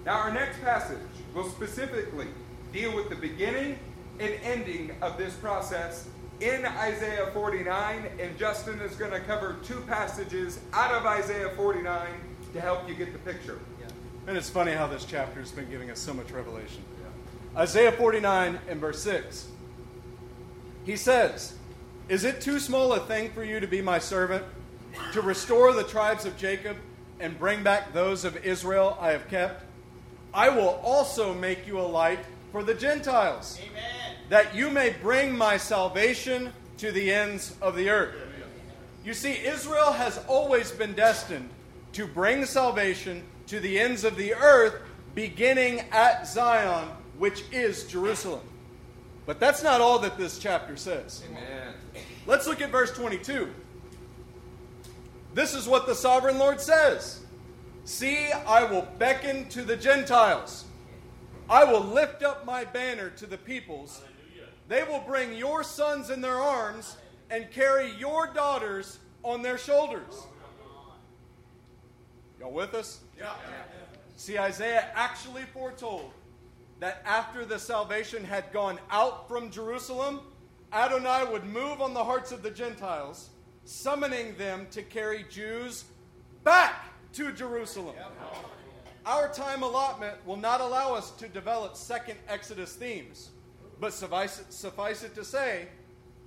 Now, 0.04 0.16
our 0.18 0.32
next 0.32 0.60
passage 0.60 0.98
will 1.34 1.48
specifically 1.50 2.26
deal 2.72 2.94
with 2.96 3.08
the 3.08 3.16
beginning 3.16 3.78
and 4.18 4.32
ending 4.42 4.90
of 5.02 5.18
this 5.18 5.34
process 5.34 6.08
in 6.40 6.64
Isaiah 6.66 7.30
49, 7.32 8.06
and 8.18 8.36
Justin 8.38 8.80
is 8.80 8.96
going 8.96 9.12
to 9.12 9.20
cover 9.20 9.56
two 9.64 9.80
passages 9.82 10.58
out 10.72 10.92
of 10.92 11.06
Isaiah 11.06 11.50
49 11.56 12.08
to 12.54 12.60
help 12.60 12.88
you 12.88 12.94
get 12.94 13.12
the 13.12 13.18
picture. 13.20 13.58
And 14.28 14.36
it's 14.36 14.50
funny 14.50 14.72
how 14.72 14.86
this 14.86 15.06
chapter 15.06 15.40
has 15.40 15.52
been 15.52 15.70
giving 15.70 15.90
us 15.90 15.98
so 15.98 16.12
much 16.12 16.30
revelation. 16.32 16.82
Isaiah 17.56 17.90
49 17.90 18.58
and 18.68 18.78
verse 18.78 19.02
6. 19.02 19.48
He 20.84 20.96
says, 20.96 21.54
Is 22.10 22.24
it 22.24 22.42
too 22.42 22.58
small 22.58 22.92
a 22.92 23.00
thing 23.00 23.30
for 23.30 23.42
you 23.42 23.58
to 23.58 23.66
be 23.66 23.80
my 23.80 23.98
servant, 23.98 24.44
to 25.14 25.22
restore 25.22 25.72
the 25.72 25.82
tribes 25.82 26.26
of 26.26 26.36
Jacob 26.36 26.76
and 27.18 27.38
bring 27.38 27.62
back 27.62 27.94
those 27.94 28.26
of 28.26 28.36
Israel 28.44 28.98
I 29.00 29.12
have 29.12 29.26
kept? 29.28 29.64
I 30.34 30.50
will 30.50 30.78
also 30.84 31.32
make 31.32 31.66
you 31.66 31.80
a 31.80 31.88
light 31.88 32.20
for 32.52 32.62
the 32.62 32.74
Gentiles, 32.74 33.58
that 34.28 34.54
you 34.54 34.68
may 34.68 34.90
bring 34.90 35.38
my 35.38 35.56
salvation 35.56 36.52
to 36.76 36.92
the 36.92 37.14
ends 37.14 37.56
of 37.62 37.76
the 37.76 37.88
earth. 37.88 38.14
You 39.06 39.14
see, 39.14 39.42
Israel 39.42 39.92
has 39.92 40.22
always 40.28 40.70
been 40.70 40.92
destined 40.92 41.48
to 41.94 42.06
bring 42.06 42.44
salvation 42.44 43.22
to 43.48 43.60
the 43.60 43.78
ends 43.78 44.04
of 44.04 44.16
the 44.16 44.34
earth, 44.34 44.80
beginning 45.14 45.80
at 45.90 46.26
Zion, 46.26 46.88
which 47.18 47.42
is 47.50 47.84
Jerusalem. 47.84 48.42
But 49.26 49.40
that's 49.40 49.62
not 49.62 49.80
all 49.80 49.98
that 50.00 50.16
this 50.16 50.38
chapter 50.38 50.76
says. 50.76 51.22
Amen. 51.28 51.74
Let's 52.26 52.46
look 52.46 52.60
at 52.60 52.70
verse 52.70 52.92
22. 52.92 53.52
This 55.34 55.54
is 55.54 55.66
what 55.66 55.86
the 55.86 55.94
sovereign 55.94 56.38
Lord 56.38 56.60
says 56.60 57.20
See, 57.84 58.30
I 58.32 58.64
will 58.64 58.86
beckon 58.98 59.48
to 59.48 59.62
the 59.62 59.76
Gentiles, 59.76 60.66
I 61.48 61.64
will 61.64 61.80
lift 61.80 62.22
up 62.22 62.44
my 62.44 62.64
banner 62.64 63.10
to 63.10 63.26
the 63.26 63.38
peoples. 63.38 64.02
They 64.68 64.82
will 64.82 65.02
bring 65.06 65.34
your 65.34 65.64
sons 65.64 66.10
in 66.10 66.20
their 66.20 66.36
arms 66.36 66.98
and 67.30 67.50
carry 67.50 67.90
your 67.92 68.26
daughters 68.26 68.98
on 69.22 69.40
their 69.40 69.56
shoulders. 69.56 70.26
Y'all 72.38 72.52
with 72.52 72.74
us? 72.74 73.00
See, 74.16 74.38
Isaiah 74.38 74.90
actually 74.94 75.42
foretold 75.52 76.10
that 76.80 77.02
after 77.04 77.44
the 77.44 77.58
salvation 77.58 78.24
had 78.24 78.52
gone 78.52 78.78
out 78.90 79.28
from 79.28 79.50
Jerusalem, 79.50 80.20
Adonai 80.72 81.24
would 81.30 81.44
move 81.44 81.80
on 81.80 81.94
the 81.94 82.04
hearts 82.04 82.30
of 82.30 82.42
the 82.42 82.50
Gentiles, 82.50 83.30
summoning 83.64 84.36
them 84.36 84.66
to 84.70 84.82
carry 84.82 85.24
Jews 85.30 85.84
back 86.44 86.84
to 87.14 87.32
Jerusalem. 87.32 87.96
Our 89.06 89.32
time 89.32 89.62
allotment 89.62 90.24
will 90.26 90.36
not 90.36 90.60
allow 90.60 90.94
us 90.94 91.10
to 91.12 91.28
develop 91.28 91.76
second 91.76 92.18
Exodus 92.28 92.74
themes, 92.74 93.30
but 93.80 93.92
suffice 93.92 94.40
it, 94.40 94.52
suffice 94.52 95.02
it 95.02 95.14
to 95.14 95.24
say, 95.24 95.68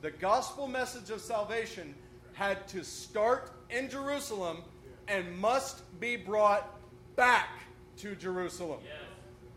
the 0.02 0.12
gospel 0.12 0.68
message 0.68 1.12
of 1.12 1.22
salvation 1.22 1.94
had 2.34 2.68
to 2.70 2.84
start 2.84 3.52
in 3.70 3.90
Jerusalem 3.90 4.64
and 5.08 5.38
must 5.38 5.84
be 6.00 6.16
brought 6.16 6.81
back 7.22 7.60
to 7.98 8.16
Jerusalem. 8.16 8.80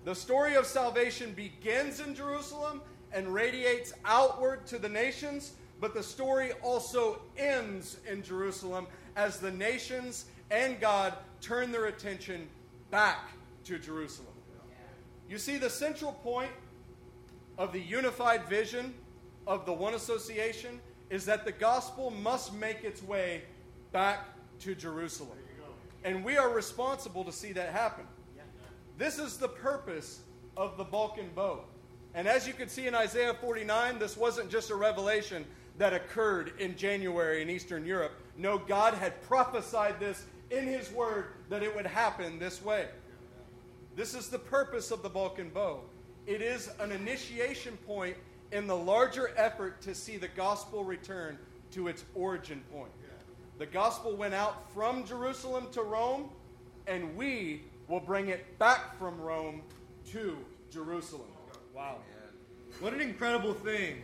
The 0.05 0.15
story 0.15 0.55
of 0.55 0.67
salvation 0.67 1.33
begins 1.33 1.99
in 1.99 2.15
Jerusalem 2.15 2.83
and 3.11 3.33
radiates 3.33 3.95
outward 4.05 4.67
to 4.67 4.79
the 4.79 4.91
nations, 4.91 5.55
but 5.81 5.95
the 5.95 6.03
story 6.03 6.51
also 6.63 7.23
ends 7.39 7.97
in 8.07 8.23
Jerusalem 8.23 8.87
as 9.17 9.39
the 9.39 9.51
nations 9.51 10.27
and 10.51 10.79
God 10.79 11.15
turn 11.41 11.73
their 11.73 11.87
attention 11.87 12.49
back 12.91 13.31
to 13.65 13.79
Jerusalem. 13.79 14.35
You 15.31 15.39
see, 15.39 15.57
the 15.57 15.71
central 15.71 16.13
point 16.13 16.53
of 17.57 17.73
the 17.73 17.81
unified 17.81 18.47
vision 18.47 18.93
of 19.47 19.65
the 19.65 19.73
one 19.73 19.95
association 19.95 20.83
is 21.09 21.25
that 21.25 21.47
the 21.47 21.53
gospel 21.53 22.11
must 22.11 22.53
make 22.53 22.85
its 22.85 23.03
way 23.03 23.41
back 23.91 24.29
to 24.61 24.75
Jerusalem. 24.75 25.39
And 26.05 26.23
we 26.23 26.37
are 26.37 26.51
responsible 26.51 27.25
to 27.25 27.33
see 27.33 27.53
that 27.53 27.73
happen. 27.73 28.05
This 28.99 29.19
is 29.19 29.39
the 29.39 29.49
purpose 29.49 30.21
of 30.57 30.77
the 30.77 30.85
Balkan 30.85 31.31
bow. 31.35 31.65
And 32.15 32.29
as 32.29 32.47
you 32.47 32.53
can 32.53 32.69
see 32.69 32.87
in 32.87 32.95
Isaiah 32.95 33.35
49, 33.35 33.99
this 33.99 34.17
wasn't 34.17 34.51
just 34.51 34.71
a 34.71 34.77
revelation 34.77 35.45
that 35.79 35.93
occurred 35.93 36.53
in 36.61 36.77
January 36.77 37.43
in 37.43 37.51
Eastern 37.51 37.85
Europe. 37.85 38.13
No, 38.37 38.59
God 38.59 38.95
had 38.95 39.21
prophesied 39.23 39.99
this 39.99 40.25
in 40.51 40.67
His 40.67 40.93
Word 40.93 41.27
that 41.49 41.63
it 41.63 41.75
would 41.75 41.87
happen 41.87 42.39
this 42.39 42.63
way. 42.63 42.87
This 43.97 44.15
is 44.15 44.29
the 44.29 44.39
purpose 44.39 44.91
of 44.91 45.03
the 45.03 45.09
Balkan 45.09 45.49
bow. 45.49 45.81
It 46.27 46.41
is 46.41 46.71
an 46.79 46.93
initiation 46.93 47.77
point 47.79 48.17
in 48.53 48.67
the 48.67 48.77
larger 48.77 49.33
effort 49.37 49.81
to 49.83 49.95
see 49.95 50.17
the 50.17 50.29
gospel 50.29 50.85
return 50.85 51.39
to 51.73 51.89
its 51.89 52.05
origin 52.15 52.63
point. 52.73 52.91
The 53.59 53.67
gospel 53.67 54.17
went 54.17 54.35
out 54.35 54.73
from 54.73 55.05
Jerusalem 55.07 55.69
to 55.73 55.83
Rome, 55.83 56.29
and 56.87 57.17
we 57.17 57.63
will 57.89 58.01
bring 58.01 58.29
it 58.29 58.59
back 58.59 58.99
from 58.99 59.21
Rome 59.21 59.63
to 60.11 60.37
Jerusalem. 60.71 61.29
Wow. 61.75 61.99
What 62.81 62.93
an 62.93 63.01
incredible 63.01 63.55
thing 63.55 64.03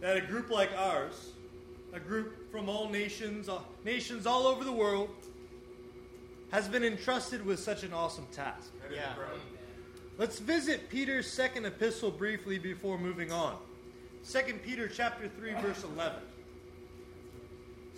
that 0.00 0.16
a 0.16 0.20
group 0.20 0.50
like 0.50 0.70
ours, 0.76 1.30
a 1.94 2.00
group 2.00 2.50
from 2.50 2.68
all 2.68 2.88
nations, 2.90 3.48
uh, 3.48 3.60
nations 3.84 4.26
all 4.26 4.46
over 4.46 4.64
the 4.64 4.72
world, 4.72 5.08
has 6.52 6.68
been 6.68 6.84
entrusted 6.84 7.44
with 7.44 7.58
such 7.58 7.82
an 7.82 7.94
awesome 7.94 8.26
task. 8.32 8.70
Yeah. 8.92 9.14
Let's 10.18 10.38
visit 10.38 10.90
Peter's 10.90 11.30
second 11.30 11.64
epistle 11.64 12.10
briefly 12.10 12.58
before 12.58 12.98
moving 12.98 13.32
on. 13.32 13.56
2 14.30 14.54
Peter 14.62 14.86
chapter 14.86 15.28
3 15.28 15.54
verse 15.54 15.82
11. 15.84 16.20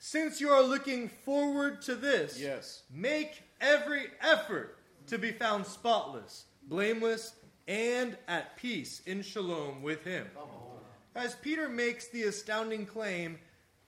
since 0.00 0.40
you 0.40 0.48
are 0.48 0.62
looking 0.62 1.08
forward 1.08 1.82
to 1.82 1.94
this, 1.94 2.40
Yes. 2.40 2.82
make 2.90 3.42
every 3.60 4.06
effort 4.22 4.78
to 5.06 5.18
be 5.18 5.30
found 5.30 5.66
spotless, 5.66 6.46
blameless, 6.62 7.34
and 7.68 8.16
at 8.26 8.56
peace 8.56 9.00
in 9.06 9.22
shalom 9.22 9.82
with 9.82 10.02
him. 10.02 10.28
As 11.14 11.34
Peter 11.36 11.68
makes 11.68 12.08
the 12.08 12.22
astounding 12.24 12.86
claim 12.86 13.38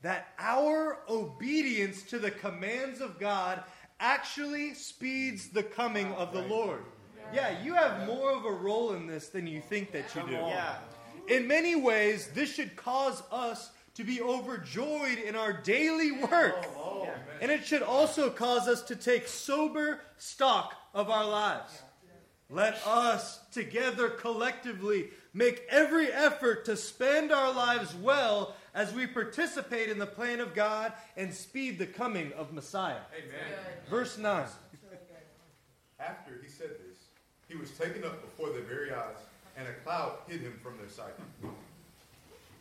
that 0.02 0.28
our 0.38 0.98
obedience 1.08 2.02
to 2.02 2.18
the 2.18 2.30
commands 2.30 3.00
of 3.00 3.18
God 3.18 3.62
actually 3.98 4.74
speeds 4.74 5.48
the 5.48 5.62
coming 5.62 6.12
of 6.12 6.32
the 6.32 6.42
Lord. 6.42 6.84
Yeah, 7.32 7.62
you 7.62 7.72
have 7.72 8.06
more 8.06 8.32
of 8.32 8.44
a 8.44 8.50
role 8.52 8.92
in 8.92 9.06
this 9.06 9.28
than 9.28 9.46
you 9.46 9.62
think 9.62 9.92
that 9.92 10.14
you 10.14 10.22
do. 10.28 10.36
In 11.34 11.46
many 11.46 11.74
ways, 11.76 12.28
this 12.34 12.52
should 12.52 12.76
cause 12.76 13.22
us 13.30 13.70
to 13.94 14.04
be 14.04 14.20
overjoyed 14.20 15.18
in 15.18 15.36
our 15.36 15.52
daily 15.52 16.12
work. 16.12 16.66
Oh, 16.76 17.06
oh, 17.06 17.08
and 17.40 17.50
it 17.50 17.64
should 17.64 17.82
also 17.82 18.30
cause 18.30 18.68
us 18.68 18.82
to 18.82 18.96
take 18.96 19.28
sober 19.28 20.00
stock 20.16 20.74
of 20.94 21.10
our 21.10 21.26
lives. 21.26 21.82
Let 22.48 22.86
us 22.86 23.40
together 23.50 24.10
collectively 24.10 25.08
make 25.32 25.62
every 25.70 26.12
effort 26.12 26.66
to 26.66 26.76
spend 26.76 27.32
our 27.32 27.52
lives 27.52 27.94
well 27.94 28.54
as 28.74 28.92
we 28.92 29.06
participate 29.06 29.88
in 29.88 29.98
the 29.98 30.06
plan 30.06 30.40
of 30.40 30.54
God 30.54 30.92
and 31.16 31.32
speed 31.32 31.78
the 31.78 31.86
coming 31.86 32.32
of 32.34 32.52
Messiah. 32.52 33.00
Amen. 33.16 33.52
Verse 33.88 34.18
9. 34.18 34.44
After 35.98 36.32
he 36.42 36.48
said 36.48 36.70
this, 36.70 36.98
he 37.48 37.56
was 37.56 37.70
taken 37.70 38.04
up 38.04 38.20
before 38.22 38.50
their 38.50 38.62
very 38.62 38.92
eyes, 38.92 39.16
and 39.56 39.66
a 39.68 39.72
cloud 39.84 40.18
hid 40.26 40.40
him 40.40 40.58
from 40.62 40.76
their 40.78 40.88
sight. 40.88 41.14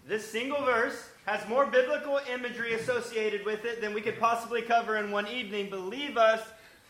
This 0.08 0.30
single 0.30 0.64
verse 0.64 1.10
has 1.26 1.48
more 1.48 1.66
biblical 1.66 2.20
imagery 2.32 2.74
associated 2.74 3.46
with 3.46 3.66
it 3.66 3.82
than 3.82 3.94
we 3.94 4.02
could 4.02 4.20
possibly 4.20 4.62
cover 4.62 4.98
in 4.98 5.12
one 5.12 5.28
evening. 5.28 5.70
Believe 5.70 6.18
us, 6.18 6.42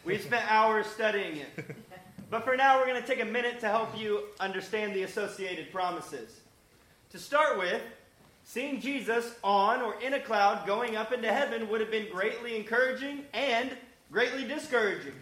we've 0.06 0.22
spent 0.22 0.50
hours 0.50 0.88
studying 0.88 1.38
it. 1.38 1.76
But 2.30 2.46
for 2.46 2.56
now, 2.56 2.80
we're 2.80 2.88
going 2.88 3.02
to 3.02 3.08
take 3.08 3.22
a 3.22 3.26
minute 3.26 3.60
to 3.60 3.68
help 3.68 3.98
you 4.00 4.24
understand 4.40 4.96
the 4.96 5.04
associated 5.04 5.72
promises. 5.72 6.40
To 7.12 7.20
start 7.20 7.58
with, 7.58 7.82
seeing 8.46 8.80
Jesus 8.80 9.36
on 9.44 9.82
or 9.82 10.00
in 10.02 10.14
a 10.14 10.20
cloud 10.20 10.66
going 10.66 10.96
up 10.96 11.12
into 11.12 11.32
heaven 11.32 11.70
would 11.70 11.82
have 11.82 11.92
been 11.92 12.10
greatly 12.10 12.56
encouraging 12.56 13.26
and 13.34 13.70
greatly 14.14 14.48
discouraging. 14.48 15.14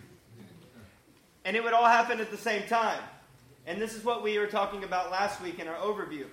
And 1.45 1.55
it 1.55 1.63
would 1.63 1.73
all 1.73 1.87
happen 1.87 2.19
at 2.19 2.29
the 2.29 2.37
same 2.37 2.67
time. 2.67 3.01
And 3.65 3.81
this 3.81 3.95
is 3.95 4.03
what 4.03 4.21
we 4.21 4.37
were 4.37 4.47
talking 4.47 4.83
about 4.83 5.09
last 5.09 5.41
week 5.41 5.57
in 5.57 5.67
our 5.67 5.77
overview. 5.77 6.25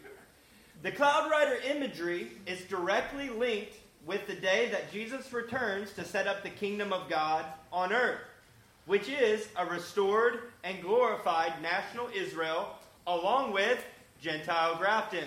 The 0.87 0.93
cloud 0.93 1.29
rider 1.29 1.59
imagery 1.69 2.29
is 2.47 2.61
directly 2.61 3.29
linked 3.29 3.73
with 4.07 4.25
the 4.29 4.37
day 4.37 4.69
that 4.71 4.93
Jesus 4.93 5.33
returns 5.33 5.93
to 5.95 6.05
set 6.05 6.29
up 6.29 6.45
the 6.45 6.49
kingdom 6.49 6.93
of 6.93 7.11
God 7.11 7.45
on 7.73 7.93
earth, 7.93 8.21
which 8.85 9.09
is 9.09 9.49
a 9.57 9.67
restored 9.67 10.53
and 10.63 10.81
glorified 10.81 11.61
national 11.61 12.09
Israel 12.15 12.77
along 13.09 13.53
with 13.53 13.85
Gentile 14.23 14.77
Graftins. 14.77 15.27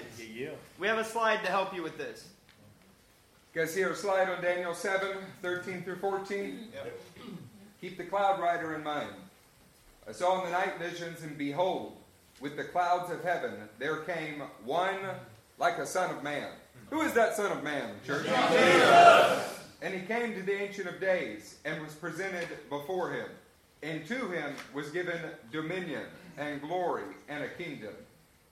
We 0.80 0.88
have 0.88 0.98
a 0.98 1.04
slide 1.04 1.44
to 1.44 1.52
help 1.52 1.76
you 1.76 1.84
with 1.84 1.98
this. 1.98 2.30
You 3.54 3.60
guys 3.60 3.74
see 3.74 3.84
our 3.84 3.96
slide 3.96 4.30
on 4.30 4.42
Daniel 4.42 4.74
7, 4.74 5.18
13 5.42 5.84
through 5.84 5.98
14? 5.98 6.70
Keep 7.82 7.98
the 7.98 8.06
cloud 8.06 8.40
rider 8.40 8.76
in 8.76 8.84
mind. 8.86 9.12
I 10.08 10.14
saw 10.14 10.40
in 10.40 10.46
the 10.46 10.58
night 10.58 10.80
visions, 10.80 11.22
and 11.22 11.38
behold, 11.38 11.98
with 12.40 12.56
the 12.56 12.64
clouds 12.64 13.12
of 13.12 13.26
heaven, 13.26 13.56
there 13.78 13.98
came 14.04 14.44
one 14.64 15.00
like 15.60 15.78
a 15.78 15.86
son 15.86 16.10
of 16.10 16.24
man. 16.24 16.50
Who 16.90 17.02
is 17.02 17.14
that 17.14 17.36
son 17.36 17.52
of 17.52 17.64
man, 17.64 17.92
church? 18.06 18.26
And 19.82 19.94
he 19.94 20.02
came 20.08 20.34
to 20.34 20.42
the 20.42 20.60
Ancient 20.60 20.88
of 20.88 21.00
Days 21.00 21.58
and 21.66 21.82
was 21.82 21.94
presented 21.94 22.48
before 22.70 23.12
him. 23.12 23.28
And 23.84 24.06
to 24.08 24.30
him 24.30 24.56
was 24.74 24.90
given 24.90 25.20
dominion 25.52 26.04
and 26.38 26.62
glory 26.62 27.04
and 27.30 27.44
a 27.44 27.50
kingdom, 27.50 27.94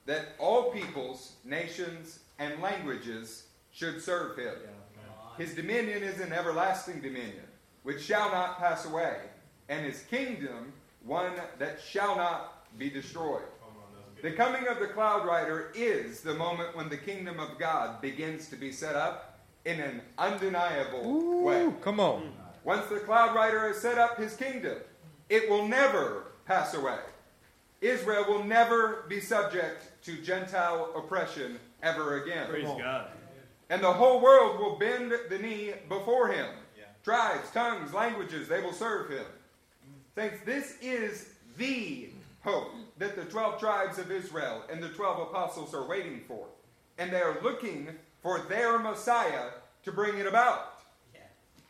that 0.06 0.28
all 0.38 0.70
peoples, 0.70 1.32
nations, 1.44 2.20
and 2.38 2.62
languages 2.62 3.44
should 3.72 4.00
serve 4.00 4.38
him. 4.38 4.54
His 5.36 5.54
dominion 5.54 6.02
is 6.02 6.20
an 6.20 6.32
everlasting 6.32 7.00
dominion, 7.00 7.44
which 7.82 8.02
shall 8.02 8.30
not 8.30 8.58
pass 8.58 8.86
away, 8.86 9.18
and 9.68 9.84
his 9.84 10.02
kingdom 10.04 10.72
one 11.04 11.32
that 11.58 11.78
shall 11.80 12.16
not 12.16 12.66
be 12.78 12.88
destroyed. 12.90 13.42
The 14.20 14.32
coming 14.32 14.66
of 14.66 14.80
the 14.80 14.88
cloud 14.88 15.26
rider 15.26 15.70
is 15.74 16.22
the 16.22 16.34
moment 16.34 16.76
when 16.76 16.88
the 16.88 16.96
kingdom 16.96 17.38
of 17.38 17.58
God 17.58 18.00
begins 18.00 18.48
to 18.48 18.56
be 18.56 18.72
set 18.72 18.96
up 18.96 19.38
in 19.64 19.78
an 19.78 20.02
undeniable 20.18 21.44
way. 21.44 21.70
Come 21.82 22.00
on. 22.00 22.32
Once 22.64 22.86
the 22.86 22.98
cloud 22.98 23.34
rider 23.36 23.68
has 23.68 23.80
set 23.80 23.96
up 23.96 24.18
his 24.18 24.34
kingdom, 24.34 24.78
it 25.28 25.48
will 25.48 25.68
never 25.68 26.32
pass 26.46 26.74
away. 26.74 26.98
Israel 27.80 28.24
will 28.28 28.42
never 28.42 29.04
be 29.08 29.20
subject 29.20 30.02
to 30.02 30.20
Gentile 30.20 30.90
oppression 30.96 31.60
ever 31.82 32.22
again. 32.22 32.48
Praise 32.48 32.64
God. 32.64 33.10
And 33.70 33.82
the 33.82 33.92
whole 33.92 34.20
world 34.20 34.58
will 34.58 34.76
bend 34.76 35.12
the 35.28 35.38
knee 35.38 35.74
before 35.88 36.28
him. 36.28 36.46
Yeah. 36.76 36.84
Tribes, 37.04 37.50
tongues, 37.52 37.92
languages, 37.92 38.48
they 38.48 38.60
will 38.60 38.72
serve 38.72 39.10
him. 39.10 39.26
Saints, 40.16 40.38
this 40.44 40.76
is 40.80 41.28
the 41.56 42.08
hope 42.40 42.72
that 42.98 43.16
the 43.16 43.24
12 43.24 43.58
tribes 43.60 43.98
of 43.98 44.10
Israel 44.10 44.62
and 44.70 44.82
the 44.82 44.88
12 44.88 45.28
apostles 45.28 45.74
are 45.74 45.86
waiting 45.86 46.22
for. 46.26 46.46
And 46.98 47.12
they 47.12 47.20
are 47.20 47.38
looking 47.42 47.88
for 48.22 48.40
their 48.48 48.78
Messiah 48.78 49.50
to 49.84 49.92
bring 49.92 50.18
it 50.18 50.26
about. 50.26 50.74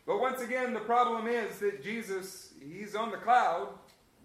But 0.07 0.21
once 0.21 0.41
again, 0.41 0.73
the 0.73 0.81
problem 0.81 1.27
is 1.27 1.59
that 1.59 1.83
Jesus, 1.83 2.55
he's 2.67 2.95
on 2.95 3.11
the 3.11 3.19
cloud, 3.19 3.69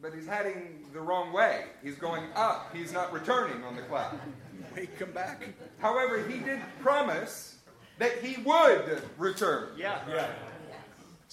but 0.01 0.13
he's 0.13 0.25
heading 0.25 0.85
the 0.93 1.01
wrong 1.01 1.33
way. 1.33 1.65
He's 1.83 1.95
going 1.95 2.23
up. 2.35 2.73
He's 2.73 2.93
not 2.93 3.11
returning 3.11 3.65
on 3.65 3.75
the 3.75 3.81
cloud. 3.81 4.17
Wait, 4.75 4.97
come 4.97 5.11
back. 5.11 5.43
However, 5.79 6.25
he 6.25 6.39
did 6.39 6.61
promise 6.79 7.57
that 7.99 8.19
he 8.19 8.41
would 8.43 9.01
return. 9.17 9.69
Yeah. 10.07 10.27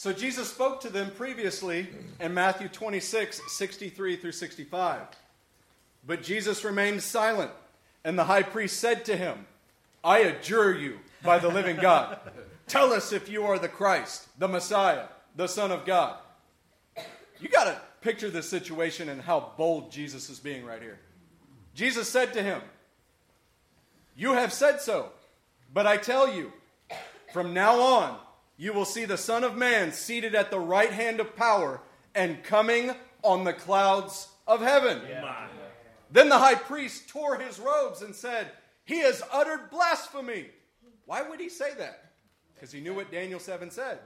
So 0.00 0.14
Jesus 0.14 0.48
spoke 0.48 0.80
to 0.80 0.88
them 0.88 1.10
previously 1.10 1.86
in 2.20 2.32
Matthew 2.32 2.68
26, 2.68 3.42
63 3.48 4.16
through 4.16 4.32
65. 4.32 5.02
But 6.06 6.22
Jesus 6.22 6.64
remained 6.64 7.02
silent, 7.02 7.50
and 8.02 8.18
the 8.18 8.24
high 8.24 8.44
priest 8.44 8.78
said 8.78 9.04
to 9.04 9.16
him, 9.18 9.44
I 10.02 10.20
adjure 10.20 10.74
you 10.74 11.00
by 11.22 11.38
the 11.38 11.50
living 11.50 11.76
God. 11.76 12.18
Tell 12.66 12.94
us 12.94 13.12
if 13.12 13.28
you 13.28 13.44
are 13.44 13.58
the 13.58 13.68
Christ, 13.68 14.26
the 14.38 14.48
Messiah, 14.48 15.04
the 15.36 15.48
Son 15.48 15.70
of 15.70 15.84
God. 15.84 16.16
You 17.38 17.50
got 17.50 17.64
to 17.64 17.78
picture 18.00 18.30
this 18.30 18.48
situation 18.48 19.10
and 19.10 19.20
how 19.20 19.52
bold 19.58 19.92
Jesus 19.92 20.30
is 20.30 20.38
being 20.38 20.64
right 20.64 20.80
here. 20.80 20.98
Jesus 21.74 22.08
said 22.08 22.32
to 22.32 22.42
him, 22.42 22.62
You 24.16 24.32
have 24.32 24.54
said 24.54 24.80
so, 24.80 25.10
but 25.74 25.86
I 25.86 25.98
tell 25.98 26.34
you, 26.34 26.54
from 27.34 27.52
now 27.52 27.78
on, 27.78 28.18
you 28.60 28.74
will 28.74 28.84
see 28.84 29.06
the 29.06 29.16
Son 29.16 29.42
of 29.42 29.56
Man 29.56 29.90
seated 29.90 30.34
at 30.34 30.50
the 30.50 30.60
right 30.60 30.92
hand 30.92 31.18
of 31.18 31.34
power 31.34 31.80
and 32.14 32.44
coming 32.44 32.90
on 33.22 33.44
the 33.44 33.54
clouds 33.54 34.28
of 34.46 34.60
heaven. 34.60 35.00
Then 36.10 36.28
the 36.28 36.38
high 36.38 36.56
priest 36.56 37.08
tore 37.08 37.38
his 37.38 37.58
robes 37.58 38.02
and 38.02 38.14
said, 38.14 38.50
He 38.84 38.98
has 38.98 39.22
uttered 39.32 39.70
blasphemy. 39.70 40.48
Why 41.06 41.22
would 41.22 41.40
he 41.40 41.48
say 41.48 41.72
that? 41.78 42.12
Because 42.54 42.70
he 42.70 42.82
knew 42.82 42.92
what 42.92 43.10
Daniel 43.10 43.40
7 43.40 43.70
said. 43.70 43.98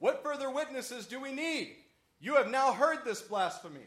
What 0.00 0.22
further 0.22 0.50
witnesses 0.50 1.06
do 1.06 1.18
we 1.18 1.32
need? 1.32 1.74
You 2.20 2.34
have 2.34 2.50
now 2.50 2.74
heard 2.74 3.06
this 3.06 3.22
blasphemy. 3.22 3.86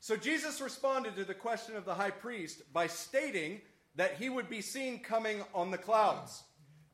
So 0.00 0.16
Jesus 0.16 0.62
responded 0.62 1.16
to 1.16 1.24
the 1.24 1.34
question 1.34 1.76
of 1.76 1.84
the 1.84 1.94
high 1.94 2.12
priest 2.12 2.62
by 2.72 2.86
stating 2.86 3.60
that 3.96 4.14
he 4.14 4.30
would 4.30 4.48
be 4.48 4.62
seen 4.62 5.00
coming 5.00 5.42
on 5.54 5.70
the 5.70 5.76
clouds. 5.76 6.44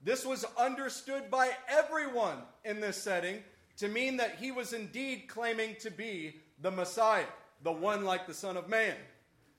This 0.03 0.27
was 0.27 0.45
understood 0.59 1.31
by 1.31 1.51
everyone 1.69 2.39
in 2.65 2.81
this 2.81 2.97
setting 2.97 3.39
to 3.77 3.89
mean 3.89 4.17
that 4.17 4.37
he 4.37 4.51
was 4.51 4.73
indeed 4.73 5.25
claiming 5.29 5.77
to 5.81 5.91
be 5.91 6.41
the 6.61 6.71
Messiah, 6.71 7.27
the 7.63 7.73
one 7.73 8.05
like 8.05 8.27
the 8.27 8.35
Son 8.35 8.57
of 8.57 8.69
Man. 8.69 8.97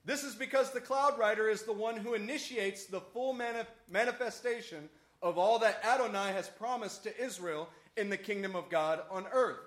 This 0.05 0.23
is 0.23 0.35
because 0.35 0.71
the 0.71 0.81
cloud 0.81 1.17
rider 1.17 1.47
is 1.47 1.63
the 1.63 1.71
one 1.71 1.95
who 1.95 2.13
initiates 2.13 2.85
the 2.85 2.99
full 2.99 3.33
manif- 3.33 3.67
manifestation 3.89 4.89
of 5.21 5.37
all 5.37 5.59
that 5.59 5.83
Adonai 5.85 6.33
has 6.33 6.49
promised 6.49 7.03
to 7.03 7.23
Israel 7.23 7.69
in 7.95 8.09
the 8.09 8.17
kingdom 8.17 8.55
of 8.55 8.69
God 8.69 9.01
on 9.09 9.25
earth. 9.31 9.59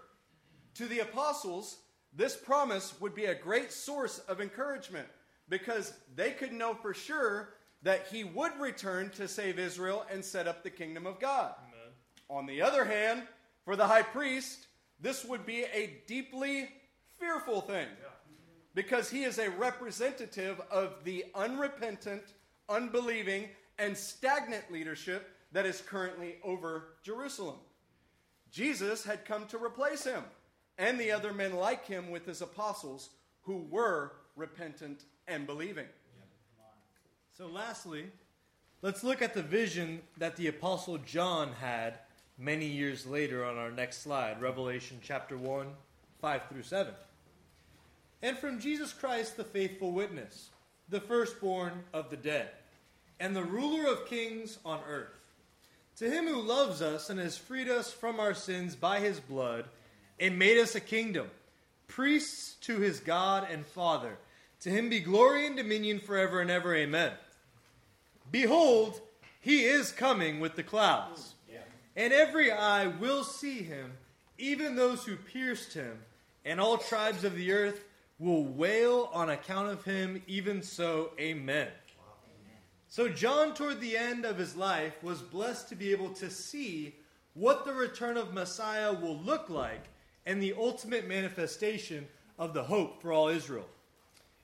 To 0.75 0.87
the 0.87 0.99
apostles, 0.99 1.79
this 2.15 2.37
promise 2.37 3.01
would 3.01 3.15
be 3.15 3.25
a 3.27 3.35
great 3.35 3.73
source 3.73 4.19
of 4.21 4.43
encouragement 4.43 5.09
because 5.49 5.95
they 6.15 6.33
could 6.33 6.53
know 6.53 6.75
for 6.75 6.93
sure 6.93 7.55
that 7.87 8.09
he 8.11 8.25
would 8.25 8.51
return 8.59 9.11
to 9.11 9.29
save 9.29 9.61
Israel 9.61 10.05
and 10.13 10.25
set 10.25 10.49
up 10.49 10.65
the 10.65 10.71
kingdom 10.71 11.07
of 11.07 11.21
God. 11.21 11.55
On 12.29 12.45
the 12.45 12.61
other 12.61 12.85
hand, 12.85 13.23
for 13.65 13.77
the 13.77 13.87
high 13.87 14.03
priest, 14.03 14.67
this 14.99 15.25
would 15.25 15.47
be 15.47 15.63
a 15.73 16.01
deeply 16.09 16.69
fearful 17.21 17.61
thing 17.61 17.87
because 18.75 19.09
he 19.09 19.23
is 19.23 19.39
a 19.39 19.51
representative 19.51 20.61
of 20.69 21.05
the 21.05 21.27
unrepentant, 21.37 22.25
unbelieving, 22.69 23.49
and 23.79 23.97
stagnant 23.97 24.65
leadership 24.73 25.31
that 25.53 25.65
is 25.65 25.81
currently 25.81 26.39
over 26.43 26.89
Jerusalem. 27.05 27.59
Jesus 28.51 29.05
had 29.05 29.25
come 29.25 29.47
to 29.47 29.59
replace 29.59 30.03
him 30.03 30.25
and 30.77 30.99
the 30.99 31.13
other 31.13 31.33
men 31.33 31.55
like 31.55 31.87
him 31.87 32.11
with 32.11 32.27
his 32.27 32.43
apostles 32.43 33.11
who 33.43 33.59
were 33.71 34.11
repentant 34.35 35.05
and 35.29 35.47
believing. 35.47 35.87
So, 37.37 37.49
lastly, 37.49 38.07
let's 38.81 39.05
look 39.05 39.21
at 39.21 39.35
the 39.35 39.43
vision 39.43 40.01
that 40.17 40.37
the 40.37 40.47
Apostle 40.47 40.97
John 40.97 41.53
had 41.61 41.99
many 42.39 42.65
years 42.65 43.05
later 43.05 43.45
on 43.45 43.59
our 43.59 43.71
next 43.71 44.03
slide 44.03 44.41
Revelation 44.41 45.01
chapter 45.03 45.37
1, 45.37 45.67
5 46.23 46.43
through 46.49 46.63
7. 46.63 46.95
And 48.23 48.39
from 48.39 48.59
Jesus 48.59 48.95
Christ, 48.95 49.37
the 49.37 49.45
faithful 49.45 49.93
witness, 49.93 50.49
the 50.89 50.99
firstborn 50.99 51.85
of 51.93 52.09
the 52.09 52.17
dead, 52.17 52.49
and 53.21 53.37
the 53.37 53.45
ruler 53.45 53.87
of 53.87 54.07
kings 54.07 54.57
on 54.65 54.81
earth. 54.89 55.35
To 55.97 56.11
him 56.11 56.27
who 56.27 56.41
loves 56.41 56.81
us 56.81 57.11
and 57.11 57.21
has 57.21 57.37
freed 57.37 57.69
us 57.69 57.93
from 57.93 58.19
our 58.19 58.33
sins 58.33 58.75
by 58.77 59.01
his 59.01 59.21
blood, 59.21 59.67
and 60.19 60.39
made 60.39 60.57
us 60.57 60.75
a 60.75 60.81
kingdom, 60.81 61.27
priests 61.87 62.55
to 62.63 62.79
his 62.79 62.99
God 62.99 63.47
and 63.51 63.67
Father. 63.67 64.17
To 64.61 64.71
him 64.71 64.89
be 64.89 65.01
glory 65.01 65.47
and 65.47 65.55
dominion 65.55 65.99
forever 65.99 66.41
and 66.41 66.51
ever. 66.51 66.75
Amen. 66.75 67.13
Behold, 68.31 69.01
he 69.41 69.65
is 69.65 69.93
coming 69.93 70.41
with 70.41 70.57
the 70.57 70.63
clouds, 70.63 71.35
and 71.95 72.13
every 72.13 72.51
eye 72.51 72.87
will 72.87 73.25
see 73.25 73.63
him, 73.63 73.93
even 74.39 74.77
those 74.77 75.05
who 75.05 75.17
pierced 75.17 75.73
him, 75.73 75.99
and 76.45 76.61
all 76.61 76.79
tribes 76.79 77.25
of 77.25 77.37
the 77.37 77.53
earth 77.53 77.85
will 78.19 78.45
wail 78.45 79.11
on 79.13 79.31
account 79.31 79.69
of 79.69 79.85
him. 79.85 80.23
Even 80.27 80.63
so, 80.63 81.13
amen. 81.19 81.69
So, 82.89 83.09
John, 83.09 83.55
toward 83.55 83.81
the 83.81 83.97
end 83.97 84.25
of 84.25 84.39
his 84.39 84.57
life, 84.57 85.03
was 85.03 85.21
blessed 85.21 85.69
to 85.69 85.77
be 85.77 85.93
able 85.93 86.11
to 86.11 86.31
see 86.31 86.95
what 87.35 87.65
the 87.65 87.75
return 87.75 88.17
of 88.17 88.33
Messiah 88.33 88.93
will 88.93 89.19
look 89.19 89.51
like 89.51 89.89
and 90.25 90.43
the 90.43 90.55
ultimate 90.59 91.07
manifestation 91.07 92.07
of 92.39 92.55
the 92.55 92.65
hope 92.65 93.03
for 93.03 93.13
all 93.13 93.29
Israel. 93.29 93.69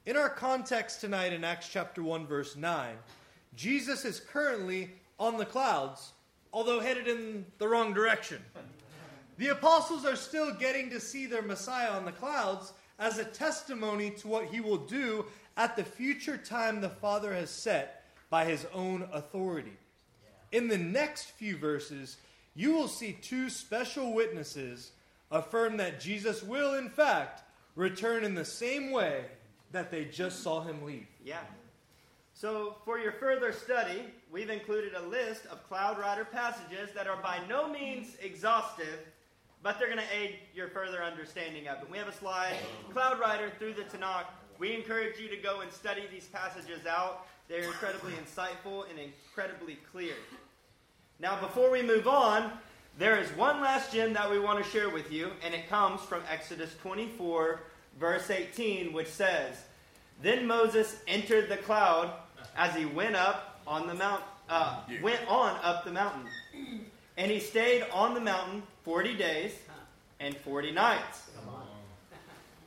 In 0.04 0.16
our 0.16 0.28
context 0.28 1.00
tonight 1.00 1.32
in 1.32 1.44
Acts 1.44 1.68
chapter 1.68 2.02
1, 2.02 2.26
verse 2.26 2.56
9, 2.56 2.96
Jesus 3.54 4.04
is 4.04 4.20
currently 4.20 4.90
on 5.18 5.36
the 5.36 5.44
clouds, 5.44 6.12
although 6.52 6.80
headed 6.80 7.08
in 7.08 7.46
the 7.58 7.68
wrong 7.68 7.92
direction. 7.92 8.42
The 9.38 9.48
apostles 9.48 10.04
are 10.04 10.16
still 10.16 10.54
getting 10.54 10.90
to 10.90 11.00
see 11.00 11.26
their 11.26 11.42
Messiah 11.42 11.90
on 11.90 12.04
the 12.04 12.12
clouds 12.12 12.72
as 12.98 13.18
a 13.18 13.24
testimony 13.24 14.10
to 14.10 14.28
what 14.28 14.46
he 14.46 14.60
will 14.60 14.78
do 14.78 15.26
at 15.56 15.76
the 15.76 15.84
future 15.84 16.36
time 16.36 16.80
the 16.80 16.88
Father 16.88 17.34
has 17.34 17.50
set 17.50 18.04
by 18.30 18.44
his 18.44 18.66
own 18.72 19.08
authority. 19.12 19.76
In 20.52 20.68
the 20.68 20.78
next 20.78 21.32
few 21.32 21.56
verses, 21.56 22.16
you 22.54 22.72
will 22.72 22.88
see 22.88 23.16
two 23.20 23.48
special 23.50 24.12
witnesses 24.12 24.92
affirm 25.30 25.78
that 25.78 26.00
Jesus 26.00 26.42
will, 26.42 26.74
in 26.74 26.88
fact, 26.88 27.42
return 27.74 28.24
in 28.24 28.34
the 28.34 28.44
same 28.44 28.90
way 28.90 29.24
that 29.72 29.90
they 29.90 30.04
just 30.04 30.42
saw 30.42 30.62
him 30.62 30.84
leave. 30.84 31.06
Yeah. 31.24 31.40
So, 32.42 32.74
for 32.84 32.98
your 32.98 33.12
further 33.12 33.52
study, 33.52 34.02
we've 34.32 34.50
included 34.50 34.94
a 34.94 35.06
list 35.06 35.46
of 35.46 35.62
Cloud 35.68 35.96
Rider 35.96 36.24
passages 36.24 36.88
that 36.92 37.06
are 37.06 37.22
by 37.22 37.38
no 37.48 37.68
means 37.68 38.16
exhaustive, 38.20 38.98
but 39.62 39.78
they're 39.78 39.86
going 39.86 40.00
to 40.00 40.12
aid 40.12 40.40
your 40.52 40.66
further 40.66 41.04
understanding 41.04 41.68
of 41.68 41.78
it. 41.78 41.88
We 41.88 41.98
have 41.98 42.08
a 42.08 42.12
slide, 42.12 42.56
Cloud 42.92 43.20
Rider 43.20 43.52
through 43.60 43.74
the 43.74 43.82
Tanakh. 43.82 44.24
We 44.58 44.74
encourage 44.74 45.20
you 45.20 45.28
to 45.28 45.36
go 45.36 45.60
and 45.60 45.70
study 45.70 46.02
these 46.10 46.26
passages 46.26 46.84
out. 46.84 47.28
They're 47.46 47.62
incredibly 47.62 48.14
insightful 48.14 48.90
and 48.90 48.98
incredibly 48.98 49.76
clear. 49.92 50.14
Now, 51.20 51.40
before 51.40 51.70
we 51.70 51.80
move 51.80 52.08
on, 52.08 52.50
there 52.98 53.20
is 53.20 53.28
one 53.36 53.60
last 53.60 53.92
gem 53.92 54.14
that 54.14 54.28
we 54.28 54.40
want 54.40 54.64
to 54.64 54.68
share 54.68 54.90
with 54.90 55.12
you, 55.12 55.30
and 55.44 55.54
it 55.54 55.68
comes 55.68 56.00
from 56.00 56.24
Exodus 56.28 56.74
24, 56.82 57.60
verse 58.00 58.30
18, 58.30 58.92
which 58.92 59.06
says, 59.06 59.62
Then 60.20 60.44
Moses 60.44 60.96
entered 61.06 61.48
the 61.48 61.58
cloud 61.58 62.12
as 62.56 62.74
he 62.74 62.84
went 62.84 63.16
up 63.16 63.60
on 63.66 63.86
the 63.86 63.94
mount, 63.94 64.22
uh, 64.48 64.80
went 65.02 65.20
on 65.28 65.56
up 65.62 65.84
the 65.84 65.92
mountain, 65.92 66.26
and 67.16 67.30
he 67.30 67.40
stayed 67.40 67.84
on 67.92 68.14
the 68.14 68.20
mountain 68.20 68.62
40 68.84 69.16
days 69.16 69.52
and 70.20 70.36
40 70.38 70.72
nights. 70.72 71.30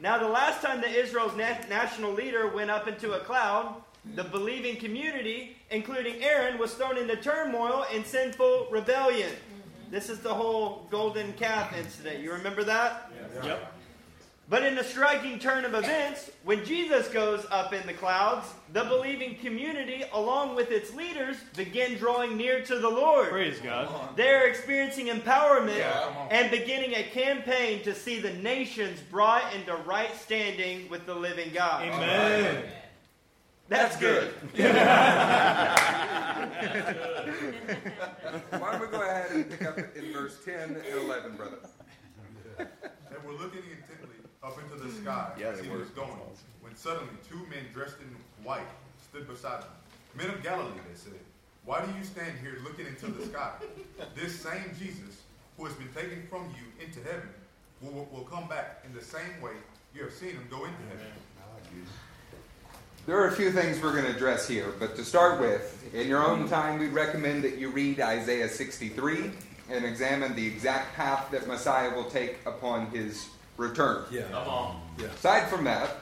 Now, 0.01 0.17
the 0.17 0.27
last 0.27 0.61
time 0.61 0.81
that 0.81 0.91
Israel's 0.91 1.35
na- 1.37 1.55
national 1.69 2.11
leader 2.11 2.47
went 2.49 2.69
up 2.69 2.87
into 2.87 3.13
a 3.13 3.19
cloud, 3.19 3.75
the 4.13 4.23
believing 4.23 4.75
community, 4.75 5.57
including 5.71 6.21
Aaron, 6.21 6.57
was 6.59 6.73
thrown 6.73 6.97
into 6.97 7.15
turmoil 7.15 7.85
and 7.93 8.05
sinful 8.05 8.67
rebellion. 8.71 9.31
This 9.91 10.09
is 10.09 10.19
the 10.19 10.33
whole 10.33 10.85
golden 10.91 11.31
calf 11.33 11.75
incident. 11.77 12.19
You 12.19 12.33
remember 12.33 12.63
that? 12.65 13.09
Yep. 13.45 13.73
But 14.47 14.63
in 14.63 14.77
a 14.77 14.83
striking 14.83 15.39
turn 15.39 15.65
of 15.65 15.73
events, 15.73 16.29
when 16.43 16.63
Jesus 16.65 17.07
goes 17.07 17.47
up 17.49 17.73
in 17.73 17.85
the 17.87 17.93
clouds, 17.93 18.47
the 18.73 18.83
believing 18.83 19.35
community, 19.37 20.03
along 20.13 20.55
with 20.55 20.69
its 20.69 20.93
leaders, 20.93 21.35
begin 21.55 21.97
drawing 21.97 22.37
near 22.37 22.61
to 22.61 22.77
the 22.77 22.89
Lord. 22.89 23.29
Praise 23.29 23.59
God. 23.59 24.15
They're 24.15 24.47
experiencing 24.47 25.07
empowerment 25.07 25.79
Yeah. 25.79 26.27
and 26.29 26.51
beginning 26.51 26.93
a 26.93 27.01
campaign 27.03 27.81
to 27.83 27.95
see 27.95 28.19
the 28.19 28.33
nations 28.33 28.99
brought 29.09 29.51
into 29.55 29.75
right 29.77 30.15
standing 30.15 30.89
with 30.89 31.07
the 31.07 31.15
living 31.15 31.51
God. 31.51 31.81
Amen. 31.87 32.65
That's 33.67 33.97
good. 33.97 34.31
Why 38.51 38.71
don't 38.71 38.81
we 38.81 38.87
go 38.87 39.01
ahead 39.01 39.31
and 39.31 39.49
pick 39.49 39.63
up 39.65 39.77
in 39.95 40.13
verse 40.13 40.37
10 40.45 40.55
and 40.75 40.77
11, 40.85 41.35
brother? 41.35 41.57
And 42.59 42.67
we're 43.25 43.31
looking 43.33 43.61
intently 43.71 43.84
up 44.45 44.57
into 44.61 44.81
the 44.83 44.91
sky 44.91 45.31
Yeah, 45.39 45.47
as 45.47 45.59
he 45.59 45.69
were. 45.69 45.79
was 45.79 45.89
going, 45.89 46.11
when 46.61 46.75
suddenly 46.75 47.13
two 47.27 47.39
men 47.49 47.65
dressed 47.73 47.97
in 47.99 48.45
white 48.45 48.67
stood 49.09 49.27
beside 49.27 49.61
him. 49.63 49.69
Men 50.15 50.29
of 50.29 50.43
Galilee, 50.43 50.69
they 50.89 50.95
said, 50.97 51.19
why 51.65 51.83
do 51.83 51.91
you 51.97 52.03
stand 52.03 52.37
here 52.41 52.59
looking 52.63 52.85
into 52.85 53.07
the 53.07 53.25
sky? 53.25 53.51
This 54.15 54.39
same 54.39 54.71
Jesus, 54.77 55.23
who 55.57 55.65
has 55.65 55.73
been 55.73 55.91
taken 55.93 56.27
from 56.29 56.43
you 56.55 56.85
into 56.85 56.99
heaven, 56.99 57.29
will, 57.81 57.91
will, 57.91 58.09
will 58.13 58.23
come 58.23 58.47
back 58.47 58.83
in 58.85 58.93
the 58.93 59.03
same 59.03 59.41
way 59.41 59.53
you 59.95 60.03
have 60.03 60.13
seen 60.13 60.31
him 60.31 60.47
go 60.49 60.57
into 60.57 60.77
heaven. 60.89 61.07
There 63.05 63.19
are 63.19 63.27
a 63.27 63.31
few 63.31 63.51
things 63.51 63.81
we're 63.81 63.91
going 63.91 64.05
to 64.05 64.15
address 64.15 64.47
here, 64.47 64.73
but 64.79 64.95
to 64.95 65.05
start 65.05 65.39
with, 65.39 65.93
in 65.93 66.07
your 66.07 66.25
own 66.25 66.47
time, 66.47 66.79
we 66.79 66.87
recommend 66.87 67.43
that 67.43 67.57
you 67.57 67.69
read 67.69 67.99
Isaiah 67.99 68.49
63 68.49 69.31
and 69.69 69.85
examine 69.85 70.35
the 70.35 70.45
exact 70.45 70.95
path 70.95 71.29
that 71.31 71.47
Messiah 71.47 71.93
will 71.95 72.09
take 72.09 72.37
upon 72.45 72.87
his 72.87 73.27
return. 73.57 74.03
Come 74.31 74.47
on. 74.47 74.81
Aside 75.17 75.47
from 75.47 75.63
that, 75.65 75.97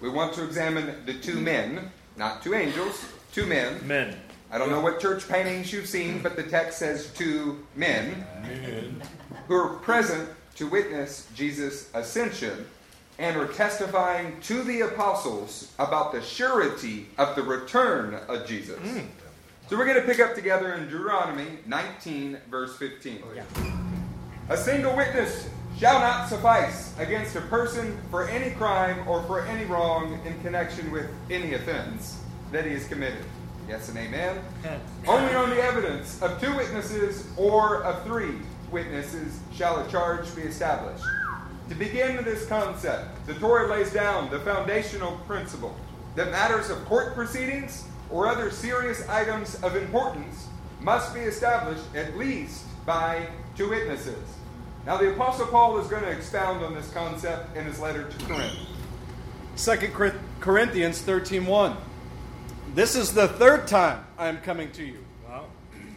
we 0.00 0.08
want 0.08 0.34
to 0.34 0.44
examine 0.44 1.04
the 1.06 1.14
two 1.14 1.40
men, 1.40 1.90
not 2.16 2.42
two 2.42 2.54
angels, 2.54 3.04
two 3.32 3.46
men. 3.46 3.86
Men. 3.86 4.16
I 4.50 4.58
don't 4.58 4.70
know 4.70 4.80
what 4.80 5.00
church 5.00 5.28
paintings 5.28 5.72
you've 5.72 5.88
seen, 5.88 6.20
but 6.22 6.36
the 6.36 6.42
text 6.42 6.78
says 6.78 7.10
two 7.14 7.66
men 7.74 8.24
men. 8.42 9.02
who 9.48 9.54
are 9.56 9.76
present 9.76 10.28
to 10.56 10.66
witness 10.66 11.28
Jesus' 11.34 11.90
ascension 11.94 12.66
and 13.18 13.36
are 13.36 13.48
testifying 13.48 14.38
to 14.42 14.62
the 14.62 14.82
apostles 14.82 15.72
about 15.78 16.12
the 16.12 16.22
surety 16.22 17.08
of 17.18 17.34
the 17.34 17.42
return 17.42 18.14
of 18.28 18.46
Jesus. 18.46 18.78
Mm. 18.78 19.06
So 19.68 19.76
we're 19.76 19.86
going 19.86 20.00
to 20.00 20.06
pick 20.06 20.20
up 20.20 20.34
together 20.34 20.74
in 20.74 20.84
Deuteronomy 20.84 21.58
19, 21.66 22.38
verse 22.50 22.76
15. 22.76 23.22
A 24.48 24.56
single 24.56 24.94
witness 24.94 25.48
shall 25.78 26.00
not 26.00 26.28
suffice 26.28 26.98
against 26.98 27.36
a 27.36 27.40
person 27.42 27.98
for 28.10 28.28
any 28.28 28.50
crime 28.54 29.06
or 29.06 29.22
for 29.24 29.44
any 29.46 29.64
wrong 29.66 30.18
in 30.24 30.38
connection 30.40 30.90
with 30.90 31.06
any 31.30 31.54
offense 31.54 32.22
that 32.50 32.64
he 32.64 32.72
has 32.72 32.86
committed. 32.88 33.24
Yes 33.68 33.88
and 33.88 33.98
amen. 33.98 34.38
Only 35.06 35.34
on 35.34 35.50
the 35.50 35.60
evidence 35.60 36.22
of 36.22 36.40
two 36.40 36.54
witnesses 36.56 37.26
or 37.36 37.82
of 37.82 38.04
three 38.04 38.36
witnesses 38.70 39.40
shall 39.52 39.84
a 39.84 39.90
charge 39.90 40.34
be 40.34 40.42
established. 40.42 41.04
To 41.68 41.74
begin 41.74 42.16
with 42.16 42.24
this 42.24 42.46
concept, 42.46 43.26
the 43.26 43.34
Torah 43.34 43.68
lays 43.68 43.92
down 43.92 44.30
the 44.30 44.38
foundational 44.40 45.18
principle 45.26 45.76
that 46.14 46.30
matters 46.30 46.70
of 46.70 46.82
court 46.86 47.14
proceedings 47.14 47.84
or 48.08 48.28
other 48.28 48.50
serious 48.50 49.06
items 49.08 49.56
of 49.62 49.74
importance 49.76 50.46
must 50.80 51.12
be 51.12 51.20
established 51.20 51.82
at 51.94 52.16
least 52.16 52.64
by 52.86 53.26
two 53.56 53.68
witnesses. 53.68 54.36
Now, 54.86 54.96
the 54.96 55.12
Apostle 55.12 55.48
Paul 55.48 55.78
is 55.80 55.88
going 55.88 56.04
to 56.04 56.10
expound 56.10 56.64
on 56.64 56.72
this 56.72 56.88
concept 56.92 57.56
in 57.56 57.64
his 57.64 57.80
letter 57.80 58.08
to 58.08 58.24
Corinth. 58.26 58.54
2 59.56 60.12
Corinthians 60.38 61.02
13:1. 61.02 61.76
This 62.72 62.94
is 62.94 63.12
the 63.12 63.26
third 63.26 63.66
time 63.66 64.06
I 64.16 64.28
am 64.28 64.40
coming 64.42 64.70
to 64.72 64.84
you. 64.84 65.04
Wow. 65.28 65.46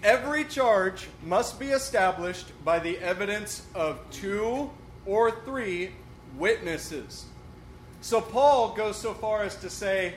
Every 0.02 0.44
charge 0.44 1.08
must 1.24 1.60
be 1.60 1.68
established 1.68 2.48
by 2.66 2.80
the 2.80 2.98
evidence 2.98 3.68
of 3.76 4.00
two 4.10 4.72
or 5.06 5.30
three 5.46 5.92
witnesses. 6.36 7.26
So 8.02 8.20
Paul 8.20 8.74
goes 8.74 8.96
so 8.96 9.14
far 9.14 9.44
as 9.44 9.56
to 9.58 9.70
say 9.70 10.16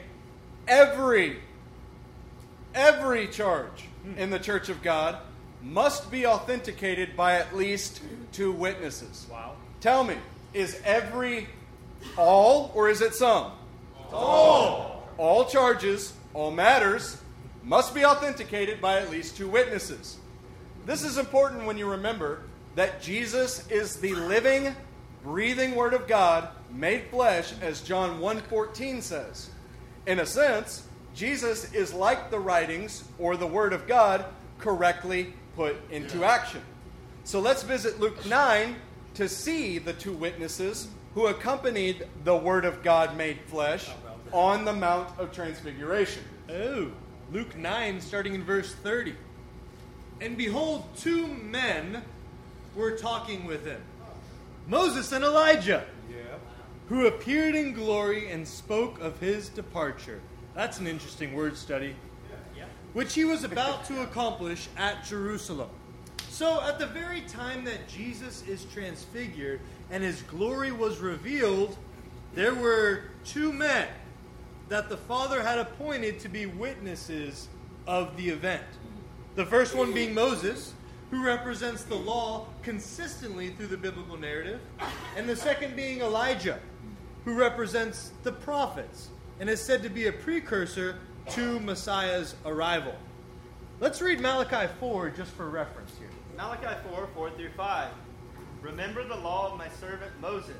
every 0.67 1.41
every 2.75 3.29
charge 3.29 3.85
hmm. 4.03 4.17
in 4.17 4.31
the 4.31 4.39
church 4.39 4.71
of 4.71 4.83
God 4.83 5.19
must 5.63 6.11
be 6.11 6.27
authenticated 6.27 7.17
by 7.17 7.35
at 7.35 7.57
least 7.57 8.01
two 8.33 8.53
witnesses. 8.53 9.27
Wow. 9.31 9.55
Tell 9.81 10.05
me, 10.05 10.17
is 10.53 10.81
every 10.85 11.49
all 12.17 12.73
or 12.75 12.89
is 12.89 13.01
it 13.01 13.15
some? 13.15 13.53
All. 14.13 15.09
All 15.19 15.45
charges, 15.45 16.13
all 16.35 16.51
matters, 16.51 17.21
must 17.63 17.95
be 17.95 18.05
authenticated 18.05 18.81
by 18.81 19.01
at 19.01 19.11
least 19.11 19.37
two 19.37 19.49
witnesses. 19.49 20.19
This 20.85 21.05
is 21.05 21.17
important 21.17 21.65
when 21.65 21.79
you 21.79 21.89
remember 21.89 22.43
that 22.75 23.03
Jesus 23.03 23.69
is 23.69 23.97
the 23.97 24.15
living, 24.15 24.75
breathing 25.23 25.75
Word 25.75 25.95
of 25.95 26.09
God 26.09 26.49
made 26.71 27.05
flesh, 27.11 27.53
as 27.61 27.83
John 27.83 28.21
1.14 28.21 29.03
says. 29.03 29.51
In 30.07 30.19
a 30.19 30.27
sense, 30.27 30.89
Jesus 31.15 31.73
is 31.73 31.93
like 31.93 32.31
the 32.31 32.41
writings 32.41 33.05
or 33.19 33.37
the 33.37 33.47
Word 33.47 33.73
of 33.73 33.87
God 33.87 34.25
correctly 34.59 35.35
put 35.57 35.77
into 35.91 36.25
action. 36.25 36.63
So 37.25 37.41
let's 37.41 37.63
visit 37.63 38.01
Luke 38.01 38.27
9 38.27 38.77
to 39.15 39.29
see 39.29 39.79
the 39.79 39.93
two 39.93 40.13
witnesses 40.13 40.89
who 41.15 41.27
accompanied 41.27 42.07
the 42.25 42.37
Word 42.37 42.65
of 42.65 42.83
God 42.83 43.17
made 43.17 43.39
flesh 43.47 43.91
on 44.33 44.65
the 44.65 44.73
Mount 44.73 45.19
of 45.19 45.33
Transfiguration. 45.33 46.23
Oh, 46.51 46.91
Luke 47.31 47.57
9, 47.57 48.01
starting 48.01 48.35
in 48.35 48.43
verse 48.45 48.75
30. 48.75 49.15
And 50.21 50.37
behold, 50.37 50.85
two 50.97 51.27
men 51.27 52.03
were 52.75 52.97
talking 52.97 53.45
with 53.45 53.67
him 53.67 53.83
Moses 54.67 55.13
and 55.13 55.25
Elijah, 55.25 55.85
who 56.89 57.07
appeared 57.07 57.55
in 57.55 57.73
glory 57.73 58.31
and 58.31 58.47
spoke 58.47 59.01
of 59.01 59.19
his 59.19 59.49
departure. 59.49 60.21
That's 60.55 60.79
an 60.79 60.87
interesting 60.87 61.35
word 61.35 61.57
study. 61.57 61.97
Which 62.93 63.15
he 63.15 63.25
was 63.25 63.45
about 63.45 63.85
to 63.87 64.03
accomplish 64.03 64.69
at 64.77 65.05
Jerusalem. 65.05 65.71
So, 66.29 66.63
at 66.63 66.79
the 66.79 66.87
very 66.87 67.23
time 67.23 67.65
that 67.65 67.89
Jesus 67.89 68.43
is 68.47 68.65
transfigured 68.73 69.61
and 69.91 70.03
his 70.03 70.23
glory 70.23 70.73
was 70.73 70.99
revealed, 70.99 71.77
there 72.35 72.55
were 72.55 73.05
two 73.25 73.53
men 73.53 73.89
that 74.69 74.89
the 74.89 74.97
Father 74.97 75.43
had 75.43 75.59
appointed 75.59 76.19
to 76.21 76.29
be 76.29 76.47
witnesses 76.47 77.49
of 77.87 78.17
the 78.17 78.29
event. 78.31 78.65
The 79.35 79.45
first 79.45 79.75
one 79.75 79.93
being 79.93 80.15
Moses, 80.15 80.73
who 81.11 81.25
represents 81.25 81.85
the 81.85 81.95
law 81.95 82.47
consistently 82.63 83.51
through 83.51 83.67
the 83.67 83.77
biblical 83.77 84.17
narrative, 84.17 84.61
and 85.17 85.29
the 85.29 85.37
second 85.37 85.77
being 85.77 86.01
Elijah, 86.01 86.59
who 87.25 87.35
represents 87.35 88.13
the 88.23 88.33
prophets 88.33 89.09
and 89.41 89.51
is 89.51 89.61
said 89.61 89.83
to 89.83 89.91
be 89.91 90.07
a 90.07 90.13
precursor 90.13 90.97
to 91.31 91.61
Messiah's 91.61 92.35
arrival. 92.45 92.95
Let's 93.81 94.01
read 94.01 94.21
Malachi 94.21 94.73
4 94.81 95.11
just 95.11 95.33
for 95.33 95.49
reference 95.49 95.93
here. 95.99 96.11
Malachi 96.37 96.77
4 96.91 97.09
4 97.15 97.31
through 97.31 97.51
5. 97.57 97.89
Remember 98.61 99.05
the 99.07 99.17
law 99.17 99.53
of 99.53 99.59
my 99.59 99.69
servant 99.69 100.13
Moses, 100.21 100.57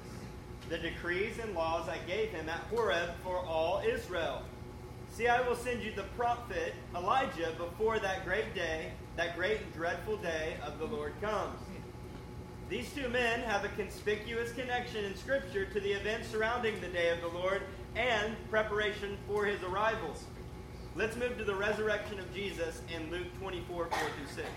the 0.69 0.79
decrees 0.79 1.39
and 1.39 1.55
laws 1.55 1.89
I 1.89 1.99
gave 2.09 2.31
him 2.31 2.49
at 2.49 2.61
Horeb 2.71 3.11
for 3.23 3.39
all 3.39 3.83
Israel. 3.87 4.43
See, 5.11 5.29
I 5.29 5.47
will 5.47 5.57
send 5.57 5.83
you 5.83 5.93
the 5.93 6.05
prophet 6.17 6.75
Elijah 6.97 7.53
before 7.59 7.99
that 7.99 8.25
great 8.25 8.55
day, 8.55 8.93
that 9.17 9.37
great 9.37 9.61
and 9.61 9.73
dreadful 9.75 10.17
day 10.17 10.57
of 10.65 10.79
the 10.79 10.87
Lord 10.87 11.13
comes. 11.21 11.59
These 12.69 12.91
two 12.95 13.09
men 13.11 13.41
have 13.41 13.65
a 13.65 13.69
conspicuous 13.69 14.53
connection 14.53 15.05
in 15.05 15.15
Scripture 15.15 15.67
to 15.67 15.81
the 15.81 15.93
events 15.93 16.29
surrounding 16.29 16.81
the 16.81 16.89
day 16.89 17.11
of 17.11 17.21
the 17.21 17.29
Lord 17.39 17.61
and 17.95 18.35
preparation 18.49 19.19
for 19.29 19.45
his 19.45 19.63
arrivals. 19.63 20.25
Let's 20.95 21.17
move 21.17 21.39
to 21.39 21.45
the 21.45 21.55
resurrection 21.55 22.19
of 22.19 22.35
Jesus 22.35 22.83
in 22.95 23.11
Luke 23.11 23.27
24 23.41 23.87
4 23.87 23.99
through 23.99 24.37
6. 24.37 24.49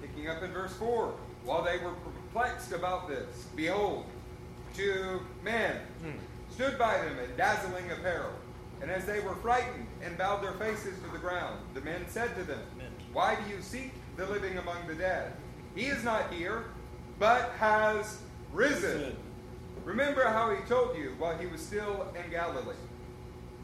Picking 0.00 0.28
up 0.28 0.42
in 0.42 0.52
verse 0.52 0.72
4. 0.74 1.12
While 1.44 1.62
they 1.62 1.76
were 1.76 1.92
perplexed 1.92 2.72
about 2.72 3.08
this, 3.08 3.46
behold, 3.54 4.06
two 4.74 5.20
men 5.44 5.76
hmm. 6.02 6.12
stood 6.50 6.78
by 6.78 6.96
them 6.96 7.18
in 7.18 7.36
dazzling 7.36 7.90
apparel. 7.90 8.32
And 8.80 8.90
as 8.90 9.04
they 9.04 9.20
were 9.20 9.34
frightened 9.36 9.86
and 10.02 10.16
bowed 10.16 10.42
their 10.42 10.54
faces 10.54 10.98
to 11.04 11.10
the 11.12 11.18
ground, 11.18 11.60
the 11.74 11.82
men 11.82 12.06
said 12.08 12.34
to 12.36 12.44
them, 12.44 12.62
Why 13.12 13.34
do 13.34 13.54
you 13.54 13.60
seek 13.60 13.92
the 14.16 14.26
living 14.26 14.56
among 14.56 14.86
the 14.86 14.94
dead? 14.94 15.34
He 15.74 15.86
is 15.86 16.02
not 16.04 16.32
here, 16.32 16.64
but 17.18 17.50
has 17.58 18.18
risen. 18.50 19.14
Remember 19.84 20.24
how 20.24 20.54
he 20.54 20.62
told 20.66 20.96
you 20.96 21.14
while 21.18 21.36
he 21.36 21.46
was 21.46 21.60
still 21.60 22.06
in 22.16 22.30
Galilee. 22.30 22.76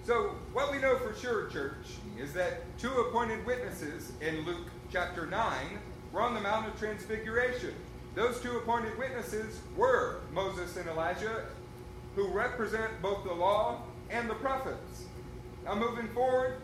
So, 0.09 0.31
what 0.55 0.73
we 0.73 0.79
know 0.79 0.97
for 0.97 1.13
sure, 1.13 1.49
church, 1.49 1.99
is 2.19 2.33
that 2.33 2.63
two 2.79 2.91
appointed 2.91 3.45
witnesses 3.45 4.13
in 4.23 4.43
Luke 4.47 4.69
chapter 4.91 5.27
9 5.27 5.79
were 6.15 6.23
on 6.23 6.33
the 6.33 6.41
Mount 6.41 6.67
of 6.67 6.79
Transfiguration. 6.79 7.75
Those 8.15 8.41
two 8.41 8.57
appointed 8.57 8.97
witnesses 8.97 9.61
were 9.77 10.21
Moses 10.33 10.79
and 10.79 10.89
Elijah, 10.89 11.45
who 12.17 12.27
represent 12.29 12.91
both 13.03 13.23
the 13.23 13.35
law 13.35 13.83
and 14.09 14.31
the 14.31 14.35
prophets. 14.37 15.05
Now, 15.67 15.75
moving 15.75 16.09
forward, 16.15 16.55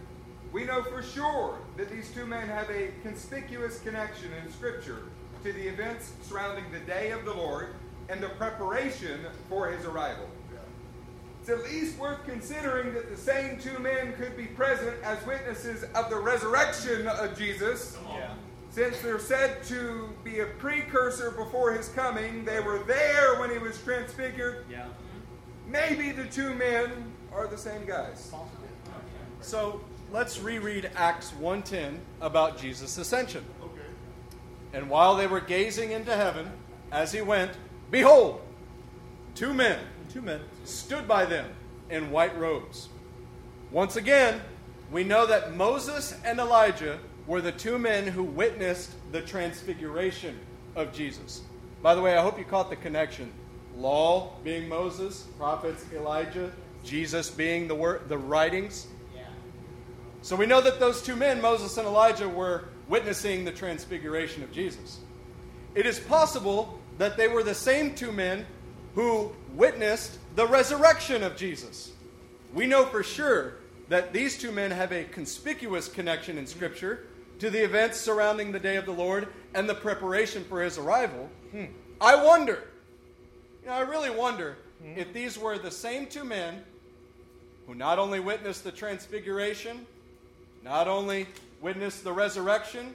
we 0.50 0.64
know 0.64 0.82
for 0.82 1.02
sure 1.02 1.58
that 1.76 1.90
these 1.90 2.10
two 2.14 2.24
men 2.24 2.48
have 2.48 2.70
a 2.70 2.92
conspicuous 3.02 3.78
connection 3.80 4.30
in 4.42 4.50
Scripture 4.50 5.02
to 5.42 5.52
the 5.52 5.68
events 5.68 6.12
surrounding 6.22 6.64
the 6.72 6.80
day 6.80 7.10
of 7.10 7.26
the 7.26 7.34
Lord 7.34 7.74
and 8.08 8.22
the 8.22 8.30
preparation 8.30 9.20
for 9.50 9.70
his 9.70 9.84
arrival. 9.84 10.30
It's 11.44 11.50
at 11.50 11.62
least 11.64 11.98
worth 11.98 12.24
considering 12.24 12.94
that 12.94 13.10
the 13.10 13.18
same 13.18 13.58
two 13.58 13.78
men 13.78 14.14
could 14.14 14.34
be 14.34 14.46
present 14.46 14.96
as 15.02 15.22
witnesses 15.26 15.84
of 15.94 16.08
the 16.08 16.16
resurrection 16.16 17.06
of 17.06 17.36
Jesus. 17.36 17.98
Yeah. 18.08 18.30
Since 18.70 19.02
they're 19.02 19.18
said 19.18 19.62
to 19.64 20.08
be 20.24 20.40
a 20.40 20.46
precursor 20.46 21.32
before 21.32 21.74
his 21.74 21.90
coming, 21.90 22.46
they 22.46 22.60
were 22.60 22.78
there 22.84 23.38
when 23.38 23.50
he 23.50 23.58
was 23.58 23.78
transfigured. 23.82 24.64
Yeah. 24.70 24.86
Maybe 25.68 26.12
the 26.12 26.24
two 26.24 26.54
men 26.54 27.12
are 27.30 27.46
the 27.46 27.58
same 27.58 27.84
guys. 27.84 28.32
So 29.42 29.82
let's 30.10 30.40
reread 30.40 30.90
Acts 30.96 31.32
1:10 31.38 31.98
about 32.22 32.56
Jesus' 32.56 32.96
ascension. 32.96 33.44
Okay. 33.62 33.82
And 34.72 34.88
while 34.88 35.14
they 35.14 35.26
were 35.26 35.40
gazing 35.40 35.90
into 35.90 36.16
heaven 36.16 36.50
as 36.90 37.12
he 37.12 37.20
went, 37.20 37.52
behold, 37.90 38.40
two 39.34 39.52
men 39.52 39.78
Two 40.14 40.22
men. 40.22 40.40
Stood 40.66 41.07
by 41.07 41.24
them 41.24 41.47
in 41.91 42.11
white 42.11 42.36
robes. 42.39 42.89
Once 43.70 43.97
again, 43.97 44.41
we 44.91 45.05
know 45.05 45.27
that 45.27 45.57
Moses 45.57 46.15
and 46.24 46.39
Elijah 46.39 46.99
were 47.27 47.41
the 47.41 47.53
two 47.53 47.78
men 47.78 48.07
who 48.07 48.23
witnessed 48.23 48.93
the 49.12 49.20
transfiguration 49.23 50.39
of 50.77 50.93
Jesus. 50.93 51.43
By 51.82 51.95
the 51.95 52.01
way, 52.01 52.16
I 52.16 52.23
hope 52.23 52.39
you 52.39 52.45
caught 52.45 52.70
the 52.70 52.77
connection. 52.77 53.32
Law 53.77 54.32
being 54.45 54.69
Moses, 54.69 55.27
prophets 55.39 55.85
Elijah, 55.93 56.53
Jesus 56.85 57.31
being 57.31 57.66
the 57.66 57.74
word, 57.74 58.09
the 58.09 58.19
writings. 58.19 58.86
So 60.23 60.36
we 60.36 60.47
know 60.47 60.62
that 60.62 60.81
those 60.81 61.03
two 61.03 61.16
men, 61.16 61.43
Moses 61.43 61.77
and 61.77 61.86
Elijah, 61.86 62.28
were 62.28 62.65
witnessing 62.89 63.45
the 63.45 63.53
transfiguration 63.53 64.43
of 64.43 64.51
Jesus. 64.53 65.01
It 65.74 65.85
is 65.85 65.99
possible 65.99 66.78
that 66.97 67.19
they 67.19 67.28
were 67.28 67.43
the 67.43 67.55
same 67.55 67.95
two 67.95 68.11
men 68.11 68.47
who 68.95 69.32
witnessed 69.55 70.19
the 70.35 70.47
resurrection 70.47 71.23
of 71.23 71.36
Jesus. 71.36 71.93
We 72.52 72.66
know 72.66 72.85
for 72.86 73.02
sure 73.02 73.55
that 73.89 74.12
these 74.12 74.39
two 74.39 74.52
men 74.52 74.70
have 74.70 74.93
a 74.93 75.05
conspicuous 75.05 75.89
connection 75.89 76.39
in 76.39 76.47
Scripture 76.47 77.06
to 77.39 77.51
the 77.51 77.62
events 77.62 78.01
surrounding 78.01 78.52
the 78.52 78.59
day 78.59 78.77
of 78.77 78.86
the 78.86 78.93
Lord 78.93 79.28
and 79.55 79.69
the 79.69 79.74
preparation 79.74 80.44
for 80.44 80.62
his 80.62 80.78
arrival. 80.78 81.28
Hmm. 81.51 81.65
I 82.01 82.16
wonder, 82.16 82.65
you 83.62 83.69
know, 83.69 83.74
I 83.74 83.81
really 83.81 84.11
wonder 84.11 84.56
if 84.97 85.12
these 85.12 85.39
were 85.39 85.59
the 85.59 85.70
same 85.70 86.06
two 86.06 86.24
men 86.24 86.62
who 87.66 87.74
not 87.74 87.98
only 87.98 88.20
witnessed 88.20 88.65
the 88.65 88.73
transfiguration, 88.73 89.86
not 90.62 90.89
only 90.89 91.27
witnessed 91.61 92.05
the 92.05 92.12
resurrection, 92.12 92.94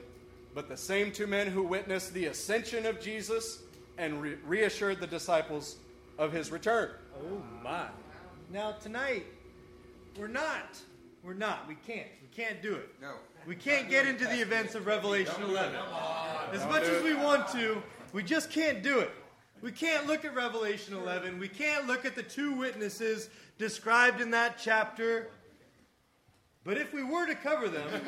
but 0.54 0.68
the 0.68 0.76
same 0.76 1.12
two 1.12 1.26
men 1.26 1.46
who 1.46 1.62
witnessed 1.62 2.12
the 2.12 2.26
ascension 2.26 2.86
of 2.86 3.00
Jesus 3.00 3.62
and 3.98 4.20
re- 4.20 4.36
reassured 4.46 5.00
the 5.00 5.06
disciples 5.06 5.76
of 6.18 6.32
his 6.32 6.50
return. 6.50 6.90
Oh 7.22 7.42
my. 7.62 7.86
Now 8.50 8.72
tonight, 8.72 9.26
we're 10.18 10.28
not. 10.28 10.80
We're 11.22 11.34
not. 11.34 11.68
We 11.68 11.74
can't. 11.86 12.08
We 12.22 12.28
can't 12.34 12.62
do 12.62 12.74
it. 12.74 12.88
No. 13.00 13.14
We 13.46 13.54
can't 13.54 13.88
get 13.88 14.06
into 14.06 14.24
the 14.24 14.40
events 14.40 14.74
of 14.74 14.86
Revelation 14.86 15.42
11. 15.42 15.74
As 16.52 16.64
much 16.66 16.84
as 16.84 17.02
we 17.02 17.14
want 17.14 17.48
to, 17.52 17.82
we 18.12 18.22
just 18.22 18.50
can't 18.50 18.82
do 18.82 19.00
it. 19.00 19.10
We 19.62 19.72
can't 19.72 20.06
look 20.06 20.24
at 20.24 20.34
Revelation 20.34 20.94
11. 20.94 21.38
We 21.38 21.48
can't 21.48 21.86
look 21.86 22.04
at 22.04 22.14
the 22.14 22.22
two 22.22 22.54
witnesses 22.54 23.28
described 23.58 24.20
in 24.20 24.30
that 24.30 24.56
chapter. 24.58 25.28
But 26.64 26.78
if 26.78 26.92
we 26.92 27.02
were 27.02 27.26
to 27.26 27.34
cover 27.34 27.68
them, 27.68 27.88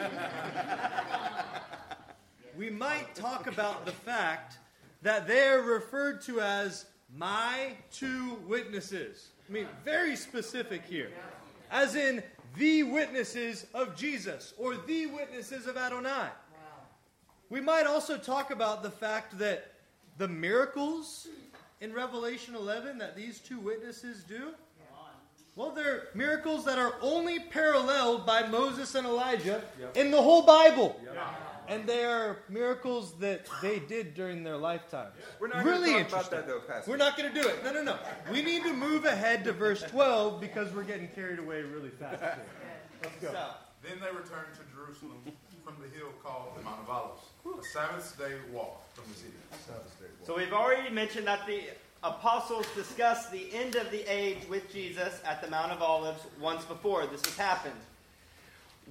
we 2.56 2.70
might 2.70 3.14
talk 3.14 3.46
about 3.46 3.84
the 3.86 3.92
fact 3.92 4.58
that 5.02 5.26
they're 5.26 5.62
referred 5.62 6.22
to 6.22 6.40
as 6.40 6.86
my 7.16 7.72
two 7.90 8.36
witnesses. 8.46 9.28
I 9.48 9.52
mean, 9.52 9.66
very 9.84 10.16
specific 10.16 10.84
here. 10.84 11.10
As 11.70 11.94
in, 11.94 12.22
the 12.56 12.82
witnesses 12.82 13.66
of 13.72 13.96
Jesus 13.96 14.52
or 14.58 14.76
the 14.76 15.06
witnesses 15.06 15.66
of 15.66 15.76
Adonai. 15.76 16.28
We 17.48 17.60
might 17.60 17.86
also 17.86 18.16
talk 18.16 18.50
about 18.50 18.82
the 18.82 18.90
fact 18.90 19.38
that 19.38 19.72
the 20.18 20.28
miracles 20.28 21.28
in 21.80 21.92
Revelation 21.92 22.54
11 22.54 22.98
that 22.98 23.16
these 23.16 23.40
two 23.40 23.58
witnesses 23.58 24.22
do, 24.22 24.54
well, 25.54 25.70
they're 25.70 26.08
miracles 26.14 26.64
that 26.64 26.78
are 26.78 26.94
only 27.02 27.38
paralleled 27.38 28.24
by 28.24 28.46
Moses 28.48 28.94
and 28.94 29.06
Elijah 29.06 29.62
in 29.94 30.10
the 30.10 30.20
whole 30.20 30.42
Bible. 30.42 30.98
And 31.68 31.86
they 31.86 32.04
are 32.04 32.38
miracles 32.48 33.12
that 33.20 33.46
they 33.60 33.78
did 33.78 34.14
during 34.14 34.42
their 34.42 34.56
lifetimes. 34.56 35.12
We're 35.40 35.48
not 35.48 35.64
really 35.64 35.90
going 35.90 36.04
to 36.04 36.10
talk 36.10 36.24
interesting. 36.24 36.38
about 36.38 36.46
that, 36.46 36.66
though, 36.68 36.72
Pastor. 36.72 36.90
We're 36.90 36.96
not 36.96 37.16
going 37.16 37.32
to 37.32 37.42
do 37.42 37.48
it. 37.48 37.64
No, 37.64 37.72
no, 37.72 37.82
no. 37.82 37.98
We 38.30 38.42
need 38.42 38.62
to 38.64 38.72
move 38.72 39.04
ahead 39.04 39.44
to 39.44 39.52
verse 39.52 39.82
12 39.82 40.40
because 40.40 40.72
we're 40.72 40.84
getting 40.84 41.08
carried 41.08 41.38
away 41.38 41.62
really 41.62 41.90
fast. 41.90 42.20
here. 42.20 42.36
Let's 43.02 43.16
go. 43.20 43.30
Then 43.82 43.98
they 44.00 44.08
returned 44.08 44.54
to 44.54 44.76
Jerusalem 44.76 45.22
from 45.64 45.74
the 45.80 45.88
hill 45.96 46.08
called 46.22 46.56
the 46.56 46.62
Mount 46.62 46.80
of 46.82 46.90
Olives, 46.90 47.22
a 47.46 47.64
Sabbath 47.72 48.16
day 48.18 48.34
walk 48.52 48.82
from 48.94 49.04
the 49.12 49.18
city. 49.18 49.32
so 50.24 50.36
we've 50.36 50.52
already 50.52 50.90
mentioned 50.90 51.26
that 51.26 51.46
the 51.46 51.62
apostles 52.04 52.66
discussed 52.74 53.30
the 53.30 53.52
end 53.52 53.76
of 53.76 53.90
the 53.90 54.02
age 54.12 54.38
with 54.48 54.72
Jesus 54.72 55.20
at 55.24 55.42
the 55.42 55.48
Mount 55.48 55.72
of 55.72 55.82
Olives 55.82 56.22
once 56.40 56.64
before. 56.64 57.06
This 57.06 57.24
has 57.26 57.36
happened. 57.36 57.74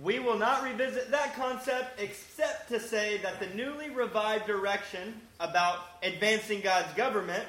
We 0.02 0.20
will 0.20 0.38
not 0.38 0.64
revisit 0.64 1.12
that 1.12 1.36
concept 1.36 2.00
except 2.00 2.70
to 2.70 2.80
say 2.80 3.18
that 3.18 3.40
the 3.40 3.48
newly 3.56 3.90
revived 3.90 4.48
direction 4.48 5.20
about 5.40 5.80
advancing 6.02 6.62
God's 6.62 6.94
government, 6.94 7.44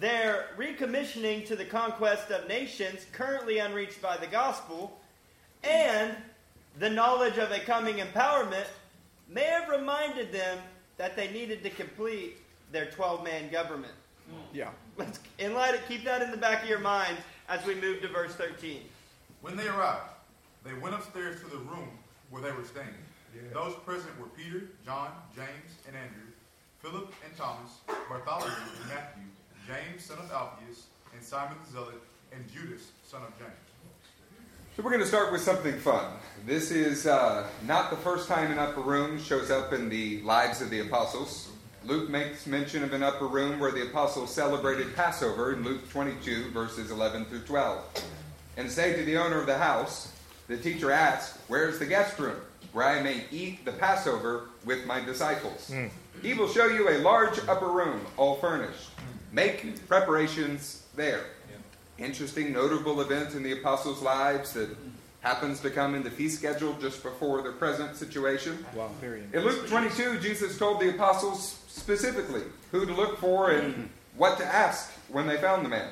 their 0.00 0.48
recommissioning 0.56 1.46
to 1.46 1.56
the 1.56 1.64
conquest 1.64 2.30
of 2.30 2.48
nations 2.48 3.06
currently 3.12 3.58
unreached 3.58 4.00
by 4.00 4.16
the 4.16 4.26
gospel, 4.26 4.98
and 5.62 6.16
the 6.78 6.90
knowledge 6.90 7.38
of 7.38 7.52
a 7.52 7.60
coming 7.60 7.96
empowerment 7.96 8.66
may 9.28 9.44
have 9.44 9.68
reminded 9.68 10.32
them 10.32 10.58
that 10.96 11.16
they 11.16 11.30
needed 11.30 11.62
to 11.62 11.70
complete 11.70 12.36
their 12.72 12.86
12 12.86 13.22
man 13.22 13.50
government. 13.50 13.92
Hmm. 14.28 14.56
Yeah. 14.56 14.70
Let's 14.96 15.20
in 15.38 15.54
light 15.54 15.74
of, 15.74 15.86
keep 15.86 16.04
that 16.04 16.22
in 16.22 16.30
the 16.30 16.36
back 16.36 16.62
of 16.62 16.68
your 16.68 16.78
mind 16.78 17.16
as 17.48 17.64
we 17.64 17.74
move 17.74 18.00
to 18.02 18.08
verse 18.08 18.34
13. 18.34 18.80
When 19.40 19.56
they 19.56 19.66
arrived, 19.66 20.08
they 20.64 20.74
went 20.74 20.94
upstairs 20.94 21.40
to 21.40 21.46
the 21.48 21.58
room 21.58 21.88
where 22.30 22.42
they 22.42 22.52
were 22.52 22.64
staying. 22.64 22.88
Those 23.52 23.74
present 23.84 24.18
were 24.18 24.28
Peter, 24.28 24.64
John, 24.84 25.10
James, 25.34 25.78
and 25.86 25.96
Andrew, 25.96 26.30
Philip 26.80 27.12
and 27.24 27.36
Thomas, 27.36 27.70
Bartholomew 28.08 28.52
and 28.80 28.88
Matthew, 28.88 29.24
James, 29.66 30.04
son 30.04 30.18
of 30.18 30.30
Alphaeus, 30.30 30.86
and 31.14 31.22
Simon 31.22 31.56
the 31.64 31.72
Zealot, 31.72 32.00
and 32.32 32.44
Judas, 32.52 32.90
son 33.04 33.22
of 33.22 33.36
James. 33.38 33.52
So 34.76 34.82
we're 34.82 34.90
going 34.90 35.02
to 35.02 35.08
start 35.08 35.30
with 35.32 35.40
something 35.40 35.78
fun. 35.78 36.12
This 36.46 36.70
is 36.70 37.06
uh, 37.06 37.46
not 37.66 37.90
the 37.90 37.96
first 37.96 38.28
time 38.28 38.50
an 38.50 38.58
upper 38.58 38.80
room 38.80 39.20
shows 39.20 39.50
up 39.50 39.72
in 39.72 39.88
the 39.88 40.20
lives 40.22 40.60
of 40.60 40.70
the 40.70 40.80
apostles. 40.80 41.50
Luke 41.84 42.08
makes 42.08 42.46
mention 42.46 42.82
of 42.82 42.92
an 42.92 43.02
upper 43.02 43.26
room 43.26 43.60
where 43.60 43.70
the 43.70 43.82
apostles 43.82 44.34
celebrated 44.34 44.94
Passover 44.96 45.52
in 45.52 45.62
Luke 45.62 45.88
22, 45.90 46.50
verses 46.50 46.90
11 46.90 47.26
through 47.26 47.42
12. 47.42 47.84
And 48.56 48.70
say 48.70 48.96
to 48.96 49.04
the 49.04 49.16
owner 49.16 49.40
of 49.40 49.46
the 49.46 49.58
house, 49.58 50.13
the 50.48 50.56
teacher 50.56 50.90
asked, 50.90 51.38
Where's 51.48 51.78
the 51.78 51.86
guest 51.86 52.18
room, 52.18 52.36
where 52.72 52.86
I 52.86 53.02
may 53.02 53.24
eat 53.30 53.64
the 53.64 53.72
Passover 53.72 54.48
with 54.64 54.86
my 54.86 55.00
disciples? 55.00 55.68
Hmm. 55.68 55.86
He 56.22 56.34
will 56.34 56.48
show 56.48 56.66
you 56.66 56.88
a 56.88 56.98
large 56.98 57.38
upper 57.48 57.68
room, 57.68 58.00
all 58.16 58.36
furnished. 58.36 58.90
Make 59.32 59.86
preparations 59.88 60.84
there. 60.94 61.24
Interesting, 61.98 62.52
notable 62.52 63.00
event 63.00 63.34
in 63.34 63.42
the 63.42 63.52
apostles' 63.52 64.02
lives 64.02 64.52
that 64.54 64.68
happens 65.20 65.60
to 65.60 65.70
come 65.70 65.94
in 65.94 66.02
the 66.02 66.10
feast 66.10 66.38
schedule 66.38 66.74
just 66.80 67.02
before 67.02 67.42
their 67.42 67.52
present 67.52 67.96
situation. 67.96 68.64
Wow, 68.74 68.90
very 69.00 69.22
In 69.32 69.44
Luke 69.44 69.68
22, 69.68 70.20
Jesus 70.20 70.58
told 70.58 70.80
the 70.80 70.90
apostles 70.90 71.60
specifically 71.68 72.42
who 72.70 72.84
to 72.84 72.92
look 72.92 73.18
for 73.18 73.50
and 73.50 73.88
what 74.16 74.38
to 74.38 74.44
ask 74.44 74.92
when 75.08 75.26
they 75.26 75.36
found 75.36 75.64
the 75.64 75.68
man. 75.68 75.90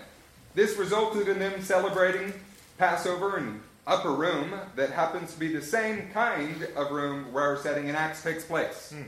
This 0.54 0.76
resulted 0.76 1.28
in 1.28 1.38
them 1.38 1.62
celebrating 1.62 2.32
Passover 2.78 3.38
in 3.38 3.60
upper 3.86 4.12
room 4.12 4.52
that 4.76 4.90
happens 4.90 5.32
to 5.32 5.40
be 5.40 5.52
the 5.52 5.62
same 5.62 6.08
kind 6.12 6.68
of 6.76 6.90
room 6.90 7.32
where 7.32 7.44
our 7.44 7.56
setting 7.56 7.88
in 7.88 7.94
Acts 7.94 8.22
takes 8.22 8.44
place. 8.44 8.92
Hmm. 8.94 9.02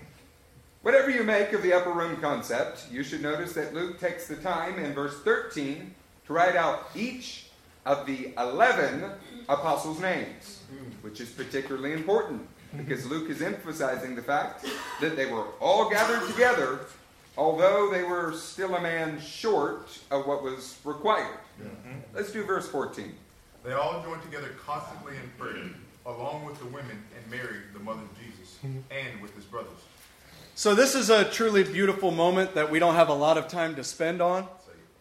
Whatever 0.82 1.10
you 1.10 1.22
make 1.22 1.52
of 1.52 1.62
the 1.62 1.72
upper 1.72 1.92
room 1.92 2.16
concept, 2.20 2.86
you 2.90 3.02
should 3.02 3.22
notice 3.22 3.52
that 3.54 3.72
Luke 3.72 3.98
takes 3.98 4.26
the 4.26 4.36
time 4.36 4.78
in 4.78 4.92
verse 4.92 5.18
13 5.22 5.94
to 6.26 6.32
write 6.32 6.56
out 6.56 6.90
each 6.94 7.46
of 7.86 8.06
the 8.06 8.32
11 8.36 9.04
apostles' 9.48 10.00
names, 10.00 10.62
hmm. 10.70 10.90
which 11.02 11.20
is 11.20 11.30
particularly 11.30 11.92
important 11.92 12.46
hmm. 12.72 12.78
because 12.78 13.06
Luke 13.06 13.30
is 13.30 13.42
emphasizing 13.42 14.14
the 14.14 14.22
fact 14.22 14.66
that 15.00 15.16
they 15.16 15.26
were 15.26 15.46
all 15.60 15.88
gathered 15.88 16.28
together 16.28 16.80
although 17.36 17.90
they 17.90 18.04
were 18.04 18.32
still 18.32 18.74
a 18.74 18.80
man 18.80 19.20
short 19.20 19.98
of 20.10 20.26
what 20.26 20.42
was 20.42 20.78
required. 20.84 21.38
Let's 22.14 22.32
do 22.32 22.44
verse 22.44 22.68
14. 22.68 23.12
They 23.64 23.72
all 23.72 24.02
joined 24.02 24.22
together 24.22 24.50
constantly 24.64 25.14
in 25.16 25.30
prayer, 25.38 25.70
along 26.04 26.44
with 26.44 26.58
the 26.58 26.66
women 26.66 27.02
and 27.16 27.30
Mary, 27.30 27.60
the 27.72 27.80
mother 27.80 28.02
of 28.02 28.10
Jesus, 28.18 28.58
and 28.62 29.22
with 29.22 29.34
his 29.34 29.44
brothers. 29.46 29.72
So 30.54 30.74
this 30.74 30.94
is 30.94 31.08
a 31.08 31.24
truly 31.24 31.64
beautiful 31.64 32.10
moment 32.10 32.54
that 32.54 32.70
we 32.70 32.78
don't 32.78 32.94
have 32.94 33.08
a 33.08 33.14
lot 33.14 33.38
of 33.38 33.48
time 33.48 33.74
to 33.76 33.84
spend 33.84 34.20
on. 34.20 34.46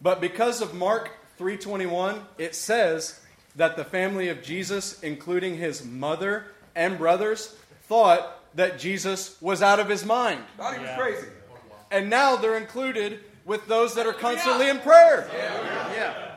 But 0.00 0.20
because 0.20 0.62
of 0.62 0.72
Mark 0.74 1.10
3:21, 1.38 2.22
it 2.38 2.54
says 2.54 3.20
that 3.54 3.76
the 3.76 3.84
family 3.84 4.30
of 4.30 4.42
Jesus, 4.42 4.98
including 5.02 5.56
his 5.56 5.84
mother 5.84 6.46
and 6.74 6.96
brothers, 6.96 7.54
thought 7.86 8.40
that 8.56 8.78
Jesus 8.78 9.36
was 9.42 9.62
out 9.62 9.78
of 9.78 9.90
his 9.90 10.06
mind. 10.06 10.42
Thought 10.56 10.74
he 10.74 10.80
was 10.80 10.90
crazy. 10.96 11.28
And 11.90 12.08
now 12.08 12.36
they're 12.36 12.56
included 12.56 13.20
with 13.44 13.66
those 13.68 13.94
that 13.94 14.06
are 14.06 14.12
constantly 14.14 14.70
in 14.70 14.78
prayer. 14.80 15.28
That's 15.30 15.34
a 15.34 15.62
good 15.62 15.98
word. 15.98 16.33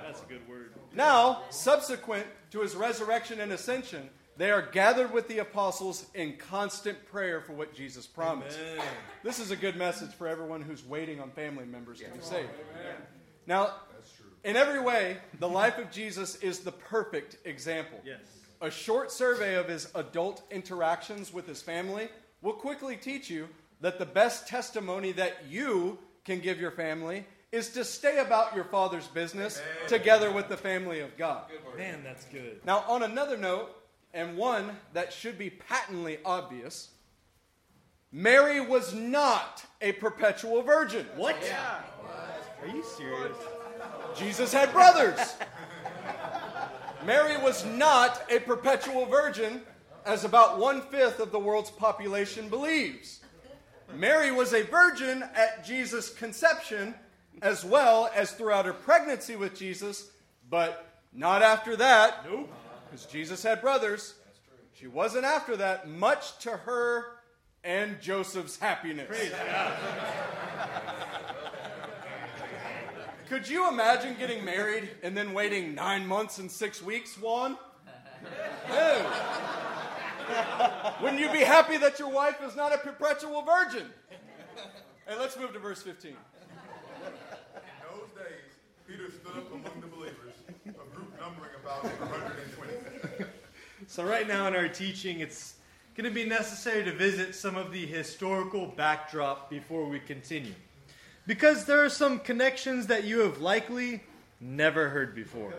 Now, 0.97 1.43
subsequent 1.51 2.25
to 2.49 2.61
his 2.61 2.75
resurrection 2.75 3.39
and 3.39 3.51
ascension, 3.51 4.09
they 4.35 4.49
are 4.49 4.63
gathered 4.63 5.13
with 5.13 5.27
the 5.27 5.37
apostles 5.37 6.07
in 6.15 6.37
constant 6.37 7.05
prayer 7.05 7.39
for 7.39 7.53
what 7.53 7.75
Jesus 7.75 8.07
promised. 8.07 8.57
This 9.23 9.37
is 9.37 9.51
a 9.51 9.55
good 9.55 9.75
message 9.75 10.09
for 10.11 10.27
everyone 10.27 10.63
who's 10.63 10.83
waiting 10.83 11.21
on 11.21 11.29
family 11.29 11.65
members 11.65 11.99
to 11.99 12.05
be 12.05 12.19
saved. 12.19 12.49
Now, 13.45 13.73
in 14.43 14.55
every 14.55 14.79
way, 14.79 15.17
the 15.39 15.47
life 15.47 15.77
of 15.77 15.91
Jesus 15.91 16.35
is 16.37 16.59
the 16.59 16.71
perfect 16.71 17.37
example. 17.45 17.99
Yes. 18.03 18.17
A 18.61 18.71
short 18.71 19.11
survey 19.11 19.53
of 19.53 19.69
his 19.69 19.89
adult 19.93 20.41
interactions 20.49 21.31
with 21.31 21.45
his 21.45 21.61
family 21.61 22.09
will 22.41 22.53
quickly 22.53 22.95
teach 22.95 23.29
you 23.29 23.47
that 23.81 23.99
the 23.99 24.05
best 24.05 24.47
testimony 24.47 25.11
that 25.11 25.45
you 25.47 25.99
can 26.25 26.39
give 26.39 26.59
your 26.59 26.71
family 26.71 27.23
is 27.51 27.69
to 27.69 27.83
stay 27.83 28.19
about 28.19 28.55
your 28.55 28.65
father's 28.65 29.07
business 29.07 29.61
together 29.87 30.31
with 30.31 30.49
the 30.49 30.57
family 30.57 30.99
of 30.99 31.17
God. 31.17 31.45
Man, 31.77 32.03
that's 32.03 32.25
good. 32.25 32.59
Now, 32.65 32.83
on 32.87 33.03
another 33.03 33.37
note, 33.37 33.69
and 34.13 34.37
one 34.37 34.77
that 34.93 35.13
should 35.13 35.37
be 35.37 35.49
patently 35.49 36.17
obvious, 36.25 36.89
Mary 38.11 38.59
was 38.59 38.93
not 38.93 39.65
a 39.81 39.91
perpetual 39.93 40.61
virgin. 40.61 41.05
What? 41.15 41.35
Are 42.61 42.67
you 42.67 42.83
serious? 42.83 43.37
Jesus 44.15 44.51
had 44.51 44.71
brothers. 44.71 45.35
Mary 47.05 47.37
was 47.37 47.63
not 47.65 48.23
a 48.31 48.39
perpetual 48.39 49.05
virgin, 49.05 49.61
as 50.05 50.23
about 50.23 50.57
one 50.57 50.81
fifth 50.81 51.19
of 51.19 51.31
the 51.31 51.39
world's 51.39 51.69
population 51.69 52.49
believes. 52.49 53.19
Mary 53.93 54.31
was 54.31 54.53
a 54.53 54.63
virgin 54.63 55.23
at 55.35 55.65
Jesus' 55.65 56.09
conception, 56.09 56.95
as 57.41 57.63
well 57.63 58.09
as 58.15 58.31
throughout 58.31 58.65
her 58.65 58.73
pregnancy 58.73 59.35
with 59.35 59.55
Jesus, 59.55 60.09
but 60.49 60.87
not 61.13 61.41
after 61.41 61.75
that. 61.75 62.25
Nope. 62.29 62.49
Because 62.89 63.05
Jesus 63.05 63.43
had 63.43 63.61
brothers. 63.61 64.15
She 64.73 64.87
wasn't 64.87 65.25
after 65.25 65.57
that, 65.57 65.89
much 65.89 66.37
to 66.39 66.51
her 66.51 67.05
and 67.63 67.99
Joseph's 67.99 68.57
happiness. 68.57 69.09
Could 73.27 73.49
you 73.49 73.67
imagine 73.67 74.15
getting 74.17 74.45
married 74.45 74.89
and 75.03 75.17
then 75.17 75.33
waiting 75.33 75.75
nine 75.75 76.07
months 76.07 76.37
and 76.37 76.49
six 76.49 76.81
weeks, 76.81 77.17
Juan? 77.17 77.57
Wouldn't 81.01 81.19
you 81.19 81.29
be 81.31 81.39
happy 81.39 81.77
that 81.77 81.99
your 81.99 82.09
wife 82.09 82.37
is 82.41 82.55
not 82.55 82.73
a 82.73 82.77
perpetual 82.77 83.41
virgin? 83.41 83.87
And 85.07 85.19
let's 85.19 85.37
move 85.37 85.53
to 85.53 85.59
verse 85.59 85.81
15. 85.81 86.15
In 88.87 88.97
those 88.97 89.09
days, 89.09 89.11
Peter 89.11 89.11
stood 89.11 89.37
up 89.37 89.51
among 89.51 89.81
the 89.81 89.87
believers, 89.87 90.33
a 90.65 90.95
group 90.95 91.19
numbering 91.19 91.51
about 91.61 91.83
120. 91.83 93.25
So, 93.87 94.03
right 94.03 94.27
now 94.27 94.47
in 94.47 94.55
our 94.55 94.67
teaching, 94.67 95.19
it's 95.19 95.55
going 95.95 96.09
to 96.09 96.13
be 96.13 96.25
necessary 96.25 96.83
to 96.83 96.91
visit 96.91 97.35
some 97.35 97.55
of 97.55 97.71
the 97.71 97.85
historical 97.85 98.67
backdrop 98.67 99.49
before 99.49 99.87
we 99.87 99.99
continue. 99.99 100.53
Because 101.25 101.65
there 101.65 101.83
are 101.83 101.89
some 101.89 102.19
connections 102.19 102.87
that 102.87 103.03
you 103.03 103.19
have 103.19 103.39
likely 103.39 104.03
never 104.39 104.89
heard 104.89 105.15
before. 105.15 105.53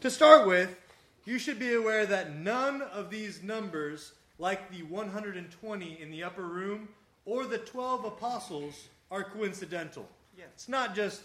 To 0.00 0.10
start 0.10 0.46
with, 0.46 0.76
you 1.24 1.38
should 1.38 1.58
be 1.58 1.74
aware 1.74 2.06
that 2.06 2.36
none 2.36 2.82
of 2.82 3.10
these 3.10 3.42
numbers, 3.42 4.12
like 4.38 4.70
the 4.70 4.82
120 4.82 6.00
in 6.00 6.10
the 6.10 6.22
upper 6.22 6.42
room 6.44 6.88
or 7.24 7.46
the 7.46 7.58
12 7.58 8.04
apostles, 8.04 8.88
are 9.10 9.24
coincidental. 9.24 10.08
It's 10.36 10.68
not 10.68 10.94
just 10.94 11.22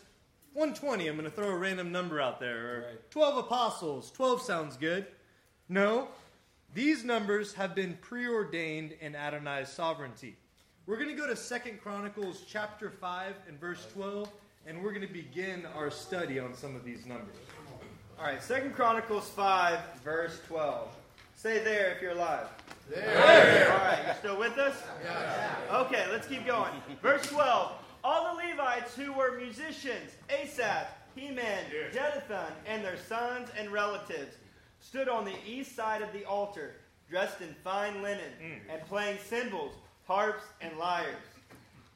120, 0.53 1.07
I'm 1.07 1.15
going 1.15 1.29
to 1.29 1.35
throw 1.35 1.49
a 1.49 1.55
random 1.55 1.91
number 1.91 2.19
out 2.19 2.39
there, 2.39 2.57
or 2.57 2.83
12 3.11 3.37
apostles, 3.37 4.11
12 4.11 4.41
sounds 4.41 4.77
good. 4.77 5.05
No, 5.69 6.07
these 6.73 7.03
numbers 7.03 7.53
have 7.53 7.75
been 7.75 7.97
preordained 8.01 8.93
in 8.99 9.15
Adonai's 9.15 9.69
sovereignty. 9.69 10.35
We're 10.85 10.97
going 10.97 11.09
to 11.09 11.15
go 11.15 11.27
to 11.27 11.35
Second 11.35 11.81
Chronicles 11.81 12.43
chapter 12.47 12.89
5 12.89 13.35
and 13.47 13.59
verse 13.59 13.87
12, 13.93 14.29
and 14.65 14.83
we're 14.83 14.91
going 14.91 15.07
to 15.07 15.13
begin 15.13 15.67
our 15.75 15.91
study 15.91 16.39
on 16.39 16.55
some 16.55 16.75
of 16.75 16.83
these 16.83 17.05
numbers. 17.05 17.35
All 18.17 18.25
right, 18.25 18.41
Second 18.41 18.73
Chronicles 18.73 19.29
5, 19.29 19.79
verse 20.03 20.41
12. 20.47 20.89
Say 21.35 21.63
there 21.63 21.91
if 21.91 22.01
you're 22.01 22.11
alive. 22.11 22.47
There. 22.89 23.71
All 23.71 23.77
right, 23.77 23.99
you 24.07 24.13
still 24.17 24.37
with 24.37 24.57
us? 24.57 24.75
Yeah. 25.03 25.77
Okay, 25.85 26.05
let's 26.11 26.27
keep 26.27 26.45
going. 26.45 26.71
Verse 27.01 27.25
12. 27.27 27.71
All 28.03 28.35
the 28.35 28.47
Levites 28.47 28.95
who 28.95 29.13
were 29.13 29.37
musicians, 29.37 30.11
Asaph, 30.29 30.87
Heman, 31.15 31.65
Jeduthun, 31.91 32.51
and 32.65 32.83
their 32.83 32.97
sons 32.97 33.49
and 33.57 33.69
relatives, 33.71 34.35
stood 34.79 35.09
on 35.09 35.25
the 35.25 35.35
east 35.45 35.75
side 35.75 36.01
of 36.01 36.11
the 36.13 36.23
altar, 36.25 36.75
dressed 37.09 37.41
in 37.41 37.53
fine 37.63 38.01
linen, 38.01 38.31
mm. 38.41 38.73
and 38.73 38.85
playing 38.87 39.17
cymbals, 39.27 39.73
harps, 40.07 40.43
and 40.61 40.77
lyres. 40.77 41.15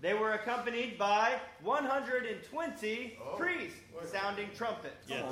They 0.01 0.13
were 0.13 0.33
accompanied 0.33 0.97
by 0.97 1.39
120 1.61 3.17
priests 3.37 3.79
sounding 4.11 4.49
trumpets. 4.55 5.07
Yes. 5.07 5.23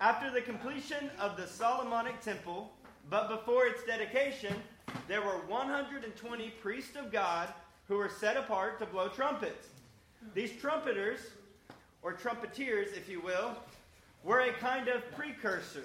After 0.00 0.32
the 0.32 0.40
completion 0.40 1.10
of 1.20 1.36
the 1.36 1.46
Solomonic 1.46 2.20
temple, 2.20 2.72
but 3.08 3.28
before 3.28 3.66
its 3.66 3.84
dedication, 3.84 4.54
there 5.06 5.22
were 5.22 5.38
120 5.46 6.50
priests 6.60 6.96
of 6.96 7.12
God 7.12 7.48
who 7.88 7.96
were 7.96 8.08
set 8.08 8.36
apart 8.36 8.78
to 8.80 8.86
blow 8.86 9.08
trumpets. 9.08 9.68
These 10.34 10.60
trumpeters, 10.60 11.20
or 12.02 12.14
trumpeteers, 12.14 12.96
if 12.96 13.08
you 13.08 13.20
will, 13.20 13.56
were 14.24 14.40
a 14.40 14.52
kind 14.52 14.88
of 14.88 15.02
precursor. 15.12 15.84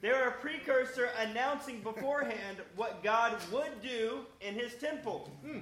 They 0.00 0.08
were 0.08 0.28
a 0.28 0.32
precursor 0.32 1.10
announcing 1.18 1.80
beforehand 1.80 2.58
what 2.76 3.02
God 3.02 3.36
would 3.52 3.80
do 3.82 4.20
in 4.40 4.54
his 4.54 4.74
temple. 4.74 5.30
Hmm. 5.44 5.58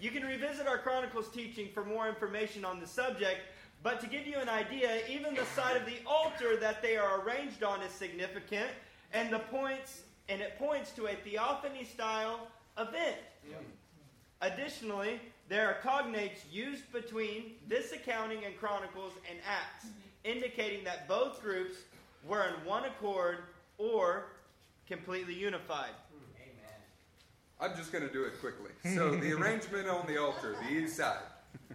You 0.00 0.10
can 0.10 0.22
revisit 0.22 0.66
our 0.66 0.78
Chronicles 0.78 1.28
teaching 1.28 1.68
for 1.74 1.84
more 1.84 2.08
information 2.08 2.64
on 2.64 2.80
the 2.80 2.86
subject, 2.86 3.40
but 3.82 4.00
to 4.00 4.06
give 4.06 4.26
you 4.26 4.38
an 4.38 4.48
idea, 4.48 5.00
even 5.08 5.34
the 5.34 5.44
side 5.56 5.76
of 5.76 5.84
the 5.86 5.98
altar 6.06 6.56
that 6.56 6.82
they 6.82 6.96
are 6.96 7.20
arranged 7.22 7.62
on 7.62 7.82
is 7.82 7.92
significant, 7.92 8.70
and 9.12 9.32
the 9.32 9.38
points 9.38 10.02
and 10.28 10.40
it 10.40 10.56
points 10.58 10.92
to 10.92 11.06
a 11.06 11.14
theophany 11.16 11.84
style 11.84 12.46
event. 12.78 13.16
Additionally, 14.42 15.20
there 15.48 15.68
are 15.68 15.76
cognates 15.82 16.40
used 16.50 16.90
between 16.92 17.52
this 17.68 17.92
accounting 17.92 18.44
and 18.44 18.56
Chronicles 18.56 19.12
and 19.28 19.38
Acts, 19.46 19.86
mm-hmm. 19.86 20.36
indicating 20.36 20.84
that 20.84 21.06
both 21.08 21.42
groups 21.42 21.76
were 22.26 22.44
in 22.44 22.54
one 22.66 22.84
accord 22.84 23.38
or 23.76 24.26
completely 24.86 25.34
unified. 25.34 25.90
Amen. 26.36 26.74
I'm 27.60 27.76
just 27.76 27.92
going 27.92 28.06
to 28.06 28.12
do 28.12 28.24
it 28.24 28.40
quickly. 28.40 28.70
So 28.94 29.10
the 29.16 29.32
arrangement 29.32 29.88
on 29.88 30.06
the 30.06 30.20
altar, 30.20 30.56
the 30.68 30.74
east 30.74 30.96
side. 30.96 31.18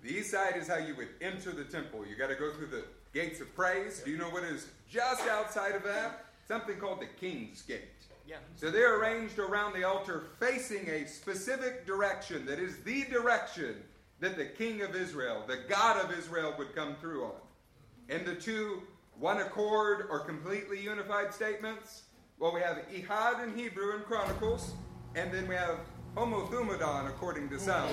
The 0.02 0.10
east 0.10 0.32
side 0.32 0.56
is 0.58 0.68
how 0.68 0.78
you 0.78 0.96
would 0.96 1.10
enter 1.22 1.52
the 1.52 1.64
temple. 1.64 2.06
You 2.08 2.16
got 2.16 2.28
to 2.28 2.36
go 2.36 2.52
through 2.52 2.68
the 2.68 2.84
gates 3.14 3.42
of 3.42 3.54
praise. 3.56 4.02
Do 4.04 4.12
you 4.12 4.18
know 4.18 4.30
what 4.30 4.44
is 4.44 4.68
just 4.90 5.28
outside 5.28 5.76
of 5.76 5.84
that? 5.84 6.26
Something 6.48 6.78
called 6.78 7.02
the 7.02 7.08
King's 7.20 7.62
Gate. 7.62 7.94
Yeah. 8.27 8.38
So 8.56 8.72
they're 8.72 8.99
arranged 8.99 9.38
around 9.39 9.73
the 9.73 9.84
altar 9.84 10.23
facing 10.39 10.88
a 10.89 11.07
specific 11.07 11.85
direction 11.85 12.45
that 12.45 12.60
is 12.60 12.77
the 12.84 13.03
direction 13.06 13.76
that 14.19 14.35
the 14.35 14.45
King 14.45 14.81
of 14.81 14.95
Israel, 14.95 15.43
the 15.47 15.60
God 15.69 16.03
of 16.03 16.18
Israel, 16.18 16.53
would 16.57 16.76
come 16.76 16.95
through 16.95 17.26
on. 17.26 17.35
And 18.10 18.26
the 18.26 18.35
two 18.35 18.84
one 19.19 19.38
accord 19.38 20.07
or 20.10 20.19
completely 20.19 20.81
unified 20.81 21.34
statements, 21.34 22.03
well, 22.39 22.53
we 22.53 22.61
have 22.61 22.77
echad 22.93 23.43
in 23.43 23.57
Hebrew 23.57 23.95
in 23.95 24.02
Chronicles, 24.02 24.73
and 25.15 25.31
then 25.31 25.47
we 25.47 25.56
have 25.56 25.80
Homothumadon 26.15 27.07
according 27.07 27.49
to 27.49 27.60
some 27.60 27.89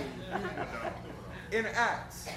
in 1.53 1.67
Acts. 1.67 2.29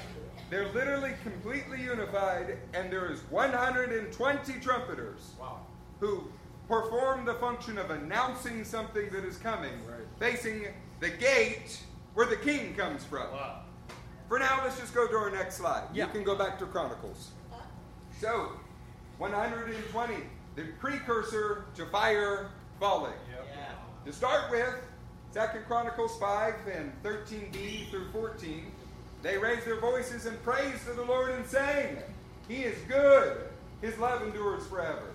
They're 0.49 0.72
literally 0.73 1.13
completely 1.23 1.81
unified, 1.81 2.57
and 2.73 2.91
there 2.91 3.11
is 3.11 3.22
120 3.31 4.59
trumpeters 4.59 5.34
who 5.99 6.26
perform 6.67 7.25
the 7.25 7.35
function 7.35 7.77
of 7.77 7.91
announcing 7.91 8.63
something 8.63 9.09
that 9.11 9.23
is 9.23 9.37
coming, 9.37 9.73
facing 10.19 10.67
the 10.99 11.09
gate 11.09 11.79
where 12.13 12.25
the 12.25 12.37
king 12.37 12.73
comes 12.75 13.03
from. 13.03 13.27
For 14.27 14.39
now, 14.39 14.61
let's 14.63 14.79
just 14.79 14.93
go 14.93 15.07
to 15.07 15.15
our 15.15 15.29
next 15.29 15.55
slide. 15.55 15.83
Yeah. 15.93 16.07
You 16.07 16.11
can 16.11 16.23
go 16.23 16.35
back 16.35 16.57
to 16.59 16.65
Chronicles. 16.65 17.31
So, 18.19 18.51
120, 19.17 20.15
the 20.55 20.63
precursor 20.79 21.65
to 21.75 21.85
fire 21.87 22.49
falling. 22.79 23.13
To 24.05 24.13
start 24.13 24.51
with, 24.51 24.73
Second 25.31 25.65
Chronicles 25.65 26.17
5 26.19 26.53
and 26.73 26.91
13b 27.03 27.89
through 27.89 28.09
14, 28.11 28.71
they 29.21 29.37
raised 29.37 29.65
their 29.65 29.79
voices 29.79 30.27
in 30.27 30.37
praise 30.37 30.83
to 30.85 30.93
the 30.93 31.03
Lord 31.03 31.31
and 31.31 31.45
sang, 31.45 31.97
He 32.47 32.63
is 32.63 32.77
good, 32.87 33.49
His 33.81 33.97
love 33.97 34.21
endures 34.21 34.65
forever. 34.67 35.14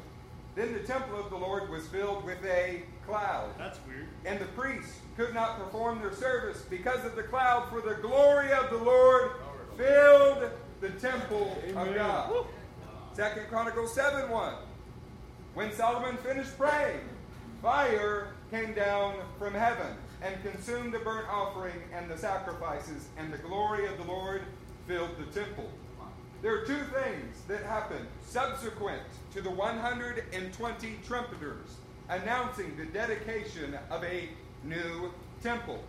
Then 0.60 0.74
the 0.74 0.80
temple 0.80 1.18
of 1.18 1.30
the 1.30 1.38
Lord 1.38 1.70
was 1.70 1.86
filled 1.86 2.22
with 2.22 2.44
a 2.44 2.82
cloud. 3.06 3.54
That's 3.56 3.78
weird. 3.88 4.08
And 4.26 4.38
the 4.38 4.44
priests 4.44 4.98
could 5.16 5.32
not 5.32 5.58
perform 5.58 6.02
their 6.02 6.12
service 6.12 6.60
because 6.68 7.02
of 7.06 7.16
the 7.16 7.22
cloud, 7.22 7.70
for 7.70 7.80
the 7.80 7.94
glory 8.02 8.52
of 8.52 8.68
the 8.68 8.76
Lord 8.76 9.30
filled 9.78 10.50
the 10.82 10.90
temple 10.90 11.56
of 11.74 11.94
God. 11.94 12.44
Second 13.14 13.48
Chronicles 13.48 13.94
7 13.94 14.28
1. 14.28 14.54
When 15.54 15.72
Solomon 15.72 16.18
finished 16.18 16.58
praying, 16.58 17.08
fire 17.62 18.34
came 18.50 18.74
down 18.74 19.14
from 19.38 19.54
heaven 19.54 19.96
and 20.20 20.42
consumed 20.42 20.92
the 20.92 20.98
burnt 20.98 21.26
offering 21.30 21.80
and 21.94 22.10
the 22.10 22.18
sacrifices, 22.18 23.08
and 23.16 23.32
the 23.32 23.38
glory 23.38 23.86
of 23.86 23.96
the 23.96 24.04
Lord 24.04 24.42
filled 24.86 25.16
the 25.16 25.40
temple. 25.40 25.70
There 26.42 26.54
are 26.54 26.66
two 26.66 26.82
things 26.92 27.40
that 27.48 27.62
happened 27.62 28.06
subsequent 28.26 29.00
to 29.32 29.40
the 29.40 29.50
120 29.50 30.98
trumpeters 31.06 31.76
announcing 32.08 32.76
the 32.76 32.86
dedication 32.86 33.78
of 33.90 34.02
a 34.04 34.28
new 34.64 35.12
temple. 35.42 35.82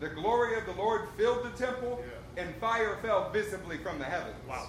The 0.00 0.08
glory 0.08 0.56
of 0.56 0.64
the 0.64 0.72
Lord 0.72 1.08
filled 1.16 1.44
the 1.44 1.50
temple, 1.50 2.02
and 2.36 2.54
fire 2.56 2.96
fell 3.02 3.30
visibly 3.30 3.78
from 3.78 3.98
the 3.98 4.04
heavens. 4.04 4.36
Wow. 4.48 4.68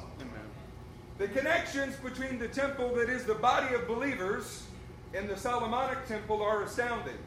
The 1.17 1.27
connections 1.27 1.95
between 1.97 2.39
the 2.39 2.47
temple 2.47 2.95
that 2.95 3.09
is 3.09 3.25
the 3.25 3.35
body 3.35 3.75
of 3.75 3.87
believers 3.87 4.63
and 5.13 5.27
the 5.27 5.35
Solomonic 5.35 6.07
temple 6.07 6.41
are 6.41 6.63
astounding. 6.63 7.17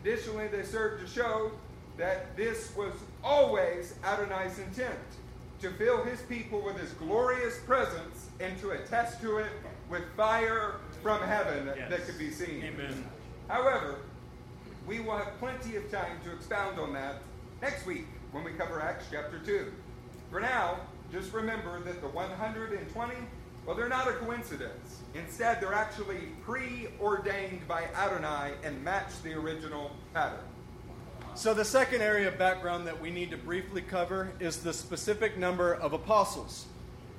Additionally, 0.00 0.48
they 0.48 0.62
serve 0.62 1.00
to 1.00 1.06
show 1.06 1.50
that 1.96 2.36
this 2.36 2.74
was 2.76 2.92
always 3.24 3.94
Adonai's 4.04 4.58
intent 4.58 4.98
to 5.60 5.70
fill 5.70 6.02
his 6.04 6.20
people 6.22 6.60
with 6.60 6.78
his 6.78 6.90
glorious 6.92 7.58
presence 7.60 8.28
and 8.40 8.58
to 8.60 8.72
attest 8.72 9.20
to 9.20 9.38
it 9.38 9.50
with 9.92 10.02
fire 10.16 10.76
from 11.02 11.20
heaven 11.20 11.66
that 11.66 12.06
could 12.06 12.18
be 12.18 12.30
seen. 12.30 12.64
Amen. 12.64 13.04
However, 13.46 13.98
we 14.86 15.00
will 15.00 15.18
have 15.18 15.38
plenty 15.38 15.76
of 15.76 15.88
time 15.92 16.18
to 16.24 16.32
expound 16.32 16.80
on 16.80 16.94
that 16.94 17.16
next 17.60 17.84
week 17.84 18.06
when 18.32 18.42
we 18.42 18.52
cover 18.52 18.80
Acts 18.80 19.04
chapter 19.12 19.38
2. 19.38 19.70
For 20.30 20.40
now, 20.40 20.78
just 21.12 21.34
remember 21.34 21.78
that 21.80 22.00
the 22.00 22.08
120, 22.08 23.14
well, 23.66 23.76
they're 23.76 23.88
not 23.90 24.08
a 24.08 24.12
coincidence. 24.14 25.02
Instead, 25.14 25.60
they're 25.60 25.74
actually 25.74 26.28
preordained 26.42 27.68
by 27.68 27.84
Adonai 27.94 28.52
and 28.64 28.82
match 28.82 29.10
the 29.22 29.34
original 29.34 29.90
pattern. 30.14 30.40
So, 31.34 31.52
the 31.52 31.66
second 31.66 32.00
area 32.00 32.28
of 32.28 32.38
background 32.38 32.86
that 32.86 32.98
we 32.98 33.10
need 33.10 33.30
to 33.30 33.36
briefly 33.36 33.82
cover 33.82 34.32
is 34.40 34.58
the 34.58 34.72
specific 34.72 35.36
number 35.36 35.74
of 35.74 35.92
apostles. 35.92 36.64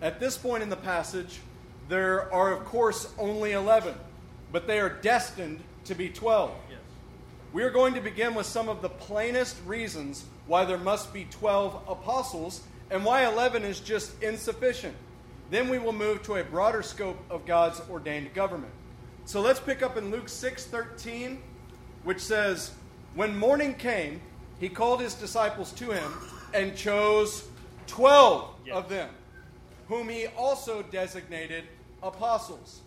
At 0.02 0.20
this 0.20 0.38
point 0.38 0.64
in 0.64 0.70
the 0.70 0.76
passage, 0.76 1.40
there 1.90 2.34
are, 2.34 2.54
of 2.54 2.66
course, 2.66 3.12
only 3.18 3.52
11, 3.52 3.96
but 4.52 4.68
they 4.68 4.80
are 4.80 4.90
destined 4.90 5.60
to 5.86 5.96
be 5.96 6.10
12. 6.10 6.52
Yes. 6.70 6.80
We 7.52 7.64
are 7.64 7.70
going 7.70 7.94
to 7.94 8.02
begin 8.02 8.36
with 8.36 8.46
some 8.46 8.70
of 8.70 8.82
the 8.82 8.90
plainest 8.90 9.58
reasons 9.66 10.26
why 10.48 10.66
there 10.66 10.78
must 10.78 11.14
be 11.14 11.26
12 11.26 11.82
apostles 11.88 12.64
and 12.90 13.04
why 13.04 13.26
11 13.26 13.64
is 13.64 13.80
just 13.80 14.22
insufficient. 14.22 14.96
Then 15.50 15.70
we 15.70 15.78
will 15.78 15.94
move 15.94 16.24
to 16.24 16.36
a 16.36 16.44
broader 16.44 16.82
scope 16.82 17.20
of 17.30 17.46
God's 17.46 17.82
ordained 17.90 18.34
government. 18.34 18.74
So 19.26 19.42
let's 19.42 19.60
pick 19.60 19.82
up 19.82 19.98
in 19.98 20.12
Luke 20.12 20.28
6:13, 20.28 21.42
which 22.04 22.20
says, 22.20 22.72
"When 23.14 23.38
morning 23.38 23.76
came, 23.76 24.22
he 24.60 24.70
called 24.70 25.00
his 25.00 25.14
disciples 25.14 25.72
to 25.74 25.92
him 25.92 26.12
and 26.54 26.76
chose 26.76 27.44
12 27.88 28.56
of 28.72 28.90
them, 28.90 29.10
whom 29.88 30.10
he 30.10 30.28
also 30.28 30.82
designated 30.84 31.66
apostles." 32.02 32.82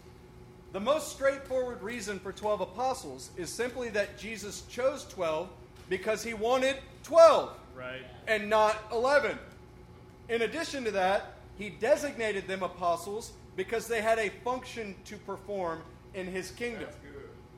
The 0.72 0.80
most 0.80 1.12
straightforward 1.12 1.80
reason 1.82 2.18
for 2.18 2.32
12 2.32 2.60
apostles 2.60 3.30
is 3.36 3.52
simply 3.52 3.88
that 3.90 4.18
Jesus 4.18 4.62
chose 4.68 5.04
12 5.08 5.48
because 5.88 6.22
he 6.22 6.34
wanted 6.34 6.76
12 7.04 7.56
Right. 7.74 8.02
and 8.26 8.50
not 8.50 8.76
11. 8.92 9.38
In 10.28 10.42
addition 10.42 10.84
to 10.84 10.90
that, 10.90 11.34
he 11.56 11.70
designated 11.70 12.46
them 12.48 12.62
apostles 12.62 13.32
because 13.54 13.86
they 13.86 14.02
had 14.02 14.18
a 14.18 14.28
function 14.44 14.94
to 15.04 15.16
perform 15.18 15.82
in 16.14 16.26
his 16.26 16.50
kingdom. 16.50 16.88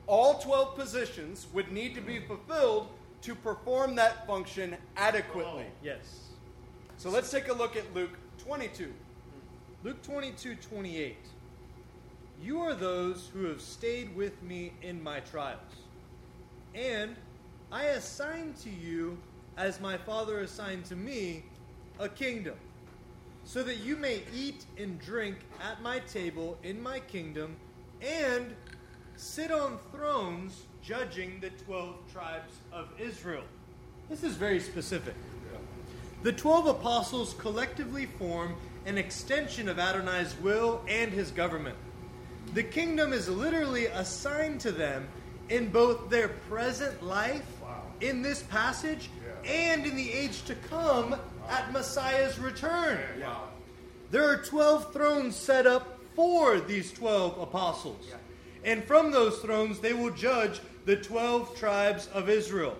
All 0.07 0.39
12 0.39 0.75
positions 0.75 1.47
would 1.53 1.71
need 1.71 1.95
to 1.95 2.01
be 2.01 2.19
fulfilled 2.19 2.87
to 3.23 3.35
perform 3.35 3.95
that 3.95 4.25
function 4.25 4.77
adequately. 4.95 5.65
Yes. 5.83 6.29
So 6.97 7.09
let's 7.09 7.29
take 7.31 7.47
a 7.49 7.53
look 7.53 7.75
at 7.75 7.93
Luke 7.93 8.17
22. 8.37 8.93
Luke 9.81 10.01
22, 10.03 10.55
28. 10.55 11.15
You 12.41 12.59
are 12.59 12.73
those 12.75 13.29
who 13.33 13.45
have 13.45 13.61
stayed 13.61 14.13
with 14.13 14.43
me 14.43 14.73
in 14.81 15.01
my 15.01 15.21
trials. 15.21 15.61
And 16.75 17.15
I 17.71 17.83
assign 17.83 18.55
to 18.63 18.69
you, 18.69 19.17
as 19.55 19.79
my 19.79 19.95
Father 19.95 20.41
assigned 20.41 20.83
to 20.85 20.97
me, 20.97 21.45
a 21.97 22.09
kingdom, 22.09 22.55
so 23.45 23.63
that 23.63 23.77
you 23.77 23.95
may 23.95 24.23
eat 24.35 24.65
and 24.77 24.99
drink 24.99 25.37
at 25.63 25.81
my 25.81 25.99
table 25.99 26.57
in 26.61 26.81
my 26.83 26.99
kingdom, 26.99 27.55
and 28.01 28.53
sit 29.15 29.49
on 29.49 29.79
thrones 29.93 30.63
judging 30.83 31.39
the 31.39 31.51
12 31.51 31.95
tribes 32.11 32.53
of 32.73 32.89
Israel. 32.99 33.43
This 34.09 34.25
is 34.25 34.35
very 34.35 34.59
specific. 34.59 35.15
The 36.21 36.33
twelve 36.33 36.67
apostles 36.67 37.33
collectively 37.39 38.05
form 38.05 38.57
an 38.85 38.97
extension 38.97 39.69
of 39.69 39.77
Adonai's 39.77 40.35
will 40.41 40.81
and 40.87 41.11
his 41.11 41.31
government. 41.31 41.75
The 42.53 42.63
kingdom 42.63 43.13
is 43.13 43.29
literally 43.29 43.85
assigned 43.87 44.61
to 44.61 44.71
them 44.71 45.07
in 45.49 45.69
both 45.69 46.09
their 46.09 46.29
present 46.29 47.03
life, 47.03 47.45
in 48.01 48.21
this 48.21 48.43
passage, 48.43 49.09
and 49.45 49.85
in 49.85 49.95
the 49.95 50.11
age 50.11 50.43
to 50.43 50.55
come 50.55 51.15
at 51.49 51.71
Messiah's 51.71 52.39
return. 52.39 52.99
There 54.11 54.29
are 54.29 54.37
12 54.37 54.93
thrones 54.93 55.35
set 55.35 55.67
up 55.67 55.99
for 56.15 56.59
these 56.59 56.91
12 56.91 57.39
apostles. 57.39 58.05
And 58.63 58.83
from 58.83 59.11
those 59.11 59.39
thrones, 59.39 59.79
they 59.79 59.93
will 59.93 60.11
judge 60.11 60.59
the 60.85 60.95
12 60.95 61.55
tribes 61.57 62.07
of 62.07 62.29
Israel. 62.29 62.77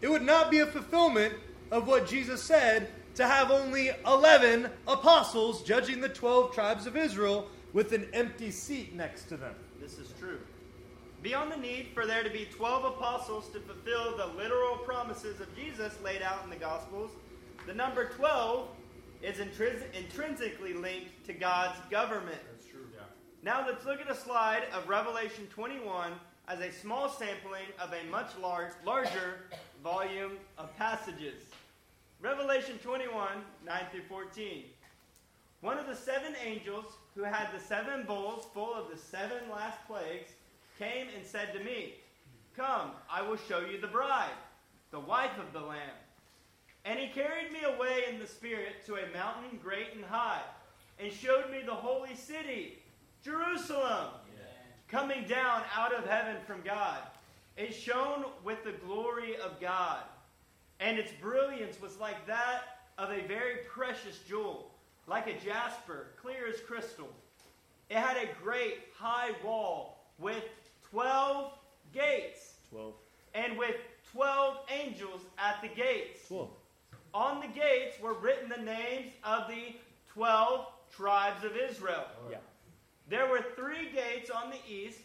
It 0.00 0.10
would 0.10 0.22
not 0.22 0.50
be 0.50 0.60
a 0.60 0.66
fulfillment 0.66 1.34
of 1.70 1.86
what 1.86 2.06
Jesus 2.06 2.42
said 2.42 2.88
to 3.14 3.26
have 3.26 3.50
only 3.50 3.90
11 4.06 4.68
apostles 4.86 5.62
judging 5.62 6.00
the 6.00 6.08
12 6.08 6.54
tribes 6.54 6.86
of 6.86 6.96
Israel 6.96 7.48
with 7.72 7.92
an 7.92 8.08
empty 8.12 8.50
seat 8.50 8.94
next 8.94 9.24
to 9.24 9.36
them. 9.36 9.54
This 9.80 9.98
is 9.98 10.12
true. 10.18 10.38
Beyond 11.22 11.52
the 11.52 11.56
need 11.56 11.88
for 11.92 12.06
there 12.06 12.22
to 12.22 12.30
be 12.30 12.46
12 12.46 12.84
apostles 12.84 13.50
to 13.50 13.60
fulfill 13.60 14.16
the 14.16 14.26
literal 14.38 14.76
promises 14.78 15.40
of 15.40 15.54
Jesus 15.54 15.98
laid 16.02 16.22
out 16.22 16.42
in 16.44 16.50
the 16.50 16.56
Gospels, 16.56 17.10
the 17.66 17.74
number 17.74 18.08
12 18.08 18.68
is 19.22 19.36
intris- 19.36 19.82
intrinsically 19.92 20.72
linked 20.72 21.24
to 21.26 21.34
God's 21.34 21.78
government. 21.90 22.40
That's 22.50 22.66
true, 22.66 22.86
yeah. 22.94 23.02
Now 23.42 23.66
let's 23.66 23.84
look 23.84 24.00
at 24.00 24.10
a 24.10 24.14
slide 24.14 24.62
of 24.72 24.88
Revelation 24.88 25.46
21 25.48 26.12
as 26.48 26.60
a 26.60 26.72
small 26.72 27.10
sampling 27.10 27.66
of 27.78 27.92
a 27.92 28.10
much 28.10 28.30
large, 28.40 28.72
larger 28.84 29.40
volume 29.84 30.32
of 30.56 30.74
passages. 30.76 31.44
Revelation 32.22 32.78
21, 32.82 33.28
9 33.64 33.82
through 33.90 34.02
14. 34.02 34.64
One 35.62 35.78
of 35.78 35.86
the 35.86 35.96
seven 35.96 36.34
angels 36.44 36.84
who 37.14 37.22
had 37.22 37.48
the 37.54 37.60
seven 37.60 38.04
bowls 38.06 38.46
full 38.52 38.74
of 38.74 38.90
the 38.90 38.96
seven 38.98 39.38
last 39.50 39.78
plagues 39.86 40.30
came 40.78 41.06
and 41.16 41.26
said 41.26 41.54
to 41.54 41.64
me, 41.64 41.94
Come, 42.54 42.90
I 43.10 43.22
will 43.22 43.38
show 43.48 43.60
you 43.60 43.80
the 43.80 43.86
bride, 43.86 44.36
the 44.90 45.00
wife 45.00 45.38
of 45.38 45.54
the 45.54 45.66
Lamb. 45.66 45.96
And 46.84 46.98
he 46.98 47.08
carried 47.08 47.52
me 47.52 47.60
away 47.64 48.04
in 48.10 48.18
the 48.18 48.26
Spirit 48.26 48.84
to 48.86 48.96
a 48.96 49.12
mountain 49.14 49.58
great 49.62 49.94
and 49.94 50.04
high, 50.04 50.42
and 50.98 51.10
showed 51.10 51.50
me 51.50 51.62
the 51.64 51.74
holy 51.74 52.14
city, 52.14 52.78
Jerusalem, 53.24 54.08
coming 54.88 55.24
down 55.24 55.62
out 55.74 55.94
of 55.94 56.06
heaven 56.06 56.36
from 56.46 56.60
God. 56.62 56.98
It 57.56 57.74
shone 57.74 58.24
with 58.44 58.62
the 58.64 58.72
glory 58.84 59.36
of 59.36 59.60
God, 59.60 60.02
and 60.80 60.98
its 60.98 61.12
brilliance 61.20 61.80
was 61.80 61.98
like 61.98 62.26
that 62.26 62.62
of 62.98 63.10
a 63.10 63.26
very 63.26 63.58
precious 63.68 64.18
jewel, 64.26 64.70
like 65.06 65.26
a 65.26 65.38
jasper, 65.44 66.08
clear 66.20 66.46
as 66.48 66.60
crystal. 66.60 67.08
It 67.90 67.96
had 67.96 68.16
a 68.16 68.28
great 68.42 68.78
high 68.96 69.30
wall 69.44 70.04
with 70.18 70.44
12 70.90 71.52
gates, 71.92 72.54
12. 72.70 72.94
and 73.34 73.58
with 73.58 73.76
12 74.12 74.58
angels 74.70 75.22
at 75.38 75.60
the 75.62 75.68
gates. 75.68 76.26
12. 76.28 76.48
on 77.12 77.40
the 77.40 77.48
gates 77.48 78.00
were 78.00 78.14
written 78.14 78.48
the 78.48 78.62
names 78.62 79.12
of 79.24 79.48
the 79.48 79.76
12 80.14 80.66
tribes 80.94 81.44
of 81.44 81.52
Israel. 81.56 82.04
Yeah. 82.30 82.38
There 83.08 83.28
were 83.28 83.44
three 83.56 83.90
gates 83.92 84.30
on 84.30 84.50
the 84.50 84.72
east, 84.72 85.00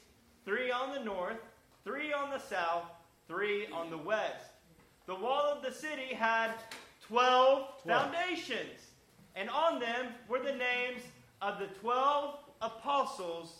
three 0.46 0.72
on 0.72 0.94
the 0.94 1.04
north, 1.04 1.38
three 1.84 2.14
on 2.14 2.30
the 2.30 2.40
south, 2.40 2.84
three 3.28 3.68
on 3.74 3.90
the 3.90 3.98
west. 3.98 4.46
The 5.08 5.16
wall 5.16 5.54
of 5.56 5.62
the 5.62 5.72
city 5.72 6.14
had 6.14 6.52
12 7.08 7.68
foundations, 7.86 8.80
and 9.36 9.50
on 9.50 9.80
them 9.80 10.08
were 10.28 10.40
the 10.40 10.56
names 10.56 11.02
of 11.42 11.60
the 11.60 11.68
12 11.80 12.38
apostles 12.62 13.60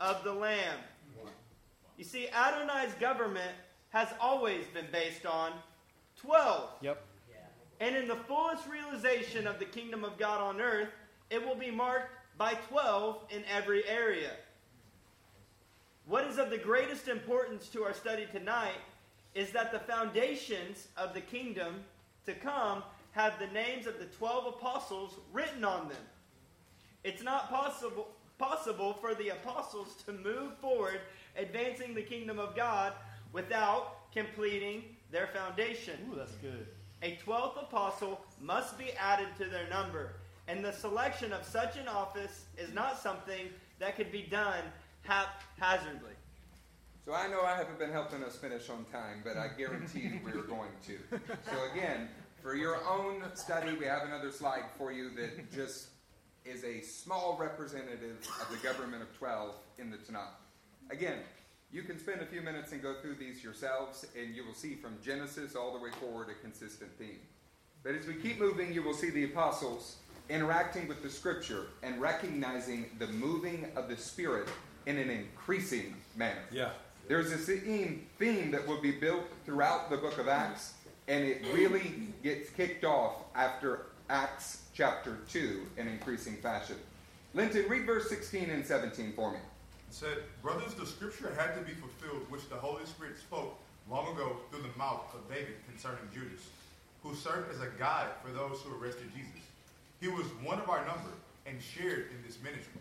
of 0.00 0.22
the 0.24 0.32
Lamb. 0.32 0.78
You 1.96 2.04
see, 2.04 2.26
Adonai's 2.28 2.92
government 3.00 3.52
has 3.90 4.08
always 4.20 4.66
been 4.74 4.86
based 4.90 5.24
on 5.24 5.52
12. 6.16 6.68
Yep. 6.82 7.02
And 7.80 7.96
in 7.96 8.06
the 8.06 8.16
fullest 8.16 8.68
realization 8.68 9.46
of 9.46 9.58
the 9.58 9.64
kingdom 9.64 10.04
of 10.04 10.18
God 10.18 10.40
on 10.40 10.60
earth, 10.60 10.90
it 11.30 11.44
will 11.44 11.56
be 11.56 11.70
marked 11.70 12.10
by 12.36 12.54
12 12.68 13.24
in 13.30 13.42
every 13.52 13.86
area. 13.86 14.30
What 16.06 16.26
is 16.26 16.38
of 16.38 16.50
the 16.50 16.58
greatest 16.58 17.08
importance 17.08 17.68
to 17.68 17.84
our 17.84 17.94
study 17.94 18.26
tonight 18.30 18.80
is 19.34 19.50
that 19.50 19.72
the 19.72 19.80
foundations 19.80 20.88
of 20.96 21.14
the 21.14 21.20
kingdom 21.20 21.84
to 22.26 22.34
come 22.34 22.82
have 23.12 23.38
the 23.38 23.46
names 23.48 23.86
of 23.86 23.98
the 23.98 24.06
12 24.06 24.54
apostles 24.54 25.18
written 25.32 25.64
on 25.64 25.88
them. 25.88 25.96
It's 27.04 27.22
not 27.22 27.50
possible, 27.50 28.08
possible 28.38 28.94
for 28.94 29.14
the 29.14 29.28
apostles 29.30 29.94
to 30.06 30.12
move 30.12 30.56
forward 30.58 31.00
advancing 31.36 31.94
the 31.94 32.02
kingdom 32.02 32.38
of 32.38 32.56
God 32.56 32.92
without 33.32 34.10
completing 34.12 34.84
their 35.10 35.26
foundation. 35.28 35.98
Ooh, 36.10 36.16
that's 36.16 36.34
good. 36.36 36.66
A 37.02 37.16
twelfth 37.16 37.58
apostle 37.60 38.20
must 38.40 38.78
be 38.78 38.92
added 38.92 39.28
to 39.38 39.44
their 39.44 39.68
number, 39.68 40.14
and 40.48 40.64
the 40.64 40.72
selection 40.72 41.32
of 41.32 41.44
such 41.44 41.76
an 41.76 41.86
office 41.86 42.46
is 42.56 42.72
not 42.72 43.00
something 43.00 43.48
that 43.78 43.96
could 43.96 44.10
be 44.10 44.22
done 44.22 44.62
haphazardly. 45.02 46.13
So 47.04 47.12
I 47.12 47.28
know 47.28 47.42
I 47.42 47.54
haven't 47.54 47.78
been 47.78 47.92
helping 47.92 48.24
us 48.24 48.36
finish 48.36 48.70
on 48.70 48.86
time, 48.90 49.22
but 49.22 49.36
I 49.36 49.48
guarantee 49.58 50.20
we 50.24 50.32
are 50.32 50.44
going 50.44 50.70
to. 50.86 50.98
So 51.50 51.72
again, 51.72 52.08
for 52.42 52.54
your 52.54 52.78
own 52.88 53.22
study, 53.34 53.76
we 53.78 53.84
have 53.84 54.04
another 54.04 54.30
slide 54.30 54.64
for 54.78 54.90
you 54.90 55.10
that 55.16 55.52
just 55.52 55.88
is 56.46 56.64
a 56.64 56.80
small 56.80 57.36
representative 57.38 58.16
of 58.40 58.48
the 58.50 58.66
government 58.66 59.02
of 59.02 59.16
12 59.18 59.54
in 59.78 59.90
the 59.90 59.98
Tanakh. 59.98 60.32
Again, 60.90 61.18
you 61.70 61.82
can 61.82 61.98
spend 61.98 62.22
a 62.22 62.26
few 62.26 62.40
minutes 62.40 62.72
and 62.72 62.82
go 62.82 62.94
through 63.02 63.16
these 63.16 63.44
yourselves, 63.44 64.06
and 64.18 64.34
you 64.34 64.46
will 64.46 64.54
see 64.54 64.74
from 64.74 64.96
Genesis 65.02 65.54
all 65.56 65.72
the 65.76 65.82
way 65.82 65.90
forward 66.00 66.28
a 66.30 66.42
consistent 66.42 66.90
theme. 66.98 67.20
But 67.82 67.96
as 67.96 68.06
we 68.06 68.14
keep 68.14 68.38
moving, 68.38 68.72
you 68.72 68.82
will 68.82 68.94
see 68.94 69.10
the 69.10 69.24
apostles 69.24 69.96
interacting 70.30 70.88
with 70.88 71.02
the 71.02 71.10
scripture 71.10 71.66
and 71.82 72.00
recognizing 72.00 72.86
the 72.98 73.08
moving 73.08 73.70
of 73.76 73.88
the 73.88 73.96
Spirit 73.96 74.48
in 74.86 74.96
an 74.96 75.10
increasing 75.10 75.96
manner. 76.16 76.44
Yeah. 76.50 76.70
There's 77.06 77.32
a 77.32 77.36
theme, 77.36 78.50
that 78.50 78.66
will 78.66 78.80
be 78.80 78.92
built 78.92 79.24
throughout 79.44 79.90
the 79.90 79.98
book 79.98 80.16
of 80.16 80.26
Acts, 80.26 80.72
and 81.06 81.22
it 81.22 81.44
really 81.52 81.92
gets 82.22 82.48
kicked 82.50 82.84
off 82.84 83.16
after 83.34 83.86
Acts 84.08 84.62
chapter 84.72 85.18
2 85.28 85.66
in 85.76 85.86
increasing 85.86 86.36
fashion. 86.36 86.76
Linton, 87.34 87.66
read 87.68 87.84
verse 87.84 88.08
16 88.08 88.48
and 88.48 88.64
17 88.64 89.12
for 89.12 89.32
me. 89.32 89.36
It 89.36 89.42
said, 89.90 90.18
Brothers, 90.40 90.72
the 90.74 90.86
scripture 90.86 91.34
had 91.36 91.54
to 91.56 91.60
be 91.60 91.72
fulfilled, 91.72 92.24
which 92.30 92.48
the 92.48 92.56
Holy 92.56 92.86
Spirit 92.86 93.18
spoke 93.18 93.58
long 93.90 94.14
ago 94.14 94.38
through 94.50 94.62
the 94.62 94.78
mouth 94.78 95.04
of 95.14 95.28
David 95.28 95.56
concerning 95.68 96.08
Judas, 96.12 96.48
who 97.02 97.14
served 97.14 97.52
as 97.52 97.60
a 97.60 97.68
guide 97.78 98.08
for 98.24 98.32
those 98.32 98.60
who 98.62 98.82
arrested 98.82 99.10
Jesus. 99.14 99.42
He 100.00 100.08
was 100.08 100.24
one 100.42 100.58
of 100.58 100.70
our 100.70 100.84
number 100.86 101.12
and 101.44 101.60
shared 101.60 102.06
in 102.12 102.26
this 102.26 102.38
ministry. 102.42 102.80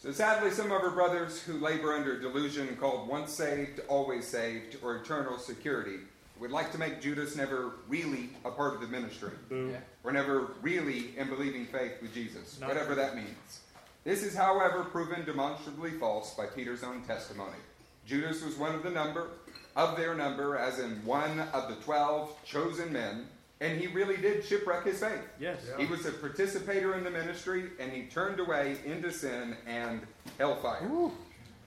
So 0.00 0.12
sadly, 0.12 0.52
some 0.52 0.66
of 0.66 0.80
our 0.82 0.90
brothers 0.90 1.42
who 1.42 1.54
labor 1.54 1.92
under 1.92 2.16
a 2.16 2.20
delusion 2.20 2.76
called 2.76 3.08
once 3.08 3.32
saved, 3.32 3.80
always 3.88 4.24
saved, 4.24 4.76
or 4.80 4.96
eternal 4.96 5.38
security 5.38 5.96
would 6.38 6.52
like 6.52 6.70
to 6.70 6.78
make 6.78 7.00
Judas 7.00 7.34
never 7.34 7.72
really 7.88 8.30
a 8.44 8.50
part 8.52 8.74
of 8.74 8.80
the 8.80 8.86
ministry. 8.86 9.32
Boo. 9.48 9.74
Or 10.04 10.12
never 10.12 10.52
really 10.62 11.18
in 11.18 11.28
believing 11.28 11.66
faith 11.66 12.00
with 12.00 12.14
Jesus, 12.14 12.60
Not 12.60 12.68
whatever 12.68 12.94
that 12.94 13.16
means. 13.16 13.60
This 14.04 14.22
is, 14.22 14.36
however, 14.36 14.84
proven 14.84 15.24
demonstrably 15.24 15.90
false 15.90 16.32
by 16.34 16.46
Peter's 16.46 16.84
own 16.84 17.02
testimony. 17.02 17.58
Judas 18.06 18.44
was 18.44 18.56
one 18.56 18.76
of 18.76 18.84
the 18.84 18.90
number, 18.90 19.30
of 19.74 19.96
their 19.96 20.14
number, 20.14 20.56
as 20.56 20.78
in 20.78 21.04
one 21.04 21.40
of 21.52 21.68
the 21.68 21.74
twelve 21.82 22.36
chosen 22.44 22.92
men, 22.92 23.26
and 23.60 23.80
he 23.80 23.86
really 23.88 24.16
did 24.16 24.44
shipwreck 24.44 24.84
his 24.84 25.00
faith. 25.00 25.20
Yes. 25.40 25.58
He 25.78 25.86
was 25.86 26.06
a 26.06 26.12
participator 26.12 26.94
in 26.94 27.04
the 27.04 27.10
ministry, 27.10 27.70
and 27.80 27.92
he 27.92 28.04
turned 28.04 28.40
away 28.40 28.78
into 28.84 29.10
sin 29.12 29.56
and 29.66 30.02
hellfire. 30.38 30.88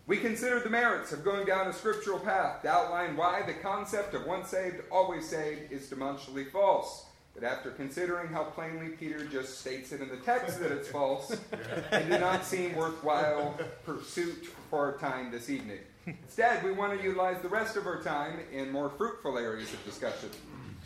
We 0.07 0.17
consider 0.17 0.59
the 0.59 0.69
merits 0.69 1.11
of 1.11 1.23
going 1.23 1.45
down 1.45 1.67
a 1.67 1.73
scriptural 1.73 2.19
path 2.19 2.63
to 2.63 2.69
outline 2.69 3.15
why 3.15 3.43
the 3.43 3.53
concept 3.53 4.13
of 4.13 4.25
once 4.25 4.49
saved, 4.49 4.81
always 4.91 5.27
saved 5.27 5.71
is 5.71 5.89
demonstrably 5.89 6.45
false. 6.45 7.05
But 7.33 7.43
after 7.45 7.71
considering 7.71 8.27
how 8.27 8.43
plainly 8.43 8.89
Peter 8.89 9.23
just 9.25 9.59
states 9.59 9.93
it 9.93 10.01
in 10.01 10.09
the 10.09 10.17
text 10.17 10.59
that 10.59 10.71
it's 10.71 10.89
false, 10.89 11.31
it 11.91 12.09
did 12.09 12.19
not 12.19 12.43
seem 12.43 12.75
worthwhile 12.75 13.57
pursuit 13.85 14.49
for 14.69 14.79
our 14.79 14.97
time 14.97 15.31
this 15.31 15.49
evening. 15.49 15.79
Instead, 16.05 16.63
we 16.63 16.71
want 16.71 16.97
to 16.97 17.05
utilize 17.05 17.41
the 17.41 17.47
rest 17.47 17.77
of 17.77 17.85
our 17.85 18.01
time 18.01 18.39
in 18.51 18.69
more 18.71 18.89
fruitful 18.89 19.37
areas 19.37 19.71
of 19.71 19.83
discussion. 19.85 20.29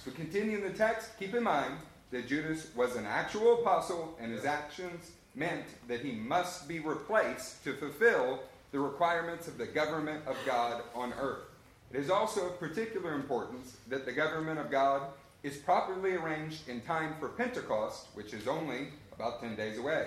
So, 0.06 0.12
continuing 0.12 0.62
the 0.62 0.70
text, 0.70 1.18
keep 1.18 1.34
in 1.34 1.42
mind 1.42 1.74
that 2.12 2.28
Judas 2.28 2.68
was 2.76 2.96
an 2.96 3.08
actual 3.08 3.62
apostle, 3.62 4.16
and 4.22 4.32
his 4.32 4.46
actions 4.46 5.10
meant 5.34 5.66
that 5.88 6.02
he 6.02 6.12
must 6.12 6.68
be 6.68 6.78
replaced 6.80 7.64
to 7.64 7.74
fulfill 7.74 8.44
the 8.72 8.80
requirements 8.80 9.48
of 9.48 9.58
the 9.58 9.66
government 9.66 10.22
of 10.28 10.38
God 10.46 10.84
on 10.94 11.12
earth. 11.14 11.46
It 11.92 11.98
is 11.98 12.12
also 12.12 12.46
of 12.50 12.60
particular 12.60 13.16
importance 13.16 13.78
that 13.88 14.06
the 14.06 14.12
government 14.12 14.60
of 14.60 14.70
God 14.70 15.08
is 15.42 15.58
properly 15.58 16.14
arranged 16.14 16.70
in 16.70 16.82
time 16.82 17.16
for 17.20 17.30
Pentecost, 17.30 18.06
which 18.14 18.32
is 18.32 18.48
only 18.48 18.90
about 19.12 19.42
10 19.42 19.56
days 19.56 19.80
away. 19.80 20.06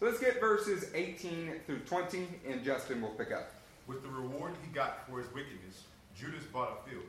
So 0.00 0.06
let's 0.06 0.18
get 0.18 0.40
verses 0.40 0.90
18 0.92 1.52
through 1.66 1.80
20, 1.80 2.26
and 2.48 2.64
Justin 2.64 3.00
will 3.00 3.10
pick 3.10 3.30
up. 3.30 3.52
With 3.86 4.02
the 4.02 4.08
reward 4.08 4.54
he 4.66 4.74
got 4.74 5.08
for 5.08 5.18
his 5.18 5.32
wickedness, 5.32 5.84
Judas 6.18 6.42
bought 6.52 6.80
a 6.84 6.90
field. 6.90 7.04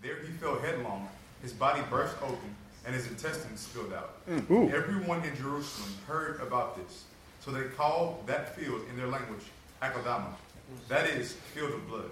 There 0.00 0.16
he 0.22 0.32
fell 0.38 0.58
headlong, 0.58 1.06
his 1.42 1.52
body 1.52 1.82
burst 1.90 2.14
open, 2.22 2.54
and 2.84 2.94
his 2.94 3.06
intestines 3.08 3.60
spilled 3.60 3.92
out. 3.92 4.26
Mm. 4.28 4.72
Everyone 4.72 5.22
in 5.24 5.36
Jerusalem 5.36 5.92
heard 6.06 6.40
about 6.40 6.76
this, 6.76 7.04
so 7.44 7.50
they 7.50 7.64
called 7.64 8.26
that 8.26 8.56
field 8.56 8.82
in 8.90 8.96
their 8.96 9.06
language 9.06 9.42
Akeldama, 9.82 10.32
that 10.88 11.08
is, 11.08 11.32
field 11.54 11.72
of 11.72 11.88
blood. 11.88 12.10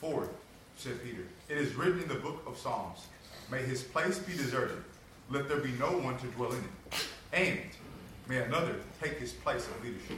For, 0.00 0.28
said 0.76 1.02
Peter, 1.02 1.22
it 1.48 1.56
is 1.56 1.74
written 1.74 2.02
in 2.02 2.08
the 2.08 2.16
book 2.16 2.42
of 2.46 2.58
Psalms, 2.58 3.06
May 3.50 3.62
his 3.62 3.82
place 3.82 4.18
be 4.18 4.32
deserted, 4.32 4.82
let 5.30 5.48
there 5.48 5.60
be 5.60 5.72
no 5.78 5.98
one 5.98 6.18
to 6.18 6.26
dwell 6.28 6.52
in 6.52 6.58
it, 6.58 7.06
and 7.32 7.60
may 8.28 8.38
another 8.38 8.74
take 9.00 9.18
his 9.18 9.32
place 9.32 9.66
of 9.66 9.84
leadership. 9.84 10.16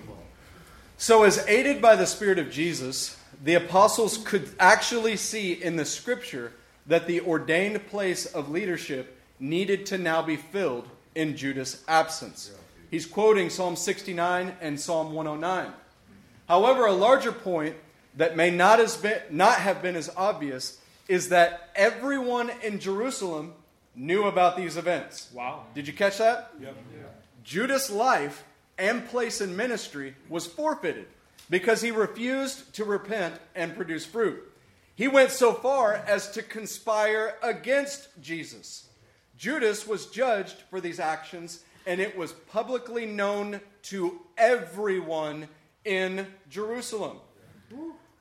So, 1.00 1.22
as 1.22 1.46
aided 1.46 1.80
by 1.80 1.94
the 1.94 2.06
Spirit 2.06 2.40
of 2.40 2.50
Jesus, 2.50 3.16
the 3.44 3.54
apostles 3.54 4.18
could 4.18 4.50
actually 4.58 5.16
see 5.16 5.52
in 5.52 5.76
the 5.76 5.84
scripture 5.84 6.52
that 6.88 7.06
the 7.06 7.20
ordained 7.20 7.86
place 7.86 8.26
of 8.26 8.50
leadership 8.50 9.20
needed 9.38 9.86
to 9.86 9.98
now 9.98 10.22
be 10.22 10.36
filled 10.36 10.88
in 11.14 11.36
Judas' 11.36 11.84
absence. 11.86 12.50
He's 12.90 13.06
quoting 13.06 13.50
Psalm 13.50 13.76
69 13.76 14.56
and 14.60 14.80
Psalm 14.80 15.12
109. 15.12 15.72
However, 16.48 16.86
a 16.86 16.92
larger 16.92 17.32
point 17.32 17.76
that 18.16 18.36
may 18.36 18.50
not, 18.50 18.80
been, 19.02 19.20
not 19.30 19.56
have 19.56 19.82
been 19.82 19.94
as 19.94 20.10
obvious 20.16 20.80
is 21.06 21.28
that 21.28 21.70
everyone 21.76 22.50
in 22.62 22.80
Jerusalem 22.80 23.52
knew 23.94 24.24
about 24.24 24.56
these 24.56 24.76
events. 24.76 25.30
Wow. 25.32 25.64
Did 25.74 25.86
you 25.86 25.92
catch 25.92 26.18
that? 26.18 26.52
Yep. 26.60 26.76
Judas' 27.44 27.90
life 27.90 28.44
and 28.78 29.06
place 29.08 29.40
in 29.40 29.56
ministry 29.56 30.14
was 30.28 30.46
forfeited 30.46 31.06
because 31.50 31.80
he 31.80 31.90
refused 31.90 32.74
to 32.74 32.84
repent 32.84 33.34
and 33.54 33.74
produce 33.74 34.04
fruit. 34.04 34.42
He 34.98 35.06
went 35.06 35.30
so 35.30 35.52
far 35.52 35.94
as 35.94 36.28
to 36.32 36.42
conspire 36.42 37.36
against 37.40 38.08
Jesus. 38.20 38.88
Judas 39.36 39.86
was 39.86 40.06
judged 40.06 40.56
for 40.70 40.80
these 40.80 40.98
actions, 40.98 41.62
and 41.86 42.00
it 42.00 42.18
was 42.18 42.32
publicly 42.32 43.06
known 43.06 43.60
to 43.82 44.20
everyone 44.36 45.46
in 45.84 46.26
Jerusalem. 46.50 47.18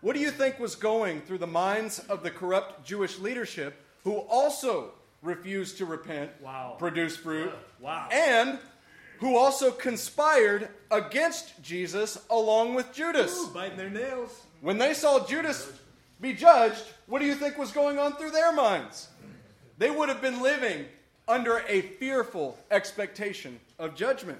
What 0.01 0.13
do 0.13 0.19
you 0.19 0.29
think 0.29 0.59
was 0.59 0.75
going 0.75 1.21
through 1.21 1.39
the 1.39 1.47
minds 1.47 1.97
of 1.97 2.21
the 2.21 2.29
corrupt 2.29 2.85
Jewish 2.85 3.17
leadership 3.17 3.83
who 4.03 4.17
also 4.17 4.91
refused 5.23 5.79
to 5.79 5.85
repent, 5.87 6.29
Wow. 6.41 6.75
produce 6.77 7.17
fruit, 7.17 7.53
Wow. 7.79 8.07
and 8.11 8.59
who 9.17 9.35
also 9.35 9.71
conspired 9.71 10.69
against 10.91 11.59
Jesus 11.63 12.19
along 12.29 12.75
with 12.75 12.93
Judas? 12.93 13.47
Biting 13.47 13.77
their 13.77 13.89
nails. 13.89 14.43
When 14.61 14.77
they 14.77 14.93
saw 14.93 15.25
Judas 15.25 15.67
be 16.19 16.33
judged, 16.33 16.83
what 17.05 17.19
do 17.19 17.25
you 17.25 17.35
think 17.35 17.57
was 17.57 17.71
going 17.71 17.99
on 17.99 18.13
through 18.15 18.31
their 18.31 18.51
minds? 18.51 19.09
They 19.77 19.89
would 19.89 20.09
have 20.09 20.21
been 20.21 20.41
living 20.41 20.85
under 21.27 21.63
a 21.67 21.81
fearful 21.81 22.57
expectation 22.71 23.59
of 23.77 23.95
judgment. 23.95 24.39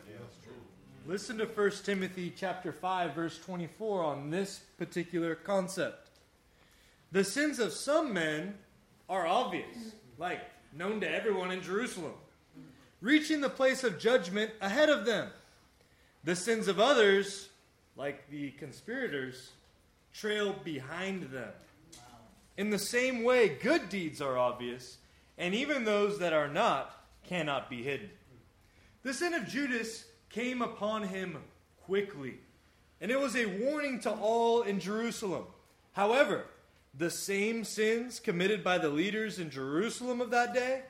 Listen 1.05 1.37
to 1.37 1.45
1 1.45 1.71
Timothy 1.83 2.33
chapter 2.35 2.71
5 2.71 3.13
verse 3.13 3.39
24 3.39 4.03
on 4.03 4.29
this 4.29 4.61
particular 4.77 5.35
concept. 5.35 6.09
The 7.11 7.23
sins 7.23 7.59
of 7.59 7.71
some 7.71 8.13
men 8.13 8.55
are 9.07 9.25
obvious, 9.25 9.93
like 10.17 10.41
known 10.73 10.99
to 11.01 11.09
everyone 11.09 11.51
in 11.51 11.61
Jerusalem, 11.61 12.13
reaching 12.99 13.39
the 13.39 13.49
place 13.49 13.83
of 13.83 13.99
judgment 13.99 14.51
ahead 14.59 14.89
of 14.89 15.05
them. 15.05 15.29
The 16.23 16.35
sins 16.35 16.67
of 16.67 16.79
others, 16.79 17.49
like 17.95 18.29
the 18.29 18.51
conspirators, 18.51 19.51
trail 20.13 20.53
behind 20.63 21.23
them. 21.31 21.51
In 22.57 22.71
the 22.71 22.79
same 22.79 23.23
way, 23.23 23.49
good 23.49 23.87
deeds 23.87 24.19
are 24.19 24.37
obvious, 24.37 24.97
and 25.37 25.53
even 25.53 25.85
those 25.85 26.19
that 26.19 26.33
are 26.33 26.47
not 26.47 27.05
cannot 27.23 27.69
be 27.69 27.83
hidden. 27.83 28.09
The 29.03 29.13
sin 29.13 29.35
of 29.35 29.47
Judas 29.47 30.05
came 30.29 30.61
upon 30.61 31.03
him 31.03 31.37
quickly, 31.85 32.39
and 32.99 33.11
it 33.11 33.19
was 33.19 33.35
a 33.35 33.45
warning 33.45 33.99
to 34.01 34.11
all 34.11 34.63
in 34.63 34.79
Jerusalem. 34.79 35.45
However, 35.93 36.45
the 36.97 37.11
same 37.11 37.63
sins 37.63 38.19
committed 38.19 38.63
by 38.63 38.79
the 38.79 38.89
leaders 38.89 39.37
in 39.37 39.51
Jerusalem 39.51 40.19
of 40.19 40.31
that 40.31 40.53
day, 40.53 40.81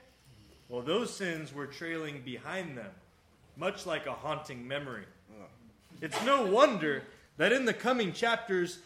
well, 0.70 0.82
those 0.82 1.14
sins 1.14 1.54
were 1.54 1.68
trailing 1.68 2.22
behind 2.24 2.78
them, 2.78 2.92
much 3.58 3.86
like 3.86 4.06
a 4.06 4.14
haunting 4.14 4.68
memory. 4.68 5.06
It's 6.02 6.24
no 6.26 6.46
wonder 6.46 7.04
that 7.38 7.52
in 7.52 7.66
the 7.66 7.74
coming 7.74 8.14
chapters, 8.14 8.80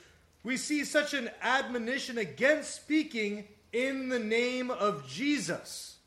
we 0.43 0.57
see 0.57 0.83
such 0.83 1.13
an 1.13 1.29
admonition 1.41 2.17
against 2.17 2.75
speaking 2.75 3.47
in 3.71 4.09
the 4.09 4.19
name 4.19 4.71
of 4.71 5.07
Jesus. 5.07 5.97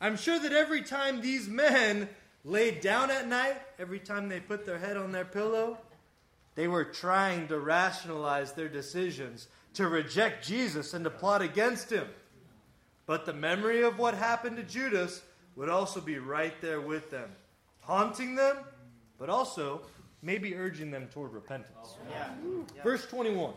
I'm 0.00 0.16
sure 0.16 0.38
that 0.38 0.52
every 0.52 0.82
time 0.82 1.20
these 1.20 1.48
men 1.48 2.08
laid 2.44 2.80
down 2.80 3.10
at 3.10 3.28
night, 3.28 3.60
every 3.78 4.00
time 4.00 4.28
they 4.28 4.40
put 4.40 4.66
their 4.66 4.78
head 4.78 4.96
on 4.96 5.12
their 5.12 5.24
pillow, 5.24 5.78
they 6.54 6.68
were 6.68 6.84
trying 6.84 7.48
to 7.48 7.58
rationalize 7.58 8.52
their 8.52 8.68
decisions 8.68 9.46
to 9.74 9.86
reject 9.88 10.46
Jesus 10.46 10.92
and 10.92 11.04
to 11.04 11.10
plot 11.10 11.40
against 11.40 11.90
him. 11.90 12.06
But 13.06 13.26
the 13.26 13.32
memory 13.32 13.82
of 13.82 13.98
what 13.98 14.14
happened 14.14 14.56
to 14.56 14.62
Judas 14.62 15.22
would 15.56 15.68
also 15.68 16.00
be 16.00 16.18
right 16.18 16.60
there 16.60 16.80
with 16.80 17.10
them, 17.10 17.30
haunting 17.80 18.34
them, 18.34 18.56
but 19.18 19.30
also 19.30 19.82
maybe 20.22 20.54
urging 20.54 20.90
them 20.90 21.08
toward 21.12 21.32
repentance. 21.32 21.96
Yeah. 22.10 22.30
Verse 22.82 23.06
21. 23.06 23.52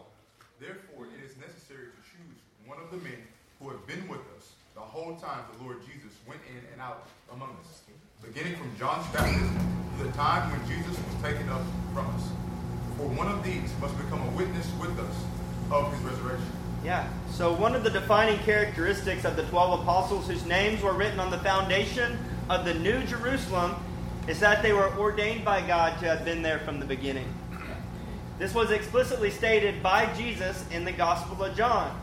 Therefore, 0.59 1.05
it 1.05 1.23
is 1.23 1.37
necessary 1.37 1.87
to 1.87 2.01
choose 2.09 2.37
one 2.65 2.79
of 2.79 2.89
the 2.91 2.97
men 2.97 3.21
who 3.61 3.69
have 3.69 3.85
been 3.87 4.07
with 4.07 4.21
us 4.37 4.51
the 4.73 4.81
whole 4.81 5.15
time 5.15 5.43
the 5.57 5.63
Lord 5.63 5.79
Jesus 5.81 6.11
went 6.27 6.41
in 6.49 6.61
and 6.73 6.81
out 6.81 7.07
among 7.31 7.55
us, 7.61 7.81
beginning 8.21 8.57
from 8.57 8.75
John's 8.77 9.07
baptism 9.13 9.57
to 9.97 10.03
the 10.03 10.11
time 10.11 10.51
when 10.51 10.67
Jesus 10.67 10.97
was 10.97 11.21
taken 11.21 11.47
up 11.49 11.61
from 11.93 12.07
us. 12.07 12.23
For 12.97 13.07
one 13.07 13.27
of 13.27 13.43
these 13.43 13.71
must 13.79 13.95
become 13.97 14.21
a 14.21 14.31
witness 14.31 14.69
with 14.79 14.97
us 14.99 15.15
of 15.71 15.93
his 15.93 16.01
resurrection. 16.01 16.47
Yeah. 16.83 17.07
So 17.31 17.53
one 17.53 17.75
of 17.75 17.83
the 17.83 17.89
defining 17.89 18.39
characteristics 18.39 19.25
of 19.25 19.35
the 19.35 19.43
12 19.43 19.81
apostles 19.81 20.27
whose 20.27 20.45
names 20.45 20.81
were 20.81 20.93
written 20.93 21.19
on 21.19 21.31
the 21.31 21.39
foundation 21.39 22.17
of 22.49 22.65
the 22.65 22.73
New 22.73 23.03
Jerusalem 23.05 23.75
is 24.27 24.39
that 24.39 24.61
they 24.61 24.73
were 24.73 24.91
ordained 24.97 25.45
by 25.45 25.65
God 25.65 25.99
to 25.99 26.05
have 26.05 26.25
been 26.25 26.41
there 26.41 26.59
from 26.59 26.79
the 26.79 26.85
beginning. 26.85 27.27
This 28.39 28.53
was 28.53 28.71
explicitly 28.71 29.31
stated 29.31 29.81
by 29.81 30.11
Jesus 30.13 30.65
in 30.71 30.83
the 30.83 30.91
Gospel 30.91 31.43
of 31.43 31.55
John. 31.55 31.95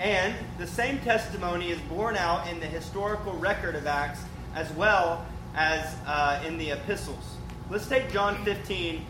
And 0.00 0.34
the 0.58 0.66
same 0.66 0.98
testimony 1.00 1.70
is 1.70 1.78
borne 1.82 2.16
out 2.16 2.48
in 2.48 2.58
the 2.58 2.66
historical 2.66 3.34
record 3.34 3.74
of 3.74 3.86
Acts 3.86 4.20
as 4.54 4.70
well 4.72 5.26
as 5.54 5.94
uh, 6.06 6.42
in 6.46 6.58
the 6.58 6.70
epistles. 6.70 7.36
Let's 7.70 7.86
take 7.86 8.10
John 8.12 8.42
15, 8.44 9.04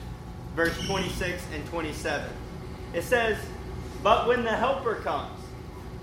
verse 0.55 0.78
26 0.86 1.43
and 1.55 1.66
27. 1.66 2.28
It 2.93 3.03
says, 3.03 3.39
But 4.03 4.27
when 4.27 4.43
the 4.43 4.55
Helper 4.55 4.97
comes, 4.97 5.39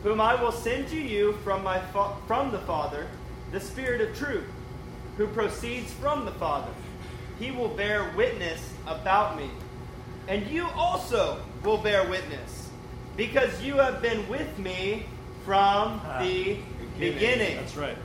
whom 0.04 0.20
I 0.20 0.36
will 0.42 0.52
send 0.52 0.88
to 0.90 0.98
you 0.98 1.34
from, 1.44 1.64
my 1.64 1.80
fa- 1.80 2.16
from 2.28 2.52
the 2.52 2.60
Father, 2.60 3.08
the 3.52 3.60
Spirit 3.60 4.02
of 4.02 4.16
truth, 4.16 4.46
who 5.22 5.28
proceeds 5.28 5.94
from 5.94 6.26
the 6.26 6.32
Father, 6.32 6.72
he 7.38 7.52
will 7.52 7.68
bear 7.68 8.12
witness 8.18 8.74
about 8.88 9.38
me. 9.38 9.52
And 10.28 10.48
you 10.48 10.66
also 10.76 11.40
will 11.64 11.78
bear 11.78 12.10
witness, 12.10 12.70
because 13.16 13.62
you 13.62 13.76
have 13.76 14.02
been 14.02 14.28
with 14.28 14.58
me 14.58 15.06
from 15.46 16.02
ah, 16.04 16.20
the 16.20 16.58
beginning. 17.00 17.58
That's 17.58 17.76
right. 17.76 17.98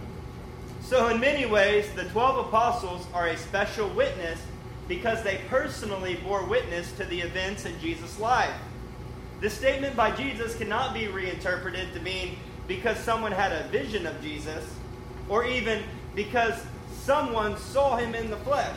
So, 0.83 1.09
in 1.09 1.19
many 1.19 1.47
ways, 1.47 1.91
the 1.95 2.05
12 2.05 2.49
apostles 2.49 3.07
are 3.15 3.29
a 3.29 3.37
special 3.39 3.89
witness 3.89 4.39
because 4.87 5.23
they 5.23 5.41
personally 5.49 6.17
bore 6.17 6.45
witness 6.45 6.93
to 6.93 7.05
the 7.05 7.21
events 7.21 7.65
in 7.65 7.81
Jesus' 7.81 8.19
life. 8.21 8.55
This 9.41 9.55
statement 9.55 9.97
by 9.97 10.11
Jesus 10.11 10.55
cannot 10.55 10.93
be 10.93 11.09
reinterpreted 11.09 11.95
to 11.95 12.01
mean 12.01 12.37
because 12.69 12.99
someone 12.99 13.33
had 13.33 13.53
a 13.53 13.69
vision 13.69 14.07
of 14.07 14.21
Jesus, 14.21 14.65
or 15.31 15.47
even 15.47 15.83
because 16.15 16.55
someone 17.07 17.57
saw 17.57 17.97
him 17.97 18.17
in 18.17 18.29
the 18.31 18.37
flesh, 18.39 18.77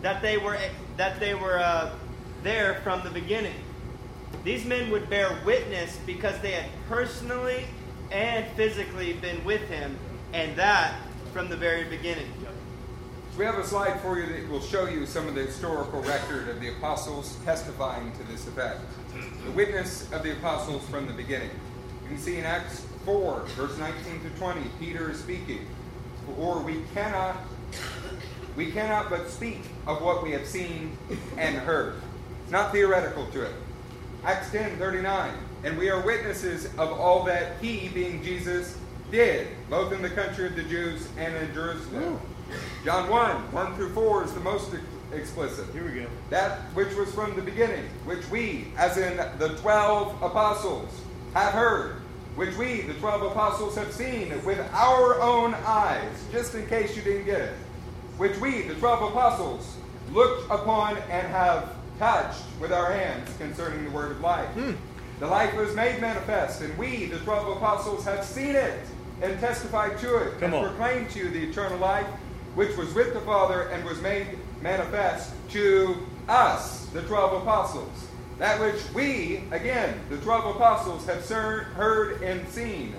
that 0.00 0.22
they 0.22 0.38
were, 0.38 0.56
that 0.96 1.18
they 1.18 1.34
were 1.34 1.58
uh, 1.58 1.92
there 2.44 2.74
from 2.84 3.02
the 3.02 3.10
beginning. 3.10 3.56
These 4.44 4.64
men 4.64 4.92
would 4.92 5.10
bear 5.10 5.36
witness 5.44 5.98
because 6.06 6.38
they 6.40 6.52
had 6.52 6.70
personally 6.88 7.64
and 8.12 8.46
physically 8.52 9.14
been 9.14 9.44
with 9.44 9.62
him, 9.62 9.98
and 10.32 10.54
that 10.56 10.94
from 11.32 11.48
the 11.48 11.56
very 11.56 11.82
beginning. 11.84 12.32
We 13.36 13.44
have 13.44 13.58
a 13.58 13.66
slide 13.66 14.00
for 14.00 14.20
you 14.20 14.26
that 14.26 14.48
will 14.48 14.60
show 14.60 14.86
you 14.86 15.04
some 15.04 15.26
of 15.26 15.34
the 15.34 15.42
historical 15.42 16.00
record 16.02 16.48
of 16.48 16.60
the 16.60 16.68
apostles 16.68 17.36
testifying 17.44 18.12
to 18.12 18.22
this 18.30 18.46
effect. 18.46 18.82
The 19.44 19.50
witness 19.50 20.08
of 20.12 20.22
the 20.22 20.30
apostles 20.30 20.88
from 20.88 21.08
the 21.08 21.12
beginning. 21.12 21.50
You 22.04 22.10
can 22.10 22.18
see 22.18 22.38
in 22.38 22.44
Acts 22.44 22.86
4, 23.04 23.40
verse 23.56 23.76
19 23.78 24.20
to 24.20 24.30
20, 24.38 24.60
Peter 24.78 25.10
is 25.10 25.18
speaking. 25.18 25.66
Or 26.38 26.60
we 26.60 26.82
cannot 26.94 27.36
we 28.56 28.70
cannot 28.70 29.10
but 29.10 29.28
speak 29.28 29.60
of 29.86 30.02
what 30.02 30.22
we 30.22 30.30
have 30.32 30.46
seen 30.46 30.96
and 31.36 31.56
heard. 31.56 31.94
It's 32.42 32.52
not 32.52 32.72
theoretical 32.72 33.26
to 33.28 33.42
it. 33.44 33.52
Acts 34.24 34.50
10, 34.50 34.78
39. 34.78 35.34
And 35.64 35.78
we 35.78 35.90
are 35.90 36.00
witnesses 36.00 36.66
of 36.78 36.92
all 36.92 37.24
that 37.24 37.58
he, 37.60 37.88
being 37.88 38.22
Jesus, 38.22 38.78
did, 39.10 39.48
both 39.68 39.92
in 39.92 40.02
the 40.02 40.10
country 40.10 40.46
of 40.46 40.56
the 40.56 40.62
Jews 40.62 41.08
and 41.18 41.34
in 41.34 41.52
Jerusalem. 41.54 42.20
John 42.84 43.08
1, 43.08 43.52
1 43.52 43.74
through 43.76 43.92
4 43.94 44.24
is 44.24 44.32
the 44.34 44.40
most 44.40 44.74
explicit. 45.14 45.66
Here 45.72 45.84
we 45.84 46.00
go. 46.00 46.06
That 46.30 46.60
which 46.74 46.94
was 46.94 47.12
from 47.14 47.34
the 47.36 47.42
beginning, 47.42 47.84
which 48.04 48.28
we, 48.30 48.66
as 48.76 48.96
in 48.96 49.16
the 49.38 49.56
twelve 49.60 50.20
apostles, 50.22 50.90
have 51.34 51.52
heard, 51.52 51.96
which 52.36 52.56
we, 52.56 52.82
the 52.82 52.94
twelve 52.94 53.22
apostles, 53.22 53.76
have 53.76 53.92
seen 53.92 54.30
with 54.44 54.58
our 54.72 55.20
own 55.20 55.54
eyes, 55.66 56.24
just 56.32 56.54
in 56.54 56.66
case 56.66 56.96
you 56.96 57.02
didn't 57.02 57.26
get 57.26 57.40
it, 57.40 57.54
which 58.16 58.36
we, 58.38 58.62
the 58.62 58.74
twelve 58.74 59.02
apostles, 59.10 59.76
looked 60.12 60.50
upon 60.50 60.96
and 61.10 61.26
have 61.28 61.74
touched 61.98 62.42
with 62.60 62.72
our 62.72 62.92
hands 62.92 63.28
concerning 63.38 63.84
the 63.84 63.90
word 63.90 64.12
of 64.12 64.20
life. 64.20 64.48
Hmm. 64.50 64.72
The 65.20 65.26
life 65.26 65.54
was 65.56 65.74
made 65.74 66.00
manifest, 66.00 66.60
and 66.60 66.76
we, 66.76 67.06
the 67.06 67.18
twelve 67.20 67.56
apostles, 67.56 68.04
have 68.04 68.24
seen 68.24 68.54
it 68.56 68.80
and 69.22 69.38
testified 69.40 69.96
to 69.98 70.16
it, 70.16 70.40
Come 70.40 70.54
and 70.54 70.54
on. 70.54 70.68
proclaimed 70.68 71.10
to 71.10 71.20
you 71.20 71.30
the 71.30 71.42
eternal 71.44 71.78
life, 71.78 72.06
which 72.56 72.76
was 72.76 72.92
with 72.94 73.14
the 73.14 73.20
Father 73.20 73.68
and 73.68 73.84
was 73.84 74.00
made 74.02 74.26
manifest 74.60 75.32
to 75.50 75.96
us, 76.28 76.86
the 76.86 77.02
twelve 77.02 77.42
apostles. 77.42 78.06
That 78.38 78.60
which 78.60 78.82
we, 78.92 79.44
again, 79.52 80.00
the 80.10 80.18
twelve 80.18 80.56
apostles, 80.56 81.06
have 81.06 81.24
heard 81.28 82.20
and 82.22 82.46
seen, 82.48 82.94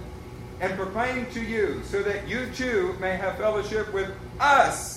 and 0.61 0.73
proclaimed 0.77 1.31
to 1.33 1.41
you, 1.41 1.81
so 1.83 2.01
that 2.03 2.25
you 2.29 2.47
too 2.55 2.95
may 3.01 3.17
have 3.17 3.37
fellowship 3.37 3.93
with 3.93 4.09
us, 4.39 4.94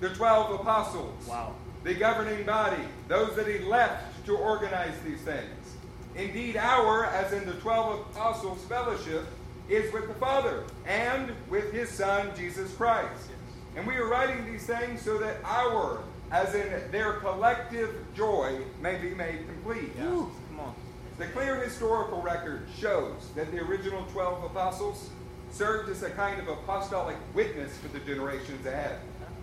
the 0.00 0.08
twelve 0.10 0.58
apostles 0.60 1.26
Wow. 1.28 1.54
the 1.84 1.94
governing 1.94 2.44
body, 2.44 2.82
those 3.08 3.34
that 3.36 3.46
he 3.46 3.58
left 3.60 4.24
to 4.26 4.36
organize 4.36 4.94
these 5.04 5.20
things. 5.20 5.76
Indeed, 6.16 6.56
our, 6.56 7.06
as 7.06 7.32
in 7.32 7.46
the 7.46 7.54
12 7.54 8.00
apostles' 8.10 8.62
fellowship, 8.64 9.24
is 9.68 9.92
with 9.92 10.08
the 10.08 10.14
Father 10.14 10.64
and 10.86 11.32
with 11.48 11.72
his 11.72 11.88
Son, 11.88 12.30
Jesus 12.36 12.74
Christ. 12.74 13.30
And 13.76 13.86
we 13.86 13.94
are 13.96 14.06
writing 14.08 14.44
these 14.44 14.66
things 14.66 15.00
so 15.00 15.16
that 15.18 15.36
our, 15.44 16.02
as 16.32 16.54
in 16.54 16.68
their 16.90 17.14
collective 17.14 17.94
joy, 18.16 18.58
may 18.82 18.98
be 18.98 19.14
made 19.14 19.46
complete. 19.46 19.96
Come 19.96 20.32
on. 20.58 20.74
The 21.18 21.26
clear 21.28 21.56
historical 21.62 22.20
record 22.20 22.66
shows 22.78 23.28
that 23.36 23.52
the 23.52 23.58
original 23.60 24.04
12 24.12 24.44
apostles 24.44 25.08
served 25.52 25.88
as 25.90 26.02
a 26.02 26.10
kind 26.10 26.40
of 26.40 26.48
apostolic 26.48 27.16
witness 27.34 27.76
for 27.78 27.88
the 27.88 28.00
generations 28.00 28.66
ahead. 28.66 28.98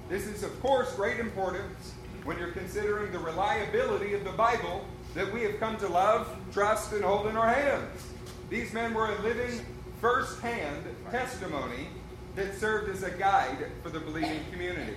This 0.10 0.26
is, 0.26 0.44
of 0.44 0.62
course, 0.62 0.94
great 0.96 1.20
importance 1.20 1.94
when 2.24 2.38
you're 2.38 2.52
considering 2.52 3.12
the 3.12 3.20
reliability 3.20 4.14
of 4.14 4.24
the 4.24 4.32
Bible 4.32 4.86
that 5.16 5.32
we 5.34 5.42
have 5.42 5.60
come 5.60 5.78
to 5.78 5.88
love, 5.88 6.34
trust, 6.54 6.94
and 6.94 7.04
hold 7.04 7.28
in 7.28 7.36
our 7.36 7.50
hands. 7.50 8.08
These 8.50 8.72
men 8.72 8.94
were 8.94 9.12
a 9.14 9.22
living, 9.22 9.60
first 10.00 10.40
hand 10.40 10.84
testimony 11.12 11.88
that 12.36 12.58
served 12.58 12.90
as 12.90 13.04
a 13.04 13.12
guide 13.12 13.66
for 13.84 13.90
the 13.90 14.00
believing 14.00 14.40
community. 14.52 14.96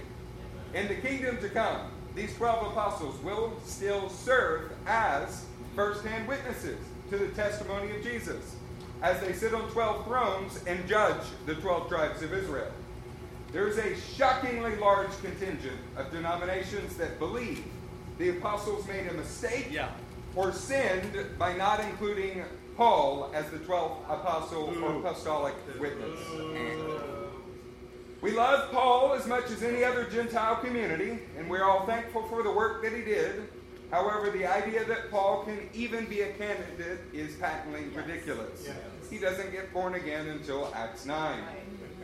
In 0.75 0.87
the 0.87 0.95
kingdom 0.95 1.39
to 1.39 1.49
come, 1.49 1.91
these 2.15 2.35
12 2.37 2.73
apostles 2.73 3.21
will 3.25 3.59
still 3.65 4.09
serve 4.09 4.73
as 4.87 5.45
first 5.75 6.05
hand 6.05 6.29
witnesses 6.29 6.79
to 7.11 7.19
the 7.19 7.29
testimony 7.29 7.97
of 7.97 8.03
Jesus 8.05 8.55
as 9.03 9.21
they 9.21 9.33
sit 9.33 9.55
on 9.55 9.69
12 9.71 10.05
thrones 10.07 10.63
and 10.67 10.87
judge 10.87 11.23
the 11.47 11.55
12 11.57 11.89
tribes 11.89 12.23
of 12.23 12.33
Israel. 12.33 12.71
There 13.53 13.67
is 13.67 13.79
a 13.79 13.97
shockingly 14.17 14.77
large 14.77 15.11
contingent 15.23 15.79
of 15.97 16.11
denominations 16.13 16.97
that 16.97 17.19
believe 17.19 17.65
the 18.19 18.31
apostles 18.31 18.87
made 18.87 19.09
a 19.09 19.15
mistake 19.15 19.69
Yeah. 19.71 19.89
or 20.37 20.53
sinned 20.53 21.39
by 21.39 21.55
not 21.55 21.81
including 21.81 22.45
Paul 22.77 23.31
as 23.35 23.51
the 23.51 23.59
12th 23.59 24.05
apostle 24.09 24.73
or 24.85 25.01
apostolic 25.01 25.55
witness. 25.81 26.19
We 28.21 28.33
love 28.33 28.71
Paul 28.71 29.15
as 29.15 29.27
much 29.27 29.51
as 29.51 29.63
any 29.63 29.83
other 29.83 30.05
Gentile 30.05 30.57
community, 30.57 31.19
and 31.39 31.49
we're 31.49 31.65
all 31.65 31.87
thankful 31.87 32.23
for 32.29 32.43
the 32.43 32.51
work 32.51 32.83
that 32.83 32.93
he 32.93 33.03
did. 33.03 33.49
However, 33.91 34.31
the 34.31 34.47
idea 34.47 34.85
that 34.85 35.11
Paul 35.11 35.43
can 35.45 35.69
even 35.75 36.05
be 36.05 36.21
a 36.21 36.33
candidate 36.35 37.01
is 37.13 37.35
patently 37.37 37.85
ridiculous. 37.95 38.69
He 39.11 39.19
doesn't 39.19 39.51
get 39.51 39.73
born 39.73 39.95
again 39.95 40.29
until 40.29 40.71
Acts 40.75 41.07
9. 41.07 41.43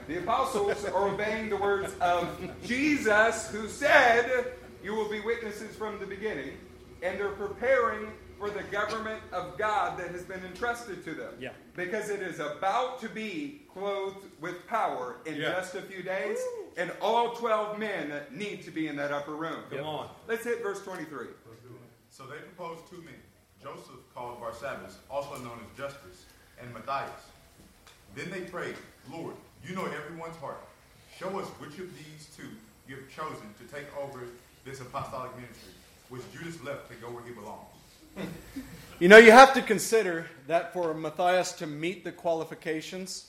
The 0.08 0.18
apostles 0.18 0.84
are 0.84 1.08
obeying 1.08 1.48
the 1.50 1.56
words 1.56 1.92
of 2.00 2.28
Jesus, 2.64 3.50
who 3.50 3.68
said, 3.68 4.52
You 4.82 4.94
will 4.94 5.08
be 5.08 5.20
witnesses 5.20 5.74
from 5.74 5.98
the 5.98 6.06
beginning, 6.06 6.56
and 7.02 7.18
they're 7.18 7.30
preparing 7.30 8.12
for 8.38 8.50
the 8.50 8.62
government 8.64 9.20
of 9.32 9.56
God 9.58 9.98
that 9.98 10.10
has 10.10 10.22
been 10.22 10.44
entrusted 10.44 11.02
to 11.06 11.14
them. 11.14 11.32
Yeah. 11.40 11.50
Because 11.74 12.10
it 12.10 12.20
is 12.20 12.38
about 12.38 13.00
to 13.00 13.08
be 13.08 13.62
clothed 13.72 14.26
with 14.40 14.66
power 14.68 15.16
in 15.24 15.36
Yeah. 15.36 15.52
just 15.52 15.74
a 15.74 15.82
few 15.82 16.02
days, 16.02 16.38
and 16.76 16.92
all 17.00 17.34
12 17.34 17.78
men 17.78 18.12
need 18.30 18.62
to 18.64 18.70
be 18.70 18.88
in 18.88 18.96
that 18.96 19.10
upper 19.10 19.34
room. 19.34 19.62
Come 19.70 19.80
on. 19.86 20.10
Let's 20.28 20.44
hit 20.44 20.62
verse 20.62 20.82
23. 20.82 21.28
So 22.10 22.24
they 22.26 22.36
proposed 22.36 22.88
two 22.88 23.02
men, 23.02 23.14
Joseph 23.62 24.00
called 24.14 24.40
Barsabbas, 24.40 24.94
also 25.10 25.36
known 25.42 25.58
as 25.70 25.76
Justus, 25.76 26.24
and 26.60 26.72
Matthias. 26.72 27.10
Then 28.14 28.30
they 28.30 28.42
prayed, 28.42 28.76
Lord, 29.10 29.34
you 29.66 29.74
know 29.74 29.84
everyone's 29.84 30.36
heart. 30.36 30.62
Show 31.18 31.38
us 31.38 31.46
which 31.58 31.78
of 31.78 31.92
these 31.96 32.28
two 32.36 32.48
you 32.88 32.96
have 32.96 33.08
chosen 33.10 33.46
to 33.58 33.74
take 33.74 33.86
over 33.98 34.20
this 34.64 34.80
apostolic 34.80 35.34
ministry, 35.36 35.72
which 36.08 36.22
Judas 36.32 36.62
left 36.62 36.88
to 36.90 36.96
go 36.96 37.08
where 37.08 37.24
he 37.24 37.32
belongs. 37.32 37.66
You 38.98 39.08
know, 39.08 39.18
you 39.18 39.30
have 39.30 39.52
to 39.52 39.60
consider 39.60 40.26
that 40.46 40.72
for 40.72 40.94
Matthias 40.94 41.52
to 41.52 41.66
meet 41.66 42.02
the 42.02 42.12
qualifications, 42.12 43.28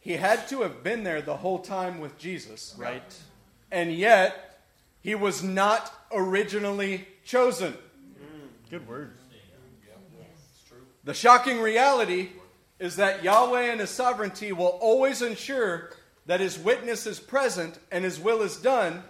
he 0.00 0.12
had 0.12 0.48
to 0.48 0.62
have 0.62 0.82
been 0.82 1.04
there 1.04 1.20
the 1.20 1.36
whole 1.36 1.58
time 1.58 2.00
with 2.00 2.16
Jesus. 2.16 2.74
Right. 2.78 3.14
And 3.70 3.92
yet, 3.92 4.62
he 5.02 5.14
was 5.14 5.42
not 5.42 5.92
originally 6.10 7.06
chosen. 7.22 7.76
Good 8.70 8.88
word. 8.88 9.12
The 11.04 11.12
shocking 11.12 11.60
reality 11.60 12.30
is 12.78 12.96
that 12.96 13.22
Yahweh 13.22 13.70
and 13.70 13.80
his 13.80 13.90
sovereignty 13.90 14.52
will 14.52 14.78
always 14.80 15.22
ensure 15.22 15.90
that 16.26 16.40
his 16.40 16.58
witness 16.58 17.06
is 17.06 17.18
present 17.18 17.78
and 17.90 18.04
his 18.04 18.20
will 18.20 18.42
is 18.42 18.56
done, 18.56 19.02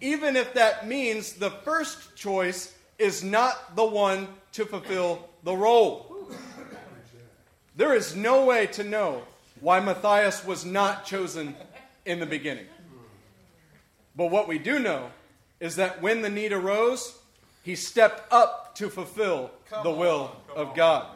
even 0.00 0.36
if 0.36 0.52
that 0.54 0.86
means 0.86 1.34
the 1.34 1.50
first 1.50 2.16
choice 2.16 2.74
is 2.98 3.24
not 3.24 3.76
the 3.76 3.84
one 3.84 4.28
to 4.52 4.64
fulfill 4.64 5.28
the 5.42 5.54
role. 5.54 6.28
There 7.76 7.94
is 7.94 8.14
no 8.14 8.44
way 8.44 8.66
to 8.68 8.84
know 8.84 9.22
why 9.60 9.80
Matthias 9.80 10.44
was 10.44 10.64
not 10.64 11.04
chosen 11.04 11.56
in 12.04 12.20
the 12.20 12.26
beginning. 12.26 12.66
But 14.16 14.30
what 14.30 14.46
we 14.46 14.58
do 14.58 14.78
know 14.78 15.10
is 15.58 15.76
that 15.76 16.02
when 16.02 16.22
the 16.22 16.28
need 16.28 16.52
arose, 16.52 17.18
he 17.62 17.74
stepped 17.74 18.32
up 18.32 18.74
to 18.76 18.90
fulfill 18.90 19.50
the 19.82 19.90
will 19.90 20.36
of 20.54 20.74
God. 20.76 21.06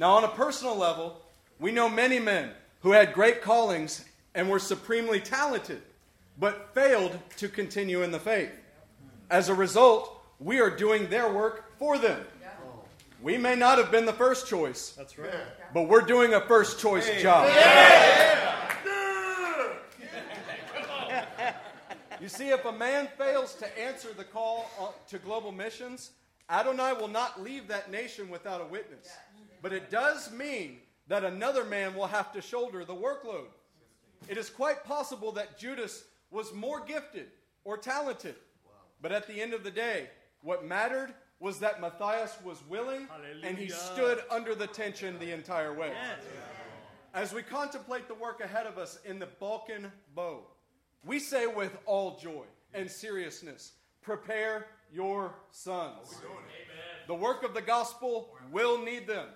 Now, 0.00 0.12
on 0.12 0.24
a 0.24 0.28
personal 0.28 0.74
level, 0.76 1.20
we 1.58 1.72
know 1.72 1.86
many 1.86 2.18
men 2.18 2.52
who 2.80 2.92
had 2.92 3.12
great 3.12 3.42
callings 3.42 4.02
and 4.34 4.48
were 4.48 4.58
supremely 4.58 5.20
talented, 5.20 5.82
but 6.38 6.72
failed 6.72 7.18
to 7.36 7.48
continue 7.48 8.02
in 8.02 8.10
the 8.10 8.18
faith. 8.18 8.50
As 9.28 9.50
a 9.50 9.54
result, 9.54 10.18
we 10.38 10.58
are 10.58 10.70
doing 10.70 11.10
their 11.10 11.30
work 11.30 11.78
for 11.78 11.98
them. 11.98 12.24
We 13.22 13.36
may 13.36 13.54
not 13.54 13.76
have 13.76 13.90
been 13.90 14.06
the 14.06 14.14
first 14.14 14.46
choice, 14.48 14.94
That's 14.96 15.18
right. 15.18 15.30
but 15.74 15.82
we're 15.82 16.00
doing 16.00 16.32
a 16.32 16.40
first 16.40 16.80
choice 16.80 17.20
job. 17.20 17.46
You 22.22 22.28
see, 22.28 22.48
if 22.48 22.64
a 22.64 22.72
man 22.72 23.06
fails 23.18 23.54
to 23.56 23.78
answer 23.78 24.08
the 24.16 24.24
call 24.24 24.70
uh, 24.80 24.86
to 25.08 25.18
global 25.18 25.52
missions, 25.52 26.12
Adonai 26.50 26.94
will 26.94 27.08
not 27.08 27.42
leave 27.42 27.68
that 27.68 27.90
nation 27.90 28.28
without 28.28 28.60
a 28.60 28.64
witness. 28.64 29.08
But 29.62 29.72
it 29.72 29.90
does 29.90 30.30
mean 30.32 30.78
that 31.08 31.24
another 31.24 31.64
man 31.64 31.94
will 31.94 32.06
have 32.06 32.32
to 32.32 32.40
shoulder 32.40 32.84
the 32.84 32.94
workload. 32.94 33.48
It 34.28 34.36
is 34.36 34.48
quite 34.50 34.84
possible 34.84 35.32
that 35.32 35.58
Judas 35.58 36.04
was 36.30 36.52
more 36.54 36.84
gifted 36.84 37.26
or 37.64 37.76
talented. 37.76 38.36
But 39.02 39.12
at 39.12 39.26
the 39.26 39.40
end 39.40 39.54
of 39.54 39.64
the 39.64 39.70
day, 39.70 40.08
what 40.42 40.64
mattered 40.64 41.14
was 41.40 41.58
that 41.60 41.80
Matthias 41.80 42.36
was 42.44 42.62
willing 42.68 43.08
and 43.42 43.56
he 43.56 43.68
stood 43.70 44.22
under 44.30 44.54
the 44.54 44.66
tension 44.66 45.18
the 45.18 45.32
entire 45.32 45.72
way. 45.72 45.92
As 47.14 47.32
we 47.32 47.42
contemplate 47.42 48.08
the 48.08 48.14
work 48.14 48.40
ahead 48.40 48.66
of 48.66 48.78
us 48.78 48.98
in 49.04 49.18
the 49.18 49.26
Balkan 49.26 49.90
bow, 50.14 50.46
we 51.04 51.18
say 51.18 51.46
with 51.46 51.76
all 51.86 52.18
joy 52.18 52.44
and 52.74 52.88
seriousness, 52.90 53.72
prepare 54.02 54.66
your 54.92 55.34
sons. 55.50 56.14
The 57.06 57.14
work 57.14 57.42
of 57.42 57.54
the 57.54 57.62
gospel 57.62 58.36
will 58.52 58.78
need 58.82 59.06
them. 59.06 59.26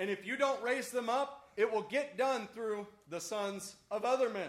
And 0.00 0.08
if 0.08 0.26
you 0.26 0.36
don't 0.36 0.60
raise 0.62 0.90
them 0.90 1.10
up, 1.10 1.50
it 1.58 1.70
will 1.70 1.82
get 1.82 2.16
done 2.16 2.48
through 2.54 2.86
the 3.10 3.20
sons 3.20 3.76
of 3.90 4.06
other 4.06 4.30
men. 4.30 4.48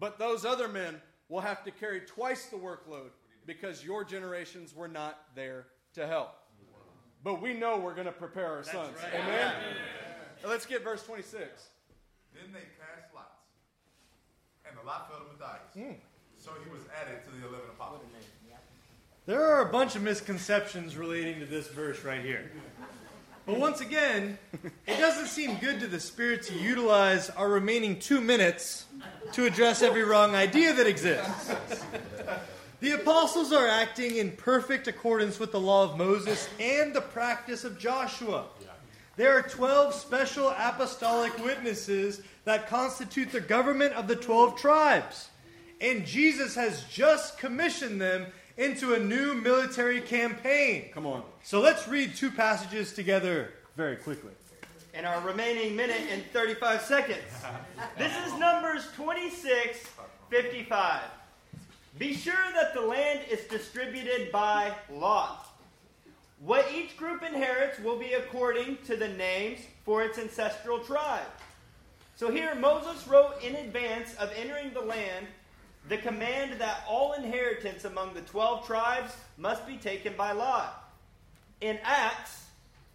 But 0.00 0.18
those 0.18 0.46
other 0.46 0.66
men 0.66 1.00
will 1.28 1.42
have 1.42 1.62
to 1.64 1.70
carry 1.70 2.00
twice 2.00 2.46
the 2.46 2.56
workload 2.56 3.10
because 3.44 3.84
your 3.84 4.02
generations 4.02 4.74
were 4.74 4.88
not 4.88 5.18
there 5.36 5.66
to 5.94 6.06
help. 6.06 6.30
But 7.22 7.42
we 7.42 7.52
know 7.52 7.76
we're 7.76 7.94
going 7.94 8.06
to 8.06 8.12
prepare 8.12 8.46
our 8.46 8.64
sons. 8.64 8.96
Amen? 9.14 9.52
Let's 10.48 10.64
get 10.64 10.82
verse 10.82 11.02
26. 11.02 11.44
Then 12.32 12.44
they 12.54 12.60
cast 12.60 13.14
lots, 13.14 13.26
and 14.66 14.74
the 14.78 14.86
lot 14.86 15.10
fell 15.10 15.18
to 15.18 15.24
Matthias. 15.38 15.98
So 16.38 16.52
he 16.64 16.70
was 16.70 16.80
added 16.98 17.22
to 17.24 17.30
the 17.32 17.46
eleven 17.46 17.68
apostles. 17.68 18.00
There 19.26 19.44
are 19.44 19.68
a 19.68 19.70
bunch 19.70 19.96
of 19.96 20.02
misconceptions 20.02 20.96
relating 20.96 21.40
to 21.40 21.46
this 21.46 21.68
verse 21.68 22.02
right 22.04 22.22
here. 22.22 22.50
But 23.46 23.58
once 23.58 23.80
again, 23.80 24.38
it 24.86 24.98
doesn't 24.98 25.26
seem 25.26 25.56
good 25.56 25.80
to 25.80 25.86
the 25.86 25.98
Spirit 25.98 26.42
to 26.44 26.54
utilize 26.54 27.30
our 27.30 27.48
remaining 27.48 27.98
two 27.98 28.20
minutes 28.20 28.84
to 29.32 29.46
address 29.46 29.82
every 29.82 30.04
wrong 30.04 30.34
idea 30.34 30.72
that 30.74 30.86
exists. 30.86 31.52
The 32.80 32.92
apostles 32.92 33.52
are 33.52 33.66
acting 33.66 34.16
in 34.16 34.32
perfect 34.32 34.88
accordance 34.88 35.38
with 35.38 35.52
the 35.52 35.60
law 35.60 35.84
of 35.84 35.98
Moses 35.98 36.48
and 36.58 36.94
the 36.94 37.00
practice 37.00 37.64
of 37.64 37.78
Joshua. 37.78 38.46
There 39.16 39.36
are 39.36 39.42
12 39.42 39.94
special 39.94 40.48
apostolic 40.48 41.36
witnesses 41.44 42.22
that 42.44 42.68
constitute 42.68 43.32
the 43.32 43.40
government 43.40 43.92
of 43.94 44.08
the 44.08 44.16
12 44.16 44.56
tribes. 44.56 45.28
And 45.80 46.06
Jesus 46.06 46.54
has 46.54 46.84
just 46.84 47.38
commissioned 47.38 48.00
them 48.00 48.26
into 48.60 48.92
a 48.92 48.98
new 48.98 49.32
military 49.32 50.02
campaign. 50.02 50.90
Come 50.92 51.06
on. 51.06 51.22
So 51.42 51.60
let's 51.60 51.88
read 51.88 52.14
two 52.14 52.30
passages 52.30 52.92
together 52.92 53.54
very 53.74 53.96
quickly. 53.96 54.32
in 54.92 55.06
our 55.06 55.20
remaining 55.22 55.74
minute 55.74 56.02
and 56.12 56.22
35 56.32 56.82
seconds. 56.82 57.22
This 57.96 58.12
is 58.26 58.38
Numbers 58.38 58.86
26 58.96 59.88
55. 60.28 61.02
Be 61.98 62.14
sure 62.14 62.34
that 62.54 62.74
the 62.74 62.82
land 62.82 63.20
is 63.30 63.40
distributed 63.44 64.30
by 64.30 64.74
lot. 64.92 65.46
What 66.40 66.66
each 66.74 66.96
group 66.98 67.22
inherits 67.22 67.78
will 67.80 67.98
be 67.98 68.12
according 68.12 68.78
to 68.86 68.94
the 68.94 69.08
names 69.08 69.60
for 69.84 70.02
its 70.02 70.18
ancestral 70.18 70.80
tribe. 70.80 71.26
So 72.16 72.30
here 72.30 72.54
Moses 72.54 73.08
wrote 73.08 73.42
in 73.42 73.56
advance 73.56 74.14
of 74.16 74.30
entering 74.36 74.72
the 74.74 74.80
land 74.80 75.26
the 75.90 75.98
command 75.98 76.52
that 76.60 76.84
all 76.88 77.12
inheritance 77.14 77.84
among 77.84 78.14
the 78.14 78.20
12 78.22 78.64
tribes 78.64 79.12
must 79.36 79.66
be 79.66 79.76
taken 79.76 80.14
by 80.16 80.30
lot. 80.30 80.92
In 81.60 81.78
Acts, 81.82 82.44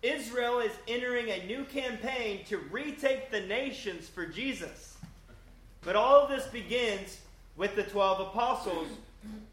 Israel 0.02 0.60
is 0.60 0.72
entering 0.88 1.30
a 1.30 1.46
new 1.46 1.66
campaign 1.66 2.46
to 2.46 2.58
retake 2.58 3.30
the 3.32 3.42
nations 3.42 4.08
for 4.08 4.26
Jesus. 4.26 4.98
But 5.84 5.98
all 5.98 6.22
of 6.22 6.30
this 6.30 6.48
begins 6.48 7.20
with 7.58 7.76
the 7.76 7.84
12 7.84 8.30
apostles, 8.30 8.88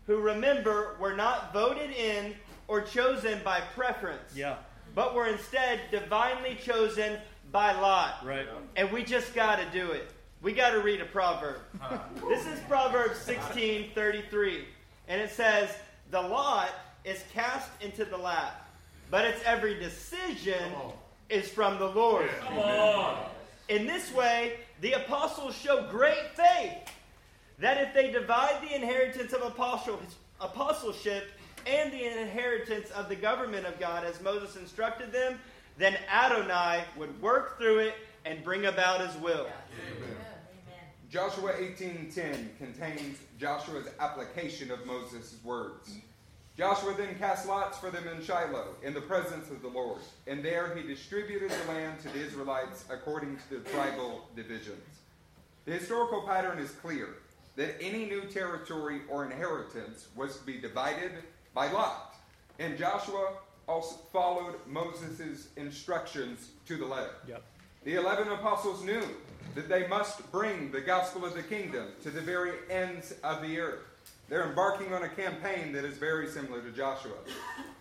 who 0.06 0.18
remember 0.18 0.96
were 1.00 1.14
not 1.16 1.52
voted 1.52 1.90
in 1.90 2.34
or 2.68 2.80
chosen 2.80 3.40
by 3.44 3.60
preference, 3.74 4.36
Yeah, 4.36 4.56
but 4.94 5.14
were 5.16 5.26
instead 5.26 5.80
divinely 5.90 6.56
chosen 6.62 7.18
by 7.50 7.72
lot. 7.72 8.24
right. 8.24 8.46
And 8.76 8.90
we 8.92 9.02
just 9.02 9.34
got 9.34 9.56
to 9.56 9.66
do 9.76 9.90
it. 9.90 10.08
We 10.42 10.52
got 10.52 10.70
to 10.70 10.80
read 10.80 11.00
a 11.00 11.04
proverb. 11.04 11.60
this 12.28 12.46
is 12.46 12.58
Proverbs 12.68 13.18
16 13.18 13.90
33. 13.94 14.64
And 15.08 15.20
it 15.20 15.30
says, 15.30 15.70
The 16.10 16.20
lot 16.20 16.70
is 17.04 17.22
cast 17.32 17.70
into 17.80 18.04
the 18.04 18.16
lap, 18.16 18.68
but 19.10 19.24
its 19.24 19.40
every 19.44 19.78
decision 19.78 20.72
is 21.28 21.48
from 21.48 21.78
the 21.78 21.88
Lord. 21.88 22.30
Come 22.40 22.58
on. 22.58 23.24
In 23.68 23.86
this 23.86 24.12
way, 24.12 24.58
the 24.80 24.92
apostles 24.92 25.56
show 25.56 25.88
great 25.90 26.34
faith 26.34 26.90
that 27.58 27.78
if 27.78 27.94
they 27.94 28.10
divide 28.10 28.60
the 28.60 28.74
inheritance 28.74 29.32
of 29.32 29.42
apostle, 29.42 30.00
apostleship 30.40 31.30
and 31.66 31.92
the 31.92 32.20
inheritance 32.20 32.90
of 32.90 33.08
the 33.08 33.14
government 33.14 33.66
of 33.66 33.78
God 33.78 34.04
as 34.04 34.20
Moses 34.20 34.56
instructed 34.56 35.12
them, 35.12 35.38
then 35.78 35.96
Adonai 36.10 36.82
would 36.96 37.20
work 37.22 37.58
through 37.58 37.78
it 37.78 37.94
and 38.24 38.42
bring 38.42 38.66
about 38.66 39.00
his 39.06 39.16
will. 39.22 39.46
Amen. 39.46 40.16
Joshua 41.12 41.52
18:10 41.52 42.56
contains 42.56 43.18
Joshua's 43.38 43.86
application 44.00 44.70
of 44.70 44.86
Moses' 44.86 45.36
words. 45.44 45.94
Joshua 46.56 46.94
then 46.94 47.18
cast 47.18 47.46
lots 47.46 47.76
for 47.76 47.90
them 47.90 48.08
in 48.08 48.24
Shiloh 48.24 48.76
in 48.82 48.94
the 48.94 49.02
presence 49.02 49.50
of 49.50 49.60
the 49.60 49.68
Lord, 49.68 50.00
and 50.26 50.42
there 50.42 50.74
he 50.74 50.82
distributed 50.82 51.50
the 51.50 51.70
land 51.70 52.00
to 52.00 52.08
the 52.08 52.18
Israelites 52.18 52.86
according 52.88 53.36
to 53.36 53.50
the 53.50 53.70
tribal 53.70 54.26
divisions. 54.34 55.00
The 55.66 55.72
historical 55.72 56.22
pattern 56.22 56.58
is 56.58 56.70
clear 56.70 57.10
that 57.56 57.76
any 57.78 58.06
new 58.06 58.22
territory 58.22 59.02
or 59.10 59.26
inheritance 59.26 60.08
was 60.16 60.38
to 60.38 60.46
be 60.46 60.62
divided 60.62 61.12
by 61.52 61.70
lot, 61.70 62.16
and 62.58 62.78
Joshua 62.78 63.34
also 63.68 63.96
followed 64.14 64.54
Moses' 64.66 65.48
instructions 65.56 66.48
to 66.66 66.78
the 66.78 66.86
letter. 66.86 67.16
Yep. 67.28 67.42
The 67.84 67.96
eleven 67.96 68.28
apostles 68.28 68.84
knew 68.84 69.02
that 69.54 69.68
they 69.68 69.86
must 69.88 70.30
bring 70.30 70.70
the 70.70 70.80
gospel 70.80 71.24
of 71.24 71.34
the 71.34 71.42
kingdom 71.42 71.88
to 72.02 72.10
the 72.10 72.20
very 72.20 72.52
ends 72.70 73.14
of 73.24 73.42
the 73.42 73.58
earth. 73.58 73.80
They're 74.28 74.48
embarking 74.48 74.94
on 74.94 75.02
a 75.02 75.08
campaign 75.08 75.72
that 75.72 75.84
is 75.84 75.98
very 75.98 76.28
similar 76.28 76.62
to 76.62 76.70
Joshua. 76.70 77.12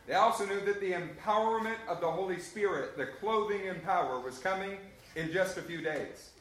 They 0.07 0.15
also 0.15 0.45
knew 0.45 0.59
that 0.61 0.81
the 0.81 0.93
empowerment 0.93 1.77
of 1.87 2.01
the 2.01 2.11
Holy 2.11 2.39
Spirit, 2.39 2.97
the 2.97 3.05
clothing 3.05 3.65
in 3.65 3.79
power, 3.81 4.19
was 4.19 4.39
coming 4.39 4.77
in 5.15 5.31
just 5.31 5.57
a 5.57 5.61
few 5.61 5.81
days. 5.81 6.31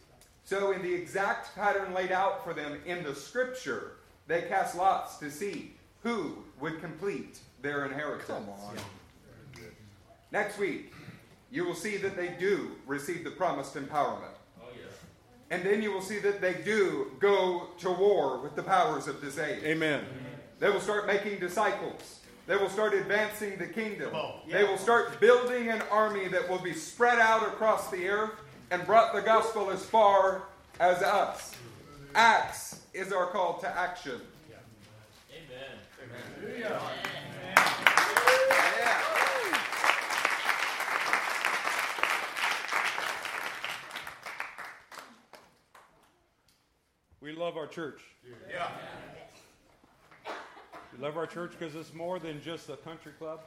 So, 0.45 0.73
in 0.73 0.83
the 0.83 0.93
exact 0.93 1.55
pattern 1.55 1.93
laid 1.95 2.11
out 2.11 2.43
for 2.43 2.55
them 2.55 2.81
in 2.87 3.05
the 3.05 3.15
scripture, 3.15 3.93
they 4.27 4.43
cast 4.43 4.75
lots 4.75 5.19
to 5.19 5.31
see 5.31 5.75
who 6.03 6.39
would 6.61 6.81
complete 6.81 7.39
their 7.63 7.85
inheritance. 7.85 8.27
Come 8.27 8.49
on. 8.49 8.77
Next 10.33 10.59
week, 10.59 10.93
you 11.51 11.65
will 11.65 11.75
see 11.75 11.97
that 11.99 12.17
they 12.17 12.35
do 12.39 12.73
receive 12.87 13.25
the 13.25 13.31
promised 13.31 13.75
empowerment. 13.75 14.35
Oh, 14.61 14.69
yes. 14.75 14.95
And 15.51 15.65
then 15.65 15.83
you 15.83 15.93
will 15.93 16.03
see 16.03 16.19
that 16.21 16.41
they 16.41 16.55
do 16.55 17.11
go 17.19 17.69
to 17.79 17.91
war 17.91 18.39
with 18.39 18.55
the 18.55 18.63
powers 18.63 19.09
of 19.09 19.21
this 19.21 19.39
age. 19.39 19.63
Amen. 19.65 20.05
They 20.61 20.71
will 20.71 20.81
start 20.81 21.07
making 21.07 21.41
disciples. 21.41 22.21
They 22.47 22.57
will 22.57 22.69
start 22.69 22.95
advancing 22.95 23.59
the 23.59 23.67
kingdom. 23.67 24.11
Yeah. 24.47 24.59
They 24.59 24.65
will 24.65 24.79
start 24.79 25.21
building 25.21 25.69
an 25.69 25.83
army 25.91 26.29
that 26.29 26.49
will 26.49 26.59
be 26.59 26.73
spread 26.73 27.19
out 27.19 27.43
across 27.47 27.91
the 27.91 28.09
earth 28.09 28.33
and 28.71 28.85
brought 28.87 29.15
the 29.15 29.23
gospel 29.23 29.71
as 29.71 29.85
far 29.85 30.43
as 30.79 31.03
us. 31.03 31.55
Acts 32.15 32.81
is 32.93 33.13
our 33.13 33.27
call 33.27 33.59
to 33.61 33.69
action. 33.69 34.21
Amen. 35.31 36.59
Yeah. 36.59 36.81
We 47.21 47.33
love 47.33 47.57
our 47.57 47.67
church. 47.67 48.01
Yeah. 48.51 48.69
We 50.97 51.03
love 51.05 51.17
our 51.17 51.27
church 51.27 51.53
because 51.59 51.75
it's 51.75 51.93
more 51.93 52.19
than 52.19 52.43
just 52.43 52.69
a 52.71 52.77
country 52.77 53.13
club. 53.19 53.41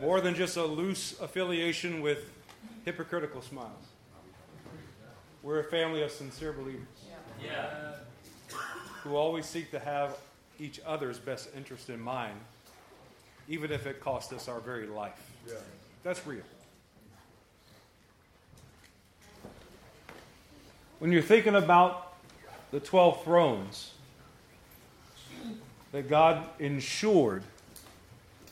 More 0.00 0.20
than 0.20 0.34
just 0.34 0.56
a 0.56 0.64
loose 0.64 1.18
affiliation 1.20 2.00
with 2.00 2.30
hypocritical 2.84 3.42
smiles. 3.42 3.84
We're 5.42 5.60
a 5.60 5.64
family 5.64 6.02
of 6.02 6.10
sincere 6.10 6.52
believers 6.52 6.86
Yeah. 7.42 7.94
who 9.02 9.16
always 9.16 9.46
seek 9.46 9.70
to 9.70 9.78
have 9.78 10.18
each 10.58 10.80
other's 10.84 11.18
best 11.18 11.48
interest 11.56 11.88
in 11.88 11.98
mind, 12.00 12.38
even 13.48 13.72
if 13.72 13.86
it 13.86 14.00
costs 14.00 14.32
us 14.34 14.48
our 14.48 14.60
very 14.60 14.86
life. 14.86 15.30
That's 16.02 16.26
real. 16.26 16.42
When 21.00 21.12
you're 21.12 21.22
thinking 21.22 21.54
about 21.54 22.12
the 22.72 22.78
12 22.78 23.24
thrones 23.24 23.92
that 25.92 26.10
God 26.10 26.44
ensured 26.58 27.42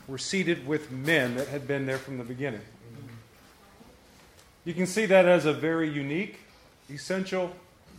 were 0.07 0.17
seated 0.17 0.67
with 0.67 0.91
men 0.91 1.37
that 1.37 1.49
had 1.49 1.69
been 1.69 1.85
there 1.85 1.99
from 1.99 2.17
the 2.17 2.25
beginning, 2.25 2.63
you 4.65 4.73
can 4.73 4.87
see 4.87 5.05
that 5.05 5.27
as 5.27 5.45
a 5.45 5.53
very 5.53 5.91
unique, 5.91 6.39
essential, 6.91 7.53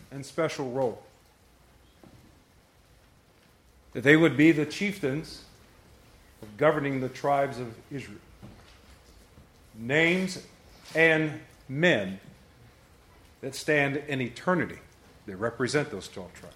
and 0.09 0.25
special 0.25 0.71
role. 0.71 1.03
That 3.93 4.01
they 4.01 4.17
would 4.17 4.35
be 4.35 4.51
the 4.51 4.65
chieftains 4.65 5.43
of 6.41 6.57
governing 6.57 7.01
the 7.01 7.09
tribes 7.09 7.59
of 7.59 7.75
Israel. 7.91 8.17
Names 9.75 10.43
and 10.95 11.39
men 11.67 12.19
that 13.41 13.55
stand 13.55 13.97
in 14.07 14.21
eternity. 14.21 14.79
They 15.25 15.35
represent 15.35 15.91
those 15.91 16.07
12 16.07 16.33
tribes. 16.33 16.55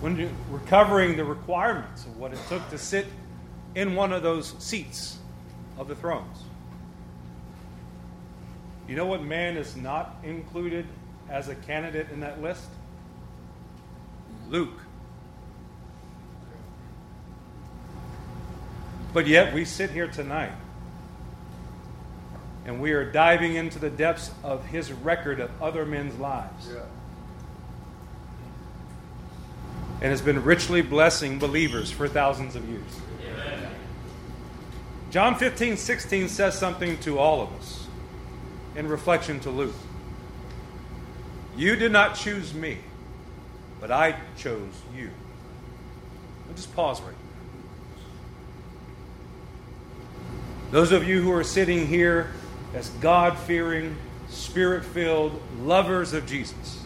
When 0.00 0.16
you, 0.16 0.30
we're 0.50 0.58
covering 0.60 1.16
the 1.16 1.24
requirements 1.24 2.04
of 2.04 2.16
what 2.18 2.32
it 2.32 2.38
took 2.48 2.68
to 2.70 2.78
sit 2.78 3.06
in 3.74 3.94
one 3.94 4.12
of 4.12 4.22
those 4.22 4.54
seats 4.58 5.18
of 5.78 5.88
the 5.88 5.94
thrones. 5.94 6.44
You 8.88 8.96
know 8.96 9.06
what 9.06 9.22
man 9.22 9.56
is 9.56 9.76
not 9.76 10.16
included 10.24 10.86
as 11.30 11.48
a 11.48 11.54
candidate 11.54 12.08
in 12.12 12.20
that 12.20 12.42
list? 12.42 12.66
Luke. 14.48 14.80
But 19.14 19.26
yet 19.26 19.54
we 19.54 19.64
sit 19.64 19.90
here 19.90 20.08
tonight 20.08 20.52
and 22.64 22.80
we 22.80 22.92
are 22.92 23.04
diving 23.04 23.54
into 23.56 23.78
the 23.78 23.90
depths 23.90 24.30
of 24.44 24.64
his 24.66 24.92
record 24.92 25.40
of 25.40 25.50
other 25.60 25.84
men's 25.84 26.18
lives. 26.18 26.68
Yeah. 26.72 26.80
And 30.00 30.10
has 30.10 30.20
been 30.20 30.42
richly 30.44 30.82
blessing 30.82 31.38
believers 31.38 31.90
for 31.90 32.08
thousands 32.08 32.56
of 32.56 32.68
years. 32.68 33.00
Amen. 33.24 33.70
John 35.10 35.34
15, 35.36 35.76
16 35.76 36.28
says 36.28 36.58
something 36.58 36.98
to 37.00 37.18
all 37.18 37.40
of 37.42 37.52
us 37.54 37.86
in 38.74 38.88
reflection 38.88 39.40
to 39.40 39.50
Luke. 39.50 39.74
You 41.56 41.76
did 41.76 41.92
not 41.92 42.14
choose 42.14 42.54
me, 42.54 42.78
but 43.80 43.90
I 43.90 44.16
chose 44.36 44.72
you. 44.96 45.10
I'll 46.48 46.54
just 46.54 46.74
pause 46.74 47.00
right 47.00 47.10
there. 47.10 47.16
Those 50.70 50.92
of 50.92 51.06
you 51.06 51.20
who 51.20 51.30
are 51.32 51.44
sitting 51.44 51.86
here 51.86 52.32
as 52.74 52.88
God 53.00 53.36
fearing, 53.38 53.96
spirit 54.28 54.84
filled 54.84 55.40
lovers 55.60 56.12
of 56.12 56.26
Jesus, 56.26 56.84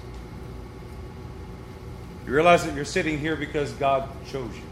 you 2.27 2.33
realize 2.33 2.65
that 2.65 2.75
you're 2.75 2.85
sitting 2.85 3.19
here 3.19 3.37
because 3.37 3.73
God 3.73 4.09
chose 4.27 4.55
you. 4.57 4.63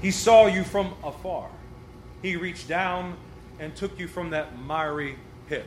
He 0.00 0.10
saw 0.10 0.46
you 0.46 0.64
from 0.64 0.94
afar. 1.04 1.50
He 2.22 2.36
reached 2.36 2.68
down 2.68 3.16
and 3.58 3.76
took 3.76 3.98
you 3.98 4.08
from 4.08 4.30
that 4.30 4.58
miry 4.58 5.16
pit. 5.46 5.66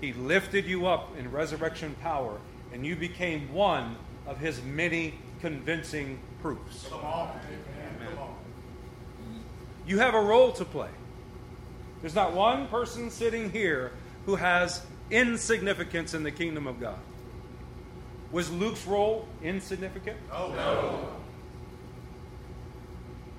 He 0.00 0.12
lifted 0.12 0.66
you 0.66 0.86
up 0.86 1.16
in 1.18 1.30
resurrection 1.32 1.96
power, 2.00 2.38
and 2.72 2.86
you 2.86 2.94
became 2.94 3.52
one 3.52 3.96
of 4.26 4.38
his 4.38 4.62
many 4.62 5.14
convincing 5.40 6.20
proofs. 6.40 6.86
Come 6.88 7.00
on. 7.04 7.40
Come 8.04 8.18
on. 8.18 8.34
You 9.90 9.98
have 9.98 10.14
a 10.14 10.20
role 10.20 10.52
to 10.52 10.64
play. 10.64 10.88
There's 12.00 12.14
not 12.14 12.32
one 12.32 12.68
person 12.68 13.10
sitting 13.10 13.50
here 13.50 13.90
who 14.24 14.36
has 14.36 14.86
insignificance 15.10 16.14
in 16.14 16.22
the 16.22 16.30
kingdom 16.30 16.68
of 16.68 16.78
God. 16.78 17.00
Was 18.30 18.52
Luke's 18.52 18.86
role 18.86 19.26
insignificant? 19.42 20.16
No. 20.30 21.08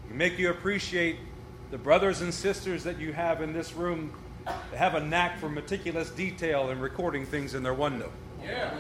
You 0.10 0.14
make 0.14 0.38
you 0.38 0.50
appreciate 0.50 1.20
the 1.72 1.78
brothers 1.78 2.20
and 2.20 2.34
sisters 2.34 2.84
that 2.84 3.00
you 3.00 3.14
have 3.14 3.42
in 3.42 3.54
this 3.54 3.72
room 3.72 4.12
that 4.44 4.78
have 4.78 4.96
a 4.96 5.00
knack 5.00 5.40
for 5.40 5.48
meticulous 5.48 6.10
detail 6.10 6.70
and 6.70 6.82
recording 6.82 7.26
things 7.26 7.54
in 7.54 7.64
their 7.64 7.74
OneNote. 7.74 8.12
Yeah. 8.44 8.78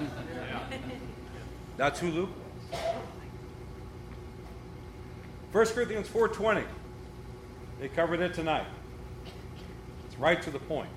That's 1.77 2.02
who 2.02 2.11
Luke 2.11 2.31
was. 2.73 2.81
1 5.53 5.65
Corinthians 5.68 6.10
4.20. 6.10 6.65
They 7.81 7.87
covered 7.87 8.19
it 8.19 8.35
tonight. 8.35 8.67
It's 10.05 10.19
right 10.19 10.39
to 10.43 10.51
the 10.51 10.59
point. 10.59 10.91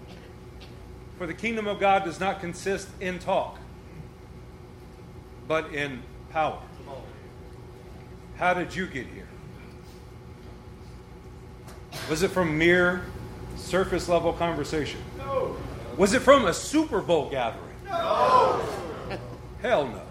For 1.16 1.26
the 1.26 1.32
kingdom 1.32 1.66
of 1.66 1.80
God 1.80 2.04
does 2.04 2.20
not 2.20 2.40
consist 2.40 2.88
in 3.00 3.18
talk, 3.18 3.58
but 5.48 5.72
in 5.72 6.02
power. 6.28 6.60
How 8.36 8.52
did 8.52 8.76
you 8.76 8.86
get 8.86 9.06
here? 9.06 9.26
Was 12.10 12.22
it 12.22 12.32
from 12.32 12.58
mere 12.58 13.06
surface 13.56 14.06
level 14.06 14.34
conversation? 14.34 15.00
No. 15.16 15.56
Was 15.96 16.12
it 16.12 16.20
from 16.20 16.44
a 16.44 16.52
Super 16.52 17.00
Bowl 17.00 17.30
gathering? 17.30 17.76
No. 17.86 18.60
Hell 19.62 19.88
no. 19.88 20.02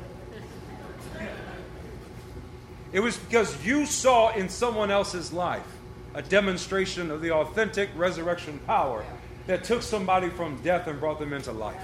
It 2.92 3.00
was 3.00 3.16
because 3.18 3.64
you 3.64 3.86
saw 3.86 4.34
in 4.34 4.50
someone 4.50 4.90
else's 4.90 5.32
life 5.32 5.68
a 6.14 6.22
demonstration 6.22 7.10
of 7.12 7.22
the 7.22 7.32
authentic 7.32 7.90
resurrection 7.96 8.60
power 8.66 9.04
that 9.48 9.64
took 9.64 9.82
somebody 9.82 10.30
from 10.30 10.56
death 10.64 10.88
and 10.88 11.00
brought 11.00 11.20
them 11.20 11.34
into 11.34 11.52
life. 11.52 11.82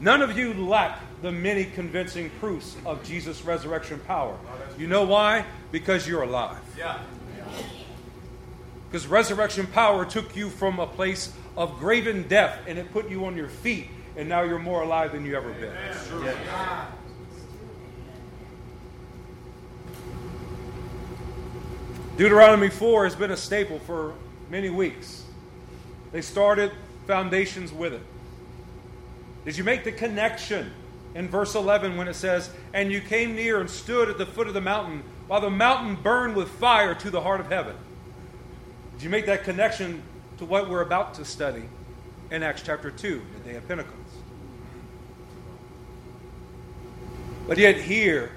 None 0.00 0.22
of 0.22 0.38
you 0.38 0.54
lack 0.54 1.00
the 1.22 1.32
many 1.32 1.64
convincing 1.64 2.30
proofs 2.38 2.76
of 2.86 3.02
Jesus' 3.02 3.42
resurrection 3.44 3.98
power. 4.06 4.38
You 4.78 4.86
know 4.86 5.04
why? 5.04 5.44
Because 5.72 6.06
you're 6.06 6.22
alive. 6.22 6.58
Because 8.88 9.06
resurrection 9.06 9.66
power 9.66 10.04
took 10.04 10.36
you 10.36 10.48
from 10.50 10.78
a 10.78 10.86
place 10.86 11.32
of 11.56 11.78
graven 11.80 12.28
death 12.28 12.58
and 12.68 12.78
it 12.78 12.92
put 12.92 13.10
you 13.10 13.24
on 13.24 13.36
your 13.36 13.48
feet, 13.48 13.88
and 14.16 14.28
now 14.28 14.42
you're 14.42 14.60
more 14.60 14.82
alive 14.82 15.12
than 15.12 15.26
you 15.26 15.36
ever 15.36 15.52
been. 15.54 15.72
Deuteronomy 22.18 22.68
4 22.68 23.04
has 23.04 23.14
been 23.14 23.30
a 23.30 23.36
staple 23.36 23.78
for 23.78 24.12
many 24.50 24.70
weeks. 24.70 25.22
They 26.10 26.20
started 26.20 26.72
foundations 27.06 27.72
with 27.72 27.94
it. 27.94 28.02
Did 29.44 29.56
you 29.56 29.62
make 29.62 29.84
the 29.84 29.92
connection 29.92 30.72
in 31.14 31.28
verse 31.28 31.54
11 31.54 31.96
when 31.96 32.08
it 32.08 32.14
says, 32.14 32.50
And 32.74 32.90
you 32.90 33.00
came 33.00 33.36
near 33.36 33.60
and 33.60 33.70
stood 33.70 34.08
at 34.08 34.18
the 34.18 34.26
foot 34.26 34.48
of 34.48 34.54
the 34.54 34.60
mountain 34.60 35.04
while 35.28 35.40
the 35.40 35.48
mountain 35.48 35.94
burned 35.94 36.34
with 36.34 36.50
fire 36.50 36.92
to 36.96 37.08
the 37.08 37.20
heart 37.20 37.38
of 37.38 37.46
heaven? 37.46 37.76
Did 38.94 39.04
you 39.04 39.10
make 39.10 39.26
that 39.26 39.44
connection 39.44 40.02
to 40.38 40.44
what 40.44 40.68
we're 40.68 40.82
about 40.82 41.14
to 41.14 41.24
study 41.24 41.68
in 42.32 42.42
Acts 42.42 42.62
chapter 42.62 42.90
2, 42.90 43.22
the 43.44 43.48
day 43.48 43.56
of 43.56 43.68
Pentecost? 43.68 43.94
But 47.46 47.58
yet, 47.58 47.76
here, 47.76 48.32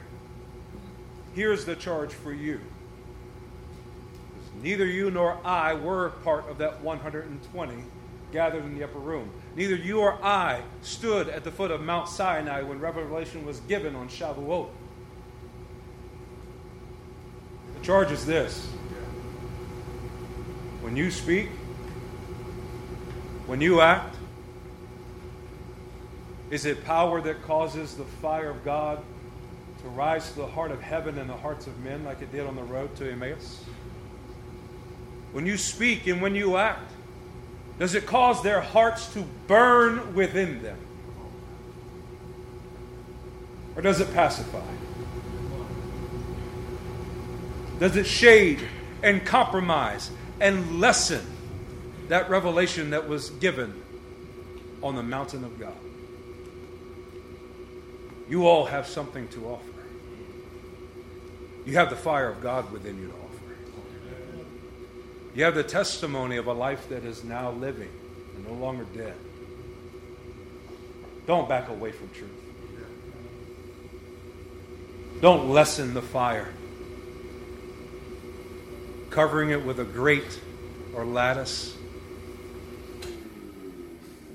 here's 1.34 1.66
the 1.66 1.76
charge 1.76 2.14
for 2.14 2.32
you. 2.32 2.62
Neither 4.62 4.86
you 4.86 5.10
nor 5.10 5.38
I 5.44 5.74
were 5.74 6.10
part 6.24 6.48
of 6.50 6.60
that 6.60 6.82
120 6.82 7.84
gathered 8.32 8.64
in 8.64 8.78
the 8.78 8.84
upper 8.84 9.00
room. 9.00 9.30
Neither 9.56 9.76
you 9.76 10.00
or 10.00 10.14
I 10.24 10.62
stood 10.82 11.28
at 11.28 11.44
the 11.44 11.52
foot 11.52 11.72
of 11.72 11.82
Mount 11.82 12.08
Sinai 12.08 12.62
when 12.62 12.80
revelation 12.80 13.46
was 13.46 13.60
given 13.62 13.96
on 13.96 14.08
Shavuot. 14.08 14.70
The 17.80 17.86
charge 17.86 18.12
is 18.12 18.26
this 18.26 18.68
when 20.82 20.96
you 20.96 21.12
speak, 21.12 21.50
when 23.48 23.62
you 23.62 23.82
act, 23.82 24.16
is 26.50 26.66
it 26.66 26.84
power 26.86 27.22
that 27.22 27.44
causes 27.44 27.96
the 27.96 28.04
fire 28.04 28.50
of 28.50 28.64
God 28.64 29.04
to 29.82 29.88
rise 29.90 30.30
to 30.32 30.38
the 30.38 30.48
heart 30.48 30.72
of 30.72 30.82
heaven 30.82 31.18
and 31.18 31.30
the 31.30 31.38
hearts 31.38 31.66
of 31.66 31.80
men 31.80 32.04
like 32.04 32.22
it 32.22 32.32
did 32.32 32.46
on 32.46 32.56
the 32.56 32.64
road 32.64 32.96
to 32.98 33.12
Emmaus? 33.12 33.64
When 35.32 35.46
you 35.46 35.58
speak 35.58 36.08
and 36.08 36.22
when 36.22 36.36
you 36.36 36.58
act, 36.58 36.92
does 37.80 37.96
it 37.96 38.06
cause 38.06 38.44
their 38.44 38.62
hearts 38.62 39.12
to 39.14 39.22
burn 39.48 40.14
within 40.14 40.62
them? 40.62 40.78
Or 43.76 43.82
does 43.82 44.02
it 44.02 44.14
pacify? 44.14 44.62
Does 47.80 47.96
it 47.96 48.06
shade 48.06 48.62
and 49.02 49.26
compromise 49.26 50.12
and 50.40 50.80
lessen 50.80 51.26
that 52.10 52.30
revelation 52.30 52.92
that 52.92 53.08
was 53.08 53.30
given 53.32 53.82
on 54.84 54.96
the 54.96 55.04
mountain 55.04 55.44
of 55.44 55.60
God? 55.60 55.74
You 58.30 58.48
all 58.48 58.66
have 58.66 58.86
something 58.86 59.28
to 59.30 59.48
offer. 59.48 59.66
You 61.66 61.74
have 61.74 61.90
the 61.90 61.96
fire 61.96 62.30
of 62.30 62.42
God 62.42 62.72
within 62.72 62.98
you. 62.98 63.21
You 65.34 65.46
have 65.46 65.56
the 65.56 65.64
testimony 65.64 66.38
of 66.38 66.48
a 66.48 66.54
life 66.54 66.90
that 66.90 67.06
is 67.06 67.24
now 67.24 67.52
living 67.52 67.90
and 68.36 68.48
no 68.48 68.54
longer 68.54 68.86
dead. 68.94 69.16
Don't 71.26 71.48
back 71.48 71.70
away 71.70 71.92
from 71.92 72.10
truth. 72.10 72.30
Don't 75.22 75.50
lessen 75.50 75.94
the 75.94 76.02
fire, 76.02 76.52
covering 79.12 79.52
it 79.52 79.64
with 79.64 79.80
a 79.80 79.84
grate 79.84 80.42
or 80.96 81.06
lattice, 81.06 81.78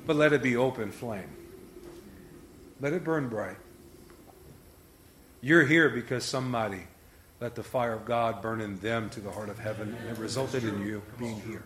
but 0.07 0.15
let 0.15 0.33
it 0.33 0.43
be 0.43 0.57
open 0.57 0.93
flame. 0.93 1.29
Let 2.81 2.93
it 2.93 3.03
burn 3.03 3.29
bright. 3.29 3.57
You're 5.41 5.65
here 5.65 5.89
because 5.89 6.25
somebody 6.25 6.83
let 7.41 7.55
the 7.55 7.63
fire 7.63 7.93
of 7.93 8.05
God 8.05 8.41
burn 8.41 8.61
in 8.61 8.79
them 8.79 9.11
to 9.11 9.21
the 9.21 9.31
heart 9.31 9.49
of 9.49 9.59
heaven, 9.59 9.97
and 10.01 10.11
it 10.11 10.19
resulted 10.19 10.65
in 10.65 10.81
you 10.81 11.03
being 11.19 11.41
here. 11.43 11.65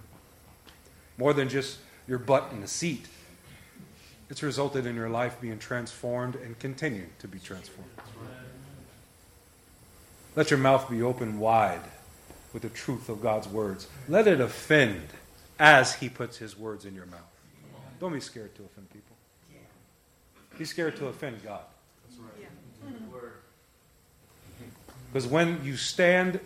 More 1.17 1.33
than 1.33 1.49
just 1.49 1.79
your 2.09 2.19
butt 2.19 2.51
in 2.53 2.63
a 2.63 2.67
seat, 2.67 3.07
it's 4.29 4.43
resulted 4.43 4.87
in 4.87 4.95
your 4.97 5.09
life 5.09 5.41
being 5.41 5.59
transformed 5.59 6.37
and 6.37 6.59
continuing 6.59 7.11
to 7.19 7.29
be 7.29 7.39
transformed. 7.39 7.91
Let 10.37 10.51
your 10.51 10.59
mouth 10.59 10.89
be 10.89 11.03
open 11.03 11.39
wide 11.39 11.81
with 12.53 12.63
the 12.63 12.69
truth 12.69 13.09
of 13.09 13.21
God's 13.21 13.49
words. 13.49 13.89
Let 14.09 14.27
it 14.27 14.41
offend 14.41 15.09
as 15.59 15.95
He 15.95 16.09
puts 16.09 16.39
His 16.39 16.59
words 16.59 16.85
in 16.85 16.95
your 16.95 17.07
mouth. 17.07 17.21
Don't 17.99 18.13
be 18.13 18.21
scared 18.21 18.55
to 18.57 18.63
offend 18.63 18.89
people. 18.91 19.17
Be 20.57 20.65
scared 20.65 20.97
to 20.97 21.07
offend 21.07 21.43
God. 21.45 21.63
Because 25.13 25.27
when 25.27 25.65
you 25.65 25.77
stand 25.77 26.41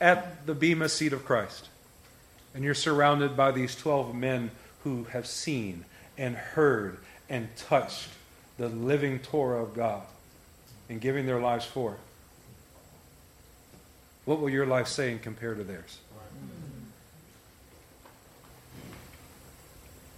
at 0.00 0.46
the 0.46 0.54
Bema 0.54 0.88
seat 0.88 1.12
of 1.12 1.24
Christ 1.24 1.68
and 2.54 2.62
you're 2.62 2.74
surrounded 2.74 3.36
by 3.36 3.52
these 3.52 3.74
12 3.74 4.14
men 4.14 4.50
who 4.84 5.04
have 5.04 5.26
seen 5.26 5.84
and 6.18 6.36
heard 6.36 6.98
and 7.28 7.54
touched 7.56 8.08
the 8.58 8.68
living 8.68 9.18
Torah 9.18 9.62
of 9.62 9.74
God 9.74 10.02
and 10.88 11.00
giving 11.00 11.26
their 11.26 11.40
lives 11.40 11.64
for 11.64 11.92
it, 11.92 11.98
what 14.24 14.40
will 14.40 14.50
your 14.50 14.66
life 14.66 14.88
say 14.88 15.12
in 15.12 15.18
compare 15.18 15.54
to 15.54 15.64
theirs? 15.64 15.98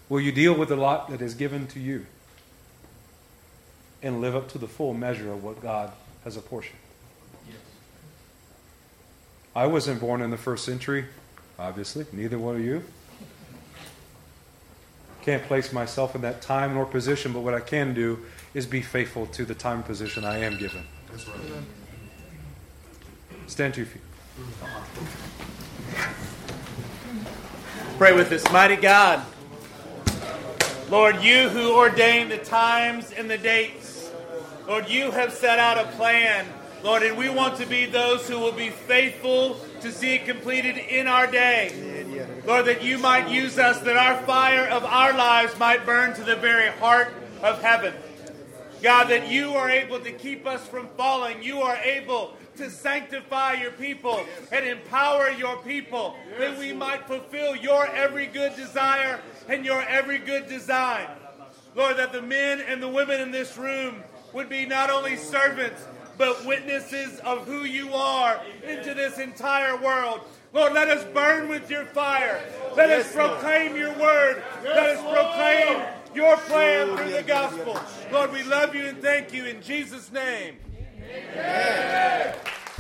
Will 0.08 0.20
you 0.20 0.32
deal 0.32 0.54
with 0.54 0.70
the 0.70 0.76
lot 0.76 1.10
that 1.10 1.20
is 1.20 1.34
given 1.34 1.66
to 1.68 1.80
you 1.80 2.06
and 4.02 4.20
live 4.20 4.34
up 4.34 4.48
to 4.50 4.58
the 4.58 4.68
full 4.68 4.94
measure 4.94 5.30
of 5.30 5.44
what 5.44 5.60
God 5.60 5.92
has 6.24 6.36
apportioned? 6.36 6.78
I 9.54 9.66
wasn't 9.66 10.00
born 10.00 10.22
in 10.22 10.30
the 10.30 10.36
first 10.36 10.64
century, 10.64 11.06
obviously. 11.58 12.06
Neither 12.12 12.38
were 12.38 12.58
you. 12.58 12.84
Can't 15.22 15.42
place 15.44 15.72
myself 15.72 16.14
in 16.14 16.22
that 16.22 16.40
time 16.40 16.74
nor 16.74 16.86
position, 16.86 17.32
but 17.32 17.40
what 17.40 17.54
I 17.54 17.60
can 17.60 17.92
do 17.92 18.20
is 18.54 18.66
be 18.66 18.80
faithful 18.80 19.26
to 19.26 19.44
the 19.44 19.54
time 19.54 19.78
and 19.78 19.84
position 19.84 20.24
I 20.24 20.38
am 20.38 20.56
given. 20.58 20.84
That's 21.10 21.28
right. 21.28 21.38
Stand 23.46 23.74
to 23.74 23.80
your 23.80 23.86
feet. 23.86 24.02
Pray 27.98 28.14
with 28.14 28.30
us, 28.32 28.50
mighty 28.52 28.76
God. 28.76 29.24
Lord, 30.88 31.22
you 31.22 31.48
who 31.48 31.74
ordained 31.74 32.30
the 32.30 32.38
times 32.38 33.12
and 33.12 33.28
the 33.28 33.36
dates, 33.36 34.10
Lord, 34.66 34.88
you 34.88 35.10
have 35.10 35.32
set 35.32 35.58
out 35.58 35.78
a 35.78 35.84
plan 35.96 36.46
Lord, 36.82 37.02
and 37.02 37.18
we 37.18 37.28
want 37.28 37.56
to 37.58 37.66
be 37.66 37.86
those 37.86 38.28
who 38.28 38.38
will 38.38 38.52
be 38.52 38.70
faithful 38.70 39.54
to 39.80 39.90
see 39.90 40.14
it 40.14 40.26
completed 40.26 40.76
in 40.78 41.06
our 41.06 41.26
day. 41.26 42.24
Lord, 42.46 42.66
that 42.66 42.82
you 42.82 42.98
might 42.98 43.28
use 43.28 43.58
us, 43.58 43.80
that 43.80 43.96
our 43.96 44.16
fire 44.22 44.66
of 44.68 44.84
our 44.84 45.12
lives 45.12 45.58
might 45.58 45.84
burn 45.84 46.14
to 46.14 46.24
the 46.24 46.36
very 46.36 46.70
heart 46.78 47.12
of 47.42 47.60
heaven. 47.62 47.94
God, 48.82 49.04
that 49.08 49.28
you 49.28 49.54
are 49.54 49.68
able 49.68 49.98
to 50.00 50.12
keep 50.12 50.46
us 50.46 50.64
from 50.66 50.86
falling. 50.96 51.42
You 51.42 51.62
are 51.62 51.76
able 51.76 52.34
to 52.56 52.70
sanctify 52.70 53.54
your 53.54 53.72
people 53.72 54.24
and 54.52 54.64
empower 54.66 55.30
your 55.30 55.56
people 55.58 56.16
that 56.38 56.58
we 56.58 56.72
might 56.72 57.06
fulfill 57.06 57.56
your 57.56 57.86
every 57.86 58.26
good 58.26 58.54
desire 58.56 59.20
and 59.48 59.64
your 59.64 59.82
every 59.82 60.18
good 60.18 60.48
design. 60.48 61.06
Lord, 61.74 61.96
that 61.96 62.12
the 62.12 62.22
men 62.22 62.60
and 62.60 62.82
the 62.82 62.88
women 62.88 63.20
in 63.20 63.30
this 63.30 63.56
room 63.56 64.02
would 64.32 64.48
be 64.48 64.66
not 64.66 64.90
only 64.90 65.16
servants, 65.16 65.84
but 66.18 66.44
witnesses 66.44 67.20
of 67.20 67.46
who 67.46 67.64
you 67.64 67.94
are 67.94 68.40
into 68.64 68.92
this 68.92 69.18
entire 69.18 69.76
world. 69.76 70.20
Lord, 70.52 70.72
let 70.72 70.88
us 70.88 71.04
burn 71.14 71.48
with 71.48 71.70
your 71.70 71.84
fire. 71.86 72.42
Let 72.76 72.90
us 72.90 73.12
proclaim 73.12 73.76
your 73.76 73.96
word. 73.98 74.42
Let 74.64 74.96
us 74.96 75.00
proclaim 75.00 75.86
your 76.14 76.36
plan 76.36 76.96
through 76.96 77.12
the 77.12 77.22
gospel. 77.22 77.78
Lord, 78.10 78.32
we 78.32 78.42
love 78.42 78.74
you 78.74 78.86
and 78.86 79.00
thank 79.00 79.32
you 79.32 79.44
in 79.44 79.62
Jesus' 79.62 80.10
name. 80.10 80.56
Amen. 81.34 82.34